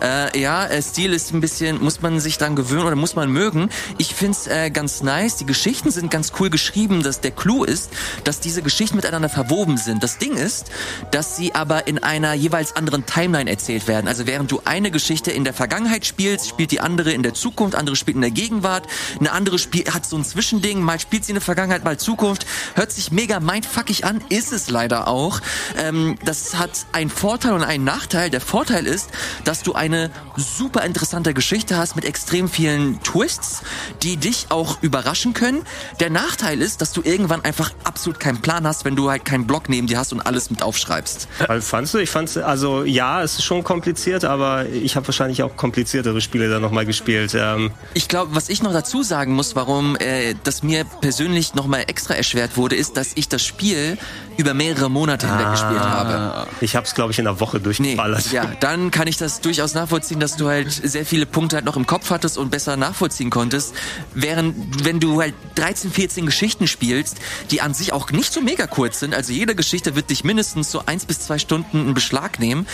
Äh, 0.02 0.38
ja, 0.40 0.66
äh, 0.66 0.82
Stil 0.82 1.12
ist 1.12 1.32
ein 1.32 1.40
bisschen, 1.40 1.82
muss 1.82 2.02
man 2.02 2.20
sich 2.20 2.38
dann 2.38 2.54
gewöhnen 2.54 2.84
oder 2.84 2.96
muss 2.96 3.16
man 3.16 3.30
mögen. 3.30 3.70
Ich 3.98 4.14
find's 4.14 4.46
äh, 4.46 4.70
ganz 4.70 5.02
nice. 5.02 5.36
Die 5.36 5.46
Geschichten 5.46 5.90
sind 5.90 6.10
ganz 6.10 6.32
cool 6.38 6.50
geschrieben. 6.50 7.02
Dass 7.02 7.20
der 7.20 7.30
Clou 7.30 7.64
ist, 7.64 7.90
dass 8.24 8.40
diese 8.40 8.62
Geschichten 8.62 8.96
miteinander 8.96 9.28
verwoben 9.28 9.69
sind. 9.76 10.02
Das 10.02 10.18
Ding 10.18 10.36
ist, 10.36 10.70
dass 11.10 11.36
sie 11.36 11.54
aber 11.54 11.86
in 11.86 12.02
einer 12.02 12.34
jeweils 12.34 12.76
anderen 12.76 13.06
Timeline 13.06 13.50
erzählt 13.50 13.88
werden. 13.88 14.08
Also 14.08 14.26
während 14.26 14.50
du 14.50 14.60
eine 14.64 14.90
Geschichte 14.90 15.30
in 15.30 15.44
der 15.44 15.54
Vergangenheit 15.54 16.06
spielst, 16.06 16.48
spielt 16.48 16.70
die 16.70 16.80
andere 16.80 17.12
in 17.12 17.22
der 17.22 17.34
Zukunft, 17.34 17.76
andere 17.76 17.96
spielt 17.96 18.16
in 18.16 18.22
der 18.22 18.30
Gegenwart, 18.30 18.86
eine 19.18 19.32
andere 19.32 19.58
Spiel 19.58 19.84
hat 19.92 20.06
so 20.06 20.16
ein 20.16 20.24
Zwischending, 20.24 20.80
mal 20.80 21.00
spielt 21.00 21.24
sie 21.24 21.32
in 21.32 21.36
der 21.36 21.42
Vergangenheit, 21.42 21.84
mal 21.84 21.98
Zukunft. 21.98 22.46
Hört 22.74 22.92
sich 22.92 23.12
mega 23.12 23.40
mindfuckig 23.40 24.04
an, 24.04 24.22
ist 24.28 24.52
es 24.52 24.70
leider 24.70 25.08
auch. 25.08 25.40
Ähm, 25.76 26.18
das 26.24 26.58
hat 26.58 26.86
einen 26.92 27.10
Vorteil 27.10 27.52
und 27.52 27.62
einen 27.62 27.84
Nachteil. 27.84 28.30
Der 28.30 28.40
Vorteil 28.40 28.86
ist, 28.86 29.10
dass 29.44 29.62
du 29.62 29.74
eine 29.74 30.10
super 30.36 30.84
interessante 30.84 31.34
Geschichte 31.34 31.76
hast 31.76 31.96
mit 31.96 32.04
extrem 32.04 32.48
vielen 32.48 33.00
Twists, 33.02 33.62
die 34.02 34.16
dich 34.16 34.46
auch 34.50 34.82
überraschen 34.82 35.34
können. 35.34 35.62
Der 36.00 36.10
Nachteil 36.10 36.62
ist, 36.62 36.80
dass 36.80 36.92
du 36.92 37.02
irgendwann 37.02 37.44
einfach 37.44 37.72
absolut 37.84 38.20
keinen 38.20 38.40
Plan 38.40 38.66
hast, 38.66 38.84
wenn 38.84 38.96
du 38.96 39.10
halt 39.10 39.24
keinen 39.24 39.46
Block 39.60 39.68
neben 39.68 39.86
dir 39.86 39.98
hast 39.98 40.12
und 40.12 40.20
alles 40.20 40.50
mit 40.50 40.62
aufschreibst. 40.62 41.28
Weil 41.46 41.60
fandst 41.60 41.94
du? 41.94 41.98
Ich 41.98 42.10
fand's, 42.10 42.36
also 42.36 42.84
ja, 42.84 43.22
es 43.22 43.34
ist 43.38 43.44
schon 43.44 43.62
kompliziert, 43.64 44.24
aber 44.24 44.66
ich 44.66 44.96
habe 44.96 45.06
wahrscheinlich 45.06 45.42
auch 45.42 45.56
kompliziertere 45.56 46.20
Spiele 46.20 46.48
da 46.48 46.60
nochmal 46.60 46.86
gespielt. 46.86 47.34
Ähm, 47.34 47.70
Ich 47.94 48.08
glaube, 48.08 48.34
was 48.34 48.48
ich 48.48 48.62
noch 48.62 48.72
dazu 48.72 49.02
sagen 49.02 49.34
muss, 49.34 49.54
warum 49.56 49.96
äh, 49.96 50.34
das 50.44 50.62
mir 50.62 50.84
persönlich 51.00 51.54
nochmal 51.54 51.84
extra 51.86 52.14
erschwert 52.14 52.56
wurde, 52.56 52.76
ist, 52.76 52.96
dass 52.96 53.10
ich 53.14 53.28
das 53.28 53.44
Spiel 53.44 53.98
über 54.36 54.54
mehrere 54.54 54.88
Monate 54.90 55.28
hinweg 55.28 55.50
gespielt 55.50 55.80
habe. 55.80 56.46
ich 56.62 56.74
habe 56.74 56.86
es, 56.86 56.94
glaube 56.94 57.12
ich, 57.12 57.18
in 57.18 57.26
einer 57.26 57.40
Woche 57.40 57.58
Nee, 57.58 57.62
durchgeballert. 57.64 58.32
ja, 58.32 58.46
dann 58.60 58.90
kann 58.90 59.06
ich 59.06 59.18
das 59.18 59.42
durchaus 59.42 59.74
nachvollziehen, 59.74 60.18
dass 60.18 60.36
du 60.36 60.48
halt 60.48 60.72
sehr 60.72 61.04
viele 61.04 61.26
Punkte 61.26 61.56
halt 61.56 61.66
noch 61.66 61.76
im 61.76 61.86
Kopf 61.86 62.08
hattest 62.10 62.38
und 62.38 62.50
besser 62.50 62.76
nachvollziehen 62.78 63.28
konntest. 63.28 63.74
Während, 64.14 64.84
wenn 64.86 64.98
du 64.98 65.20
halt 65.20 65.34
13, 65.56 65.90
14 65.90 66.24
Geschichten 66.24 66.66
spielst, 66.68 67.18
die 67.50 67.60
an 67.60 67.74
sich 67.74 67.92
auch 67.92 68.10
nicht 68.12 68.32
so 68.32 68.40
mega 68.40 68.66
kurz 68.66 69.00
sind, 69.00 69.14
also 69.14 69.32
jede 69.40 69.54
Geschichte 69.54 69.96
wird 69.96 70.10
dich 70.10 70.22
mindestens 70.22 70.70
so 70.70 70.82
eins 70.84 71.06
bis 71.06 71.20
zwei 71.20 71.38
Stunden 71.38 71.88
in 71.88 71.94
Beschlag 71.94 72.38
nehmen, 72.38 72.66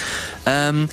ähm, 0.45 0.89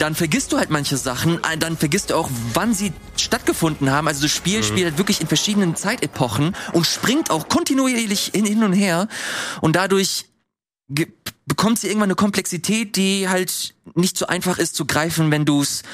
dann 0.00 0.16
vergisst 0.16 0.52
du 0.52 0.58
halt 0.58 0.70
manche 0.70 0.96
Sachen, 0.96 1.38
äh, 1.44 1.56
dann 1.56 1.76
vergisst 1.76 2.10
du 2.10 2.16
auch, 2.16 2.28
wann 2.52 2.74
sie 2.74 2.92
stattgefunden 3.16 3.92
haben. 3.92 4.08
Also 4.08 4.22
das 4.22 4.32
Spiel 4.32 4.64
spielt 4.64 4.86
halt 4.86 4.98
wirklich 4.98 5.20
in 5.20 5.28
verschiedenen 5.28 5.76
Zeitepochen 5.76 6.56
und 6.72 6.84
springt 6.84 7.30
auch 7.30 7.48
kontinuierlich 7.48 8.32
hin, 8.34 8.64
und 8.64 8.72
her 8.72 9.08
und 9.60 9.76
dadurch 9.76 10.26
bekommt 11.46 11.78
sie 11.78 11.86
irgendwann 11.86 12.08
eine 12.08 12.16
Komplexität, 12.16 12.96
die 12.96 13.28
halt 13.28 13.74
nicht 13.94 14.18
so 14.18 14.26
einfach 14.26 14.58
ist 14.58 14.74
zu 14.74 14.84
greifen, 14.84 15.30
wenn 15.30 15.44
du's, 15.44 15.84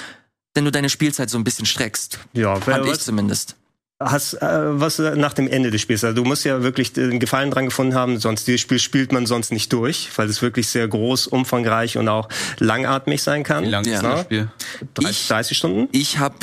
wenn 0.55 0.65
du 0.65 0.73
deine 0.73 0.89
Spielzeit 0.89 1.29
so 1.29 1.37
ein 1.37 1.45
bisschen 1.45 1.67
streckst. 1.67 2.19
Ja, 2.33 2.57
Fand 2.57 2.87
ich 2.87 3.01
zumindest. 3.01 3.57
Hast, 4.01 4.35
äh, 4.35 4.41
was 4.81 4.99
äh, 4.99 5.15
nach 5.15 5.35
dem 5.35 5.47
Ende 5.47 5.71
des 5.71 5.81
Spiels. 5.83 6.03
Also 6.05 6.23
du 6.23 6.25
musst 6.29 6.45
ja 6.45 6.63
wirklich 6.63 6.93
den 6.95 7.21
Gefallen 7.21 7.51
dran 7.51 7.67
gefunden 7.67 7.95
haben, 7.95 8.19
sonst 8.19 8.47
dieses 8.47 8.61
Spiel 8.63 8.79
spielt 8.79 9.13
man 9.13 9.27
sonst 9.27 9.53
nicht 9.53 9.73
durch, 9.73 10.09
weil 10.17 10.29
es 10.29 10.41
wirklich 10.43 10.69
sehr 10.69 10.89
groß, 10.89 11.27
umfangreich 11.27 11.99
und 11.99 12.09
auch 12.09 12.29
langatmig 12.59 13.23
sein 13.23 13.43
kann. 13.43 13.65
Wie 13.65 13.69
lang 13.69 13.85
Ja. 13.85 13.95
ist 13.97 14.03
das 14.03 14.21
Spiel? 14.23 14.49
30, 14.95 15.11
Ich- 15.23 15.29
30 15.29 15.59
Stunden? 15.59 15.89
Ich 15.93 16.19
habe 16.19 16.35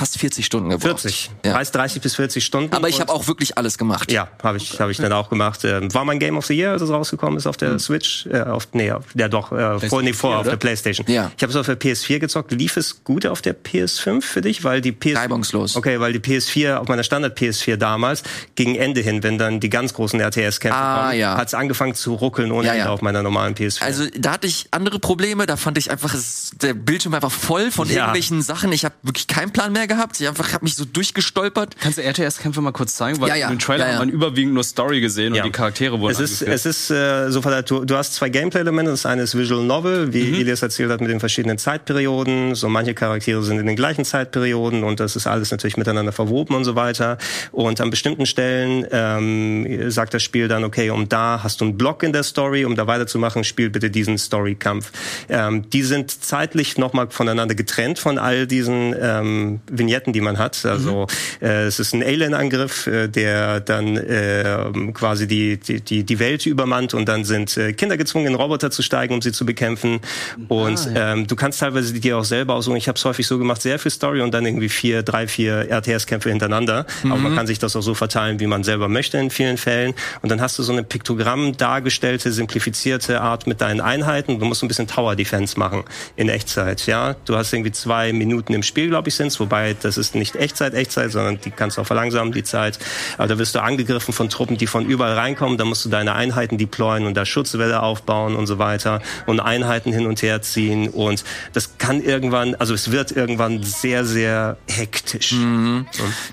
fast 0.00 0.18
40 0.18 0.44
Stunden 0.46 0.70
gebraucht. 0.70 1.00
40. 1.00 1.30
Ja. 1.44 1.52
30, 1.52 1.72
30 1.72 2.02
bis 2.02 2.14
40 2.16 2.44
Stunden. 2.44 2.74
Aber 2.74 2.88
ich 2.88 3.00
habe 3.00 3.12
auch 3.12 3.26
wirklich 3.28 3.56
alles 3.58 3.76
gemacht. 3.78 4.10
Ja, 4.10 4.28
habe 4.42 4.56
ich, 4.56 4.80
hab 4.80 4.88
ich 4.90 4.96
dann 4.96 5.12
auch 5.12 5.28
gemacht. 5.28 5.64
Ähm, 5.64 5.92
war 5.94 6.04
mein 6.04 6.18
Game 6.18 6.36
of 6.38 6.46
the 6.46 6.54
Year, 6.54 6.72
als 6.72 6.82
es 6.82 6.90
rausgekommen 6.90 7.36
ist 7.36 7.46
auf 7.46 7.56
der 7.56 7.78
Switch. 7.78 8.26
Äh, 8.26 8.40
auf, 8.40 8.68
nee, 8.72 8.90
auf, 8.90 9.04
ja 9.14 9.28
doch, 9.28 9.52
äh, 9.52 9.78
vor, 9.88 10.02
nee, 10.02 10.12
vor, 10.12 10.38
auf 10.38 10.48
der 10.48 10.56
Playstation. 10.56 11.06
Ja. 11.08 11.30
Ich 11.36 11.42
habe 11.42 11.50
es 11.50 11.56
auf 11.56 11.66
der 11.66 11.78
PS4 11.78 12.18
gezockt. 12.18 12.52
Lief 12.52 12.76
es 12.76 13.04
gut 13.04 13.26
auf 13.26 13.42
der 13.42 13.54
PS5 13.54 14.22
für 14.22 14.40
dich? 14.40 14.64
Weil 14.64 14.80
die 14.80 14.92
PS 14.92 15.16
Reibungslos. 15.16 15.76
Okay, 15.76 16.00
weil 16.00 16.12
die 16.12 16.20
PS4, 16.20 16.76
auf 16.76 16.88
meiner 16.88 17.02
Standard-PS4 17.04 17.76
damals, 17.76 18.22
gegen 18.54 18.74
Ende 18.76 19.00
hin, 19.02 19.22
wenn 19.22 19.38
dann 19.38 19.60
die 19.60 19.68
ganz 19.70 19.92
großen 19.94 20.18
RTS-Kämpfe 20.20 20.78
Ah, 20.78 21.08
kommen, 21.08 21.18
ja. 21.18 21.36
hat 21.36 21.48
es 21.48 21.54
angefangen 21.54 21.94
zu 21.94 22.14
ruckeln 22.14 22.50
ohne 22.52 22.66
Ja, 22.66 22.72
Ende 22.72 22.84
ja. 22.86 22.90
auf 22.90 23.02
meiner 23.02 23.22
normalen 23.22 23.54
PS4. 23.54 23.82
Also 23.82 24.04
da 24.18 24.32
hatte 24.32 24.46
ich 24.46 24.68
andere 24.70 24.98
Probleme, 24.98 25.46
da 25.46 25.56
fand 25.56 25.76
ich 25.78 25.90
einfach 25.90 26.14
der 26.62 26.74
Bildschirm 26.74 27.14
einfach 27.14 27.30
voll 27.32 27.70
von 27.70 27.88
irgendwelchen 27.90 28.40
Sachen. 28.42 28.72
Ich 28.72 28.84
habe 28.84 28.94
wirklich 29.02 29.26
keinen 29.26 29.52
Plan 29.52 29.72
mehr 29.72 29.86
gehabt. 29.90 30.20
Ich 30.20 30.26
einfach 30.28 30.52
habe 30.52 30.64
mich 30.64 30.76
so 30.76 30.84
durchgestolpert. 30.84 31.76
Kannst 31.80 31.98
du 31.98 32.02
RTS-Kämpfe 32.02 32.60
mal 32.60 32.70
kurz 32.72 32.94
zeigen? 32.94 33.20
Weil 33.20 33.28
Ja, 33.28 33.34
ja. 33.34 33.46
in 33.48 33.54
den 33.54 33.58
Trailer 33.58 33.84
Ja, 33.84 33.86
ja. 33.88 33.92
hat 33.98 34.06
man 34.06 34.08
überwiegend 34.08 34.54
nur 34.54 34.64
Story 34.64 35.00
gesehen 35.00 35.34
Ja. 35.34 35.42
und 35.42 35.48
die 35.48 35.52
Charaktere 35.52 36.00
wurden 36.00 36.12
Es 36.12 36.20
ist, 36.20 36.42
angeführt. 36.42 36.54
es 36.54 36.66
ist 36.66 36.90
äh, 36.90 37.30
so 37.30 37.40
du, 37.40 37.84
du 37.84 37.96
hast 37.96 38.14
zwei 38.14 38.28
Gameplay-Elemente. 38.28 38.90
Das 38.92 39.04
eine 39.04 39.22
ist 39.22 39.36
Visual 39.36 39.64
Novel, 39.64 40.12
wie 40.12 40.40
Elias 40.40 40.62
erzählt 40.62 40.90
hat, 40.90 41.00
mit 41.00 41.10
den 41.10 41.20
verschiedenen 41.20 41.58
Zeitperioden. 41.58 42.54
So 42.54 42.68
manche 42.68 42.94
Charaktere 42.94 43.42
sind 43.42 43.58
in 43.58 43.66
den 43.66 43.76
gleichen 43.76 44.04
Zeitperioden 44.04 44.84
und 44.84 45.00
das 45.00 45.16
ist 45.16 45.26
alles 45.26 45.50
natürlich 45.50 45.76
miteinander 45.76 46.12
verwoben 46.12 46.54
und 46.54 46.64
so 46.64 46.76
weiter. 46.76 47.18
Und 47.52 47.80
an 47.80 47.90
bestimmten 47.90 48.26
Stellen 48.26 48.86
ähm, 48.92 49.90
sagt 49.90 50.14
das 50.14 50.22
Spiel 50.22 50.48
dann, 50.48 50.64
okay, 50.64 50.90
um 50.90 51.08
da 51.08 51.40
hast 51.42 51.60
du 51.60 51.64
einen 51.66 51.76
Block 51.76 52.02
in 52.02 52.12
der 52.12 52.22
Story, 52.22 52.64
um 52.64 52.76
da 52.76 52.86
weiterzumachen, 52.86 53.44
spiel 53.44 53.70
bitte 53.70 53.90
diesen 53.90 54.18
Story-Kampf. 54.18 54.92
Ähm, 55.28 55.68
die 55.70 55.82
sind 55.82 56.10
zeitlich 56.24 56.78
nochmal 56.78 57.08
voneinander 57.10 57.54
getrennt 57.54 57.98
von 57.98 58.18
all 58.18 58.46
diesen 58.46 58.94
ähm, 59.00 59.60
Vignetten, 59.70 60.12
die 60.12 60.20
man 60.20 60.38
hat. 60.38 60.64
Also 60.64 61.06
äh, 61.40 61.64
es 61.64 61.78
ist 61.78 61.94
ein 61.94 62.02
Alien-Angriff, 62.02 62.86
äh, 62.86 63.08
der 63.08 63.60
dann 63.60 63.96
äh, 63.96 64.70
quasi 64.92 65.26
die, 65.26 65.58
die, 65.58 65.80
die, 65.80 66.04
die 66.04 66.18
Welt 66.18 66.46
übermannt 66.46 66.94
und 66.94 67.08
dann 67.08 67.24
sind 67.24 67.56
äh, 67.56 67.72
Kinder 67.72 67.96
gezwungen, 67.96 68.26
in 68.26 68.34
Roboter 68.34 68.70
zu 68.70 68.82
steigen, 68.82 69.14
um 69.14 69.22
sie 69.22 69.32
zu 69.32 69.46
bekämpfen. 69.46 70.00
Und 70.48 70.88
ähm, 70.94 71.26
du 71.26 71.36
kannst 71.36 71.60
teilweise 71.60 71.92
dir 71.92 72.18
auch 72.18 72.24
selber 72.24 72.54
aussuchen. 72.54 72.76
Ich 72.76 72.88
habe 72.88 72.96
es 72.96 73.04
häufig 73.04 73.26
so 73.26 73.38
gemacht, 73.38 73.62
sehr 73.62 73.78
viel 73.78 73.90
Story 73.90 74.20
und 74.20 74.32
dann 74.32 74.44
irgendwie 74.44 74.68
vier, 74.68 75.02
drei, 75.02 75.26
vier 75.26 75.70
RTS-Kämpfe 75.70 76.30
hintereinander. 76.30 76.86
Aber 77.04 77.16
man 77.16 77.34
kann 77.34 77.46
sich 77.46 77.58
das 77.58 77.76
auch 77.76 77.82
so 77.82 77.94
verteilen, 77.94 78.40
wie 78.40 78.46
man 78.46 78.64
selber 78.64 78.88
möchte 78.88 79.18
in 79.18 79.30
vielen 79.30 79.56
Fällen. 79.56 79.94
Und 80.22 80.30
dann 80.30 80.40
hast 80.40 80.58
du 80.58 80.62
so 80.62 80.72
eine 80.72 80.82
Piktogramm 80.82 81.56
dargestellte, 81.56 82.32
simplifizierte 82.32 83.20
Art 83.20 83.46
mit 83.46 83.60
deinen 83.60 83.80
Einheiten. 83.80 84.38
Du 84.38 84.46
musst 84.46 84.62
ein 84.62 84.68
bisschen 84.68 84.86
Tower 84.86 85.16
Defense 85.16 85.58
machen 85.58 85.84
in 86.16 86.28
Echtzeit. 86.28 86.86
Ja, 86.86 87.14
du 87.24 87.36
hast 87.36 87.52
irgendwie 87.52 87.72
zwei 87.72 88.12
Minuten 88.12 88.52
im 88.52 88.62
Spiel, 88.62 88.88
glaube 88.88 89.08
ich, 89.08 89.14
sind's. 89.14 89.38
Wobei 89.40 89.59
das 89.80 89.96
ist 89.96 90.14
nicht 90.14 90.36
Echtzeit, 90.36 90.74
Echtzeit, 90.74 91.12
sondern 91.12 91.40
die 91.40 91.50
kannst 91.50 91.76
du 91.76 91.82
auch 91.82 91.86
verlangsamen 91.86 92.32
die 92.32 92.44
Zeit. 92.44 92.78
Aber 93.18 93.28
da 93.28 93.38
wirst 93.38 93.54
du 93.54 93.62
angegriffen 93.62 94.12
von 94.12 94.28
Truppen, 94.28 94.56
die 94.56 94.66
von 94.66 94.86
überall 94.86 95.14
reinkommen. 95.14 95.58
Da 95.58 95.64
musst 95.64 95.84
du 95.84 95.88
deine 95.88 96.14
Einheiten 96.14 96.58
deployen 96.58 97.06
und 97.06 97.14
da 97.14 97.24
Schutzwelle 97.24 97.82
aufbauen 97.82 98.36
und 98.36 98.46
so 98.46 98.58
weiter 98.58 99.00
und 99.26 99.40
Einheiten 99.40 99.92
hin 99.92 100.06
und 100.06 100.22
her 100.22 100.42
ziehen. 100.42 100.88
Und 100.88 101.24
das 101.52 101.78
kann 101.78 102.02
irgendwann, 102.02 102.54
also 102.56 102.74
es 102.74 102.90
wird 102.90 103.12
irgendwann 103.12 103.62
sehr, 103.62 104.04
sehr 104.04 104.56
hektisch. 104.68 105.34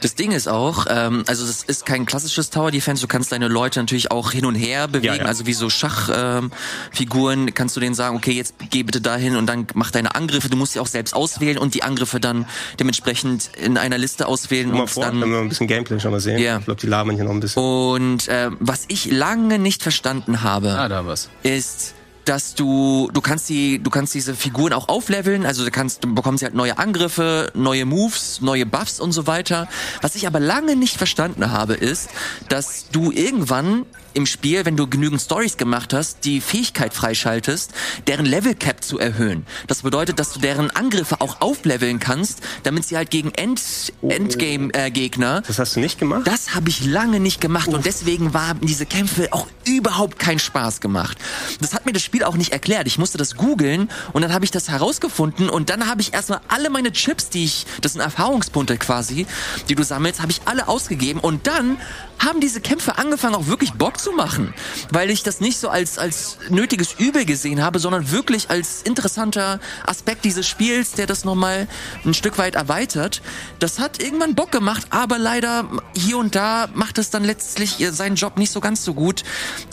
Das 0.01 0.15
Ding 0.15 0.31
ist 0.31 0.47
auch, 0.47 0.85
ähm, 0.89 1.23
also 1.27 1.45
das 1.45 1.63
ist 1.63 1.85
kein 1.85 2.05
klassisches 2.05 2.49
Tower 2.49 2.71
Defense. 2.71 3.01
Du 3.01 3.07
kannst 3.07 3.31
deine 3.31 3.47
Leute 3.47 3.79
natürlich 3.79 4.11
auch 4.11 4.31
hin 4.31 4.45
und 4.45 4.55
her 4.55 4.87
bewegen, 4.87 5.05
Ja, 5.05 5.15
ja. 5.15 5.25
also 5.25 5.45
wie 5.45 5.53
so 5.53 5.69
Schachfiguren 5.69 7.47
ähm, 7.47 7.53
kannst 7.53 7.75
du 7.75 7.79
denen 7.79 7.95
sagen, 7.95 8.15
okay, 8.15 8.31
jetzt 8.31 8.55
geh 8.69 8.83
bitte 8.83 9.01
dahin 9.01 9.35
und 9.35 9.47
dann 9.47 9.67
mach 9.73 9.91
deine 9.91 10.15
Angriffe. 10.15 10.49
Du 10.49 10.57
musst 10.57 10.73
sie 10.73 10.79
auch 10.79 10.87
selbst 10.87 11.13
auswählen 11.13 11.57
und 11.57 11.73
die 11.73 11.83
Angriffe 11.83 12.19
dann 12.19 12.45
dementsprechend 12.79 13.16
in 13.23 13.77
einer 13.77 13.97
Liste 13.97 14.27
auswählen 14.27 14.71
und 14.73 14.89
vor, 14.89 15.03
dann 15.05 15.21
ein 15.23 15.49
bisschen 15.49 15.67
Gameplay 15.67 15.99
schon 15.99 16.11
mal 16.11 16.19
sehen. 16.19 16.39
Ja. 16.39 16.59
Ich 16.59 16.65
glaube, 16.65 16.79
die 16.81 16.87
labern 16.87 17.15
hier 17.15 17.23
noch 17.25 17.31
ein 17.31 17.39
bisschen. 17.39 17.61
und 17.61 18.27
äh, 18.27 18.49
was 18.59 18.85
ich 18.87 19.11
lange 19.11 19.59
nicht 19.59 19.83
verstanden 19.83 20.41
habe, 20.43 20.69
Ah, 20.77 20.87
da 20.89 21.05
was. 21.05 21.29
ist, 21.43 21.93
dass 22.25 22.55
du 22.55 23.09
du 23.13 23.21
kannst 23.21 23.47
die 23.47 23.79
du 23.81 23.89
kannst 23.89 24.13
diese 24.13 24.35
Figuren 24.35 24.73
auch 24.73 24.89
aufleveln, 24.89 25.45
also 25.45 25.63
du 25.63 25.71
kannst 25.71 26.03
du 26.03 26.13
bekommst 26.13 26.43
halt 26.43 26.53
neue 26.55 26.77
Angriffe, 26.77 27.51
neue 27.55 27.85
Moves, 27.85 28.41
neue 28.41 28.65
Buffs 28.65 28.99
und 28.99 29.13
so 29.13 29.27
weiter. 29.27 29.69
Was 30.01 30.15
ich 30.15 30.27
aber 30.27 30.41
lange 30.41 30.75
nicht 30.75 30.97
verstanden 30.97 31.51
habe, 31.51 31.73
ist, 31.75 32.09
dass 32.49 32.89
du 32.91 33.11
irgendwann 33.11 33.85
im 34.17 34.25
Spiel, 34.25 34.65
wenn 34.65 34.75
du 34.75 34.87
genügend 34.87 35.21
Stories 35.21 35.57
gemacht 35.57 35.93
hast, 35.93 36.25
die 36.25 36.41
Fähigkeit 36.41 36.91
freischaltest, 36.91 37.71
deren 38.07 38.25
Level 38.25 38.55
Cap 38.55 38.83
zu 38.83 38.97
erhöhen. 38.97 39.45
Das 39.67 39.83
bedeutet, 39.83 40.17
dass 40.17 40.33
du 40.33 40.39
deren 40.39 40.71
Angriffe 40.71 41.21
auch 41.21 41.39
aufleveln 41.39 41.99
kannst, 41.99 42.41
damit 42.63 42.83
sie 42.87 42.97
halt 42.97 43.11
gegen 43.11 43.31
End 43.35 43.61
Endgame 44.01 44.73
äh, 44.73 44.89
Gegner 44.89 45.43
Das 45.45 45.59
hast 45.59 45.75
du 45.75 45.81
nicht 45.81 45.99
gemacht? 45.99 46.23
das 46.25 46.55
habe 46.55 46.67
ich 46.69 46.83
lange 46.83 47.19
nicht 47.19 47.39
gemacht 47.41 47.67
und 47.67 47.85
deswegen 47.85 48.33
waren 48.33 48.59
diese 48.61 48.87
Kämpfe 48.87 49.27
auch 49.31 49.45
überhaupt 49.65 50.17
keinen 50.17 50.39
Spaß 50.39 50.81
gemacht. 50.81 51.19
Das 51.61 51.75
hat 51.75 51.85
mir 51.85 51.93
das 51.93 52.01
Spiel 52.01 52.23
auch 52.23 52.37
nicht 52.37 52.51
erklärt. 52.53 52.87
Ich 52.87 52.97
musste 52.97 53.19
das 53.19 53.35
googeln 53.35 53.87
und 54.13 54.23
dann 54.23 54.33
habe 54.33 54.45
ich 54.45 54.51
das 54.51 54.67
herausgefunden 54.69 55.47
und 55.47 55.69
dann 55.69 55.87
habe 55.87 56.01
ich 56.01 56.15
erstmal 56.15 56.41
alle 56.47 56.71
meine 56.71 56.91
Chips, 56.91 57.29
die 57.29 57.45
ich, 57.45 57.67
das 57.81 57.93
sind 57.93 58.01
Erfahrungspunkte 58.01 58.77
quasi, 58.77 59.27
die 59.69 59.75
du 59.75 59.83
sammelst, 59.83 60.21
habe 60.21 60.31
ich 60.31 60.41
alle 60.45 60.67
ausgegeben 60.67 61.19
und 61.19 61.45
dann 61.45 61.77
haben 62.19 62.39
diese 62.41 62.61
Kämpfe 62.61 62.97
angefangen 62.97 63.35
auch 63.35 63.45
wirklich 63.45 63.73
Bock 63.73 63.99
zu 63.99 64.06
machen, 64.11 64.53
weil 64.91 65.09
ich 65.09 65.23
das 65.23 65.39
nicht 65.39 65.57
so 65.57 65.69
als 65.69 65.97
als 65.97 66.37
nötiges 66.49 66.93
Übel 66.97 67.25
gesehen 67.25 67.63
habe, 67.63 67.79
sondern 67.79 68.11
wirklich 68.11 68.49
als 68.49 68.81
interessanter 68.81 69.59
Aspekt 69.85 70.25
dieses 70.25 70.47
Spiels, 70.47 70.91
der 70.91 71.07
das 71.07 71.25
nochmal 71.25 71.67
ein 72.05 72.13
Stück 72.13 72.37
weit 72.37 72.55
erweitert. 72.55 73.21
Das 73.59 73.79
hat 73.79 74.01
irgendwann 74.01 74.35
Bock 74.35 74.51
gemacht, 74.51 74.87
aber 74.89 75.17
leider 75.17 75.65
hier 75.95 76.17
und 76.17 76.35
da 76.35 76.67
macht 76.73 76.97
es 76.97 77.09
dann 77.09 77.23
letztlich 77.23 77.79
äh, 77.79 77.91
seinen 77.91 78.15
Job 78.15 78.37
nicht 78.37 78.51
so 78.51 78.59
ganz 78.59 78.83
so 78.83 78.93
gut, 78.93 79.23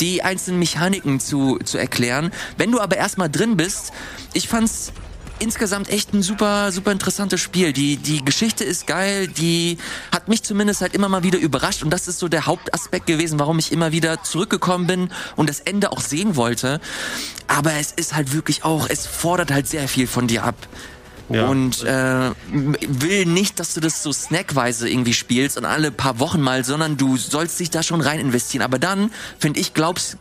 die 0.01 0.23
einzelnen 0.23 0.59
Mechaniken 0.59 1.21
zu, 1.21 1.59
zu 1.65 1.79
erklären. 1.79 2.33
Wenn 2.57 2.73
du 2.73 2.81
aber 2.81 2.97
erstmal 2.97 3.31
drin 3.31 3.57
bist, 3.57 3.93
ich 4.33 4.49
fand's 4.49 4.93
insgesamt 5.39 5.89
echt 5.89 6.13
ein 6.13 6.23
super, 6.23 6.73
super 6.73 6.93
interessantes 6.93 7.41
Spiel. 7.41 7.73
Die, 7.73 7.97
die 7.97 8.25
Geschichte 8.25 8.65
ist 8.65 8.87
geil, 8.87 9.29
die 9.29 9.79
hat 10.13 10.29
mich 10.29 10.43
zumindest 10.43 10.81
halt 10.81 10.95
immer 10.95 11.09
mal 11.09 11.23
wieder 11.23 11.39
überrascht 11.39 11.83
und 11.83 11.91
das 11.91 12.09
ist 12.09 12.19
so 12.19 12.29
der 12.29 12.47
Hauptaspekt 12.47 13.07
gewesen, 13.07 13.39
warum 13.39 13.59
ich 13.59 13.73
immer 13.73 13.93
wieder 13.93 14.23
zurückgekommen 14.23 14.87
bin 14.87 15.11
und 15.37 15.49
das 15.49 15.61
Ende 15.61 15.93
auch 15.93 16.01
sehen 16.01 16.37
wollte. 16.37 16.81
Aber 17.47 17.73
es 17.75 17.93
ist 17.93 18.15
halt 18.15 18.33
wirklich 18.33 18.65
auch, 18.65 18.89
es 18.89 19.07
fordert 19.07 19.51
halt 19.51 19.69
sehr 19.69 19.89
viel 19.89 20.07
von 20.07 20.27
dir 20.27 20.45
ab. 20.45 20.57
Ja. 21.31 21.47
Und 21.47 21.83
äh, 21.85 22.31
will 22.51 23.25
nicht, 23.25 23.59
dass 23.59 23.75
du 23.75 23.81
das 23.81 24.03
so 24.03 24.13
snackweise 24.13 24.89
irgendwie 24.89 25.15
spielst 25.15 25.57
und 25.57 25.65
alle 25.65 25.91
paar 25.91 26.19
Wochen 26.19 26.41
mal, 26.41 26.65
sondern 26.65 26.97
du 26.97 27.17
sollst 27.17 27.59
dich 27.61 27.71
da 27.71 27.83
schon 27.83 28.03
rein 28.03 28.21
investieren. 28.21 28.63
Aber 28.63 28.79
dann, 28.79 29.11
finde 29.39 29.61
ich, 29.61 29.73
glaubst, 29.73 30.19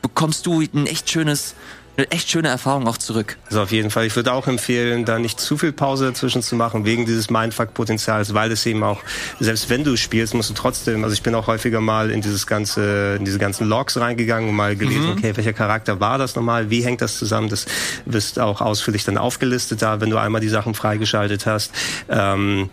bekommst 0.00 0.46
du 0.46 0.60
ein 0.60 0.86
echt 0.86 1.10
schönes, 1.10 1.54
eine 1.96 2.10
echt 2.10 2.30
schöne 2.30 2.48
Erfahrung 2.48 2.86
auch 2.86 2.98
zurück. 2.98 3.36
Also 3.46 3.62
auf 3.62 3.72
jeden 3.72 3.90
Fall. 3.90 4.06
Ich 4.06 4.14
würde 4.16 4.32
auch 4.32 4.46
empfehlen, 4.46 5.04
da 5.04 5.18
nicht 5.18 5.40
zu 5.40 5.56
viel 5.56 5.72
Pause 5.72 6.06
dazwischen 6.06 6.42
zu 6.42 6.54
machen, 6.56 6.84
wegen 6.84 7.06
dieses 7.06 7.30
Mindfuck-Potenzials, 7.30 8.34
weil 8.34 8.52
es 8.52 8.66
eben 8.66 8.82
auch, 8.82 9.00
selbst 9.40 9.70
wenn 9.70 9.84
du 9.84 9.96
spielst, 9.96 10.34
musst 10.34 10.50
du 10.50 10.54
trotzdem, 10.54 11.04
also 11.04 11.14
ich 11.14 11.22
bin 11.22 11.34
auch 11.34 11.46
häufiger 11.46 11.80
mal 11.80 12.10
in 12.10 12.20
dieses 12.20 12.46
ganze, 12.46 13.16
in 13.18 13.24
diese 13.24 13.38
ganzen 13.38 13.66
Logs 13.66 13.96
reingegangen 13.98 14.50
und 14.50 14.56
mal 14.56 14.76
gelesen, 14.76 15.10
okay, 15.16 15.36
welcher 15.36 15.52
Charakter 15.52 16.00
war 16.00 16.18
das 16.18 16.36
nochmal, 16.36 16.70
wie 16.70 16.82
hängt 16.84 17.00
das 17.00 17.18
zusammen, 17.18 17.48
das 17.48 17.66
wirst 18.04 18.38
auch 18.38 18.60
ausführlich 18.60 19.04
dann 19.04 19.18
aufgelistet 19.18 19.80
da, 19.82 20.00
wenn 20.00 20.10
du 20.10 20.18
einmal 20.18 20.40
die 20.40 20.48
Sachen 20.48 20.74
freigeschaltet 20.74 21.46
hast. 21.46 21.72
Ähm, 22.08 22.68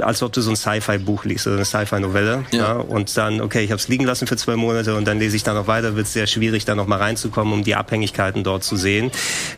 als 0.00 0.22
ob 0.22 0.32
du 0.32 0.40
so 0.40 0.50
ein 0.50 0.56
Sci-Fi-Buch 0.56 1.24
liest 1.24 1.46
oder 1.46 1.56
eine 1.56 1.64
Sci-Fi-Novelle. 1.64 2.44
Ja. 2.50 2.58
Ja. 2.58 2.72
Und 2.72 3.16
dann, 3.16 3.40
okay, 3.40 3.62
ich 3.62 3.70
habe 3.70 3.78
es 3.78 3.88
liegen 3.88 4.04
lassen 4.04 4.26
für 4.26 4.36
zwei 4.36 4.56
Monate 4.56 4.94
und 4.94 5.06
dann 5.06 5.18
lese 5.18 5.36
ich 5.36 5.44
da 5.44 5.54
noch 5.54 5.66
weiter, 5.66 5.94
wird 5.96 6.06
es 6.06 6.12
sehr 6.12 6.26
schwierig, 6.26 6.64
da 6.64 6.74
noch 6.74 6.86
mal 6.86 6.98
reinzukommen, 6.98 7.52
um 7.52 7.64
die 7.64 7.74
Abhängigkeiten 7.74 8.44
dort 8.44 8.64
zu 8.64 8.76
sehen. 8.76 9.10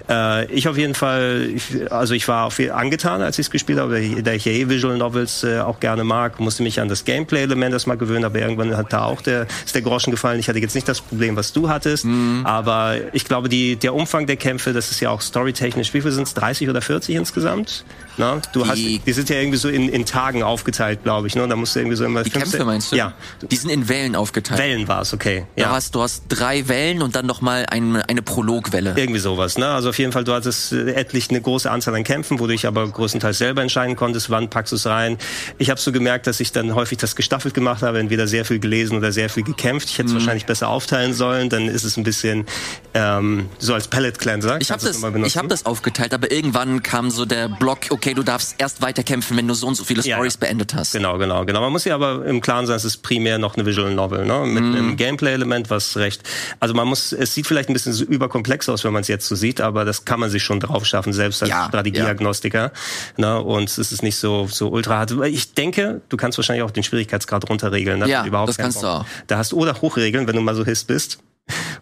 Äh, 0.09 0.47
ich 0.53 0.69
auf 0.69 0.77
jeden 0.77 0.95
Fall, 0.95 1.49
ich, 1.55 1.91
also 1.91 2.15
ich 2.15 2.29
war 2.29 2.47
auch 2.47 2.53
viel 2.53 2.71
angetan, 2.71 3.23
als 3.23 3.39
ich 3.39 3.47
es 3.47 3.51
gespielt 3.51 3.79
habe, 3.79 4.01
da 4.23 4.33
ich 4.33 4.45
ja 4.45 4.53
eh 4.53 4.69
Visual 4.69 4.97
Novels 4.97 5.45
äh, 5.45 5.61
auch 5.61 5.81
gerne 5.81 6.05
mag, 6.05 6.39
musste 6.41 6.63
mich 6.63 6.81
an 6.81 6.89
das 6.89 7.05
Gameplay-Element 7.05 7.73
erstmal 7.73 7.97
gewöhnen, 7.97 8.25
aber 8.25 8.41
irgendwann 8.41 8.77
hat 8.77 8.93
da 8.93 9.05
auch 9.05 9.23
der, 9.23 9.47
ist 9.65 9.75
der 9.75 9.83
Groschen 9.83 10.11
gefallen. 10.11 10.39
Ich 10.39 10.49
hatte 10.49 10.59
jetzt 10.59 10.75
nicht 10.75 10.89
das 10.89 11.01
Problem, 11.01 11.37
was 11.37 11.53
du 11.53 11.69
hattest, 11.69 12.07
aber 12.45 12.97
ich 13.13 13.25
glaube, 13.25 13.49
die, 13.49 13.77
der 13.77 13.95
Umfang 13.95 14.27
der 14.27 14.37
Kämpfe, 14.37 14.73
das 14.73 14.91
ist 14.91 15.01
ja 15.01 15.11
auch 15.11 15.21
storytechnisch, 15.21 15.95
wie 15.95 16.01
viel 16.01 16.11
sind 16.11 16.25
es, 16.25 16.35
30 16.35 16.69
oder 16.69 16.83
40 16.83 17.15
insgesamt? 17.15 17.85
Na, 18.17 18.41
du 18.53 18.63
Die- 18.63 18.69
hast, 18.69 19.07
die 19.07 19.13
sind 19.13 19.29
ja 19.29 19.37
irgendwie 19.37 19.59
so 19.59 19.69
in, 19.69 19.89
in 19.89 20.05
Tagen 20.07 20.43
aufgeteilt, 20.43 21.03
glaube 21.03 21.27
ich. 21.27 21.35
Ne? 21.35 21.49
Da 21.49 21.57
musst 21.57 21.75
du 21.75 21.81
irgendwie 21.81 21.97
so 21.97 22.05
immer 22.05 22.23
Die 22.23 22.31
15 22.31 22.53
Kämpfe 22.53 22.65
meinst 22.67 22.93
du? 22.93 22.97
Ja, 22.97 23.15
Die 23.51 23.57
sind 23.57 23.71
in 23.71 23.89
Wellen 23.89 24.15
aufgeteilt. 24.15 24.61
Wellen 24.61 24.87
war 24.87 25.03
es, 25.03 25.13
okay. 25.13 25.47
Du, 25.57 25.63
Ja. 25.63 25.71
hast, 25.71 25.95
du 25.95 26.03
hast 26.03 26.25
drei 26.29 26.69
Wellen 26.69 27.03
und 27.03 27.17
dann 27.17 27.27
nochmal 27.27 27.67
eine, 27.69 28.09
eine 28.09 28.23
Prologwelle. 28.23 28.95
Irgendwie 28.97 29.19
sowas, 29.21 29.59
ne? 29.59 29.67
Also 29.69 29.89
auf 29.89 29.99
jeden 29.99 30.13
Fall, 30.13 30.23
du 30.23 30.33
hattest 30.33 30.73
äh, 30.73 30.93
etlich 30.93 31.31
eine 31.31 31.41
große 31.41 31.71
Anzahl 31.71 31.95
an 31.97 32.05
Kämpfen, 32.05 32.39
wo 32.39 32.47
du 32.47 32.53
dich 32.53 32.67
aber 32.67 32.87
größtenteils 32.89 33.39
selber 33.39 33.63
entscheiden 33.63 33.97
konntest, 33.97 34.31
wann 34.31 34.49
packst 34.49 34.71
du 34.73 34.77
es 34.77 34.87
rein. 34.87 35.19
Ich 35.59 35.71
habe 35.71 35.81
so 35.81 35.91
gemerkt, 35.91 36.27
dass 36.29 36.39
ich 36.39 36.53
dann 36.53 36.75
häufig 36.75 36.99
das 36.99 37.17
gestaffelt 37.17 37.55
gemacht 37.55 37.83
habe, 37.83 37.99
entweder 37.99 38.27
sehr 38.29 38.45
viel 38.45 38.61
gelesen 38.61 38.97
oder 38.97 39.11
sehr 39.11 39.29
viel 39.29 39.43
gekämpft. 39.43 39.89
Ich 39.91 39.99
hätte 39.99 40.09
es 40.11 40.15
wahrscheinlich 40.15 40.47
besser 40.47 40.69
aufteilen 40.69 41.15
sollen, 41.15 41.49
dann 41.49 41.69
ist 41.69 41.83
es 41.85 41.97
ein 41.97 42.05
bisschen 42.05 42.47
ähm, 42.95 43.47
so 43.59 43.75
als 43.75 43.89
Pellet 43.89 44.19
Cleanser. 44.19 44.61
Ich 44.61 44.71
habe 44.71 44.81
du 44.81 44.87
das, 44.87 45.27
ich 45.27 45.37
hab 45.37 45.49
das 45.49 45.67
aufgeteilt, 45.67 46.15
aber 46.15 46.31
irgendwann 46.31 46.83
kam 46.83 47.11
so 47.11 47.25
der 47.25 47.49
Block, 47.49 47.79
okay, 47.91 48.04
du 48.13 48.23
darfst 48.23 48.57
erst 48.59 48.83
weiterkämpfen, 48.83 49.37
wenn 49.39 49.49
du 49.49 49.55
so 49.55 49.67
und 49.67 49.77
so 49.77 49.85
viele 49.85 50.03
Ja, 50.03 50.17
Stories 50.17 50.35
ja. 50.35 50.41
beendet 50.41 50.75
hast. 50.75 50.93
Genau, 50.93 51.17
genau, 51.17 51.47
genau. 51.47 51.63
Man 51.63 51.73
muss 51.73 51.85
ja 51.87 51.95
aber 51.95 52.27
im 52.27 52.43
Klaren 52.43 52.67
sein, 52.67 52.77
es 52.77 52.85
ist 52.85 52.99
primär 52.99 53.39
noch 53.39 53.55
eine 53.55 53.65
Visual 53.65 53.95
Novel, 53.95 54.27
ne? 54.27 54.41
Mit 54.41 54.63
Mhm. 54.65 54.75
einem 54.75 54.97
Gameplay-Element, 54.97 55.71
was 55.71 55.97
recht. 55.97 56.23
Also 56.61 56.75
man 56.75 56.87
muss, 56.87 57.13
es 57.13 57.33
sieht 57.33 57.47
vielleicht 57.47 57.71
ein 57.71 57.73
bisschen 57.73 57.95
so 57.95 58.05
überkomplex 58.05 58.69
aus, 58.69 58.85
wenn 58.85 58.93
man 58.93 59.01
es 59.01 59.09
jetzt 59.09 59.27
so 59.27 59.35
sieht, 59.35 59.63
aber 59.63 59.87
das 59.87 60.05
kann 60.05 60.21
man 60.21 60.29
sich 60.29 60.43
schon 60.43 60.61
drauf 60.61 60.85
schaffen, 60.85 61.13
selbst 61.15 61.41
als 61.43 61.51
Ja, 61.51 61.67
Strategieagnostiker. 61.69 62.73
Ne? 63.17 63.41
Und 63.41 63.71
es 63.71 63.79
ist 63.79 64.03
nicht 64.03 64.17
so, 64.17 64.47
so 64.51 64.69
ultra 64.69 64.99
hart. 64.99 65.13
Ich 65.27 65.55
denke, 65.55 66.03
du 66.09 66.17
kannst 66.17 66.37
wahrscheinlich 66.37 66.65
auch 66.65 66.71
den 66.73 66.83
Schwierigkeitsgrad 66.83 67.49
runterregeln. 67.49 68.01
ne? 68.01 68.09
Ja, 68.09 68.27
Überhaupt 68.27 68.49
das 68.51 68.59
kannst 68.59 68.79
du 68.83 68.87
Bock. 68.87 69.01
auch. 69.01 69.07
Da 69.29 69.39
hast 69.39 69.53
du 69.53 69.57
oder 69.57 69.81
hochregeln, 69.81 70.27
wenn 70.27 70.35
du 70.37 70.43
mal 70.43 70.55
so 70.55 70.65
hiss 70.65 70.85
bist 70.85 71.19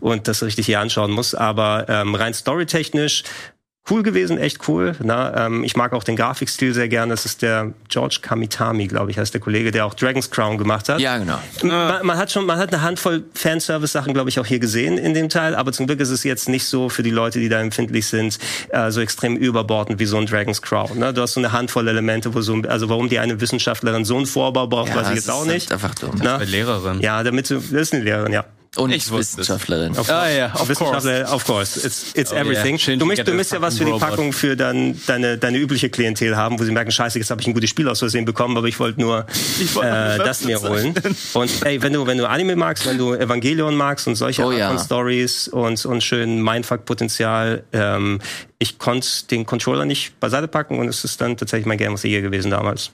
und 0.01 0.29
das 0.29 0.43
richtig 0.43 0.67
hier 0.67 0.81
anschauen 0.81 1.11
musst. 1.11 1.37
Aber 1.39 1.87
ähm, 1.89 2.15
rein 2.15 2.35
storytechnisch 2.35 3.23
cool 3.91 4.03
gewesen, 4.03 4.39
echt 4.39 4.69
cool. 4.69 4.95
Na, 5.03 5.47
ähm, 5.47 5.65
ich 5.65 5.77
mag 5.77 5.93
auch 5.93 6.05
den 6.05 6.15
Grafikstil 6.15 6.73
sehr 6.73 6.89
gern. 6.89 7.09
Das 7.09 7.27
ist 7.27 7.43
der 7.43 7.73
George 7.89 8.19
Kamitami, 8.23 8.87
glaube 8.87 9.11
ich, 9.11 9.19
heißt 9.19 9.35
der 9.35 9.41
Kollege, 9.41 9.73
der 9.73 9.87
auch 9.87 9.95
Dragon's 9.95 10.31
Crown 10.31 10.57
gemacht 10.57 10.89
hat. 10.89 11.01
Ja, 11.01 11.19
genau. 11.19 11.39
Man, 11.63 12.07
man 12.07 12.17
hat 12.17 12.31
schon, 12.31 12.47
man 12.47 12.59
hat 12.59 12.73
eine 12.73 12.83
Handvoll 12.83 13.25
Fanservice-Sachen, 13.35 14.15
glaube 14.15 14.31
ich, 14.31 14.39
auch 14.39 14.47
hier 14.47 14.61
gesehen 14.61 14.99
in 14.99 15.15
dem 15.15 15.29
Teil. 15.29 15.55
Aber 15.57 15.73
zum 15.73 15.87
Glück 15.87 16.01
ist 16.01 16.11
es 16.11 16.23
jetzt 16.23 16.49
nicht 16.49 16.65
so 16.65 16.89
für 16.89 17.03
die 17.03 17.11
Leute, 17.11 17.41
die 17.41 17.49
da 17.49 17.61
empfindlich 17.61 18.07
sind, 18.07 18.39
äh, 18.69 18.91
so 18.91 19.01
extrem 19.01 19.37
überbordend 19.37 19.99
wie 19.99 20.07
so 20.07 20.17
ein 20.17 20.27
Dragon's 20.27 20.63
Crown. 20.63 20.99
Ne? 20.99 21.13
Du 21.13 21.21
hast 21.21 21.35
so 21.35 21.41
eine 21.41 21.51
Handvoll 21.51 21.89
Elemente, 21.89 22.35
wo 22.35 22.41
so, 22.41 22.55
also 22.69 22.89
warum 22.89 23.09
die 23.09 23.19
eine 23.19 23.41
Wissenschaftlerin 23.41 24.05
so 24.05 24.17
einen 24.17 24.27
Vorbau 24.27 24.69
braucht, 24.69 24.95
weiß 24.95 25.09
ich 25.09 25.15
das 25.15 25.15
jetzt 25.15 25.31
auch 25.31 25.43
ist 25.43 25.49
halt 25.49 25.55
nicht. 25.55 25.73
Einfach 25.73 25.95
dumm. 25.97 26.15
Na? 26.23 26.39
Bei 26.39 26.45
Lehrerin. 26.45 27.01
Ja, 27.01 27.23
damit 27.25 27.51
du, 27.51 27.57
das 27.57 27.65
ist 27.73 27.95
eine 27.95 28.05
Lehrerin, 28.05 28.33
ja. 28.33 28.45
Und 28.77 28.91
Ich. 28.91 29.13
Wissenschaftlerin. 29.13 29.95
Ah, 30.09 30.29
ja, 30.31 30.55
of 30.55 30.67
Wissenschaftler, 30.67 31.31
of 31.31 31.45
course. 31.45 31.87
It's, 31.87 32.13
it's 32.15 32.33
everything. 32.33 32.79
Schön, 32.79 32.99
du, 32.99 33.05
möchtest, 33.05 33.29
du 33.29 33.35
müsst 33.35 33.53
ja 33.53 33.61
was 33.61 33.77
für 33.77 33.85
die 33.85 33.93
Packung 33.93 34.33
für 34.33 34.57
dann 34.57 34.99
deine, 35.07 35.37
deine 35.37 35.59
übliche 35.59 35.91
Klientel 35.91 36.37
haben, 36.37 36.59
wo 36.59 36.65
sie 36.65 36.73
merken, 36.73 36.91
scheiße, 36.91 37.19
jetzt 37.19 37.31
habe 37.31 37.43
ich 37.43 37.47
ein 37.47 37.53
gutes 37.53 37.69
Spiel 37.69 37.87
aus 37.87 37.99
Versehen 37.99 38.25
bekommen, 38.25 38.57
aber 38.57 38.69
ich 38.69 38.81
wollte 38.81 38.99
nur 38.99 39.27
wollte 39.75 39.89
äh, 39.91 40.17
nur 40.17 40.25
das 40.25 40.45
mir 40.45 40.61
holen. 40.63 40.95
Und 41.35 41.51
ey, 41.67 41.83
wenn 41.83 41.93
du, 41.93 42.07
wenn 42.07 42.17
du 42.17 42.27
Anime 42.27 42.57
magst, 42.57 42.87
wenn 42.87 42.97
du 42.97 43.13
Evangelion 43.13 43.75
magst 43.75 44.09
und 44.09 44.15
solche 44.15 44.43
Oh 44.43 44.51
Art 44.51 44.59
ja. 44.59 44.69
von 44.69 44.79
Stories 44.79 45.49
und, 45.49 45.85
und 45.85 46.03
schön 46.03 46.43
Mindfuck-Potenzial, 46.43 47.65
ähm, 47.75 48.21
ich 48.63 48.79
konnte 48.79 49.09
den 49.29 49.45
Controller 49.45 49.85
nicht 49.85 50.21
beiseite 50.21 50.47
packen 50.47 50.79
und 50.79 50.87
es 50.87 51.03
ist 51.03 51.21
dann 51.21 51.37
tatsächlich 51.37 51.67
mein 51.67 51.79
Game 51.79 51.95
of 51.95 52.01
the 52.01 52.09
Year 52.09 52.23
gewesen 52.23 52.53
damals. 52.53 52.93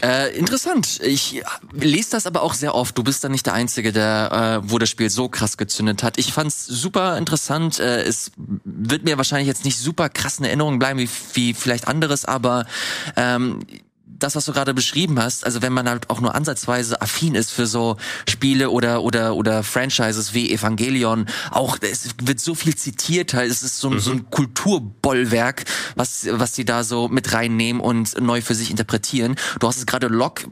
Äh, 0.00 0.36
interessant. 0.38 1.00
Ich 1.02 1.42
lese 1.72 2.12
das 2.12 2.26
aber 2.26 2.42
auch 2.42 2.54
sehr 2.54 2.76
oft. 2.76 2.96
Du 2.96 3.02
bist 3.02 3.24
da 3.24 3.28
nicht 3.28 3.44
der 3.44 3.54
Einzige, 3.54 3.92
der, 3.92 4.62
äh, 4.64 4.70
wo 4.70 4.78
das 4.78 4.88
Spiel 4.88 5.10
so 5.10 5.28
krass 5.28 5.56
gezündet 5.56 6.04
hat. 6.04 6.18
Ich 6.18 6.32
fand's 6.32 6.64
super 6.66 7.18
interessant. 7.18 7.80
Äh, 7.80 8.02
es 8.02 8.30
wird 8.36 9.02
mir 9.02 9.16
wahrscheinlich 9.16 9.48
jetzt 9.48 9.64
nicht 9.64 9.78
super 9.78 10.08
krass 10.08 10.38
in 10.38 10.44
Erinnerung 10.44 10.78
bleiben 10.78 11.00
wie, 11.00 11.08
wie 11.34 11.52
vielleicht 11.52 11.88
anderes, 11.88 12.24
aber 12.24 12.66
ähm, 13.16 13.58
das, 14.18 14.36
was 14.36 14.44
du 14.44 14.52
gerade 14.52 14.74
beschrieben 14.74 15.20
hast, 15.20 15.44
also 15.44 15.62
wenn 15.62 15.72
man 15.72 15.88
halt 15.88 16.10
auch 16.10 16.20
nur 16.20 16.34
ansatzweise 16.34 17.00
affin 17.00 17.34
ist 17.34 17.50
für 17.50 17.66
so 17.66 17.96
Spiele 18.28 18.70
oder 18.70 19.02
oder 19.02 19.34
oder 19.34 19.62
Franchises 19.62 20.34
wie 20.34 20.52
Evangelion, 20.52 21.26
auch 21.50 21.78
es 21.80 22.10
wird 22.22 22.40
so 22.40 22.54
viel 22.54 22.74
zitiert, 22.74 23.34
halt 23.34 23.50
es 23.50 23.62
ist 23.62 23.78
so, 23.78 23.90
ein 23.90 24.00
so 24.00 24.10
ein 24.10 24.30
Kulturbollwerk, 24.30 25.64
was 25.94 26.26
was 26.30 26.54
sie 26.54 26.64
da 26.64 26.84
so 26.84 27.08
mit 27.08 27.32
reinnehmen 27.32 27.80
und 27.80 28.20
neu 28.20 28.40
für 28.42 28.54
sich 28.54 28.70
interpretieren. 28.70 29.36
Du 29.60 29.68
hast 29.68 29.78
es 29.78 29.86
gerade 29.86 30.08
Log 30.08 30.42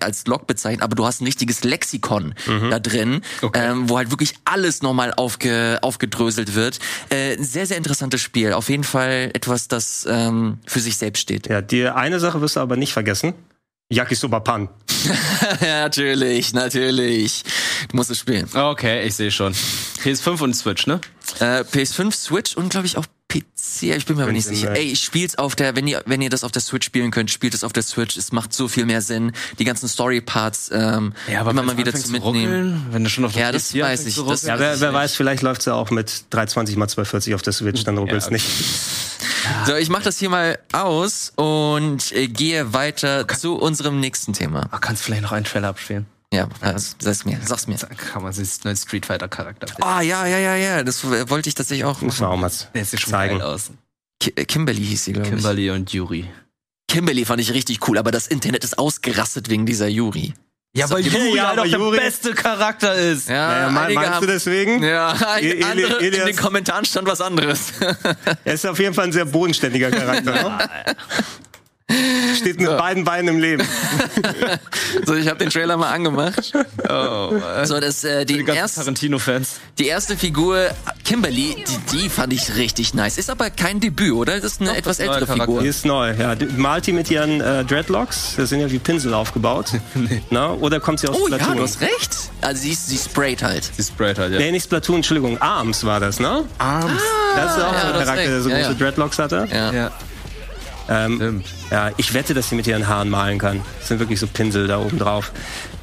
als 0.00 0.26
Log 0.26 0.46
bezeichnet, 0.46 0.82
aber 0.82 0.96
du 0.96 1.06
hast 1.06 1.20
ein 1.20 1.24
richtiges 1.24 1.64
Lexikon 1.64 2.34
da 2.70 2.78
drin, 2.78 3.22
ähm, 3.54 3.88
wo 3.88 3.96
halt 3.96 4.10
wirklich 4.10 4.34
alles 4.44 4.82
nochmal 4.82 5.12
aufge, 5.14 5.78
aufgedröselt 5.82 6.54
wird. 6.54 6.78
Äh, 7.10 7.36
sehr 7.42 7.66
sehr 7.66 7.76
interessantes 7.76 8.20
Spiel, 8.20 8.52
auf 8.52 8.68
jeden 8.68 8.84
Fall 8.84 9.30
etwas, 9.34 9.68
das 9.68 10.06
ähm, 10.08 10.58
für 10.66 10.80
sich 10.80 10.96
selbst 10.96 11.20
steht. 11.20 11.48
Ja, 11.48 11.60
die 11.62 11.86
eine 11.86 12.20
Sache 12.20 12.40
wirst 12.40 12.56
du 12.56 12.60
aber 12.60 12.76
nicht 12.76 12.92
vergessen. 12.92 13.03
Yakisoba 13.90 14.40
Pan. 14.40 14.68
Ja, 15.60 15.82
natürlich, 15.82 16.54
natürlich. 16.54 17.44
Du 17.90 17.96
musst 17.96 18.10
es 18.10 18.18
spielen. 18.18 18.48
Okay, 18.54 19.06
ich 19.06 19.14
sehe 19.14 19.30
schon. 19.30 19.52
PS5 19.52 20.42
und 20.42 20.54
Switch, 20.54 20.86
ne? 20.86 21.00
Äh, 21.40 21.60
PS5, 21.60 22.12
Switch 22.12 22.56
und 22.56 22.70
glaube 22.70 22.86
ich 22.86 22.96
auch 22.96 23.04
PC. 23.40 23.82
Ich 23.96 24.06
bin 24.06 24.16
mir 24.16 24.22
aber 24.22 24.32
nicht 24.32 24.46
sicher. 24.46 24.74
Ey, 24.76 24.84
ich 24.84 25.00
spiel's 25.02 25.36
auf 25.36 25.56
der, 25.56 25.74
wenn 25.76 25.86
ihr, 25.86 26.02
wenn 26.06 26.22
ihr 26.22 26.30
das 26.30 26.44
auf 26.44 26.52
der 26.52 26.62
Switch 26.62 26.86
spielen 26.86 27.10
könnt, 27.10 27.30
spielt 27.30 27.54
es 27.54 27.64
auf 27.64 27.72
der 27.72 27.82
Switch. 27.82 28.16
Es 28.16 28.32
macht 28.32 28.52
so 28.52 28.68
viel 28.68 28.86
mehr 28.86 29.02
Sinn. 29.02 29.32
Die 29.58 29.64
ganzen 29.64 29.88
Story-Parts 29.88 30.70
ähm, 30.72 31.12
immer 31.28 31.62
mal 31.62 31.76
wieder 31.76 31.92
zu 31.94 32.10
mitnehmen. 32.10 32.22
ruckeln, 32.22 32.86
wenn 32.90 33.04
du 33.04 33.10
schon 33.10 33.24
auf 33.24 33.32
der 33.32 33.42
Ja, 33.42 33.52
das 33.52 33.72
PS4 33.72 33.82
weiß 33.82 34.06
ich. 34.06 34.16
Das- 34.16 34.42
Ja, 34.42 34.58
wer, 34.58 34.72
weiß 34.72 34.80
wer 34.80 34.92
weiß, 34.92 35.14
vielleicht 35.16 35.42
läuft's 35.42 35.64
ja 35.64 35.74
auch 35.74 35.90
mit 35.90 36.24
320 36.30 36.76
x 36.76 36.92
240 36.92 37.34
auf 37.34 37.42
der 37.42 37.52
Switch, 37.52 37.84
dann 37.84 37.98
ruckelt's 37.98 38.26
okay. 38.26 38.34
nicht. 38.34 38.46
So, 39.66 39.74
ich 39.74 39.88
mache 39.90 40.04
das 40.04 40.18
hier 40.18 40.30
mal 40.30 40.58
aus 40.72 41.32
und 41.36 42.12
äh, 42.12 42.28
gehe 42.28 42.72
weiter 42.72 43.26
zu 43.28 43.56
unserem 43.56 44.00
nächsten 44.00 44.32
Thema. 44.32 44.68
Ah, 44.70 44.78
kannst 44.78 45.02
du 45.02 45.06
vielleicht 45.06 45.22
noch 45.22 45.32
einen 45.32 45.44
Trailer 45.44 45.68
abspielen? 45.68 46.06
Ja, 46.34 46.48
also, 46.60 46.94
sag's 46.98 47.24
mir, 47.24 47.38
sag's 47.44 47.66
mir. 47.66 47.76
Dann 47.76 47.96
kann 47.96 48.22
man 48.22 48.32
sich 48.32 48.48
einen 48.48 48.60
neuen 48.64 48.76
Street 48.76 49.06
Fighter 49.06 49.28
Charakter 49.28 49.66
Ah, 49.82 50.00
ja, 50.00 50.26
ja, 50.26 50.38
ja, 50.38 50.56
ja, 50.56 50.82
das 50.82 51.04
wollte 51.04 51.48
ich 51.48 51.54
tatsächlich 51.54 51.84
auch 51.84 52.00
Muss 52.02 52.20
man 52.20 52.30
auch 52.30 52.36
mal 52.36 52.50
Der 52.74 52.84
sieht 52.84 53.00
schon 53.00 53.10
zeigen. 53.10 53.38
geil 53.38 53.46
aus. 53.46 53.70
Ki 54.20 54.32
äh, 54.36 54.44
Kimberly 54.44 54.84
hieß 54.84 55.04
sie, 55.04 55.12
glaube 55.12 55.28
ich. 55.28 55.34
Kimberly 55.34 55.70
und 55.70 55.92
Yuri. 55.92 56.28
Kimberly 56.88 57.24
fand 57.24 57.40
ich 57.40 57.52
richtig 57.52 57.86
cool, 57.88 57.98
aber 57.98 58.10
das 58.10 58.26
Internet 58.26 58.64
ist 58.64 58.78
ausgerastet 58.78 59.48
wegen 59.48 59.66
dieser 59.66 59.88
Yuri. 59.88 60.34
Ja, 60.76 60.90
weil 60.90 61.06
Yuri 61.06 61.28
Yuri 61.28 61.38
halt 61.38 61.72
der 61.72 61.78
beste 62.00 62.34
Charakter 62.34 62.94
ist. 62.96 63.28
Ja, 63.28 63.68
einige 63.68 63.94
meinst 63.94 64.10
haben, 64.14 64.26
du 64.26 64.32
deswegen? 64.32 64.82
Ja, 64.82 65.12
Eli- 65.38 65.62
einige 65.64 65.66
andere, 65.66 65.98
in 66.00 66.12
Elias- 66.14 66.26
den 66.26 66.36
Kommentaren 66.36 66.84
stand 66.84 67.06
was 67.06 67.20
anderes. 67.20 67.72
Er 68.44 68.54
ist 68.54 68.66
auf 68.66 68.78
jeden 68.80 68.92
Fall 68.94 69.04
ein 69.04 69.12
sehr 69.12 69.24
bodenständiger 69.24 69.90
Charakter. 69.92 70.32
ne? 70.32 70.68
Steht 72.36 72.58
mit 72.60 72.76
beiden 72.78 73.04
Beinen 73.04 73.28
im 73.36 73.40
Leben. 73.40 73.62
so, 75.06 75.14
ich 75.14 75.28
habe 75.28 75.38
den 75.38 75.50
Trailer 75.50 75.76
mal 75.76 75.90
angemacht. 75.92 76.52
Oh, 76.88 77.32
So, 77.64 77.78
das, 77.78 78.02
äh, 78.04 78.24
die, 78.24 78.38
die 78.38 78.44
ganzen 78.44 78.58
erst, 78.58 78.76
Tarantino-Fans. 78.78 79.60
die 79.78 79.86
erste 79.86 80.16
Figur, 80.16 80.70
Kimberly, 81.04 81.62
die, 81.92 81.96
die 81.98 82.08
fand 82.08 82.32
ich 82.32 82.56
richtig 82.56 82.94
nice. 82.94 83.18
Ist 83.18 83.28
aber 83.28 83.50
kein 83.50 83.80
Debüt, 83.80 84.12
oder? 84.12 84.40
Das 84.40 84.52
ist 84.52 84.60
eine 84.62 84.76
etwas 84.76 84.98
neuer 84.98 85.08
ältere 85.08 85.26
Charakter. 85.26 85.44
Figur. 85.46 85.62
Die 85.62 85.68
ist 85.68 85.84
neu. 85.84 86.14
Ja, 86.18 86.34
malt 86.56 86.86
die 86.86 86.92
mit 86.92 87.10
ihren 87.10 87.40
äh, 87.42 87.64
Dreadlocks. 87.64 88.34
Das 88.36 88.48
sind 88.48 88.60
ja 88.60 88.70
wie 88.70 88.78
Pinsel 88.78 89.12
aufgebaut. 89.12 89.66
Na, 90.30 90.52
oder 90.54 90.80
kommt 90.80 91.00
sie 91.00 91.08
aus 91.08 91.16
Oh 91.20 91.28
ja, 91.28 91.36
Splatoon? 91.36 91.56
du 91.58 91.62
hast 91.64 91.80
recht. 91.82 92.16
Also 92.40 92.62
sie, 92.62 92.72
ist- 92.72 92.88
sie 92.88 92.96
sprayt 92.98 93.42
halt. 93.42 93.70
Die 93.78 93.82
Sprite 93.82 94.22
halt, 94.22 94.32
ja. 94.32 94.38
Nee, 94.38 94.50
nicht 94.52 94.64
Splatoon, 94.64 94.96
Entschuldigung. 94.96 95.40
Arms 95.40 95.84
war 95.84 96.00
das, 96.00 96.18
ne? 96.18 96.44
Arms. 96.58 97.00
Das 97.36 97.56
ist 97.56 97.62
auch 97.62 97.72
ja, 97.74 97.80
so 97.80 97.92
du 97.92 97.98
ein 97.98 98.04
Charakter, 98.06 98.26
der 98.26 98.40
so. 98.42 98.48
Ja, 98.48 98.56
große 98.56 98.68
ja. 98.70 98.74
Dreadlocks 98.74 99.18
hatte. 99.18 99.48
Ja. 99.52 99.72
Ja. 99.72 99.90
Ähm, 100.88 101.16
Stimmt. 101.16 101.46
ja, 101.70 101.90
ich 101.96 102.12
wette, 102.14 102.34
dass 102.34 102.50
sie 102.50 102.54
mit 102.56 102.66
ihren 102.66 102.86
Haaren 102.88 103.08
malen 103.08 103.38
kann. 103.38 103.62
Das 103.78 103.88
sind 103.88 104.00
wirklich 104.00 104.20
so 104.20 104.26
Pinsel 104.26 104.66
da 104.66 104.78
oben 104.78 104.98
drauf. 104.98 105.32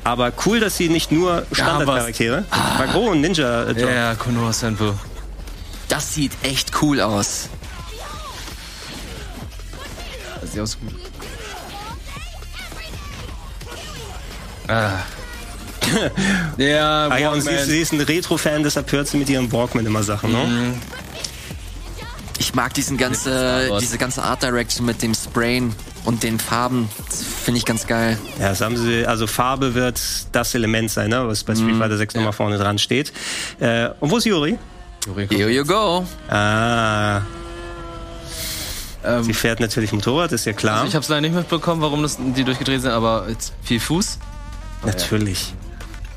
Aber 0.04 0.32
cool, 0.46 0.60
dass 0.60 0.78
sie 0.78 0.90
nicht 0.90 1.12
nur 1.12 1.46
Standardcharaktere. 1.52 2.46
Ja, 2.52 2.96
oh, 2.96 3.12
ein 3.12 3.22
Ninja. 3.22 3.64
Äh. 3.64 3.96
Ja, 3.96 4.16
Konoha 4.16 4.54
Senpu. 4.54 4.92
Das 5.90 6.14
sieht 6.14 6.32
echt 6.44 6.72
cool 6.82 7.02
aus. 7.02 7.50
Das 10.40 10.52
sieht 10.52 10.62
aus. 10.62 10.78
Ah. 14.68 14.92
ja, 16.58 17.08
Ah 17.08 17.18
ja, 17.18 17.32
und 17.32 17.42
sie, 17.42 17.48
Walkman. 17.48 17.66
sie 17.66 17.80
ist 17.82 17.92
ein 17.92 18.02
Retro-Fan, 18.02 18.64
deshalb 18.64 18.92
hört 18.92 19.08
sie 19.08 19.18
mit 19.18 19.30
ihrem 19.30 19.52
Walkman 19.52 19.86
immer 19.86 20.04
Sachen. 20.04 20.32
Ne? 20.32 20.74
Ich 22.52 22.56
mag 22.56 22.74
diesen 22.74 22.98
ganze, 22.98 23.78
diese 23.80 23.98
ganze 23.98 24.24
Art 24.24 24.44
Direction 24.44 24.86
mit 24.86 25.02
dem 25.02 25.14
Sprayen 25.14 25.74
und 26.04 26.22
den 26.22 26.38
Farben. 26.38 26.90
Das 27.08 27.24
finde 27.24 27.60
ich 27.60 27.66
ganz 27.66 27.88
geil. 27.88 28.18
Ja, 28.42 28.50
das 28.50 28.60
haben 28.60 28.76
sie, 28.76 29.06
also 29.06 29.26
Farbe 29.26 29.74
wird 29.74 30.02
das 30.34 30.54
Element 30.54 30.92
sein, 30.92 31.12
ne, 31.12 31.26
was 31.26 31.46
bei 31.46 31.56
Street 31.56 31.78
Fighter 31.78 31.96
6 31.96 32.16
nochmal 32.16 32.34
vorne 32.34 32.58
dran 32.58 32.78
steht. 32.78 33.14
Äh, 33.62 33.92
und 34.02 34.12
wo 34.12 34.18
ist 34.18 34.26
Yuri? 34.26 34.58
Here 35.30 35.50
you 35.50 35.64
go. 35.64 36.06
Ah, 36.28 37.22
Ähm, 39.06 39.24
sie 39.24 39.34
fährt 39.34 39.62
natürlich 39.62 39.94
Motorrad, 39.94 40.34
ist 40.34 40.46
ja 40.46 40.52
klar. 40.52 40.86
ich 40.86 40.94
habe 40.94 41.04
es 41.04 41.08
leider 41.10 41.22
nicht 41.22 41.34
mitbekommen, 41.34 41.82
warum 41.82 42.04
das, 42.04 42.18
die 42.20 42.44
durchgedreht 42.44 42.82
sind, 42.82 42.92
aber 42.92 43.28
jetzt 43.30 43.54
viel 43.64 43.80
Fuß. 43.80 44.20
natürlich. 44.86 45.54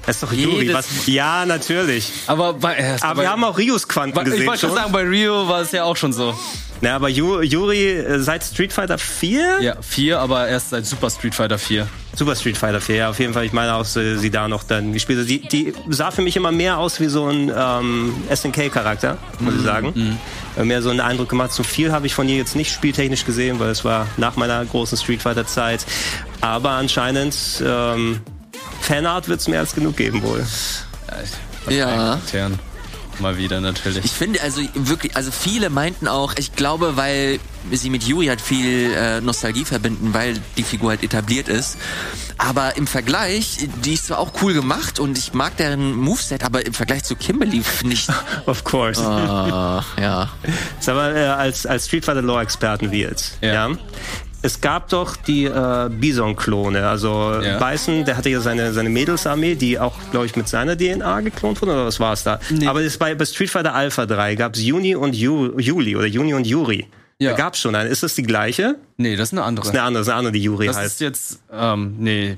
Das 0.07 0.16
ist 0.16 0.22
doch 0.22 0.32
Yuri. 0.32 0.72
Was? 0.72 1.07
Ja, 1.07 1.46
natürlich. 1.46 2.12
Aber, 2.26 2.55
bei, 2.55 2.74
äh, 2.74 2.96
Aber 3.00 3.22
wir 3.22 3.30
haben 3.30 3.44
auch 3.44 3.57
Rios 3.59 3.88
Quanten 3.88 4.14
bei, 4.14 4.22
ich 4.22 4.30
gesehen 4.30 4.46
wollte 4.46 4.61
schon. 4.66 4.74
sagen, 4.74 4.92
bei 4.92 5.02
Rio 5.02 5.48
war 5.48 5.62
es 5.62 5.72
ja 5.72 5.84
auch 5.84 5.96
schon 5.96 6.12
so. 6.12 6.34
Na, 6.80 6.96
aber 6.96 7.09
Yuri 7.09 7.88
äh, 7.92 8.18
seit 8.18 8.44
Street 8.44 8.72
Fighter 8.72 8.98
4? 8.98 9.61
Ja, 9.62 9.76
vier, 9.80 10.20
aber 10.20 10.48
erst 10.48 10.70
seit 10.70 10.84
Super 10.84 11.09
Street 11.09 11.34
Fighter 11.34 11.59
4. 11.59 11.86
Super 12.14 12.36
Street 12.36 12.59
Fighter 12.59 12.80
4, 12.80 12.96
ja, 12.96 13.11
auf 13.11 13.18
jeden 13.18 13.32
Fall. 13.32 13.44
Ich 13.46 13.52
meine 13.52 13.74
auch, 13.74 13.86
äh, 13.96 14.16
sie 14.16 14.30
da 14.30 14.48
noch 14.48 14.64
dann 14.64 14.92
gespielt. 14.92 15.26
Die, 15.28 15.40
die 15.40 15.72
sah 15.88 16.11
für 16.11 16.20
mich 16.22 16.36
immer 16.36 16.52
mehr 16.52 16.78
aus 16.78 17.00
wie 17.00 17.07
so 17.07 17.26
ein 17.26 17.50
ähm, 17.57 18.14
SNK-Charakter, 18.30 19.16
muss 19.40 19.55
ich 19.55 19.62
sagen. 19.62 20.18
Äh, 20.57 20.64
Mehr 20.64 20.82
so 20.82 20.90
einen 20.90 21.00
Eindruck 21.00 21.28
gemacht. 21.30 21.52
So 21.52 21.62
viel 21.62 21.90
habe 21.90 22.07
ich 22.07 22.14
von 22.14 22.28
ihr 22.28 22.36
jetzt 22.36 22.55
nicht 22.55 22.72
spieltechnisch 22.72 23.24
gesehen, 23.24 23.59
weil 23.61 23.70
es 23.70 23.84
war 23.84 24.07
nach 24.18 24.36
meiner 24.36 24.62
großen 24.64 24.98
Street 24.98 25.22
Fighter-Zeit. 25.22 25.86
Aber 26.40 26.70
anscheinend 26.72 27.34
ähm, 27.66 28.20
Fanart 28.85 29.28
wird 29.28 29.41
es 29.41 29.49
mehr 29.49 29.61
als 29.61 29.74
genug 29.74 29.97
geben 29.97 30.22
wohl. 30.22 30.45
Ja. 31.68 32.14
Intern. 32.14 32.59
Mal 33.20 33.39
wieder 33.39 33.61
natürlich. 33.61 34.05
Ich 34.05 34.11
finde 34.11 34.43
also 34.43 34.61
wirklich, 34.74 35.16
also 35.16 35.30
viele 35.30 35.70
meinten 35.70 36.09
auch, 36.09 36.35
ich 36.37 36.57
glaube, 36.57 36.97
weil 36.97 37.39
sie 37.70 37.89
mit 37.89 38.03
Yuri 38.03 38.26
halt 38.26 38.41
viel 38.41 38.93
äh, 38.93 39.20
Nostalgie 39.20 39.64
verbinden, 39.64 40.12
weil 40.12 40.35
die 40.57 40.64
Figur 40.64 40.91
halt 40.91 41.05
etabliert 41.05 41.49
ist. 41.49 41.76
Aber 42.39 42.76
im 42.76 42.89
Vergleich, 42.89 43.68
die 43.85 43.95
ist 43.95 44.09
zwar 44.09 44.18
auch 44.18 44.32
cool 44.43 44.53
gemacht 44.53 44.99
und 44.99 45.16
ich 45.16 45.32
mag 45.32 45.57
deren 45.57 45.95
Moveset, 45.95 46.43
aber 46.43 46.66
im 46.66 46.74
Vergleich 46.74 47.05
zu 47.05 47.14
Kimberly 47.14 47.62
finde 47.62 47.95
ich, 47.95 48.09
Of 48.47 48.64
course. 48.64 49.01
ah, 49.01 49.85
ja. 49.99 50.30
Sag 50.80 50.97
mal, 50.97 51.16
äh, 51.16 51.20
als, 51.20 51.66
als 51.66 51.87
Street 51.87 52.05
Fighter 52.05 52.22
Lore-Experten 52.22 52.91
wie 52.91 53.03
jetzt. 53.03 53.39
Ja. 53.41 53.68
Ja. 53.68 53.76
Es 54.45 54.61
gab 54.61 54.90
doch 54.90 55.16
die 55.16 55.47
äh, 55.47 55.88
Bison-Klone. 55.90 56.86
Also 56.86 57.40
Ja. 57.42 57.59
Bison, 57.59 58.05
der 58.05 58.16
hatte 58.16 58.28
ja 58.28 58.40
seine, 58.40 58.72
seine 58.74 58.90
Mädelsarmee, 58.90 59.55
die 59.55 59.78
auch, 59.78 59.95
glaube 60.11 60.26
ich, 60.26 60.36
mit 60.36 60.49
seiner 60.49 60.76
DNA 60.76 61.22
geklont 61.22 61.61
wurde, 61.62 61.72
oder 61.72 61.86
was 61.86 61.99
war 61.99 62.12
es 62.12 62.22
da? 62.24 62.38
Aber 62.66 62.82
das 62.82 62.99
bei, 62.99 63.14
bei 63.14 63.24
Street 63.24 63.49
Fighter 63.51 63.74
Alpha 63.74 64.05
3 64.07 64.34
gab 64.34 64.55
es 64.55 64.62
Juni 64.62 64.95
und 64.95 65.14
Ju, 65.16 65.59
Juli 65.59 65.97
oder 65.97 66.07
Juni 66.07 66.34
und 66.34 66.47
Juri. 66.47 66.86
Ja. 67.18 67.30
Da 67.30 67.36
gab's 67.36 67.59
schon 67.61 67.74
eine. 67.74 67.88
Ist 67.88 68.03
das 68.03 68.14
die 68.16 68.22
gleiche? 68.22 68.76
Nee, 68.99 69.16
das 69.16 69.28
ist 69.28 69.32
eine 69.32 69.45
andere. 69.45 69.64
Das 69.64 69.72
ist 69.72 69.78
eine 69.78 69.86
andere, 69.86 70.01
das 70.01 70.07
ist 70.09 70.11
eine 70.12 70.18
andere, 70.18 70.32
die 70.32 70.42
Yuri 70.42 70.66
Das 70.66 70.76
heißt. 70.76 70.86
ist 70.95 71.01
jetzt, 71.01 71.40
ähm, 71.53 71.95
nee. 71.99 72.36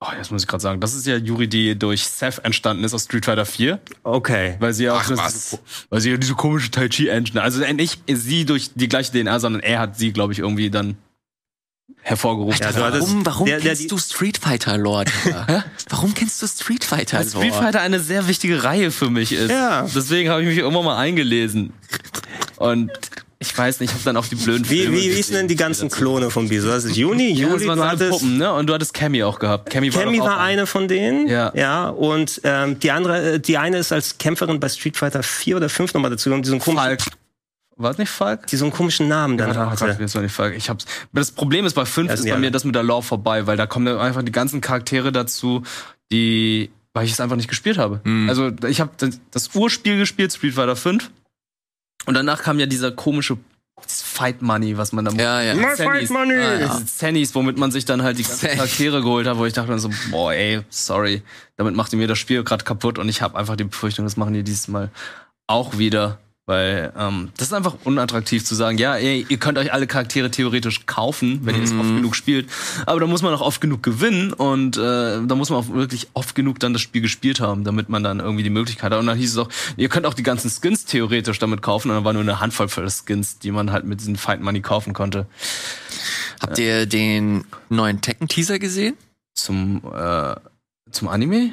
Oh, 0.00 0.06
jetzt 0.16 0.30
muss 0.30 0.42
ich 0.42 0.48
gerade 0.48 0.62
sagen, 0.62 0.80
das 0.80 0.94
ist 0.94 1.06
ja 1.06 1.16
Yuri, 1.16 1.46
die 1.48 1.76
durch 1.78 2.04
Seth 2.06 2.38
entstanden 2.44 2.84
ist 2.84 2.94
aus 2.94 3.04
Street 3.04 3.24
Fighter 3.24 3.44
4, 3.44 3.80
Okay. 4.04 4.54
weil 4.60 4.72
sie 4.72 4.84
ja 4.84 4.94
auch 4.94 5.00
Ach, 5.02 5.08
das- 5.08 5.18
was? 5.18 5.58
weil 5.90 6.00
sie 6.00 6.10
ja 6.12 6.16
diese 6.16 6.34
komische 6.34 6.70
Tai 6.70 6.88
Chi 6.88 7.08
Engine, 7.08 7.42
also 7.42 7.60
nicht 7.72 8.00
sie 8.06 8.44
durch 8.44 8.70
die 8.74 8.88
gleiche 8.88 9.10
DNA, 9.12 9.40
sondern 9.40 9.60
er 9.62 9.80
hat 9.80 9.96
sie, 9.98 10.12
glaube 10.12 10.32
ich, 10.32 10.38
irgendwie 10.38 10.70
dann 10.70 10.96
hervorgerufen. 12.08 12.60
Ja, 12.62 12.70
Warum, 12.74 13.24
warum 13.26 13.46
der- 13.46 13.60
der- 13.60 13.74
kennst 13.74 13.92
du 13.92 13.98
Street 13.98 14.38
Fighter? 14.38 14.76
Digga? 14.78 15.64
warum 15.90 16.14
kennst 16.14 16.40
du 16.42 16.46
Street 16.46 16.84
Fighter 16.84 17.18
weil 17.18 17.26
Lore? 17.26 17.36
Street 17.46 17.54
Fighter 17.54 17.80
eine 17.80 18.00
sehr 18.00 18.26
wichtige 18.28 18.64
Reihe 18.64 18.90
für 18.90 19.10
mich 19.10 19.32
ist. 19.32 19.50
Ja. 19.50 19.86
Deswegen 19.94 20.30
habe 20.30 20.42
ich 20.42 20.48
mich 20.48 20.58
immer 20.58 20.82
mal 20.82 20.96
eingelesen. 20.96 21.72
Und 22.56 22.90
ich 23.40 23.56
weiß 23.56 23.78
nicht, 23.80 23.90
ich 23.90 23.94
habe 23.94 24.04
dann 24.04 24.16
auch 24.16 24.26
die 24.26 24.34
blöden 24.34 24.68
Wie, 24.68 24.80
Filme 24.82 24.96
wie 24.96 25.10
hießen 25.12 25.34
denn 25.34 25.46
die 25.46 25.54
ganzen 25.54 25.90
Klone 25.90 26.30
von 26.30 26.48
Biso? 26.48 26.68
Das 26.68 26.84
ist 26.84 26.96
Juni, 26.96 27.28
Ja, 27.34 27.46
das 27.48 27.52
Juli, 27.62 27.68
waren 27.68 27.78
du 27.78 27.84
hattest. 27.84 28.10
Puppen, 28.10 28.36
ne? 28.38 28.52
Und 28.52 28.66
du 28.68 28.74
hattest 28.74 28.94
Cammy 28.94 29.22
auch 29.22 29.38
gehabt. 29.38 29.70
Cammy 29.70 29.94
war, 29.94 30.02
Cammy 30.02 30.18
war 30.18 30.40
eine 30.40 30.66
von 30.66 30.88
denen. 30.88 31.28
Ja. 31.28 31.52
Ja. 31.54 31.88
Und 31.88 32.40
ähm, 32.42 32.80
die 32.80 32.90
andere, 32.90 33.34
äh, 33.34 33.38
die 33.40 33.56
eine 33.58 33.78
ist 33.78 33.92
als 33.92 34.18
Kämpferin 34.18 34.58
bei 34.58 34.68
Street 34.68 34.96
Fighter 34.96 35.22
4 35.22 35.56
oder 35.56 35.68
5 35.68 35.94
nochmal 35.94 36.10
dazu 36.10 36.30
gekommen, 36.30 36.42
die 36.42 36.48
so 36.48 36.54
einen 36.54 36.60
komischen, 36.62 36.84
Falk. 36.84 37.00
War 37.78 37.90
es 37.92 37.98
nicht 37.98 38.10
Falk? 38.10 38.46
die 38.48 38.56
so 38.56 38.64
einen 38.64 38.72
komischen 38.72 39.08
Namen 39.08 39.38
dann 39.38 39.48
Warte, 39.54 39.70
hatte. 39.70 39.86
Gott, 39.86 40.00
jetzt 40.00 40.14
war 40.14 40.22
nicht 40.22 40.34
Falk. 40.34 40.54
Ich 40.56 40.68
hab's. 40.68 40.84
Das 41.12 41.30
Problem 41.30 41.64
ist 41.64 41.74
bei 41.74 41.84
5 41.86 42.08
Das 42.08 42.20
ist 42.20 42.26
bei 42.26 42.30
die 42.32 42.36
mir 42.40 42.46
alle. 42.46 42.50
das 42.50 42.64
mit 42.64 42.74
der 42.74 42.82
Lore 42.82 43.02
vorbei, 43.02 43.46
weil 43.46 43.56
da 43.56 43.66
kommen 43.66 43.86
dann 43.86 43.98
einfach 43.98 44.22
die 44.22 44.32
ganzen 44.32 44.60
Charaktere 44.60 45.12
dazu, 45.12 45.62
die 46.12 46.70
weil 46.94 47.04
ich 47.04 47.12
es 47.12 47.20
einfach 47.20 47.36
nicht 47.36 47.48
gespielt 47.48 47.78
habe. 47.78 48.00
Hm. 48.04 48.28
Also 48.28 48.50
ich 48.66 48.80
habe 48.80 48.90
das, 48.96 49.20
das 49.30 49.54
Urspiel 49.54 49.98
gespielt, 49.98 50.32
Street 50.32 50.54
Fighter 50.54 50.74
5. 50.74 51.10
Und 52.06 52.14
danach 52.14 52.42
kam 52.42 52.58
ja 52.58 52.66
dieser 52.66 52.90
komische 52.90 53.36
Fight 53.86 54.42
Money, 54.42 54.76
was 54.76 54.90
man 54.92 55.04
da 55.04 55.12
Ja, 55.12 55.40
ja. 55.40 55.54
My 55.54 55.76
fight 55.76 56.10
money! 56.10 56.34
Ah, 56.34 56.58
ja. 56.58 56.66
Diese 56.66 56.86
Zennies, 56.86 57.34
womit 57.36 57.56
man 57.58 57.70
sich 57.70 57.84
dann 57.84 58.02
halt 58.02 58.18
die 58.18 58.24
ganzen 58.24 58.40
Zen- 58.48 58.56
Charaktere 58.56 59.00
geholt 59.02 59.28
hat, 59.28 59.36
wo 59.38 59.46
ich 59.46 59.52
dachte 59.52 59.70
dann 59.70 59.78
so, 59.78 59.90
boah, 60.10 60.32
ey, 60.32 60.62
sorry, 60.70 61.22
damit 61.56 61.76
macht 61.76 61.92
ihr 61.92 61.98
mir 61.98 62.08
das 62.08 62.18
Spiel 62.18 62.42
gerade 62.42 62.64
kaputt 62.64 62.98
und 62.98 63.08
ich 63.08 63.22
habe 63.22 63.38
einfach 63.38 63.54
die 63.54 63.64
Befürchtung, 63.64 64.04
das 64.04 64.16
machen 64.16 64.34
die 64.34 64.42
dieses 64.42 64.66
Mal 64.66 64.90
auch 65.46 65.78
wieder. 65.78 66.18
Weil 66.48 66.94
ähm, 66.98 67.28
das 67.36 67.48
ist 67.48 67.52
einfach 67.52 67.76
unattraktiv 67.84 68.42
zu 68.42 68.54
sagen, 68.54 68.78
ja, 68.78 68.96
ey, 68.96 69.26
ihr 69.28 69.36
könnt 69.36 69.58
euch 69.58 69.70
alle 69.70 69.86
Charaktere 69.86 70.30
theoretisch 70.30 70.86
kaufen, 70.86 71.40
wenn 71.42 71.54
ihr 71.54 71.60
das 71.60 71.74
Mhm. 71.74 71.80
oft 71.80 71.88
genug 71.90 72.16
spielt. 72.16 72.48
Aber 72.86 72.98
da 73.00 73.06
muss 73.06 73.20
man 73.20 73.34
auch 73.34 73.42
oft 73.42 73.60
genug 73.60 73.82
gewinnen 73.82 74.32
und 74.32 74.78
äh, 74.78 74.80
da 74.80 75.34
muss 75.34 75.50
man 75.50 75.58
auch 75.58 75.68
wirklich 75.68 76.08
oft 76.14 76.34
genug 76.34 76.58
dann 76.58 76.72
das 76.72 76.80
Spiel 76.80 77.02
gespielt 77.02 77.40
haben, 77.40 77.64
damit 77.64 77.90
man 77.90 78.02
dann 78.02 78.20
irgendwie 78.20 78.44
die 78.44 78.48
Möglichkeit 78.50 78.92
hat. 78.92 78.98
Und 78.98 79.06
dann 79.06 79.18
hieß 79.18 79.32
es 79.32 79.36
auch, 79.36 79.50
ihr 79.76 79.90
könnt 79.90 80.06
auch 80.06 80.14
die 80.14 80.22
ganzen 80.22 80.50
Skins 80.50 80.86
theoretisch 80.86 81.38
damit 81.38 81.60
kaufen. 81.60 81.90
Und 81.90 81.96
dann 81.96 82.04
war 82.04 82.14
nur 82.14 82.22
eine 82.22 82.40
Handvoll 82.40 82.68
voll 82.68 82.88
Skins, 82.88 83.38
die 83.38 83.50
man 83.50 83.70
halt 83.70 83.84
mit 83.84 84.00
diesen 84.00 84.16
Fight 84.16 84.40
Money 84.40 84.62
kaufen 84.62 84.94
konnte. 84.94 85.26
Habt 86.40 86.58
ihr 86.58 86.86
den 86.86 87.44
neuen 87.68 88.00
Tekken-Teaser 88.00 88.58
gesehen? 88.58 88.96
Zum, 89.34 89.82
äh, 89.94 90.34
zum 90.90 91.08
Anime? 91.08 91.50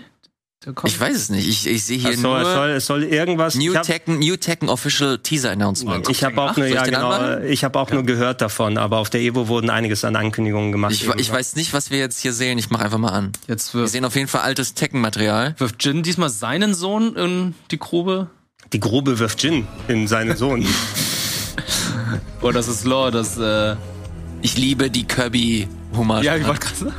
Ich 0.86 1.00
weiß 1.00 1.16
es 1.16 1.30
nicht. 1.30 1.48
Ich, 1.48 1.68
ich 1.68 1.84
sehe 1.84 1.98
hier 1.98 2.12
Es 2.12 2.22
soll, 2.22 2.40
es 2.40 2.44
nur 2.44 2.54
soll, 2.54 2.70
es 2.70 2.86
soll 2.86 3.04
irgendwas. 3.04 3.56
New 3.56 3.74
Tekken, 3.74 4.20
New 4.20 4.36
Tekken 4.36 4.70
Official 4.70 5.20
Teaser 5.20 5.52
Announcement. 5.52 6.10
Ich 6.10 6.24
habe 6.24 6.42
auch, 6.42 6.58
nur, 6.58 6.66
ja, 6.66 6.84
genau, 6.84 7.40
ich 7.40 7.64
hab 7.64 7.76
auch 7.76 7.92
nur 7.92 8.04
gehört 8.04 8.42
davon, 8.42 8.78
aber 8.78 8.98
auf 8.98 9.10
der 9.10 9.22
Evo 9.22 9.48
wurden 9.48 9.70
einiges 9.70 10.04
an 10.04 10.16
Ankündigungen 10.16 10.72
gemacht. 10.72 10.94
Ich, 10.94 11.08
ich 11.08 11.32
weiß 11.32 11.56
nicht, 11.56 11.74
was 11.74 11.92
wir 11.92 12.00
jetzt 12.00 12.20
hier 12.20 12.34
sehen. 12.34 12.58
Ich 12.58 12.70
mache 12.72 12.86
einfach 12.86 12.98
mal 12.98 13.12
an. 13.12 13.32
Jetzt 13.48 13.76
Wir 13.76 13.88
sehen 13.88 14.06
auf 14.06 14.16
jeden 14.16 14.28
Fall 14.28 14.42
altes 14.42 14.74
Tekken-Material. 14.74 15.56
wirft 15.58 15.84
Jin 15.84 16.02
diesmal 16.04 16.30
seinen 16.30 16.74
Sohn 16.74 17.16
in 17.16 17.56
die 17.72 17.78
Grube? 17.78 18.30
Die 18.74 18.80
Grube 18.80 19.20
wirft 19.20 19.44
Jin 19.44 19.68
in 19.88 20.08
seinen 20.08 20.36
Sohn. 20.36 20.66
Oder 22.42 22.54
das 22.54 22.68
ist 22.68 22.86
Lore, 22.86 23.12
das, 23.12 23.38
äh, 23.38 23.76
Ich 24.42 24.58
liebe 24.58 24.90
die 24.90 25.04
Kirby-Humor. 25.06 26.22
ja, 26.24 26.36
ich 26.36 26.46
wollte 26.48 26.62
gerade 26.62 26.76
sagen. 26.76 26.96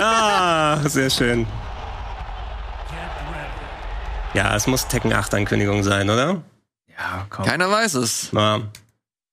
ah, 0.00 0.88
sehr 0.88 1.10
schön. 1.10 1.46
Ja, 4.34 4.54
es 4.56 4.66
muss 4.66 4.88
Tekken 4.88 5.12
8 5.12 5.34
Ankündigung 5.34 5.82
sein, 5.82 6.08
oder? 6.08 6.42
Ja, 6.88 7.26
komm. 7.28 7.44
Keiner 7.44 7.70
weiß 7.70 7.94
es. 7.94 8.30
Ja. 8.32 8.62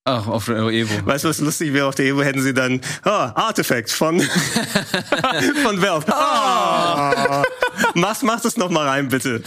Ach, 0.06 0.28
auf 0.28 0.46
der 0.46 0.58
Evo. 0.70 1.06
Weißt 1.06 1.24
du, 1.24 1.30
was 1.30 1.40
lustig 1.40 1.72
wäre? 1.74 1.86
Auf 1.88 1.96
der 1.96 2.06
Evo 2.06 2.24
hätten 2.24 2.42
sie 2.42 2.54
dann, 2.54 2.82
oh, 3.06 3.10
Artifact 3.10 3.92
von, 3.92 4.20
von 5.64 5.82
Valve. 5.82 6.06
Oh. 6.10 7.44
Mach, 7.94 8.22
mach 8.24 8.42
das 8.42 8.58
noch 8.58 8.70
mal 8.70 8.88
rein, 8.88 9.10
bitte. 9.10 9.44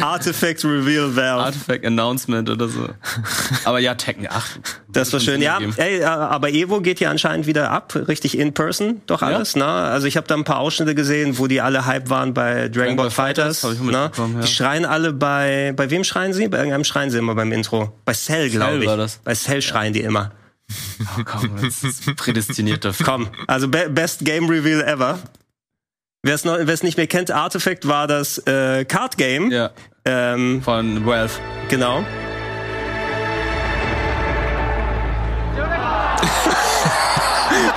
Artifact 0.00 0.64
Reveal 0.64 1.14
Valve. 1.16 1.42
Artifact 1.44 1.84
Announcement 1.84 2.48
oder 2.48 2.68
so. 2.68 2.88
Aber 3.64 3.78
ja, 3.80 3.94
Tekken 3.94 4.28
8. 4.30 4.60
Das 4.88 5.12
war 5.12 5.20
schön, 5.20 5.42
ja. 5.42 5.58
Ey, 5.76 6.00
äh, 6.00 6.04
aber 6.04 6.50
Evo 6.50 6.80
geht 6.80 7.00
ja 7.00 7.10
anscheinend 7.10 7.46
wieder 7.46 7.70
ab, 7.70 7.94
richtig 8.08 8.38
in 8.38 8.54
person, 8.54 9.00
doch 9.06 9.22
Ja. 9.22 9.28
alles, 9.28 9.56
ne? 9.56 9.64
Also 9.64 10.06
ich 10.06 10.16
habe 10.16 10.26
da 10.26 10.34
ein 10.36 10.44
paar 10.44 10.58
Ausschnitte 10.58 10.94
gesehen, 10.94 11.38
wo 11.38 11.46
die 11.46 11.60
alle 11.60 11.86
Hype 11.86 12.10
waren 12.10 12.34
bei 12.34 12.68
Dragon 12.68 12.96
Ball 12.96 13.10
Fighters, 13.10 13.64
ich 13.64 13.80
ne? 13.80 14.10
ja. 14.16 14.26
Die 14.42 14.46
schreien 14.46 14.84
alle 14.84 15.12
bei 15.12 15.72
bei 15.76 15.90
wem 15.90 16.04
schreien 16.04 16.32
sie? 16.32 16.48
Bei 16.48 16.58
irgendeinem 16.58 16.84
schreien 16.84 17.10
sie 17.10 17.18
immer 17.18 17.34
beim 17.34 17.50
Intro. 17.52 17.92
Bei 18.04 18.12
Cell, 18.12 18.50
glaube 18.50 18.78
ich. 18.78 18.86
war 18.86 18.96
das. 18.96 19.18
Bei 19.24 19.34
Cell 19.34 19.62
schreien 19.62 19.92
die 19.92 20.00
immer. 20.02 20.32
Oh, 21.18 21.22
komm, 21.24 21.50
das 21.60 21.84
ist 21.84 22.16
prädestiniert 22.16 22.84
dafür. 22.84 23.04
Komm, 23.04 23.28
also 23.46 23.68
be 23.68 23.88
best 23.90 24.24
Game 24.24 24.48
Reveal 24.48 24.82
ever. 24.82 25.18
Wer 26.26 26.36
es 26.36 26.82
nicht 26.82 26.96
mehr 26.96 27.06
kennt, 27.06 27.30
Artifact 27.30 27.86
war 27.86 28.06
das 28.06 28.38
äh, 28.46 28.86
Card 28.86 29.18
Game. 29.18 29.50
Ja, 29.50 29.72
Ähm, 30.06 30.62
von 30.62 31.04
Valve. 31.04 31.34
genau. 31.68 31.98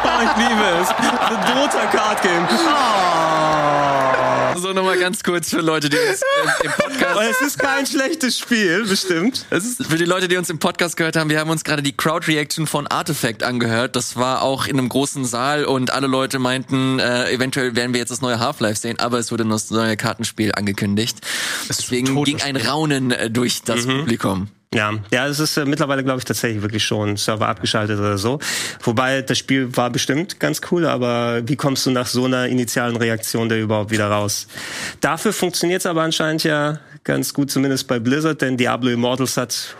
oh, 0.06 0.22
ich 0.24 0.38
liebe 0.38 0.64
es. 0.82 0.90
Ein 0.90 1.40
Dota 1.46 1.86
Card 1.92 2.22
Game. 2.22 2.48
Oh. 2.50 4.17
So 4.58 4.74
nochmal 4.74 4.98
ganz 4.98 5.24
kurz 5.24 5.52
für 5.52 5.62
Leute, 5.62 5.88
die 5.90 5.98
uns 5.98 6.22
äh, 6.22 6.66
im 6.66 6.72
Podcast 6.72 7.06
Aber 7.12 7.30
es 7.30 7.42
ist 7.42 7.60
kein 7.60 7.86
schlechtes 7.86 8.40
Spiel, 8.40 8.86
bestimmt. 8.86 9.46
Es 9.52 9.66
ist 9.66 9.86
für 9.86 9.98
die 9.98 10.06
Leute, 10.06 10.28
die 10.28 10.36
uns 10.36 10.50
im 10.50 10.58
Podcast 10.58 10.98
gehört 10.98 11.16
haben, 11.16 11.30
wir 11.30 11.40
haben 11.40 11.52
uns 11.52 11.64
gerade 11.64 11.84
die 11.84 11.96
Crowd-Reaction 11.96 12.66
von 12.66 12.88
Artifact 12.88 13.44
angehört. 13.44 13.96
Das 13.96 14.16
war 14.16 14.42
auch 14.42 14.66
in 14.66 14.80
einem 14.80 14.90
großen 14.90 15.26
Saal 15.26 15.66
und 15.66 15.92
alle 15.92 16.08
Leute 16.08 16.40
meinten, 16.40 16.98
äh, 17.00 17.32
eventuell 17.32 17.76
werden 17.76 17.94
wir 17.94 18.00
jetzt 18.00 18.10
das 18.10 18.22
neue 18.22 18.40
Half-Life 18.40 18.80
sehen, 18.80 19.00
aber 19.00 19.20
es 19.20 19.32
wurde 19.32 19.46
das 19.46 19.70
neue 19.70 19.96
Kartenspiel 19.96 20.52
angekündigt. 20.54 21.20
Deswegen 21.70 22.24
ging 22.24 22.42
ein 22.42 22.56
Raunen 22.56 23.12
äh, 23.12 23.30
durch 23.30 23.62
das 23.62 23.86
Publikum. 23.86 24.50
Ja, 24.74 24.94
ja, 25.12 25.28
es 25.28 25.40
ist 25.40 25.56
äh, 25.56 25.64
mittlerweile, 25.64 26.04
glaube 26.04 26.20
ich, 26.20 26.26
tatsächlich 26.26 26.62
wirklich 26.62 26.84
schon 26.84 27.16
Server 27.16 27.48
abgeschaltet 27.48 28.00
oder 28.00 28.18
so. 28.18 28.40
Wobei 28.82 29.22
das 29.22 29.38
Spiel 29.38 29.76
war 29.78 29.90
bestimmt 29.90 30.42
ganz 30.42 30.62
cool, 30.72 30.86
aber 30.86 31.48
wie 31.48 31.56
kommst 31.56 31.86
du 31.86 31.92
nach 31.92 32.08
so 32.08 32.26
einer 32.26 32.48
initialen 32.48 32.98
Reaktion 32.98 33.48
da 33.48 33.56
überhaupt 33.56 33.92
wieder 33.92 34.10
raus? 34.10 34.48
Dafür 35.00 35.32
funktioniert 35.32 35.82
es 35.82 35.86
aber 35.86 36.02
anscheinend 36.02 36.44
ja 36.44 36.80
ganz 37.06 37.34
gut, 37.34 37.50
zumindest 37.50 37.88
bei 37.88 38.00
Blizzard, 38.00 38.42
denn 38.42 38.58
Diablo 38.58 38.90
Immortals 38.90 39.38
hat 39.38 39.76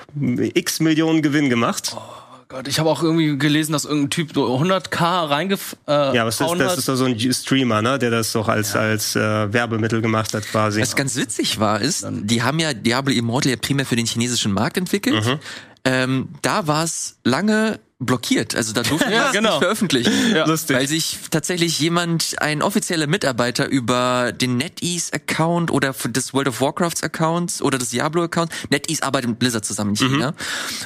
x 0.54 0.80
Millionen 0.80 1.22
Gewinn 1.22 1.50
gemacht. 1.50 1.94
Oh 1.94 2.27
Gott, 2.50 2.68
ich 2.68 2.80
habe 2.80 2.90
auch 2.90 3.04
irgendwie 3.04 3.38
gelesen, 3.38 3.74
dass 3.74 3.84
irgendein 3.84 4.10
Typ 4.10 4.32
so 4.34 4.58
100k 4.58 5.30
reingef 5.30 5.76
äh, 5.86 6.16
ja, 6.16 6.26
was 6.26 6.40
ist, 6.40 6.50
das 6.50 6.72
hat. 6.72 6.78
ist 6.78 6.88
doch 6.88 6.96
so 6.96 7.04
ein 7.04 7.20
Streamer, 7.34 7.82
ne, 7.82 8.00
der 8.00 8.10
das 8.10 8.32
doch 8.32 8.48
als 8.48 8.74
als 8.76 9.18
äh, 9.18 9.52
Werbemittel 9.52 10.02
gemacht 10.02 10.34
hat 10.34 10.46
quasi. 10.46 10.80
Was 10.80 10.96
ganz 10.96 11.18
witzig 11.18 11.60
war, 11.60 11.82
ist, 11.82 12.08
die 12.10 12.44
haben 12.44 12.60
ja 12.60 12.74
Diablo 12.74 13.14
Immortal 13.14 13.52
ja 13.52 13.58
primär 13.58 13.86
für 13.86 13.98
den 13.98 14.06
chinesischen 14.06 14.54
Markt 14.54 14.78
entwickelt. 14.78 15.26
Mhm. 15.26 15.40
Ähm, 15.84 16.30
da 16.42 16.68
war 16.68 16.84
es 16.84 17.18
lange 17.24 17.80
blockiert. 18.00 18.56
Also 18.56 18.74
da 18.74 18.84
durften 18.84 19.10
wir 19.10 19.18
Ja, 19.18 19.28
es 19.28 19.34
genau. 19.34 19.52
nicht 19.52 19.60
veröffentlichen. 19.60 20.14
Lustig. 20.46 20.76
Weil 20.76 20.88
sich 20.88 21.18
tatsächlich 21.32 21.80
jemand, 21.80 22.36
ein 22.40 22.62
offizieller 22.62 23.08
Mitarbeiter 23.08 23.68
über 23.68 24.32
den 24.32 24.58
NetEase-Account 24.58 25.72
oder 25.72 25.96
das 26.10 26.34
World 26.34 26.48
of 26.48 26.62
Warcrafts-Account 26.62 27.62
oder 27.62 27.78
das 27.78 27.90
Diablo-Account, 27.90 28.52
NetEase 28.70 29.04
arbeitet 29.04 29.32
mit 29.32 29.40
Blizzard 29.40 29.66
zusammen 29.66 29.92
in 29.92 29.96
China. 29.96 30.34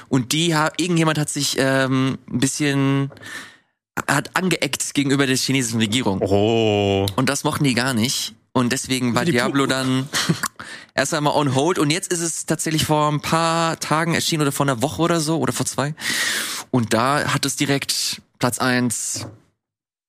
Und 0.10 0.32
die, 0.32 0.56
irgendjemand 0.78 1.18
hat 1.18 1.30
sich 1.30 1.56
ähm, 1.58 2.18
ein 2.30 2.40
bisschen 2.40 3.12
hat 4.08 4.36
angeeckt 4.36 4.94
gegenüber 4.94 5.28
der 5.28 5.36
chinesischen 5.36 5.80
Regierung. 5.80 6.22
oh. 6.22 7.06
Und 7.16 7.30
das 7.30 7.44
mochten 7.44 7.66
die 7.66 7.74
gar 7.74 7.94
nicht. 7.94 8.34
Und 8.54 8.74
deswegen 8.74 9.16
war 9.16 9.24
Diablo 9.24 9.66
dann 9.66 10.10
erst 10.94 11.14
einmal 11.14 11.34
on 11.36 11.56
hold. 11.56 11.80
Und 11.80 11.90
jetzt 11.90 12.12
ist 12.12 12.20
es 12.20 12.46
tatsächlich 12.46 12.86
vor 12.86 13.10
ein 13.12 13.22
paar 13.22 13.80
Tagen 13.80 14.14
erschienen 14.14 14.42
oder 14.42 14.52
vor 14.52 14.66
einer 14.66 14.82
Woche 14.82 15.02
oder 15.02 15.20
so 15.22 15.38
oder 15.40 15.54
vor 15.54 15.66
zwei. 15.66 15.96
Und 16.70 16.94
da 16.94 17.34
hat 17.34 17.46
es 17.46 17.56
direkt 17.56 18.22
Platz 18.40 18.60
eins 18.60 19.26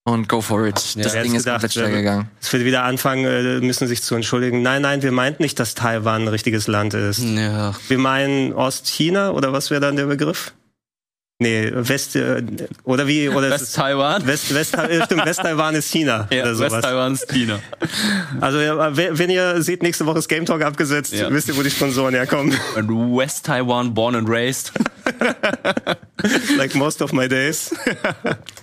und 0.04 0.28
go 0.28 0.40
for 0.40 0.66
it. 0.66 0.74
das 0.74 1.14
wer 1.14 1.22
Ding 1.22 1.34
ist 1.36 1.44
komplett 1.44 1.60
gedacht, 1.60 1.72
schnell 1.72 1.90
wer- 1.92 1.98
gegangen. 1.98 2.30
Es 2.40 2.52
wird 2.52 2.64
wieder 2.64 2.82
anfangen, 2.82 3.24
äh, 3.24 3.60
müssen 3.60 3.86
sich 3.86 4.02
zu 4.02 4.16
entschuldigen. 4.16 4.60
Nein, 4.62 4.82
nein, 4.82 5.02
wir 5.02 5.12
meinten 5.12 5.44
nicht, 5.44 5.60
dass 5.60 5.74
Taiwan 5.76 6.22
ein 6.22 6.28
richtiges 6.28 6.66
Land 6.66 6.94
ist. 6.94 7.20
Ja. 7.20 7.74
Wir 7.86 7.98
meinen 7.98 8.52
Ostchina 8.52 9.30
oder 9.30 9.52
was 9.52 9.70
wäre 9.70 9.80
dann 9.80 9.94
der 9.94 10.06
Begriff? 10.06 10.52
Nee, 11.38 11.70
West 11.74 12.14
äh, 12.14 12.40
oder 12.84 13.06
wie 13.08 13.28
oder 13.28 13.48
ist 13.48 13.54
es- 13.54 13.60
West-Taiwan? 13.62 14.24
West 14.26 14.54
West 14.54 14.74
äh, 14.76 15.02
stimmt, 15.04 15.26
West-Taiwan 15.26 15.74
ist 15.74 15.90
China 15.90 16.28
Ja, 16.30 16.42
oder 16.42 16.54
sowas. 16.54 16.72
West-Taiwan 16.74 17.14
ist 17.14 17.28
China. 17.32 17.58
Also 18.40 18.58
wenn 18.58 19.28
ihr 19.30 19.60
seht, 19.60 19.82
nächste 19.82 20.06
Woche 20.06 20.20
ist 20.20 20.28
Game 20.28 20.46
Talk 20.46 20.62
abgesetzt, 20.62 21.12
Ja. 21.12 21.32
wisst 21.32 21.48
ihr, 21.48 21.56
wo 21.56 21.62
die 21.64 21.70
Sponsoren 21.70 22.14
herkommen. 22.14 22.56
Und 22.76 22.88
West-Taiwan 23.16 23.92
born 23.92 24.14
and 24.14 24.28
raised. 24.28 24.72
like 26.56 26.74
most 26.74 27.02
of 27.02 27.12
my 27.12 27.28
days. 27.28 27.74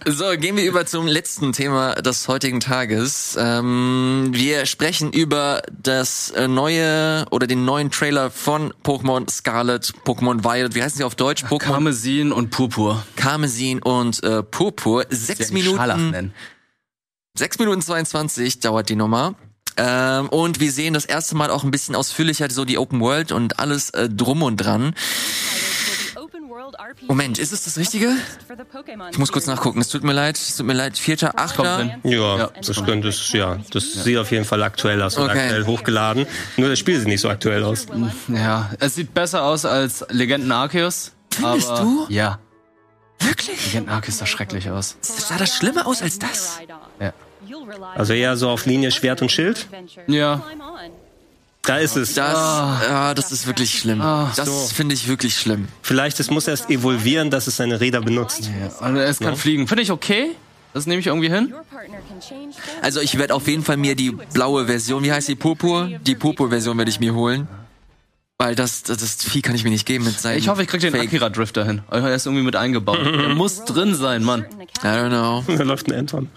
So, 0.05 0.31
gehen 0.37 0.55
wir 0.55 0.63
über 0.63 0.85
zum 0.85 1.07
letzten 1.07 1.51
Thema 1.51 1.95
des 1.95 2.27
heutigen 2.29 2.61
Tages. 2.61 3.37
Ähm, 3.37 4.29
wir 4.31 4.65
sprechen 4.65 5.11
über 5.11 5.61
das 5.71 6.31
äh, 6.31 6.47
neue 6.47 7.25
oder 7.31 7.47
den 7.47 7.65
neuen 7.65 7.91
Trailer 7.91 8.31
von 8.31 8.73
Pokémon 8.83 9.29
Scarlet, 9.29 9.93
Pokémon 10.05 10.43
Violet. 10.43 10.73
Wie 10.73 10.81
heißen 10.81 10.97
sie 10.97 11.03
auf 11.03 11.15
Deutsch? 11.15 11.43
Pokémon 11.43 11.59
Karmesin 11.59 12.31
und 12.31 12.49
Purpur. 12.49 13.05
Karmesin 13.17 13.81
und 13.81 14.23
äh, 14.23 14.41
Purpur. 14.41 15.05
Sechs 15.09 15.49
Ja, 15.49 15.55
die 15.55 15.63
Scharlach 15.63 15.97
Minuten, 15.97 16.11
nennen. 16.11 16.33
6 17.37 17.59
Minuten 17.59 17.81
22 17.81 18.59
dauert 18.61 18.89
die 18.89 18.95
Nummer. 18.95 19.35
Ähm, 19.77 20.27
und 20.29 20.59
wir 20.59 20.71
sehen 20.71 20.93
das 20.93 21.05
erste 21.05 21.35
Mal 21.35 21.49
auch 21.51 21.63
ein 21.63 21.71
bisschen 21.71 21.95
ausführlicher 21.95 22.49
so 22.49 22.65
die 22.65 22.77
Open 22.77 22.99
World 22.99 23.31
und 23.31 23.59
alles 23.59 23.91
äh, 23.91 24.09
drum 24.09 24.43
und 24.43 24.57
dran. 24.57 24.93
Moment, 27.07 27.39
ist 27.39 27.51
es 27.53 27.63
das 27.65 27.77
Richtige? 27.77 28.11
Ich 29.11 29.17
muss 29.17 29.31
kurz 29.31 29.47
nachgucken. 29.47 29.81
Es 29.81 29.89
tut 29.89 30.03
mir 30.03 30.13
leid. 30.13 30.37
Es 30.37 30.55
tut 30.55 30.65
mir 30.65 30.73
leid. 30.73 30.97
Vierter, 30.97 31.27
Kommt 31.29 31.39
achter. 31.39 31.99
Ja, 32.03 32.37
Ja, 32.37 32.49
das 32.65 32.83
könnte 32.83 33.07
es, 33.09 33.31
ja. 33.31 33.57
Das 33.71 33.93
sieht 33.93 34.17
auf 34.17 34.31
jeden 34.31 34.45
Fall 34.45 34.61
aktuell 34.63 35.01
aus 35.01 35.17
und 35.17 35.29
Okay. 35.29 35.39
aktuell 35.39 35.65
hochgeladen. 35.65 36.25
Nur 36.57 36.69
das 36.69 36.79
Spiel 36.79 36.97
sieht 36.99 37.07
nicht 37.07 37.21
so 37.21 37.29
aktuell 37.29 37.63
aus. 37.63 37.85
Ja, 38.27 38.69
es 38.79 38.95
sieht 38.95 39.13
besser 39.13 39.43
aus 39.43 39.65
als 39.65 40.05
Legenden 40.09 40.51
Arceus. 40.51 41.11
Findest 41.31 41.69
aber, 41.69 41.81
du? 41.81 42.05
Ja, 42.09 42.39
Wirklich? 43.21 43.65
Legenden 43.65 43.89
Arceus 43.93 44.17
sah 44.19 44.25
schrecklich 44.25 44.69
aus. 44.69 44.95
Sah 45.01 45.37
das 45.37 45.55
schlimmer 45.55 45.85
aus 45.87 46.01
als 46.01 46.19
das? 46.19 46.59
Ja. 46.99 47.13
Also 47.95 48.13
eher 48.13 48.37
so 48.37 48.49
auf 48.49 48.65
Linie 48.65 48.91
Schwert 48.91 49.21
und 49.21 49.31
Schild? 49.31 49.67
Ja. 50.07 50.41
Da 51.63 51.77
ist 51.77 51.95
es. 51.97 52.13
Das, 52.13 52.33
ja, 52.33 53.13
das 53.13 53.31
ist 53.31 53.45
wirklich 53.45 53.77
schlimm. 53.79 54.01
Ah, 54.01 54.31
das 54.35 54.47
so. 54.47 54.73
finde 54.73 54.95
ich 54.95 55.07
wirklich 55.07 55.37
schlimm. 55.37 55.67
Vielleicht, 55.81 56.19
es 56.19 56.29
muss 56.29 56.47
erst 56.47 56.69
evolvieren, 56.69 57.29
dass 57.29 57.47
es 57.47 57.57
seine 57.57 57.79
Räder 57.79 58.01
benutzt. 58.01 58.49
ja. 58.59 58.71
Also 58.79 58.99
es 58.99 59.19
kann 59.19 59.35
fliegen. 59.35 59.67
Finde 59.67 59.83
ich 59.83 59.91
okay. 59.91 60.31
Das 60.73 60.85
nehme 60.85 60.99
ich 60.99 61.07
irgendwie 61.07 61.29
hin. 61.29 61.53
Also 62.81 63.01
ich 63.01 63.17
werde 63.17 63.33
auf 63.33 63.47
jeden 63.47 63.63
Fall 63.63 63.77
mir 63.77 63.95
die 63.95 64.11
blaue 64.11 64.67
Version, 64.67 65.03
wie 65.03 65.11
heißt 65.11 65.27
die 65.27 65.35
Purpur? 65.35 65.89
Die 66.05 66.15
Purpur-Version 66.15 66.77
werde 66.77 66.91
ich 66.91 66.99
mir 66.99 67.13
holen. 67.13 67.47
Weil 68.37 68.55
das, 68.55 68.83
das, 68.83 68.99
das 68.99 69.15
Vieh 69.15 69.41
kann 69.41 69.53
ich 69.53 69.65
mir 69.65 69.69
nicht 69.69 69.85
geben 69.85 70.05
mit 70.05 70.17
seinem 70.17 70.37
Ich 70.37 70.47
hoffe, 70.47 70.61
ich 70.61 70.69
krieg 70.69 70.79
den 70.79 70.91
Fake. 70.91 71.07
Akira 71.07 71.29
Drifter 71.29 71.65
hin. 71.65 71.81
Er 71.91 72.15
ist 72.15 72.25
irgendwie 72.25 72.43
mit 72.45 72.55
eingebaut. 72.55 72.99
Der 73.03 73.29
muss 73.35 73.65
drin 73.65 73.95
sein, 73.95 74.23
Mann. 74.23 74.45
I 74.81 74.85
don't 74.87 75.09
know. 75.09 75.43
Da 75.57 75.63
läuft 75.63 75.87
ein 75.87 75.93
Anton. 75.99 76.29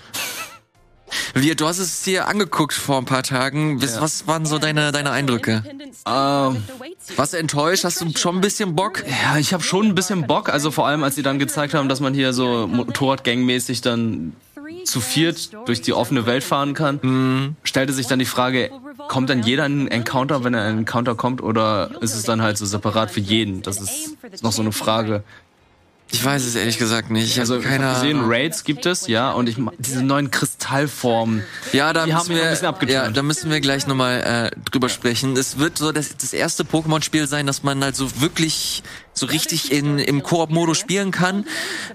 Wir, 1.35 1.55
du 1.55 1.67
hast 1.67 1.79
es 1.79 2.03
dir 2.03 2.29
angeguckt 2.29 2.75
vor 2.75 2.99
ein 2.99 3.05
paar 3.05 3.23
Tagen. 3.23 3.81
Was, 3.83 4.01
was 4.01 4.27
waren 4.27 4.45
so 4.45 4.59
deine, 4.59 4.93
deine 4.93 5.11
Eindrücke? 5.11 5.63
Ähm, 6.07 6.63
du 7.33 7.37
enttäuscht? 7.37 7.85
Hast 7.85 8.01
du 8.01 8.17
schon 8.17 8.37
ein 8.37 8.41
bisschen 8.41 8.75
Bock? 8.75 9.03
Ja, 9.07 9.39
ich 9.39 9.55
habe 9.55 9.63
schon 9.63 9.87
ein 9.87 9.95
bisschen 9.95 10.27
Bock. 10.27 10.51
Also 10.51 10.71
vor 10.71 10.87
allem, 10.87 11.03
als 11.03 11.15
sie 11.15 11.23
dann 11.23 11.39
gezeigt 11.39 11.75
haben, 11.75 11.89
dass 11.89 12.01
man 12.01 12.13
hier 12.13 12.33
so 12.33 12.67
Motorradgangmäßig 12.67 13.81
dann 13.81 14.35
zu 14.85 15.01
viert 15.01 15.51
durch 15.67 15.81
die 15.81 15.93
offene 15.93 16.27
Welt 16.27 16.45
fahren 16.45 16.75
kann, 16.75 17.57
stellte 17.63 17.93
sich 17.93 18.07
dann 18.07 18.19
die 18.19 18.25
Frage, 18.25 18.71
kommt 19.09 19.31
dann 19.31 19.43
jeder 19.43 19.67
in 19.67 19.73
einen 19.73 19.89
Encounter, 19.89 20.45
wenn 20.45 20.55
er 20.55 20.63
in 20.63 20.69
einen 20.69 20.79
Encounter 20.81 21.15
kommt, 21.15 21.43
oder 21.43 21.91
ist 22.01 22.15
es 22.15 22.25
dann 22.25 22.43
halt 22.43 22.59
so 22.59 22.67
separat 22.67 23.11
für 23.11 23.21
jeden? 23.21 23.63
Das 23.63 23.81
ist 23.81 24.17
noch 24.43 24.53
so 24.53 24.63
eine 24.63 24.73
Frage. 24.73 25.23
Ich 26.13 26.23
weiß 26.23 26.45
es 26.45 26.55
ehrlich 26.55 26.79
gesagt 26.79 27.11
nicht. 27.11 27.33
Ich 27.33 27.41
Also 27.41 27.59
ich 27.59 27.65
keine 27.65 27.87
habe 27.87 28.07
gesehen. 28.07 28.21
Raids 28.25 28.65
gibt 28.65 28.85
es, 28.85 29.07
ja, 29.07 29.33
und 29.33 29.49
ich 29.49 29.57
diese 29.79 30.03
neuen 30.03 30.31
Kristallformen. 30.31 31.43
Ja, 31.73 31.93
da 31.95 32.07
müssen 32.07 32.35
wir, 32.35 32.45
ein 32.45 32.51
bisschen 32.51 32.89
ja, 32.89 33.09
da 33.09 33.23
müssen 33.23 33.51
wir 33.51 33.61
gleich 33.61 33.87
nochmal 33.87 34.53
äh, 34.53 34.61
drüber 34.71 34.91
sprechen. 34.91 35.37
Es 35.37 35.59
wird 35.59 35.79
so 35.79 35.91
das, 35.91 36.17
das 36.17 36.35
erste 36.35 36.65
Pokémon-Spiel 36.65 37.27
sein, 37.27 37.47
dass 37.47 37.63
man 37.63 37.83
halt 37.83 37.97
so 37.97 38.21
wirklich 38.21 38.83
so 39.15 39.27
richtig 39.27 39.73
in, 39.73 39.99
im 39.99 40.23
Koop-Modus 40.23 40.79
spielen 40.79 41.11
kann. 41.13 41.47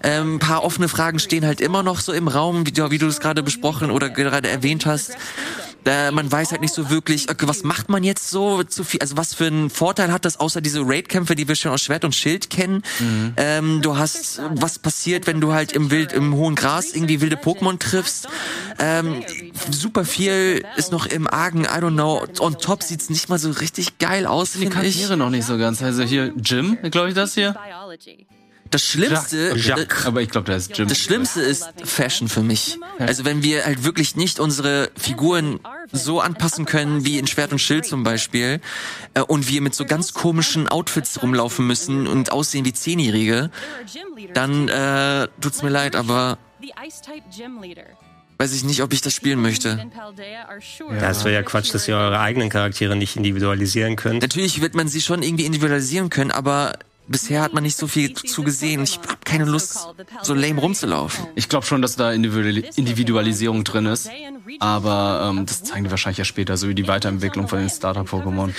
Ähm, 0.03 0.35
ein 0.35 0.39
paar 0.39 0.63
offene 0.63 0.87
Fragen 0.87 1.19
stehen 1.19 1.45
halt 1.45 1.61
immer 1.61 1.83
noch 1.83 1.99
so 1.99 2.11
im 2.11 2.27
Raum, 2.27 2.65
wie 2.65 2.91
wie 2.91 2.97
du 2.97 3.07
es 3.07 3.19
gerade 3.19 3.43
besprochen 3.43 3.91
oder 3.91 4.09
gerade 4.09 4.49
erwähnt 4.49 4.85
hast. 4.85 5.15
Äh, 5.87 6.11
man 6.11 6.31
weiß 6.31 6.51
halt 6.51 6.61
nicht 6.61 6.73
so 6.73 6.89
wirklich, 6.89 7.29
okay, 7.29 7.47
was 7.47 7.63
macht 7.63 7.89
man 7.89 8.03
jetzt 8.03 8.29
so 8.29 8.63
zu 8.63 8.83
viel, 8.83 8.99
also 9.01 9.17
was 9.17 9.33
für 9.33 9.47
einen 9.47 9.69
Vorteil 9.69 10.11
hat 10.11 10.25
das, 10.25 10.39
außer 10.39 10.61
diese 10.61 10.81
Raid-Kämpfe, 10.81 11.35
die 11.35 11.47
wir 11.47 11.55
schon 11.55 11.71
aus 11.71 11.81
Schwert 11.81 12.03
und 12.03 12.13
Schild 12.13 12.49
kennen. 12.49 12.83
Ähm, 13.37 13.81
du 13.81 13.97
hast, 13.97 14.41
was 14.51 14.79
passiert, 14.79 15.27
wenn 15.27 15.41
du 15.41 15.53
halt 15.53 15.71
im 15.71 15.89
Wild, 15.91 16.11
im 16.13 16.35
hohen 16.35 16.55
Gras 16.55 16.93
irgendwie 16.93 17.21
wilde 17.21 17.37
Pokémon 17.37 17.79
triffst. 17.79 18.27
Ähm, 18.79 19.23
super 19.71 20.05
viel 20.05 20.63
ist 20.75 20.91
noch 20.91 21.05
im 21.05 21.27
Argen, 21.27 21.63
I 21.63 21.79
don't 21.79 21.93
know. 21.93 22.25
On 22.39 22.57
top 22.57 22.83
sieht's 22.83 23.09
nicht 23.09 23.29
mal 23.29 23.39
so 23.39 23.51
richtig 23.51 23.97
geil 23.97 24.25
aus, 24.25 24.51
Die 24.51 24.59
finde 24.59 24.85
ich. 24.85 24.95
Charaktere 24.95 25.17
noch 25.17 25.29
nicht 25.29 25.45
so 25.45 25.57
ganz. 25.57 25.81
Also 25.81 26.03
hier 26.03 26.33
Jim, 26.35 26.77
glaube 26.91 27.09
ich, 27.09 27.15
das 27.15 27.33
hier. 27.33 27.55
Das 28.69 28.83
Schlimmste, 28.83 29.55
Jacques. 29.55 30.05
Aber 30.05 30.21
ich 30.21 30.29
glaube, 30.29 30.47
da 30.47 30.55
ist 30.55 30.77
Jim. 30.77 30.87
Das 30.87 30.97
Schlimmste 30.97 31.41
ist 31.41 31.67
Fashion 31.83 32.27
für 32.27 32.41
mich. 32.41 32.77
Also 32.99 33.25
wenn 33.25 33.43
wir 33.43 33.65
halt 33.65 33.83
wirklich 33.83 34.15
nicht 34.15 34.39
unsere 34.39 34.89
Figuren 34.97 35.59
so 35.91 36.19
anpassen 36.19 36.65
können 36.65 37.05
wie 37.05 37.17
in 37.17 37.27
Schwert 37.27 37.51
und 37.51 37.59
Schild 37.59 37.85
zum 37.85 38.03
Beispiel 38.03 38.59
äh, 39.13 39.21
und 39.21 39.47
wir 39.47 39.61
mit 39.61 39.75
so 39.75 39.85
ganz 39.85 40.13
komischen 40.13 40.67
Outfits 40.67 41.21
rumlaufen 41.21 41.65
müssen 41.65 42.07
und 42.07 42.31
aussehen 42.31 42.65
wie 42.65 42.73
Zehnjährige, 42.73 43.49
dann 44.33 44.67
äh, 44.67 45.27
tut's 45.39 45.63
mir 45.63 45.69
leid, 45.69 45.95
aber 45.95 46.37
weiß 48.37 48.53
ich 48.53 48.63
nicht, 48.63 48.81
ob 48.83 48.93
ich 48.93 49.01
das 49.01 49.13
spielen 49.13 49.41
möchte. 49.41 49.79
Ja, 50.99 51.09
es 51.09 51.23
wäre 51.23 51.33
ja 51.33 51.43
Quatsch, 51.43 51.73
dass 51.73 51.87
ihr 51.87 51.95
eure 51.95 52.19
eigenen 52.19 52.49
Charaktere 52.49 52.95
nicht 52.95 53.15
individualisieren 53.15 53.95
könnt. 53.95 54.21
Natürlich 54.21 54.61
wird 54.61 54.75
man 54.75 54.87
sie 54.87 55.01
schon 55.01 55.23
irgendwie 55.23 55.45
individualisieren 55.45 56.09
können, 56.09 56.31
aber 56.31 56.77
bisher 57.07 57.41
hat 57.41 57.53
man 57.53 57.63
nicht 57.63 57.77
so 57.77 57.87
viel 57.87 58.13
zu 58.13 58.43
gesehen. 58.43 58.83
Ich 58.83 58.97
habe 58.97 59.17
keine 59.23 59.45
Lust, 59.45 59.87
so 60.23 60.33
lame 60.33 60.59
rumzulaufen. 60.59 61.27
Ich 61.35 61.49
glaube 61.49 61.65
schon, 61.65 61.81
dass 61.81 61.95
da 61.95 62.09
Individuali- 62.11 62.65
Individualisierung 62.75 63.63
drin 63.63 63.85
ist. 63.85 64.09
Aber 64.59 65.29
ähm, 65.29 65.45
das 65.45 65.63
zeigen 65.63 65.83
die 65.85 65.91
wahrscheinlich 65.91 66.17
ja 66.19 66.25
später, 66.25 66.57
so 66.57 66.67
wie 66.69 66.75
die 66.75 66.87
Weiterentwicklung 66.87 67.47
von 67.47 67.59
den 67.59 67.69
Starter-Pokémon. 67.69 68.51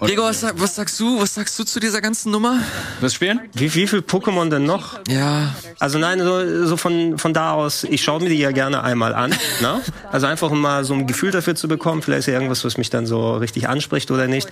Gregor, 0.00 0.28
was, 0.28 0.40
sag, 0.40 0.60
was 0.60 0.74
sagst 0.76 1.00
du? 1.00 1.20
Was 1.20 1.34
sagst 1.34 1.58
du 1.58 1.64
zu 1.64 1.80
dieser 1.80 2.00
ganzen 2.00 2.30
Nummer? 2.30 2.60
Du 3.00 3.08
spielen? 3.08 3.40
Wie, 3.54 3.72
wie 3.74 3.86
viel 3.86 4.00
Pokémon 4.00 4.48
denn 4.50 4.64
noch? 4.64 4.98
Ja, 5.08 5.54
Also 5.78 5.98
nein, 5.98 6.20
so, 6.20 6.66
so 6.66 6.76
von, 6.76 7.18
von 7.18 7.32
da 7.32 7.52
aus, 7.52 7.84
ich 7.84 8.02
schaue 8.02 8.22
mir 8.22 8.28
die 8.28 8.38
ja 8.38 8.50
gerne 8.52 8.82
einmal 8.82 9.14
an. 9.14 9.30
Ne? 9.60 9.80
Also 10.12 10.26
einfach 10.26 10.50
um 10.50 10.60
mal 10.60 10.84
so 10.84 10.94
ein 10.94 11.06
Gefühl 11.06 11.30
dafür 11.30 11.54
zu 11.54 11.68
bekommen, 11.68 12.02
vielleicht 12.02 12.20
ist 12.20 12.26
ja 12.26 12.34
irgendwas, 12.34 12.64
was 12.64 12.76
mich 12.76 12.90
dann 12.90 13.06
so 13.06 13.36
richtig 13.36 13.68
anspricht 13.68 14.10
oder 14.10 14.26
nicht. 14.26 14.48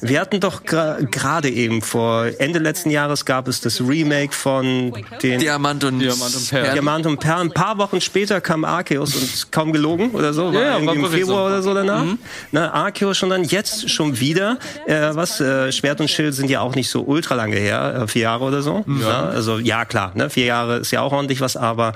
Wir 0.00 0.20
hatten 0.20 0.40
doch 0.40 0.62
gra- 0.64 1.04
gerade 1.06 1.48
eben 1.50 1.82
vor 1.82 2.26
Ende 2.38 2.58
letzten 2.58 2.75
Jahres 2.84 3.24
gab 3.24 3.48
es 3.48 3.60
das 3.60 3.80
Remake 3.80 4.32
von 4.32 4.92
den 5.22 5.40
Diamant 5.40 5.84
und, 5.84 5.98
Diamant 5.98 6.34
und 6.34 6.48
Perl. 6.50 6.72
Diamant 6.72 7.06
und 7.06 7.18
Perl. 7.18 7.40
Ein 7.40 7.52
paar 7.52 7.78
Wochen 7.78 8.00
später 8.00 8.40
kam 8.40 8.64
Arceus 8.64 9.14
und 9.16 9.52
kaum 9.52 9.72
gelogen 9.72 10.10
oder 10.10 10.32
so, 10.32 10.52
war 10.52 10.54
Ja, 10.54 10.60
ja, 10.60 10.72
war 10.74 10.80
irgendwie 10.94 11.06
im 11.06 11.10
Februar 11.10 11.38
so. 11.38 11.46
oder 11.46 11.62
so 11.62 11.74
danach. 11.74 12.04
Ne, 12.52 12.72
Arceus 12.72 13.16
schon 13.16 13.30
dann, 13.30 13.44
jetzt 13.44 13.90
schon 13.90 14.18
wieder. 14.20 14.58
Äh, 14.86 15.14
was, 15.14 15.40
äh, 15.40 15.72
Schwert 15.72 16.00
und 16.00 16.10
Schild 16.10 16.34
sind 16.34 16.50
ja 16.50 16.60
auch 16.60 16.74
nicht 16.74 16.90
so 16.90 17.02
ultra 17.02 17.34
lange 17.34 17.56
her, 17.56 18.02
äh, 18.02 18.08
vier 18.08 18.22
Jahre 18.22 18.44
oder 18.44 18.62
so. 18.62 18.84
Ja. 19.00 19.24
Also 19.26 19.58
ja, 19.58 19.84
klar, 19.84 20.12
ne, 20.14 20.30
vier 20.30 20.46
Jahre 20.46 20.78
ist 20.78 20.90
ja 20.90 21.00
auch 21.00 21.12
ordentlich 21.12 21.40
was, 21.40 21.56
aber 21.56 21.92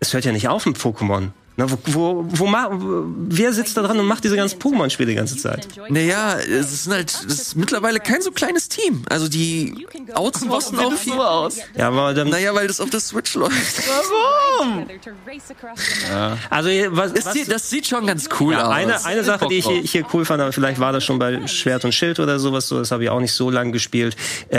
es 0.00 0.12
hört 0.14 0.24
ja 0.24 0.32
nicht 0.32 0.48
auf 0.48 0.66
mit 0.66 0.76
Pokémon. 0.76 1.28
Ne, 1.54 1.66
wo, 1.70 1.76
wo, 1.84 2.24
wo, 2.28 2.46
ma- 2.46 2.68
wo, 2.72 3.04
wer 3.28 3.52
sitzt 3.52 3.76
da 3.76 3.82
dran 3.82 3.98
und 4.00 4.06
macht 4.06 4.24
diese 4.24 4.36
ganzen 4.36 4.58
Pokémon-Spiele 4.58 5.10
die 5.10 5.14
ganze 5.16 5.36
Zeit? 5.36 5.68
Naja, 5.90 6.38
es 6.38 6.72
ist 6.72 6.90
halt, 6.90 7.10
es 7.28 7.40
ist 7.40 7.56
mittlerweile 7.56 8.00
kein 8.00 8.22
so 8.22 8.30
kleines 8.30 8.70
Team. 8.70 9.02
Also 9.10 9.28
die 9.28 9.86
outsourcen 10.14 10.78
auch 10.78 10.92
viel. 10.94 11.12
aus? 11.12 11.58
Ja, 11.76 11.88
aber 11.88 12.14
dann, 12.14 12.30
Naja, 12.30 12.54
weil 12.54 12.68
das 12.68 12.80
auf 12.80 12.88
der 12.88 13.00
Switch 13.00 13.34
läuft. 13.34 13.82
also 16.50 16.68
was, 16.96 17.12
Das 17.12 17.26
was, 17.26 17.32
sieht, 17.34 17.50
das 17.52 17.68
sieht 17.70 17.86
schon 17.86 18.06
ganz 18.06 18.28
cool 18.40 18.54
Ja, 18.54 18.66
aus. 18.68 18.72
eine, 18.74 19.04
eine 19.04 19.24
Sache, 19.24 19.46
die 19.48 19.56
ich 19.58 19.66
hier, 19.66 19.82
hier 19.82 20.06
cool 20.12 20.24
fand, 20.24 20.40
aber 20.40 20.52
vielleicht 20.52 20.80
war 20.80 20.92
das 20.92 21.04
schon 21.04 21.18
bei 21.18 21.46
Schwert 21.46 21.84
und 21.84 21.92
Schild 21.92 22.18
oder 22.20 22.38
sowas 22.38 22.68
so, 22.68 22.78
das 22.78 22.90
habe 22.90 23.04
ich 23.04 23.10
auch 23.10 23.20
nicht 23.20 23.32
so 23.32 23.50
lange 23.50 23.72
gespielt. 23.72 24.16
Äh, 24.48 24.58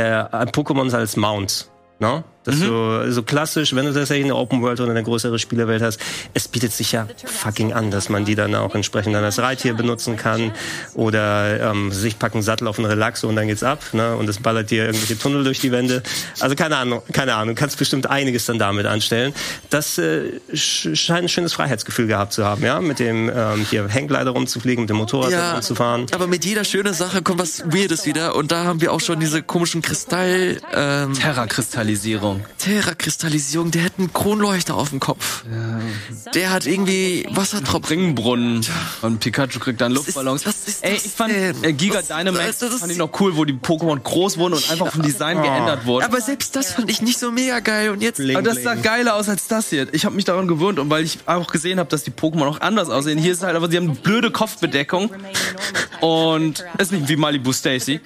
Pokémon 0.51 0.93
als 0.93 1.17
Mounts. 1.17 1.69
No? 1.99 2.23
Das 2.43 2.55
ist 2.55 2.61
so, 2.63 3.09
so 3.09 3.23
klassisch, 3.23 3.73
wenn 3.73 3.85
du 3.85 3.93
tatsächlich 3.93 4.25
eine 4.25 4.35
Open 4.35 4.61
World 4.61 4.79
oder 4.81 4.91
eine 4.91 5.03
größere 5.03 5.39
Spielewelt 5.39 5.81
hast, 5.81 5.99
es 6.33 6.47
bietet 6.47 6.73
sich 6.73 6.91
ja 6.91 7.07
fucking 7.25 7.71
an, 7.71 7.89
dass 7.89 8.09
man 8.09 8.25
die 8.25 8.35
dann 8.35 8.53
auch 8.55 8.75
entsprechend 8.75 9.15
dann 9.15 9.23
als 9.23 9.39
Reittier 9.39 9.73
benutzen 9.75 10.17
kann 10.17 10.51
oder 10.93 11.71
ähm, 11.71 11.91
sich 11.91 12.19
packen 12.19 12.41
Sattel 12.41 12.67
auf 12.67 12.77
einen 12.79 12.87
Relaxo 12.87 13.27
und 13.29 13.35
dann 13.35 13.47
geht's 13.47 13.63
ab 13.63 13.81
ne? 13.93 14.15
und 14.15 14.27
es 14.27 14.39
ballert 14.39 14.71
dir 14.71 14.85
irgendwelche 14.85 15.17
Tunnel 15.17 15.43
durch 15.43 15.59
die 15.59 15.71
Wände. 15.71 16.03
Also 16.39 16.55
keine 16.55 16.77
Ahnung, 16.77 17.01
keine 17.13 17.35
Ahnung, 17.35 17.55
du 17.55 17.59
kannst 17.59 17.77
bestimmt 17.77 18.09
einiges 18.09 18.45
dann 18.45 18.59
damit 18.59 18.85
anstellen. 18.85 19.33
Das 19.69 19.97
äh, 19.97 20.31
sch- 20.53 20.95
scheint 20.95 21.23
ein 21.23 21.29
schönes 21.29 21.53
Freiheitsgefühl 21.53 22.07
gehabt 22.07 22.33
zu 22.33 22.43
haben, 22.45 22.63
ja, 22.63 22.81
mit 22.81 22.99
dem 22.99 23.29
ähm, 23.33 23.65
hier 23.69 23.87
Hangglider 23.91 24.31
rumzufliegen, 24.31 24.83
mit 24.83 24.89
dem 24.89 24.97
Motorrad 24.97 25.31
ja, 25.31 25.53
rumzufahren. 25.53 26.07
aber 26.13 26.27
mit 26.27 26.43
jeder 26.45 26.63
schönen 26.65 26.93
Sache 26.93 27.21
kommt 27.21 27.39
was 27.39 27.63
Weirdes 27.65 28.05
wieder 28.05 28.35
und 28.35 28.51
da 28.51 28.65
haben 28.65 28.81
wir 28.81 28.91
auch 28.91 28.99
schon 29.01 29.19
diese 29.19 29.41
komischen 29.41 29.81
Kristall, 29.81 30.57
ähm, 30.73 31.13
Terra-Kristallisierung. 31.13 32.32
Terra-Kristallisierung, 32.57 33.71
der 33.71 33.83
hat 33.85 33.93
einen 33.97 34.11
Kronleuchter 34.13 34.75
auf 34.75 34.89
dem 34.89 34.99
Kopf. 34.99 35.43
Der 36.33 36.51
hat 36.51 36.65
irgendwie 36.65 37.25
Wassertropfen. 37.31 37.99
Ringbrunnen 37.99 38.65
und 39.01 39.19
Pikachu 39.19 39.59
kriegt 39.59 39.81
dann 39.81 39.91
ist- 39.91 39.97
Luftballons. 39.97 40.45
was 40.45 40.67
ist 40.67 40.83
Ey, 40.83 40.95
das 40.95 41.05
ich 41.05 41.11
fand 41.11 41.33
denn? 41.33 41.63
äh, 41.63 41.73
Giga 41.73 41.99
Was- 41.99 42.07
Dynamax 42.07 42.59
das 42.59 42.73
ist- 42.73 42.79
fand 42.79 42.91
ich 42.91 42.97
noch 42.97 43.11
cool, 43.19 43.35
wo 43.35 43.45
die 43.45 43.53
Pokémon 43.53 43.99
groß 43.99 44.37
wurden 44.37 44.53
und 44.53 44.69
einfach 44.71 44.91
vom 44.91 45.01
Design 45.01 45.41
geändert 45.41 45.85
wurden. 45.85 46.05
Aber 46.05 46.21
selbst 46.21 46.55
das 46.55 46.71
fand 46.73 46.89
ich 46.89 47.01
nicht 47.01 47.19
so 47.19 47.31
mega 47.31 47.59
geil. 47.59 47.89
Und 47.91 48.01
jetzt. 48.01 48.17
Bling, 48.17 48.35
Aber 48.37 48.43
das 48.47 48.63
sah 48.63 48.75
geiler 48.75 49.15
aus 49.15 49.29
als 49.29 49.47
das 49.47 49.69
hier. 49.69 49.93
Ich 49.93 50.05
habe 50.05 50.15
mich 50.15 50.25
daran 50.25 50.47
gewöhnt 50.47 50.79
und 50.79 50.89
weil 50.89 51.03
ich 51.03 51.19
auch 51.25 51.47
gesehen 51.51 51.79
habe, 51.79 51.89
dass 51.89 52.03
die 52.03 52.11
Pokémon 52.11 52.45
auch 52.47 52.61
anders 52.61 52.89
aussehen. 52.89 53.17
Hier 53.19 53.33
ist 53.33 53.43
halt 53.43 53.55
aber, 53.55 53.69
sie 53.69 53.77
haben 53.77 53.89
eine 53.89 53.95
blöde 53.99 54.31
Kopfbedeckung 54.31 55.09
und 56.01 56.63
ist 56.77 56.91
nicht 56.91 57.07
wie 57.07 57.15
Malibu 57.15 57.53
Stacy. 57.53 57.99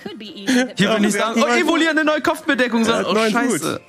Hier 0.77 0.89
will 0.95 1.05
ich 1.05 1.13
sie 1.13 1.19
sagen, 1.19 1.41
oh, 1.43 1.47
Evolia 1.47 1.91
eine 1.91 2.03
neue 2.03 2.21
Kopfbedeckung. 2.21 2.87
Hat 2.87 3.05
Oh, 3.07 3.15
scheiße. 3.15 3.81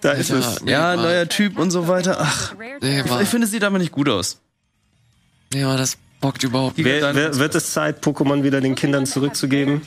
Da 0.00 0.12
ist 0.12 0.30
es. 0.30 0.62
nee, 0.62 0.72
Ja, 0.72 0.96
neuer 0.96 1.28
Typ 1.28 1.58
und 1.58 1.70
so 1.70 1.88
weiter. 1.88 2.16
Ach, 2.20 2.54
Nee, 2.80 3.02
war, 3.08 3.20
ich 3.22 3.28
finde, 3.28 3.44
es 3.46 3.50
sieht 3.50 3.64
aber 3.64 3.78
nicht 3.78 3.92
gut 3.92 4.08
aus. 4.08 4.40
ja, 5.52 5.76
das 5.76 5.98
bockt 6.20 6.42
überhaupt 6.42 6.76
nicht. 6.76 6.84
Wer, 6.84 7.14
wer, 7.14 7.36
wird 7.38 7.54
es 7.54 7.72
Zeit, 7.72 8.04
Pokémon 8.04 8.42
wieder 8.42 8.60
den 8.60 8.74
Kindern 8.74 9.06
zurückzugeben? 9.06 9.82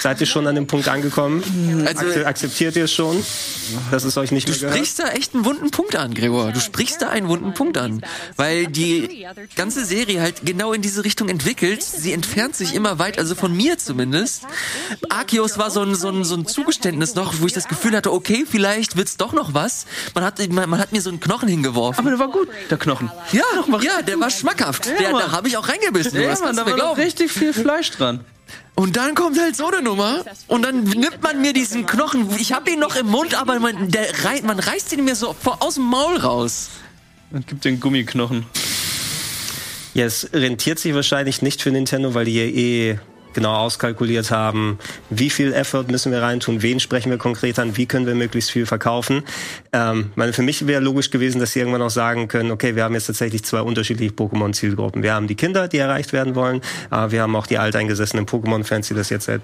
Seid 0.00 0.20
ihr 0.20 0.26
schon 0.26 0.46
an 0.46 0.54
dem 0.56 0.66
Punkt 0.66 0.88
angekommen? 0.88 1.42
Also- 1.86 2.06
Akze- 2.06 2.24
akzeptiert 2.26 2.76
ihr 2.76 2.84
es 2.84 2.92
schon, 2.92 3.22
dass 3.90 4.04
es 4.04 4.16
euch 4.16 4.32
nicht 4.32 4.48
Du 4.48 4.52
mehr 4.52 4.60
gehört? 4.60 4.74
sprichst 4.76 4.98
da 4.98 5.08
echt 5.10 5.34
einen 5.34 5.44
wunden 5.44 5.70
Punkt 5.70 5.94
an, 5.96 6.12
Gregor. 6.14 6.52
Du 6.52 6.60
sprichst 6.60 7.00
da 7.02 7.08
einen 7.10 7.28
wunden 7.28 7.54
Punkt 7.54 7.78
an. 7.78 8.02
Weil 8.36 8.66
die 8.66 9.26
ganze 9.56 9.84
Serie 9.84 10.20
halt 10.20 10.44
genau 10.44 10.72
in 10.72 10.82
diese 10.82 11.04
Richtung 11.04 11.28
entwickelt. 11.28 11.82
Sie 11.82 12.12
entfernt 12.12 12.56
sich 12.56 12.74
immer 12.74 12.98
weit, 12.98 13.18
also 13.18 13.34
von 13.34 13.56
mir 13.56 13.78
zumindest. 13.78 14.42
Arceus 15.08 15.56
war 15.58 15.70
so 15.70 15.82
ein, 15.82 15.94
so 15.94 16.08
ein, 16.08 16.24
so 16.24 16.34
ein 16.34 16.46
Zugeständnis 16.46 17.14
noch, 17.14 17.40
wo 17.40 17.46
ich 17.46 17.52
das 17.52 17.68
Gefühl 17.68 17.96
hatte, 17.96 18.12
okay, 18.12 18.44
vielleicht 18.48 18.96
wird's 18.96 19.16
doch 19.16 19.32
noch 19.32 19.54
was. 19.54 19.86
Man 20.14 20.24
hat, 20.24 20.38
man, 20.50 20.68
man 20.68 20.80
hat 20.80 20.92
mir 20.92 21.00
so 21.00 21.10
einen 21.10 21.20
Knochen 21.20 21.48
hingeworfen. 21.48 22.00
Aber 22.00 22.10
der 22.10 22.18
war 22.18 22.28
gut, 22.30 22.48
der 22.70 22.78
Knochen. 22.78 23.10
Ja, 23.32 23.42
ja, 23.82 24.02
der 24.02 24.18
war 24.20 24.30
schmackhaft. 24.30 24.86
der, 24.86 25.12
Mann. 25.12 25.22
da 25.26 25.32
habe 25.32 25.46
ich 25.48 25.56
auch 25.56 25.59
reingebissen. 25.68 26.20
Ja, 26.20 26.36
Mann, 26.40 26.56
da 26.56 26.66
war 26.66 26.76
noch 26.76 26.96
richtig 26.96 27.30
viel 27.32 27.52
Fleisch 27.52 27.90
dran. 27.92 28.24
Und 28.74 28.96
dann 28.96 29.14
kommt 29.14 29.38
halt 29.38 29.56
so 29.56 29.66
eine 29.66 29.82
Nummer 29.82 30.24
und 30.46 30.62
dann 30.62 30.84
nimmt 30.84 31.22
man 31.22 31.40
mir 31.40 31.52
diesen 31.52 31.84
Knochen. 31.86 32.28
Ich 32.38 32.52
habe 32.52 32.70
ihn 32.70 32.78
noch 32.80 32.96
im 32.96 33.06
Mund, 33.08 33.34
aber 33.34 33.58
man, 33.60 33.90
der, 33.90 34.06
rei- 34.24 34.40
man 34.42 34.58
reißt 34.58 34.92
ihn 34.94 35.04
mir 35.04 35.14
so 35.14 35.34
vor, 35.38 35.58
aus 35.62 35.74
dem 35.74 35.84
Maul 35.84 36.16
raus. 36.16 36.70
Und 37.30 37.46
gibt 37.46 37.64
den 37.64 37.78
Gummiknochen. 37.78 38.46
Ja, 39.92 40.06
es 40.06 40.30
rentiert 40.32 40.78
sich 40.78 40.94
wahrscheinlich 40.94 41.42
nicht 41.42 41.60
für 41.62 41.70
Nintendo, 41.70 42.14
weil 42.14 42.24
die 42.24 42.34
ja 42.34 42.44
eh 42.44 42.98
genau 43.32 43.54
auskalkuliert 43.54 44.30
haben, 44.30 44.78
wie 45.10 45.30
viel 45.30 45.52
Effort 45.52 45.84
müssen 45.88 46.12
wir 46.12 46.22
reintun, 46.22 46.62
wen 46.62 46.80
sprechen 46.80 47.10
wir 47.10 47.18
konkret 47.18 47.58
an, 47.58 47.76
wie 47.76 47.86
können 47.86 48.06
wir 48.06 48.14
möglichst 48.14 48.50
viel 48.50 48.66
verkaufen. 48.66 49.22
Ähm, 49.72 50.12
meine, 50.14 50.32
für 50.32 50.42
mich 50.42 50.66
wäre 50.66 50.80
logisch 50.80 51.10
gewesen, 51.10 51.40
dass 51.40 51.52
sie 51.52 51.60
irgendwann 51.60 51.82
auch 51.82 51.90
sagen 51.90 52.28
können, 52.28 52.50
okay, 52.50 52.76
wir 52.76 52.84
haben 52.84 52.94
jetzt 52.94 53.06
tatsächlich 53.06 53.44
zwei 53.44 53.60
unterschiedliche 53.60 54.12
Pokémon-Zielgruppen. 54.14 55.02
Wir 55.02 55.14
haben 55.14 55.26
die 55.26 55.36
Kinder, 55.36 55.68
die 55.68 55.78
erreicht 55.78 56.12
werden 56.12 56.34
wollen, 56.34 56.60
aber 56.90 57.12
wir 57.12 57.22
haben 57.22 57.36
auch 57.36 57.46
die 57.46 57.58
alteingesessenen 57.58 58.26
Pokémon-Fans, 58.26 58.88
die 58.88 58.94
das 58.94 59.10
jetzt 59.10 59.26
seit 59.26 59.42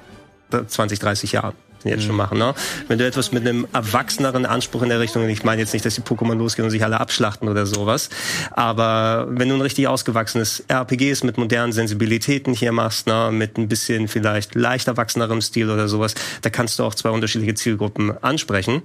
20, 0.69 0.99
30 0.99 1.33
Jahren 1.33 1.66
jetzt 1.87 2.05
schon 2.05 2.17
machen. 2.17 2.39
Ne? 2.39 2.55
Wenn 2.89 2.99
du 2.99 3.07
etwas 3.07 3.33
mit 3.33 3.47
einem 3.47 3.67
erwachseneren 3.73 4.47
Anspruch 4.47 4.83
in 4.83 4.89
der 4.89 5.01
Richtung, 5.01 5.29
ich 5.29 5.45
meine 5.45 5.61
jetzt 5.61 5.73
nicht, 5.73 5.85
dass 5.85 5.95
die 5.95 6.03
Pokémon 6.03 6.35
losgehen 6.35 6.65
und 6.65 6.71
sich 6.71 6.85
alle 6.85 7.01
abschlachten 7.01 7.49
oder 7.49 7.67
sowas, 7.67 8.11
aber 8.51 9.27
wenn 9.31 9.49
du 9.49 9.55
ein 9.55 9.61
richtig 9.61 9.89
ausgewachsenes 9.89 10.65
RPGs 10.69 11.23
mit 11.25 11.39
modernen 11.39 11.73
Sensibilitäten 11.73 12.55
hier 12.55 12.73
machst, 12.73 13.07
ne, 13.07 13.31
mit 13.33 13.59
ein 13.59 13.69
bisschen 13.69 14.09
vielleicht 14.09 14.55
leicht 14.55 14.89
erwachsenerem 14.89 15.41
Stil 15.41 15.71
oder 15.71 15.89
sowas, 15.89 16.15
da 16.43 16.51
kannst 16.51 16.79
du 16.79 16.85
auch 16.85 16.95
zwei 16.95 17.11
unterschiedliche 17.11 17.55
Zielgruppen 17.55 18.23
ansprechen. 18.23 18.83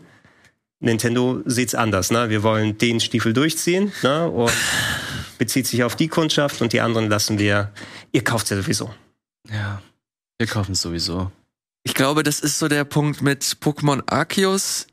Nintendo 0.82 1.41
sieht's 1.45 1.76
anders. 1.76 2.11
Ne? 2.11 2.30
Wir 2.30 2.44
wollen 2.44 2.78
den 2.78 2.99
Stiefel 2.99 3.34
durchziehen 3.34 3.91
ne? 4.02 4.28
und 4.28 4.52
bezieht 5.38 5.68
sich 5.68 5.84
auf 5.84 5.95
die 5.95 6.07
Kundschaft 6.07 6.61
und 6.61 6.73
die 6.73 6.82
anderen 6.82 7.07
lassen 7.07 7.40
wir, 7.40 7.72
ihr 8.11 8.23
kauft 8.23 8.49
ja 8.49 8.57
sowieso. 8.57 8.94
Ja. 9.49 9.82
Wir 10.40 10.48
kaufen 10.48 10.72
es 10.72 10.82
sowieso. 10.82 11.32
Ich 11.83 11.95
glaube, 11.95 12.21
das 12.21 12.39
ist 12.39 12.59
so 12.59 12.67
der 12.67 12.83
Punkt 12.83 13.23
mit 13.23 13.43
Pokémon 13.59 14.03
Arceus. 14.05 14.85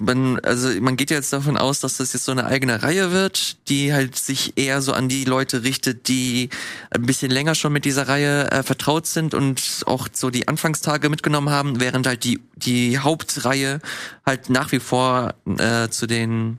Man, 0.00 0.40
also 0.40 0.68
man 0.80 0.96
geht 0.96 1.12
ja 1.12 1.16
jetzt 1.16 1.32
davon 1.32 1.56
aus, 1.56 1.78
dass 1.78 1.98
das 1.98 2.12
jetzt 2.14 2.24
so 2.24 2.32
eine 2.32 2.46
eigene 2.46 2.82
Reihe 2.82 3.12
wird, 3.12 3.68
die 3.68 3.92
halt 3.92 4.16
sich 4.16 4.54
eher 4.56 4.82
so 4.82 4.92
an 4.92 5.08
die 5.08 5.24
Leute 5.24 5.62
richtet, 5.62 6.08
die 6.08 6.48
ein 6.90 7.06
bisschen 7.06 7.30
länger 7.30 7.54
schon 7.54 7.72
mit 7.72 7.84
dieser 7.84 8.08
Reihe 8.08 8.50
äh, 8.50 8.64
vertraut 8.64 9.06
sind 9.06 9.34
und 9.34 9.84
auch 9.86 10.08
so 10.12 10.30
die 10.30 10.48
Anfangstage 10.48 11.10
mitgenommen 11.10 11.50
haben, 11.50 11.78
während 11.78 12.08
halt 12.08 12.24
die 12.24 12.40
die 12.56 12.98
Hauptreihe 12.98 13.80
halt 14.26 14.50
nach 14.50 14.72
wie 14.72 14.80
vor 14.80 15.34
äh, 15.46 15.90
zu 15.90 16.08
den 16.08 16.58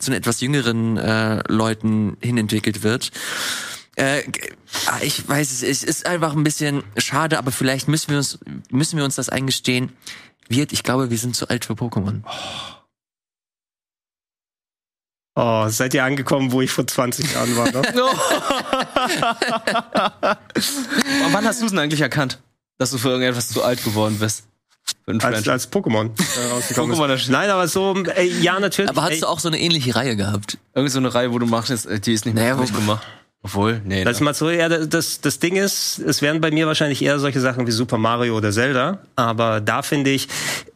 zu 0.00 0.10
den 0.10 0.18
etwas 0.18 0.40
jüngeren 0.40 0.96
äh, 0.96 1.40
Leuten 1.46 2.16
hinentwickelt 2.20 2.82
wird. 2.82 3.12
Äh, 3.96 4.22
ah, 4.86 4.98
ich 5.02 5.28
weiß 5.28 5.52
es, 5.52 5.62
es 5.62 5.82
ist 5.82 6.06
einfach 6.06 6.34
ein 6.34 6.44
bisschen 6.44 6.82
schade, 6.96 7.38
aber 7.38 7.52
vielleicht 7.52 7.88
müssen 7.88 8.10
wir 8.10 8.18
uns 8.18 8.38
müssen 8.70 8.96
wir 8.96 9.04
uns 9.04 9.14
das 9.14 9.28
eingestehen. 9.28 9.92
Wird, 10.48 10.72
ich 10.72 10.82
glaube, 10.82 11.10
wir 11.10 11.18
sind 11.18 11.36
zu 11.36 11.48
alt 11.48 11.64
für 11.64 11.74
Pokémon. 11.74 12.22
Oh, 15.36 15.68
seid 15.68 15.94
ihr 15.94 16.04
angekommen, 16.04 16.52
wo 16.52 16.60
ich 16.60 16.70
vor 16.70 16.86
20 16.86 17.32
Jahren 17.32 17.56
war? 17.56 17.68
Ne? 17.70 17.78
Und 17.78 17.86
wann 21.32 21.44
hast 21.44 21.60
du 21.60 21.66
es 21.66 21.72
denn 21.72 21.80
eigentlich 21.80 22.00
erkannt, 22.00 22.38
dass 22.78 22.92
du 22.92 22.98
für 22.98 23.08
irgendetwas 23.08 23.48
zu 23.48 23.64
alt 23.64 23.82
geworden 23.82 24.18
bist? 24.20 24.44
Für 25.04 25.10
ein 25.10 25.20
als, 25.20 25.48
als 25.48 25.72
Pokémon 25.72 26.10
äh, 26.10 26.52
rausgekommen 26.52 26.96
Pokémon, 26.96 27.14
ist. 27.14 27.30
Nein, 27.30 27.50
aber 27.50 27.66
so, 27.66 27.96
ey, 28.04 28.28
ja, 28.40 28.60
natürlich. 28.60 28.90
Aber 28.90 29.02
hast 29.02 29.12
ey, 29.12 29.20
du 29.20 29.26
auch 29.26 29.40
so 29.40 29.48
eine 29.48 29.58
ähnliche 29.58 29.96
Reihe 29.96 30.14
gehabt? 30.14 30.58
Irgend 30.74 30.92
so 30.92 30.98
eine 30.98 31.12
Reihe, 31.12 31.32
wo 31.32 31.38
du 31.38 31.46
machst, 31.46 31.70
jetzt, 31.70 31.86
äh, 31.86 31.98
die 31.98 32.12
ist 32.12 32.26
nicht 32.26 32.34
mehr 32.34 32.54
Naja, 32.54 32.66
gemacht. 32.66 33.04
Obwohl, 33.44 33.82
nee. 33.84 34.04
Das 34.04 34.16
ist 34.16 34.20
mal 34.22 34.32
so, 34.32 34.48
ja, 34.48 34.68
das, 34.70 35.20
das 35.20 35.38
Ding 35.38 35.56
ist, 35.56 35.98
es 35.98 36.22
wären 36.22 36.40
bei 36.40 36.50
mir 36.50 36.66
wahrscheinlich 36.66 37.02
eher 37.02 37.18
solche 37.18 37.40
Sachen 37.40 37.66
wie 37.66 37.72
Super 37.72 37.98
Mario 37.98 38.36
oder 38.38 38.50
Zelda. 38.52 39.00
Aber 39.16 39.60
da 39.60 39.82
finde 39.82 40.10
ich, 40.10 40.28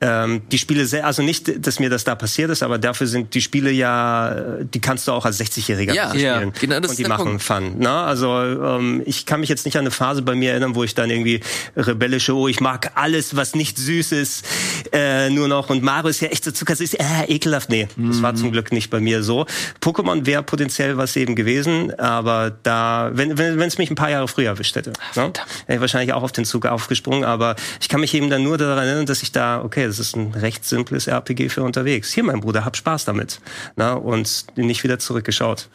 ähm, 0.02 0.42
die 0.52 0.58
Spiele 0.58 0.84
sehr, 0.84 1.06
also 1.06 1.22
nicht, 1.22 1.66
dass 1.66 1.80
mir 1.80 1.88
das 1.88 2.04
da 2.04 2.14
passiert 2.14 2.50
ist, 2.50 2.62
aber 2.62 2.76
dafür 2.78 3.06
sind 3.06 3.32
die 3.34 3.40
Spiele 3.40 3.70
ja, 3.70 4.36
die 4.62 4.80
kannst 4.80 5.08
du 5.08 5.12
auch 5.12 5.24
als 5.24 5.40
60-Jähriger 5.40 5.94
Ja, 5.94 6.10
spielen. 6.10 6.22
ja, 6.24 6.44
genau, 6.60 6.80
das 6.80 6.90
und 6.90 6.98
die 6.98 7.04
machen 7.04 7.24
Punkt. 7.38 7.42
Fun. 7.42 7.78
Ne? 7.78 7.90
Also 7.90 8.28
ähm, 8.38 9.02
ich 9.06 9.24
kann 9.24 9.40
mich 9.40 9.48
jetzt 9.48 9.64
nicht 9.64 9.76
an 9.76 9.80
eine 9.80 9.90
Phase 9.90 10.20
bei 10.20 10.34
mir 10.34 10.50
erinnern, 10.50 10.74
wo 10.74 10.84
ich 10.84 10.94
dann 10.94 11.08
irgendwie 11.08 11.40
rebellische, 11.74 12.34
oh, 12.36 12.48
ich 12.48 12.60
mag 12.60 12.92
alles, 12.96 13.34
was 13.34 13.54
nicht 13.54 13.78
süß 13.78 14.12
ist, 14.12 14.44
äh, 14.92 15.30
nur 15.30 15.48
noch. 15.48 15.70
Und 15.70 15.82
Mario 15.82 16.10
ist 16.10 16.20
ja 16.20 16.28
echt 16.28 16.44
so 16.44 16.50
zuckersüß, 16.50 16.94
äh, 16.94 17.04
ekelhaft. 17.28 17.70
Nee, 17.70 17.88
das 17.96 18.20
war 18.20 18.32
Mhm. 18.32 18.36
zum 18.36 18.52
Glück 18.52 18.72
nicht 18.72 18.90
bei 18.90 19.00
mir 19.00 19.22
so. 19.22 19.46
Pokémon 19.82 20.26
wäre 20.26 20.42
potenziell 20.42 20.98
was 20.98 21.16
eben 21.16 21.34
gewesen, 21.34 21.98
aber 21.98 22.57
da, 22.62 23.10
wenn 23.12 23.38
wenn 23.38 23.58
wenn 23.58 23.68
es 23.68 23.78
mich 23.78 23.90
ein 23.90 23.94
paar 23.94 24.10
Jahre 24.10 24.28
früher 24.28 24.48
erwischt 24.48 24.76
hätte, 24.76 24.92
ne, 25.14 25.32
wäre 25.66 25.76
ich 25.76 25.80
wahrscheinlich 25.80 26.12
auch 26.12 26.22
auf 26.22 26.32
den 26.32 26.44
Zug 26.44 26.66
aufgesprungen. 26.66 27.24
Aber 27.24 27.56
ich 27.80 27.88
kann 27.88 28.00
mich 28.00 28.14
eben 28.14 28.30
dann 28.30 28.42
nur 28.42 28.58
daran 28.58 28.86
erinnern, 28.86 29.06
dass 29.06 29.22
ich 29.22 29.32
da, 29.32 29.62
okay, 29.62 29.86
das 29.86 29.98
ist 29.98 30.16
ein 30.16 30.32
recht 30.34 30.64
simples 30.64 31.06
RPG 31.06 31.48
für 31.48 31.62
unterwegs. 31.62 32.12
Hier, 32.12 32.24
mein 32.24 32.40
Bruder, 32.40 32.64
hab 32.64 32.76
Spaß 32.76 33.04
damit. 33.04 33.40
Na, 33.76 33.94
und 33.94 34.46
nicht 34.56 34.84
wieder 34.84 34.98
zurückgeschaut. 34.98 35.68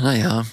Naja. 0.00 0.44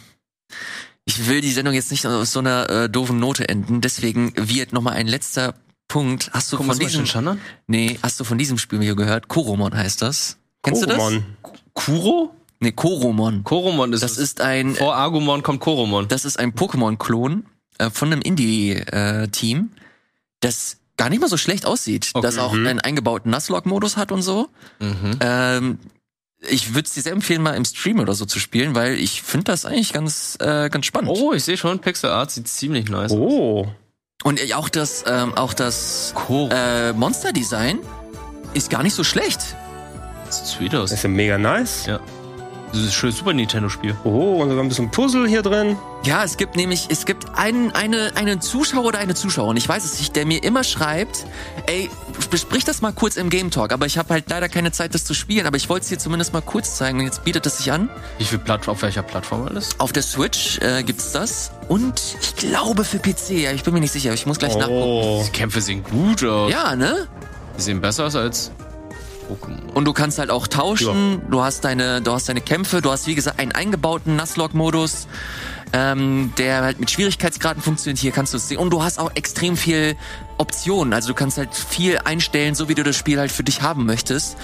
Ich 1.06 1.28
will 1.28 1.42
die 1.42 1.52
Sendung 1.52 1.74
jetzt 1.74 1.92
nicht 1.92 2.06
aus 2.06 2.32
so 2.32 2.40
einer 2.40 2.70
äh, 2.70 2.90
doofen 2.90 3.20
Note 3.20 3.50
enden, 3.50 3.82
deswegen 3.82 4.34
wird 4.36 4.72
noch 4.72 4.82
mal 4.82 4.94
ein 4.94 5.08
letzter 5.08 5.56
Punkt. 5.88 6.30
Hast 6.32 6.54
du 6.54 6.58
von 6.58 6.78
diesem 6.78 7.06
Shannon? 7.06 7.42
Nee, 7.68 8.00
hast 8.02 8.20
du 8.20 8.24
von 8.24 8.38
diesem 8.38 8.58
Spiel 8.58 8.96
gehört? 8.96 9.28
Koromon 9.28 9.76
heißt 9.76 10.02
das. 10.02 10.38
Kennst 10.64 10.84
Koromon. 10.84 11.14
du 11.14 11.50
das? 11.50 11.52
Kuro? 11.74 12.36
Nee, 12.64 12.72
Koromon. 12.72 13.44
Koromon 13.44 13.92
ist 13.92 14.04
Das 14.04 14.14
es. 14.14 14.18
ist 14.20 14.42
ein 14.42 14.76
Vor 14.76 14.96
Agumon 14.96 15.42
kommt 15.44 15.60
Koromon. 15.60 16.08
Das 16.08 16.24
ist 16.26 16.38
ein 16.40 16.54
Pokémon-Klon 16.54 17.46
äh, 17.80 17.90
von 17.90 18.12
einem 18.14 18.22
Indie-Team, 18.22 19.72
das 20.42 20.78
gar 20.98 21.10
nicht 21.10 21.20
mal 21.22 21.28
so 21.30 21.38
schlecht 21.38 21.66
aussieht, 21.66 22.12
Okay. 22.14 22.22
das 22.26 22.38
auch 22.38 22.54
einen 22.54 22.80
eingebauten 22.80 23.32
Nuzlocke-Modus 23.32 23.98
hat 23.98 24.12
und 24.12 24.22
so. 24.22 24.50
Mhm. 24.80 25.18
Ähm, 25.22 25.80
ich 26.48 26.74
würde 26.76 26.86
es 26.88 26.94
dir 26.94 27.02
sehr 27.02 27.14
empfehlen, 27.14 27.42
mal 27.42 27.56
im 27.56 27.66
Stream 27.66 28.00
oder 28.00 28.14
so 28.14 28.26
zu 28.26 28.40
spielen, 28.40 28.76
weil 28.76 28.94
ich 28.96 29.22
finde 29.24 29.46
das 29.46 29.66
eigentlich 29.66 29.94
ganz, 29.94 30.38
äh, 30.40 30.70
ganz 30.70 30.86
spannend. 30.86 31.12
Oh, 31.12 31.34
ich 31.34 31.44
sehe 31.44 31.58
schon, 31.58 31.80
Pixel 31.80 32.10
Art 32.12 32.30
sieht 32.32 32.48
ziemlich 32.48 32.90
nice 32.90 33.12
aus. 33.12 33.18
Oh. 33.18 33.68
Und 34.24 34.40
äh, 34.40 34.54
auch 34.54 34.70
das, 34.70 35.04
ähm, 35.08 35.34
auch 35.34 35.54
das 35.56 36.14
Cool. 36.30 36.50
äh, 36.52 36.94
Monster-Design 36.94 37.80
ist 38.54 38.70
gar 38.70 38.84
nicht 38.84 38.94
so 38.94 39.04
schlecht. 39.04 39.42
Sieht 40.30 40.46
sweet 40.46 40.76
aus. 40.76 40.92
Das 40.92 41.00
ist 41.00 41.04
ja 41.04 41.10
mega 41.10 41.38
nice. 41.40 41.86
Ja. 41.88 42.00
Das 42.72 42.80
ist 42.80 42.88
ein 42.88 42.92
schönes 42.92 43.18
Super 43.18 43.34
Nintendo-Spiel. 43.34 43.96
Oh, 44.06 44.42
und 44.42 44.50
sogar 44.50 44.64
ein 44.64 44.70
bisschen 44.70 44.90
Puzzle 44.92 45.28
hier 45.28 45.42
drin. 45.42 45.78
Ja, 46.04 46.24
es 46.24 46.38
gibt 46.38 46.56
nämlich, 46.56 46.88
es 46.90 47.06
gibt 47.06 47.38
einen, 47.38 47.72
eine, 47.72 48.14
einen 48.16 48.40
Zuschauer 48.40 48.86
oder 48.86 49.00
eine 49.00 49.14
Zuschauerin, 49.14 49.58
ich 49.58 49.68
weiß 49.68 49.84
es 49.84 50.00
nicht, 50.00 50.16
der 50.16 50.26
mir 50.26 50.44
immer 50.44 50.64
schreibt, 50.64 51.26
ey, 51.68 51.90
besprich 52.30 52.64
das 52.64 52.82
mal 52.82 52.94
kurz 52.94 53.18
im 53.18 53.30
Game 53.30 53.52
Talk, 53.52 53.74
aber 53.74 53.86
ich 53.86 53.98
habe 53.98 54.14
halt 54.14 54.30
leider 54.30 54.48
keine 54.50 54.72
Zeit, 54.72 54.96
das 54.96 55.04
zu 55.04 55.14
spielen, 55.14 55.46
aber 55.46 55.58
ich 55.58 55.70
wollte 55.70 55.84
es 55.84 55.90
dir 55.90 56.00
zumindest 56.00 56.34
mal 56.34 56.42
kurz 56.42 56.78
zeigen 56.78 57.00
und 57.00 57.06
jetzt 57.06 57.24
bietet 57.24 57.46
es 57.46 57.58
sich 57.58 57.72
an. 57.72 57.90
Wie 58.18 58.24
viel 58.24 58.40
Plattform, 58.40 58.76
auf 58.76 58.82
welcher 58.82 59.04
Plattform 59.04 59.48
alles? 59.48 59.78
Auf 59.80 59.92
der 59.92 60.04
Switch 60.04 60.60
äh, 60.60 60.82
gibt's 60.84 61.12
das 61.12 61.52
und 61.68 62.02
ich 62.22 62.36
glaube 62.38 62.86
für 62.86 63.00
PC, 63.00 63.32
ja, 63.32 63.52
ich 63.52 63.64
bin 63.64 63.74
mir 63.74 63.82
nicht 63.82 63.92
sicher, 63.92 64.14
ich 64.14 64.26
muss 64.26 64.40
gleich 64.40 64.56
nachgucken. 64.56 64.82
Oh. 64.82 65.24
Die 65.26 65.32
Kämpfe 65.32 65.62
sehen 65.62 65.84
gut 65.84 66.24
aus. 66.24 66.52
Ja, 66.52 66.76
ne? 66.76 67.08
Die 67.58 67.62
sehen 67.62 67.82
besser 67.82 68.06
aus 68.06 68.16
als. 68.16 68.52
Und 69.74 69.86
du 69.86 69.94
kannst 69.94 70.20
halt 70.20 70.30
auch 70.30 70.48
tauschen, 70.48 71.22
du 71.30 71.42
hast 71.42 71.64
deine, 71.64 72.02
du 72.02 72.12
hast 72.12 72.28
deine 72.30 72.42
Kämpfe, 72.42 72.82
du 72.82 72.92
hast 72.92 73.08
wie 73.08 73.16
gesagt 73.16 73.40
einen 73.40 73.52
eingebauten 73.52 74.16
Nuzlocke-Modus, 74.16 75.08
ähm, 75.74 76.34
der 76.38 76.64
halt 76.64 76.80
mit 76.80 76.92
Schwierigkeitsgraden 76.92 77.62
funktioniert. 77.64 78.00
Hier 78.00 78.12
kannst 78.12 78.34
du 78.34 78.38
es 78.38 78.48
sehen. 78.50 78.58
Und 78.58 78.72
du 78.72 78.84
hast 78.84 79.00
auch 79.00 79.12
extrem 79.16 79.56
viel 79.56 79.96
Optionen. 80.38 80.94
Also 80.94 81.10
du 81.10 81.14
kannst 81.14 81.38
halt 81.38 81.56
viel 81.56 82.00
einstellen, 82.00 82.56
so 82.56 82.68
wie 82.68 82.76
du 82.76 82.84
das 82.84 82.96
Spiel 82.98 83.20
halt 83.20 83.32
für 83.32 83.44
dich 83.44 83.62
haben 83.62 83.86
möchtest. 83.86 84.38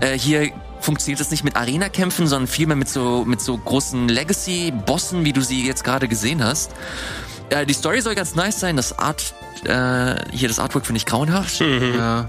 Äh, 0.00 0.16
hier 0.18 0.50
funktioniert 0.80 1.20
das 1.20 1.30
nicht 1.30 1.42
mit 1.42 1.56
Arena-Kämpfen, 1.56 2.28
sondern 2.28 2.46
vielmehr 2.46 2.76
mit 2.76 2.88
so, 2.88 3.24
mit 3.26 3.40
so 3.40 3.58
großen 3.58 4.08
Legacy-Bossen, 4.08 5.24
wie 5.24 5.32
du 5.32 5.40
sie 5.40 5.66
jetzt 5.66 5.82
gerade 5.82 6.06
gesehen 6.06 6.44
hast. 6.44 6.70
Äh, 7.50 7.66
die 7.66 7.74
Story 7.74 8.00
soll 8.00 8.14
ganz 8.14 8.34
nice 8.36 8.60
sein. 8.60 8.76
Das 8.76 8.96
Art, 8.98 9.34
äh, 9.64 10.14
hier 10.32 10.46
das 10.48 10.58
Artwork 10.60 10.86
finde 10.86 10.98
ich 10.98 11.06
grauenhaft. 11.06 11.60
Ja. 11.98 12.28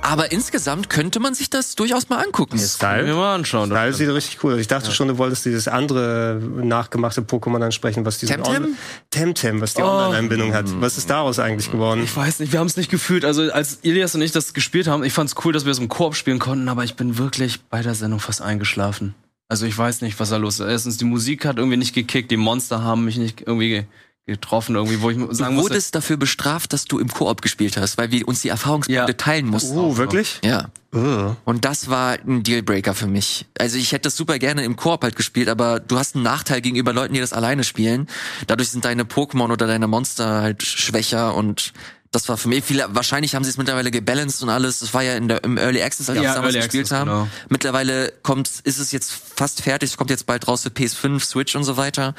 Aber 0.00 0.32
insgesamt 0.32 0.90
könnte 0.90 1.20
man 1.20 1.34
sich 1.34 1.50
das 1.50 1.74
durchaus 1.74 2.08
mal 2.08 2.16
angucken. 2.24 2.58
Können 2.78 3.06
wir 3.06 3.14
mal 3.14 3.34
anschauen. 3.34 3.70
das 3.70 3.78
Style 3.78 3.94
stimmt. 3.94 4.08
sieht 4.08 4.16
richtig 4.16 4.44
cool 4.44 4.54
aus. 4.54 4.60
Ich 4.60 4.68
dachte 4.68 4.90
schon, 4.92 5.08
du 5.08 5.18
wolltest 5.18 5.44
dieses 5.44 5.68
andere 5.68 6.40
nachgemachte 6.62 7.20
Pokémon 7.22 7.62
ansprechen, 7.62 8.04
was 8.04 8.18
diese 8.18 8.34
Temtem? 8.34 8.76
Temtem, 9.10 9.60
was 9.60 9.74
die 9.74 9.82
Oh. 9.82 9.86
Online-Anbindung 9.86 10.54
hat. 10.54 10.66
Was 10.80 10.98
ist 10.98 11.10
daraus 11.10 11.38
eigentlich 11.38 11.70
geworden? 11.70 12.02
Ich 12.04 12.16
weiß 12.16 12.40
nicht, 12.40 12.52
wir 12.52 12.60
haben 12.60 12.66
es 12.66 12.76
nicht 12.76 12.90
gefühlt. 12.90 13.24
Also 13.24 13.50
als 13.52 13.78
Ilias 13.82 14.14
und 14.14 14.22
ich 14.22 14.32
das 14.32 14.54
gespielt 14.54 14.88
haben, 14.88 15.04
ich 15.04 15.12
fand 15.12 15.30
es 15.30 15.36
cool, 15.44 15.52
dass 15.52 15.64
wir 15.64 15.72
es 15.72 15.78
im 15.78 15.88
Koop 15.88 16.14
spielen 16.16 16.38
konnten, 16.38 16.68
aber 16.68 16.84
ich 16.84 16.94
bin 16.96 17.18
wirklich 17.18 17.60
bei 17.62 17.82
der 17.82 17.94
Sendung 17.94 18.20
fast 18.20 18.42
eingeschlafen. 18.42 19.14
Also 19.48 19.66
ich 19.66 19.76
weiß 19.76 20.00
nicht, 20.00 20.18
was 20.18 20.30
da 20.30 20.38
los 20.38 20.60
ist. 20.60 20.66
Erstens, 20.66 20.96
die 20.96 21.04
Musik 21.04 21.44
hat 21.44 21.58
irgendwie 21.58 21.76
nicht 21.76 21.94
gekickt, 21.94 22.30
die 22.30 22.38
Monster 22.38 22.82
haben 22.82 23.04
mich 23.04 23.18
nicht 23.18 23.42
irgendwie 23.42 23.68
ge- 23.68 23.84
getroffen, 24.26 24.76
irgendwie, 24.76 25.00
wo 25.02 25.10
ich 25.10 25.16
sagen 25.16 25.28
Du 25.28 25.34
musste. 25.34 25.70
wurdest 25.70 25.94
dafür 25.94 26.16
bestraft, 26.16 26.72
dass 26.72 26.84
du 26.84 26.98
im 27.00 27.08
Koop 27.08 27.42
gespielt 27.42 27.76
hast, 27.76 27.98
weil 27.98 28.10
wir 28.12 28.26
uns 28.28 28.40
die 28.42 28.48
Erfahrungspunkte 28.50 29.10
Ja. 29.12 29.16
teilen 29.16 29.46
mussten. 29.46 29.76
Oh, 29.76 29.96
wirklich? 29.96 30.38
Ja. 30.44 30.70
Oh. 30.94 31.34
Und 31.44 31.64
das 31.64 31.88
war 31.90 32.12
ein 32.24 32.42
Dealbreaker 32.44 32.94
für 32.94 33.06
mich. 33.08 33.46
Also 33.58 33.78
ich 33.78 33.90
hätte 33.92 34.02
das 34.04 34.16
super 34.16 34.38
gerne 34.38 34.62
im 34.64 34.76
Koop 34.76 35.02
halt 35.02 35.16
gespielt, 35.16 35.48
aber 35.48 35.80
du 35.80 35.98
hast 35.98 36.14
einen 36.14 36.22
Nachteil 36.24 36.60
gegenüber 36.60 36.92
Leuten, 36.92 37.14
die 37.14 37.20
das 37.20 37.32
alleine 37.32 37.64
spielen. 37.64 38.06
Dadurch 38.46 38.68
sind 38.70 38.84
deine 38.84 39.02
Pokémon 39.04 39.50
oder 39.50 39.66
deine 39.66 39.88
Monster 39.88 40.42
halt 40.42 40.62
schwächer 40.62 41.34
und 41.34 41.72
das 42.12 42.28
war 42.28 42.36
für 42.36 42.48
mich 42.48 42.62
viele, 42.64 42.86
wahrscheinlich 42.90 43.34
haben 43.34 43.42
sie 43.42 43.50
es 43.50 43.56
mittlerweile 43.56 43.90
gebalanced 43.90 44.42
und 44.42 44.50
alles. 44.50 44.78
Das 44.80 44.94
war 44.94 45.02
ja 45.02 45.14
in 45.16 45.28
der, 45.28 45.42
im 45.44 45.56
Early 45.58 45.82
Access, 45.82 46.08
als 46.10 46.18
wir 46.18 46.22
Ja, 46.24 46.30
es 46.30 46.36
damals 46.36 46.54
Early 46.54 46.66
gespielt 46.66 46.84
Access, 46.84 46.98
haben. 46.98 47.10
genau. 47.10 47.28
Mittlerweile 47.48 48.12
kommt, 48.22 48.48
ist 48.64 48.78
es 48.78 48.92
jetzt 48.92 49.10
fast 49.34 49.62
fertig. 49.62 49.90
Es 49.90 49.96
kommt 49.96 50.10
jetzt 50.10 50.26
bald 50.26 50.46
raus 50.46 50.62
für 50.62 50.68
PS5, 50.68 51.20
Switch 51.24 51.56
und 51.56 51.64
so 51.64 51.76
weiter. 51.76 52.14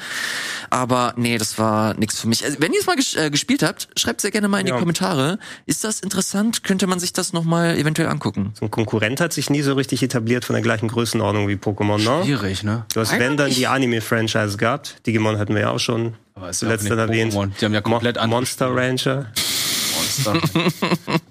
Aber 0.70 1.14
nee, 1.16 1.38
das 1.38 1.58
war 1.58 1.94
nichts 1.94 2.20
für 2.20 2.28
mich. 2.28 2.44
Also, 2.44 2.58
wenn 2.60 2.72
ihr 2.72 2.80
es 2.80 2.86
mal 2.86 2.96
ges 2.96 3.14
äh, 3.14 3.30
gespielt 3.30 3.62
habt, 3.62 3.88
schreibt 3.96 4.20
sehr 4.20 4.30
gerne 4.30 4.48
mal 4.48 4.58
in 4.60 4.66
Ja. 4.66 4.74
die 4.74 4.80
Kommentare. 4.80 5.38
Ist 5.66 5.84
das 5.84 6.00
interessant? 6.00 6.64
Könnte 6.64 6.86
man 6.86 6.98
sich 6.98 7.12
das 7.12 7.32
noch 7.32 7.44
mal 7.44 7.76
eventuell 7.78 8.08
angucken? 8.08 8.52
So 8.58 8.66
ein 8.66 8.70
Konkurrent 8.70 9.20
hat 9.20 9.32
sich 9.32 9.48
nie 9.50 9.62
so 9.62 9.74
richtig 9.74 10.02
etabliert 10.02 10.44
von 10.44 10.54
der 10.54 10.62
gleichen 10.62 10.88
Größenordnung 10.88 11.48
wie 11.48 11.54
Pokémon, 11.54 11.98
ne? 12.02 12.24
Schwierig, 12.24 12.62
ne? 12.64 12.84
Du 12.92 13.00
hast, 13.00 13.16
wenn 13.18 13.36
dann 13.36 13.50
die 13.50 13.66
Anime-Franchise 13.66 14.56
gehabt. 14.56 14.96
Digimon 15.06 15.38
hatten 15.38 15.54
wir 15.54 15.62
ja 15.62 15.70
auch 15.70 15.78
schon 15.78 16.14
Aber 16.34 16.50
ist 16.50 16.62
ja 16.62 16.66
zuletzt 16.66 16.80
auch 16.86 16.90
nicht 16.90 16.98
dann 16.98 17.08
erwähnt. 17.10 17.32
Die 17.60 17.64
haben 17.64 17.74
ja 17.74 17.80
komplett 17.80 18.16
Mo 18.16 18.22
andere 18.22 18.40
Monster 18.40 18.74
Rancher. 18.74 19.26
Monster. 20.24 20.34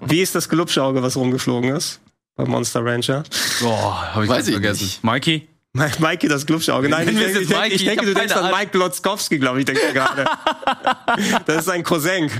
Wie 0.06 0.20
ist 0.20 0.34
das 0.34 0.48
Glubschauge, 0.48 1.02
was 1.02 1.16
rumgeflogen 1.16 1.74
ist? 1.76 2.00
Bei 2.36 2.44
Monster 2.44 2.84
Rancher. 2.84 3.22
Boah, 3.60 4.14
hab 4.14 4.22
ich 4.24 4.28
Weiß 4.28 4.36
ganz 4.38 4.48
ich 4.48 4.54
vergessen. 4.54 4.84
nicht. 4.84 5.04
Mikey? 5.04 5.48
Mi- 5.76 5.90
Mikey, 6.00 6.28
das 6.28 6.46
Glubschauge. 6.46 6.88
Nein, 6.88 7.08
ich 7.08 7.14
denke, 7.16 7.30
ich 7.40 7.48
denke, 7.48 7.54
Mikey? 7.62 7.74
ich 7.74 7.84
denke 7.84 8.06
du 8.06 8.14
denkst 8.14 8.34
an. 8.34 8.50
Mike 8.52 8.70
Glotzkowski, 8.72 9.38
glaube 9.38 9.60
ich, 9.60 9.64
denke 9.64 9.80
ich 9.88 9.94
gerade. 9.94 10.24
Das 11.46 11.58
ist 11.62 11.68
ein 11.68 11.82
Cousin. 11.84 12.30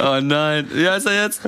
Oh 0.00 0.18
nein. 0.20 0.68
Wie 0.72 0.88
heißt 0.88 1.06
er 1.06 1.24
jetzt? 1.24 1.42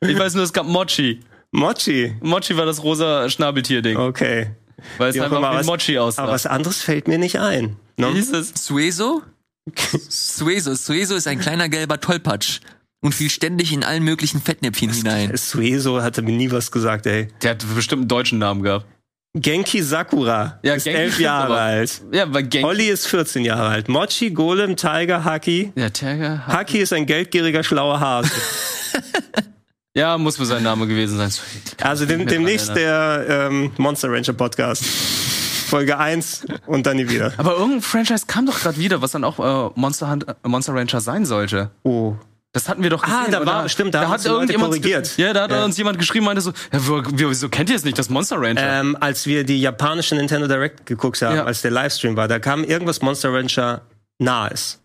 Ich 0.00 0.18
weiß 0.18 0.34
nur, 0.34 0.44
es 0.44 0.52
gab 0.52 0.66
Mochi. 0.66 1.20
Mochi. 1.52 2.14
Mochi 2.20 2.56
war 2.56 2.66
das 2.66 2.82
rosa 2.82 3.28
Schnabeltier-Ding. 3.28 3.96
Okay. 3.96 4.50
Weil 4.98 5.10
es 5.10 5.16
Wie 5.16 5.20
einfach 5.20 5.38
immer, 5.38 5.52
wie 5.52 5.56
was- 5.56 5.66
Mochi 5.66 5.98
aussah. 5.98 6.22
Aber 6.22 6.32
was 6.32 6.46
anderes 6.46 6.80
fällt 6.82 7.08
mir 7.08 7.18
nicht 7.18 7.38
ein. 7.40 7.76
Wie 7.96 8.02
Ne? 8.02 8.12
hieß 8.12 8.32
es? 8.32 8.52
Sueso? 8.54 9.22
Sueso. 10.08 10.74
Sueso 10.74 11.14
ist 11.16 11.26
ein 11.26 11.38
kleiner 11.40 11.68
gelber 11.68 12.00
Tollpatsch 12.00 12.60
und 13.00 13.14
fiel 13.14 13.30
ständig 13.30 13.72
in 13.72 13.84
allen 13.84 14.02
möglichen 14.04 14.40
Fettnäpfchen 14.40 14.92
hinein. 14.92 15.36
Sueso 15.36 16.02
hatte 16.02 16.22
mir 16.22 16.36
nie 16.36 16.50
was 16.50 16.70
gesagt, 16.70 17.06
ey. 17.06 17.28
Der 17.42 17.52
hat 17.52 17.64
bestimmt 17.74 18.02
einen 18.02 18.08
deutschen 18.08 18.38
Namen 18.38 18.62
gehabt. 18.62 18.86
Genki 19.34 19.80
Sakura 19.82 20.58
Ja, 20.62 20.74
ist 20.74 20.84
Genki 20.84 20.98
elf 20.98 21.20
Jahre 21.20 21.52
aber. 21.52 21.60
alt. 21.60 22.02
Ja, 22.12 22.32
weil 22.34 22.42
Genki. 22.42 22.66
Olli 22.66 22.88
ist 22.88 23.06
14 23.06 23.44
Jahre 23.44 23.68
alt. 23.68 23.88
Mochi, 23.88 24.30
Golem, 24.30 24.76
Tiger, 24.76 25.24
Haki. 25.24 25.72
Ja, 25.76 25.88
Tiger. 25.90 26.46
Haki 26.46 26.78
ist 26.78 26.92
ein 26.92 27.06
geldgieriger, 27.06 27.62
schlauer 27.62 28.00
Hase. 28.00 28.30
Ja, 29.96 30.16
muss 30.18 30.38
wohl 30.38 30.46
sein 30.46 30.62
Name 30.62 30.86
gewesen 30.86 31.18
sein. 31.18 31.32
Also 31.82 32.06
dem, 32.06 32.24
demnächst 32.24 32.76
der 32.76 33.26
ähm, 33.28 33.72
Monster 33.76 34.08
Rancher 34.10 34.32
Podcast. 34.32 34.84
Folge 34.84 35.98
1 35.98 36.46
und 36.66 36.86
dann 36.86 36.96
nie 36.96 37.08
wieder. 37.08 37.32
Aber 37.36 37.52
irgendein 37.56 37.82
Franchise 37.82 38.24
kam 38.26 38.46
doch 38.46 38.60
gerade 38.60 38.78
wieder, 38.78 39.02
was 39.02 39.12
dann 39.12 39.24
auch 39.24 39.38
äh, 39.38 39.72
Monster, 39.74 40.10
Hunt, 40.10 40.28
äh, 40.28 40.34
Monster 40.46 40.74
Rancher 40.74 41.00
sein 41.00 41.24
sollte. 41.24 41.70
Oh. 41.82 42.14
Das 42.52 42.68
hatten 42.68 42.82
wir 42.82 42.90
doch 42.90 43.02
gesehen. 43.02 43.16
Ah, 43.28 43.30
da 43.30 43.46
war- 43.46 43.60
oder? 43.60 43.68
stimmt, 43.68 43.94
da 43.94 44.00
haben 44.02 44.10
hat 44.10 44.24
irgendjemand 44.26 44.70
korrigiert. 44.72 45.16
Ja, 45.16 45.32
da 45.32 45.42
hat 45.44 45.50
Ja. 45.52 45.64
uns 45.64 45.76
jemand 45.78 45.98
geschrieben, 46.00 46.24
meinte 46.26 46.40
so, 46.42 46.50
ja, 46.72 46.86
wo- 46.86 47.02
wieso 47.12 47.48
kennt 47.48 47.70
ihr 47.70 47.76
es 47.76 47.84
nicht, 47.84 47.96
das 47.96 48.10
Monster 48.10 48.40
Rancher? 48.40 48.80
Ähm, 48.80 48.96
als 48.98 49.26
wir 49.26 49.44
die 49.44 49.60
japanische 49.60 50.16
Nintendo 50.16 50.48
Direct 50.48 50.84
geguckt 50.84 51.22
haben, 51.22 51.36
Ja. 51.36 51.44
als 51.44 51.62
der 51.62 51.70
Livestream 51.70 52.16
war, 52.16 52.26
da 52.26 52.40
kam 52.40 52.64
irgendwas 52.64 53.02
Monster 53.02 53.32
Rancher 53.32 53.82
nahes. 54.18 54.78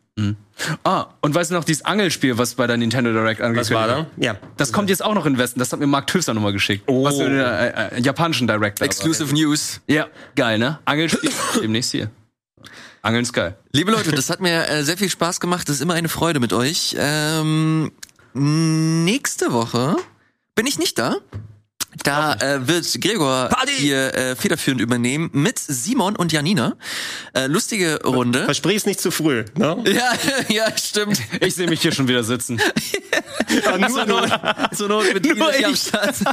ah, 0.84 1.08
und 1.22 1.34
weißt 1.36 1.52
du 1.52 1.56
noch, 1.56 1.64
dieses 1.66 1.84
Angelspiel, 1.84 2.38
was 2.38 2.54
bei 2.54 2.68
der 2.68 2.78
Nintendo 2.78 3.12
Direct 3.12 3.40
Was 3.42 3.46
angekündigt 3.48 3.74
war 3.76 3.98
wurde? 3.98 4.08
da? 4.16 4.24
Ja. 4.26 4.36
Das 4.58 4.72
kommt 4.72 4.90
jetzt 4.90 5.04
auch 5.04 5.14
noch 5.16 5.26
in 5.26 5.38
Westen. 5.38 5.60
Das 5.60 5.74
hat 5.74 5.80
mir 5.80 5.88
Mark 5.88 6.08
Tüfter 6.08 6.34
nochmal 6.34 6.54
geschickt. 6.54 6.84
Oh. 6.88 7.04
Was 7.04 7.18
für 7.18 7.30
der 7.30 7.92
äh, 7.94 7.98
äh, 7.98 8.02
japanischen 8.02 8.48
Direct 8.48 8.80
war. 8.80 8.86
Exclusive 8.86 9.34
News. 9.34 9.82
Ja, 9.88 10.08
geil, 10.36 10.58
ne? 10.60 10.80
Angelspiel 10.86 11.32
demnächst 11.62 11.92
hier. 11.92 12.10
Angeln 13.06 13.22
ist 13.22 13.34
geil. 13.34 13.56
Liebe 13.72 13.92
Leute, 13.92 14.12
das 14.12 14.32
hat 14.32 14.42
mir 14.42 14.68
äh, 14.68 14.84
sehr 14.84 14.98
viel 14.98 15.10
Spaß 15.10 15.40
gemacht. 15.40 15.70
Das 15.70 15.76
ist 15.76 15.82
immer 15.82 15.94
eine 15.94 16.10
Freude 16.10 16.40
mit 16.40 16.54
euch. 16.54 16.96
Ähm, 16.98 17.92
nächste 18.34 19.54
Woche 19.54 19.96
bin 20.56 20.66
ich 20.66 20.80
nicht 20.80 20.98
da. 20.98 21.18
Da 22.04 22.34
äh, 22.36 22.68
wird 22.68 22.86
Gregor 23.02 23.50
Party! 23.50 23.74
hier 23.78 24.14
äh, 24.14 24.36
federführend 24.36 24.82
übernehmen 24.82 25.30
mit 25.34 25.60
Simon 25.60 26.16
und 26.16 26.32
Janina. 26.32 26.76
Äh, 27.34 27.48
lustige 27.48 28.02
Runde. 28.04 28.46
Versprich's 28.46 28.86
nicht 28.86 29.00
zu 29.00 29.12
früh. 29.12 29.46
Ne? 29.56 29.84
Ja, 29.96 30.12
ja, 30.50 30.78
stimmt. 30.78 31.22
Ich 31.40 31.56
sehe 31.56 31.68
mich 31.68 31.82
hier 31.82 31.94
schon 31.94 32.08
wieder 32.08 32.24
sitzen. 32.24 32.60
Zur 33.64 33.78
Not, 34.06 34.30
zur 34.76 34.90
Not 34.90 35.14
mit 35.14 35.38
Nur 35.38 35.52
am. 35.64 35.76
Start. 35.76 36.16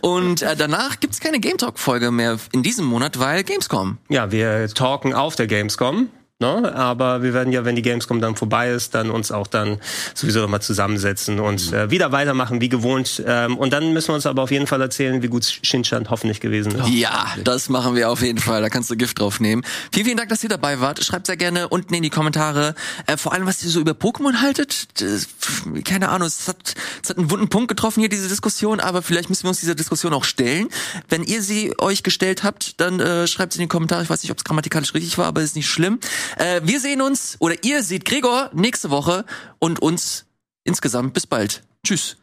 Und 0.00 0.42
äh, 0.42 0.56
danach 0.56 1.00
gibt's 1.00 1.20
keine 1.20 1.40
Game 1.40 1.58
Talk 1.58 1.78
Folge 1.78 2.10
mehr 2.10 2.38
in 2.52 2.62
diesem 2.62 2.86
Monat, 2.86 3.18
weil 3.18 3.44
Gamescom. 3.44 3.98
Ja, 4.08 4.30
wir 4.32 4.68
talken 4.68 5.14
auf 5.14 5.36
der 5.36 5.46
Gamescom. 5.46 6.08
Ne? 6.38 6.74
Aber 6.74 7.22
wir 7.22 7.32
werden 7.32 7.50
ja, 7.50 7.64
wenn 7.64 7.76
die 7.76 7.82
Gamescom 7.82 8.20
dann 8.20 8.36
vorbei 8.36 8.70
ist, 8.70 8.94
dann 8.94 9.08
uns 9.08 9.32
auch 9.32 9.46
dann 9.46 9.80
sowieso 10.12 10.40
nochmal 10.40 10.60
zusammensetzen 10.60 11.40
und 11.40 11.72
äh, 11.72 11.90
wieder 11.90 12.12
weitermachen 12.12 12.60
wie 12.60 12.68
gewohnt. 12.68 13.22
Ähm, 13.26 13.56
und 13.56 13.72
dann 13.72 13.94
müssen 13.94 14.08
wir 14.08 14.16
uns 14.16 14.26
aber 14.26 14.42
auf 14.42 14.50
jeden 14.50 14.66
Fall 14.66 14.82
erzählen, 14.82 15.22
wie 15.22 15.28
gut 15.28 15.60
Shinchan 15.62 16.10
hoffentlich 16.10 16.40
gewesen 16.40 16.74
ist. 16.74 16.90
Ja, 16.90 17.26
das 17.42 17.70
machen 17.70 17.94
wir 17.94 18.10
auf 18.10 18.20
jeden 18.20 18.38
Fall. 18.38 18.60
Da 18.60 18.68
kannst 18.68 18.90
du 18.90 18.96
Gift 18.98 19.18
drauf 19.18 19.40
nehmen. 19.40 19.62
Vielen, 19.90 20.04
vielen 20.04 20.18
Dank, 20.18 20.28
dass 20.28 20.42
ihr 20.42 20.50
dabei 20.50 20.78
wart. 20.80 21.02
Schreibt 21.02 21.26
sehr 21.26 21.38
gerne 21.38 21.68
unten 21.68 21.94
in 21.94 22.02
die 22.02 22.10
Kommentare, 22.10 22.74
äh, 23.06 23.16
vor 23.16 23.32
allem, 23.32 23.46
was 23.46 23.64
ihr 23.64 23.70
so 23.70 23.80
über 23.80 23.92
Pokémon 23.92 24.42
haltet. 24.42 24.88
Das, 25.00 25.28
keine 25.84 26.10
Ahnung, 26.10 26.28
es 26.28 26.48
hat, 26.48 26.74
es 27.02 27.08
hat 27.08 27.16
einen 27.16 27.30
wunden 27.30 27.48
Punkt 27.48 27.68
getroffen 27.68 28.00
hier, 28.00 28.10
diese 28.10 28.28
Diskussion, 28.28 28.80
aber 28.80 29.00
vielleicht 29.00 29.30
müssen 29.30 29.44
wir 29.44 29.48
uns 29.48 29.60
dieser 29.60 29.74
Diskussion 29.74 30.12
auch 30.12 30.24
stellen. 30.24 30.68
Wenn 31.08 31.24
ihr 31.24 31.40
sie 31.40 31.72
euch 31.78 32.02
gestellt 32.02 32.44
habt, 32.44 32.78
dann 32.78 33.00
äh, 33.00 33.26
schreibt 33.26 33.54
sie 33.54 33.58
in 33.58 33.62
die 33.62 33.68
Kommentare. 33.68 34.02
Ich 34.02 34.10
weiß 34.10 34.22
nicht, 34.22 34.32
ob 34.32 34.36
es 34.36 34.44
grammatikalisch 34.44 34.92
richtig 34.92 35.16
war, 35.16 35.24
aber 35.24 35.40
ist 35.40 35.56
nicht 35.56 35.70
schlimm. 35.70 35.98
Äh, 36.36 36.60
wir 36.64 36.80
sehen 36.80 37.00
uns, 37.00 37.36
oder 37.38 37.54
ihr 37.62 37.82
seht 37.82 38.04
Gregor 38.04 38.50
nächste 38.52 38.90
Woche 38.90 39.24
und 39.58 39.80
uns 39.80 40.26
insgesamt 40.64 41.14
bis 41.14 41.26
bald. 41.26 41.62
Tschüss. 41.84 42.16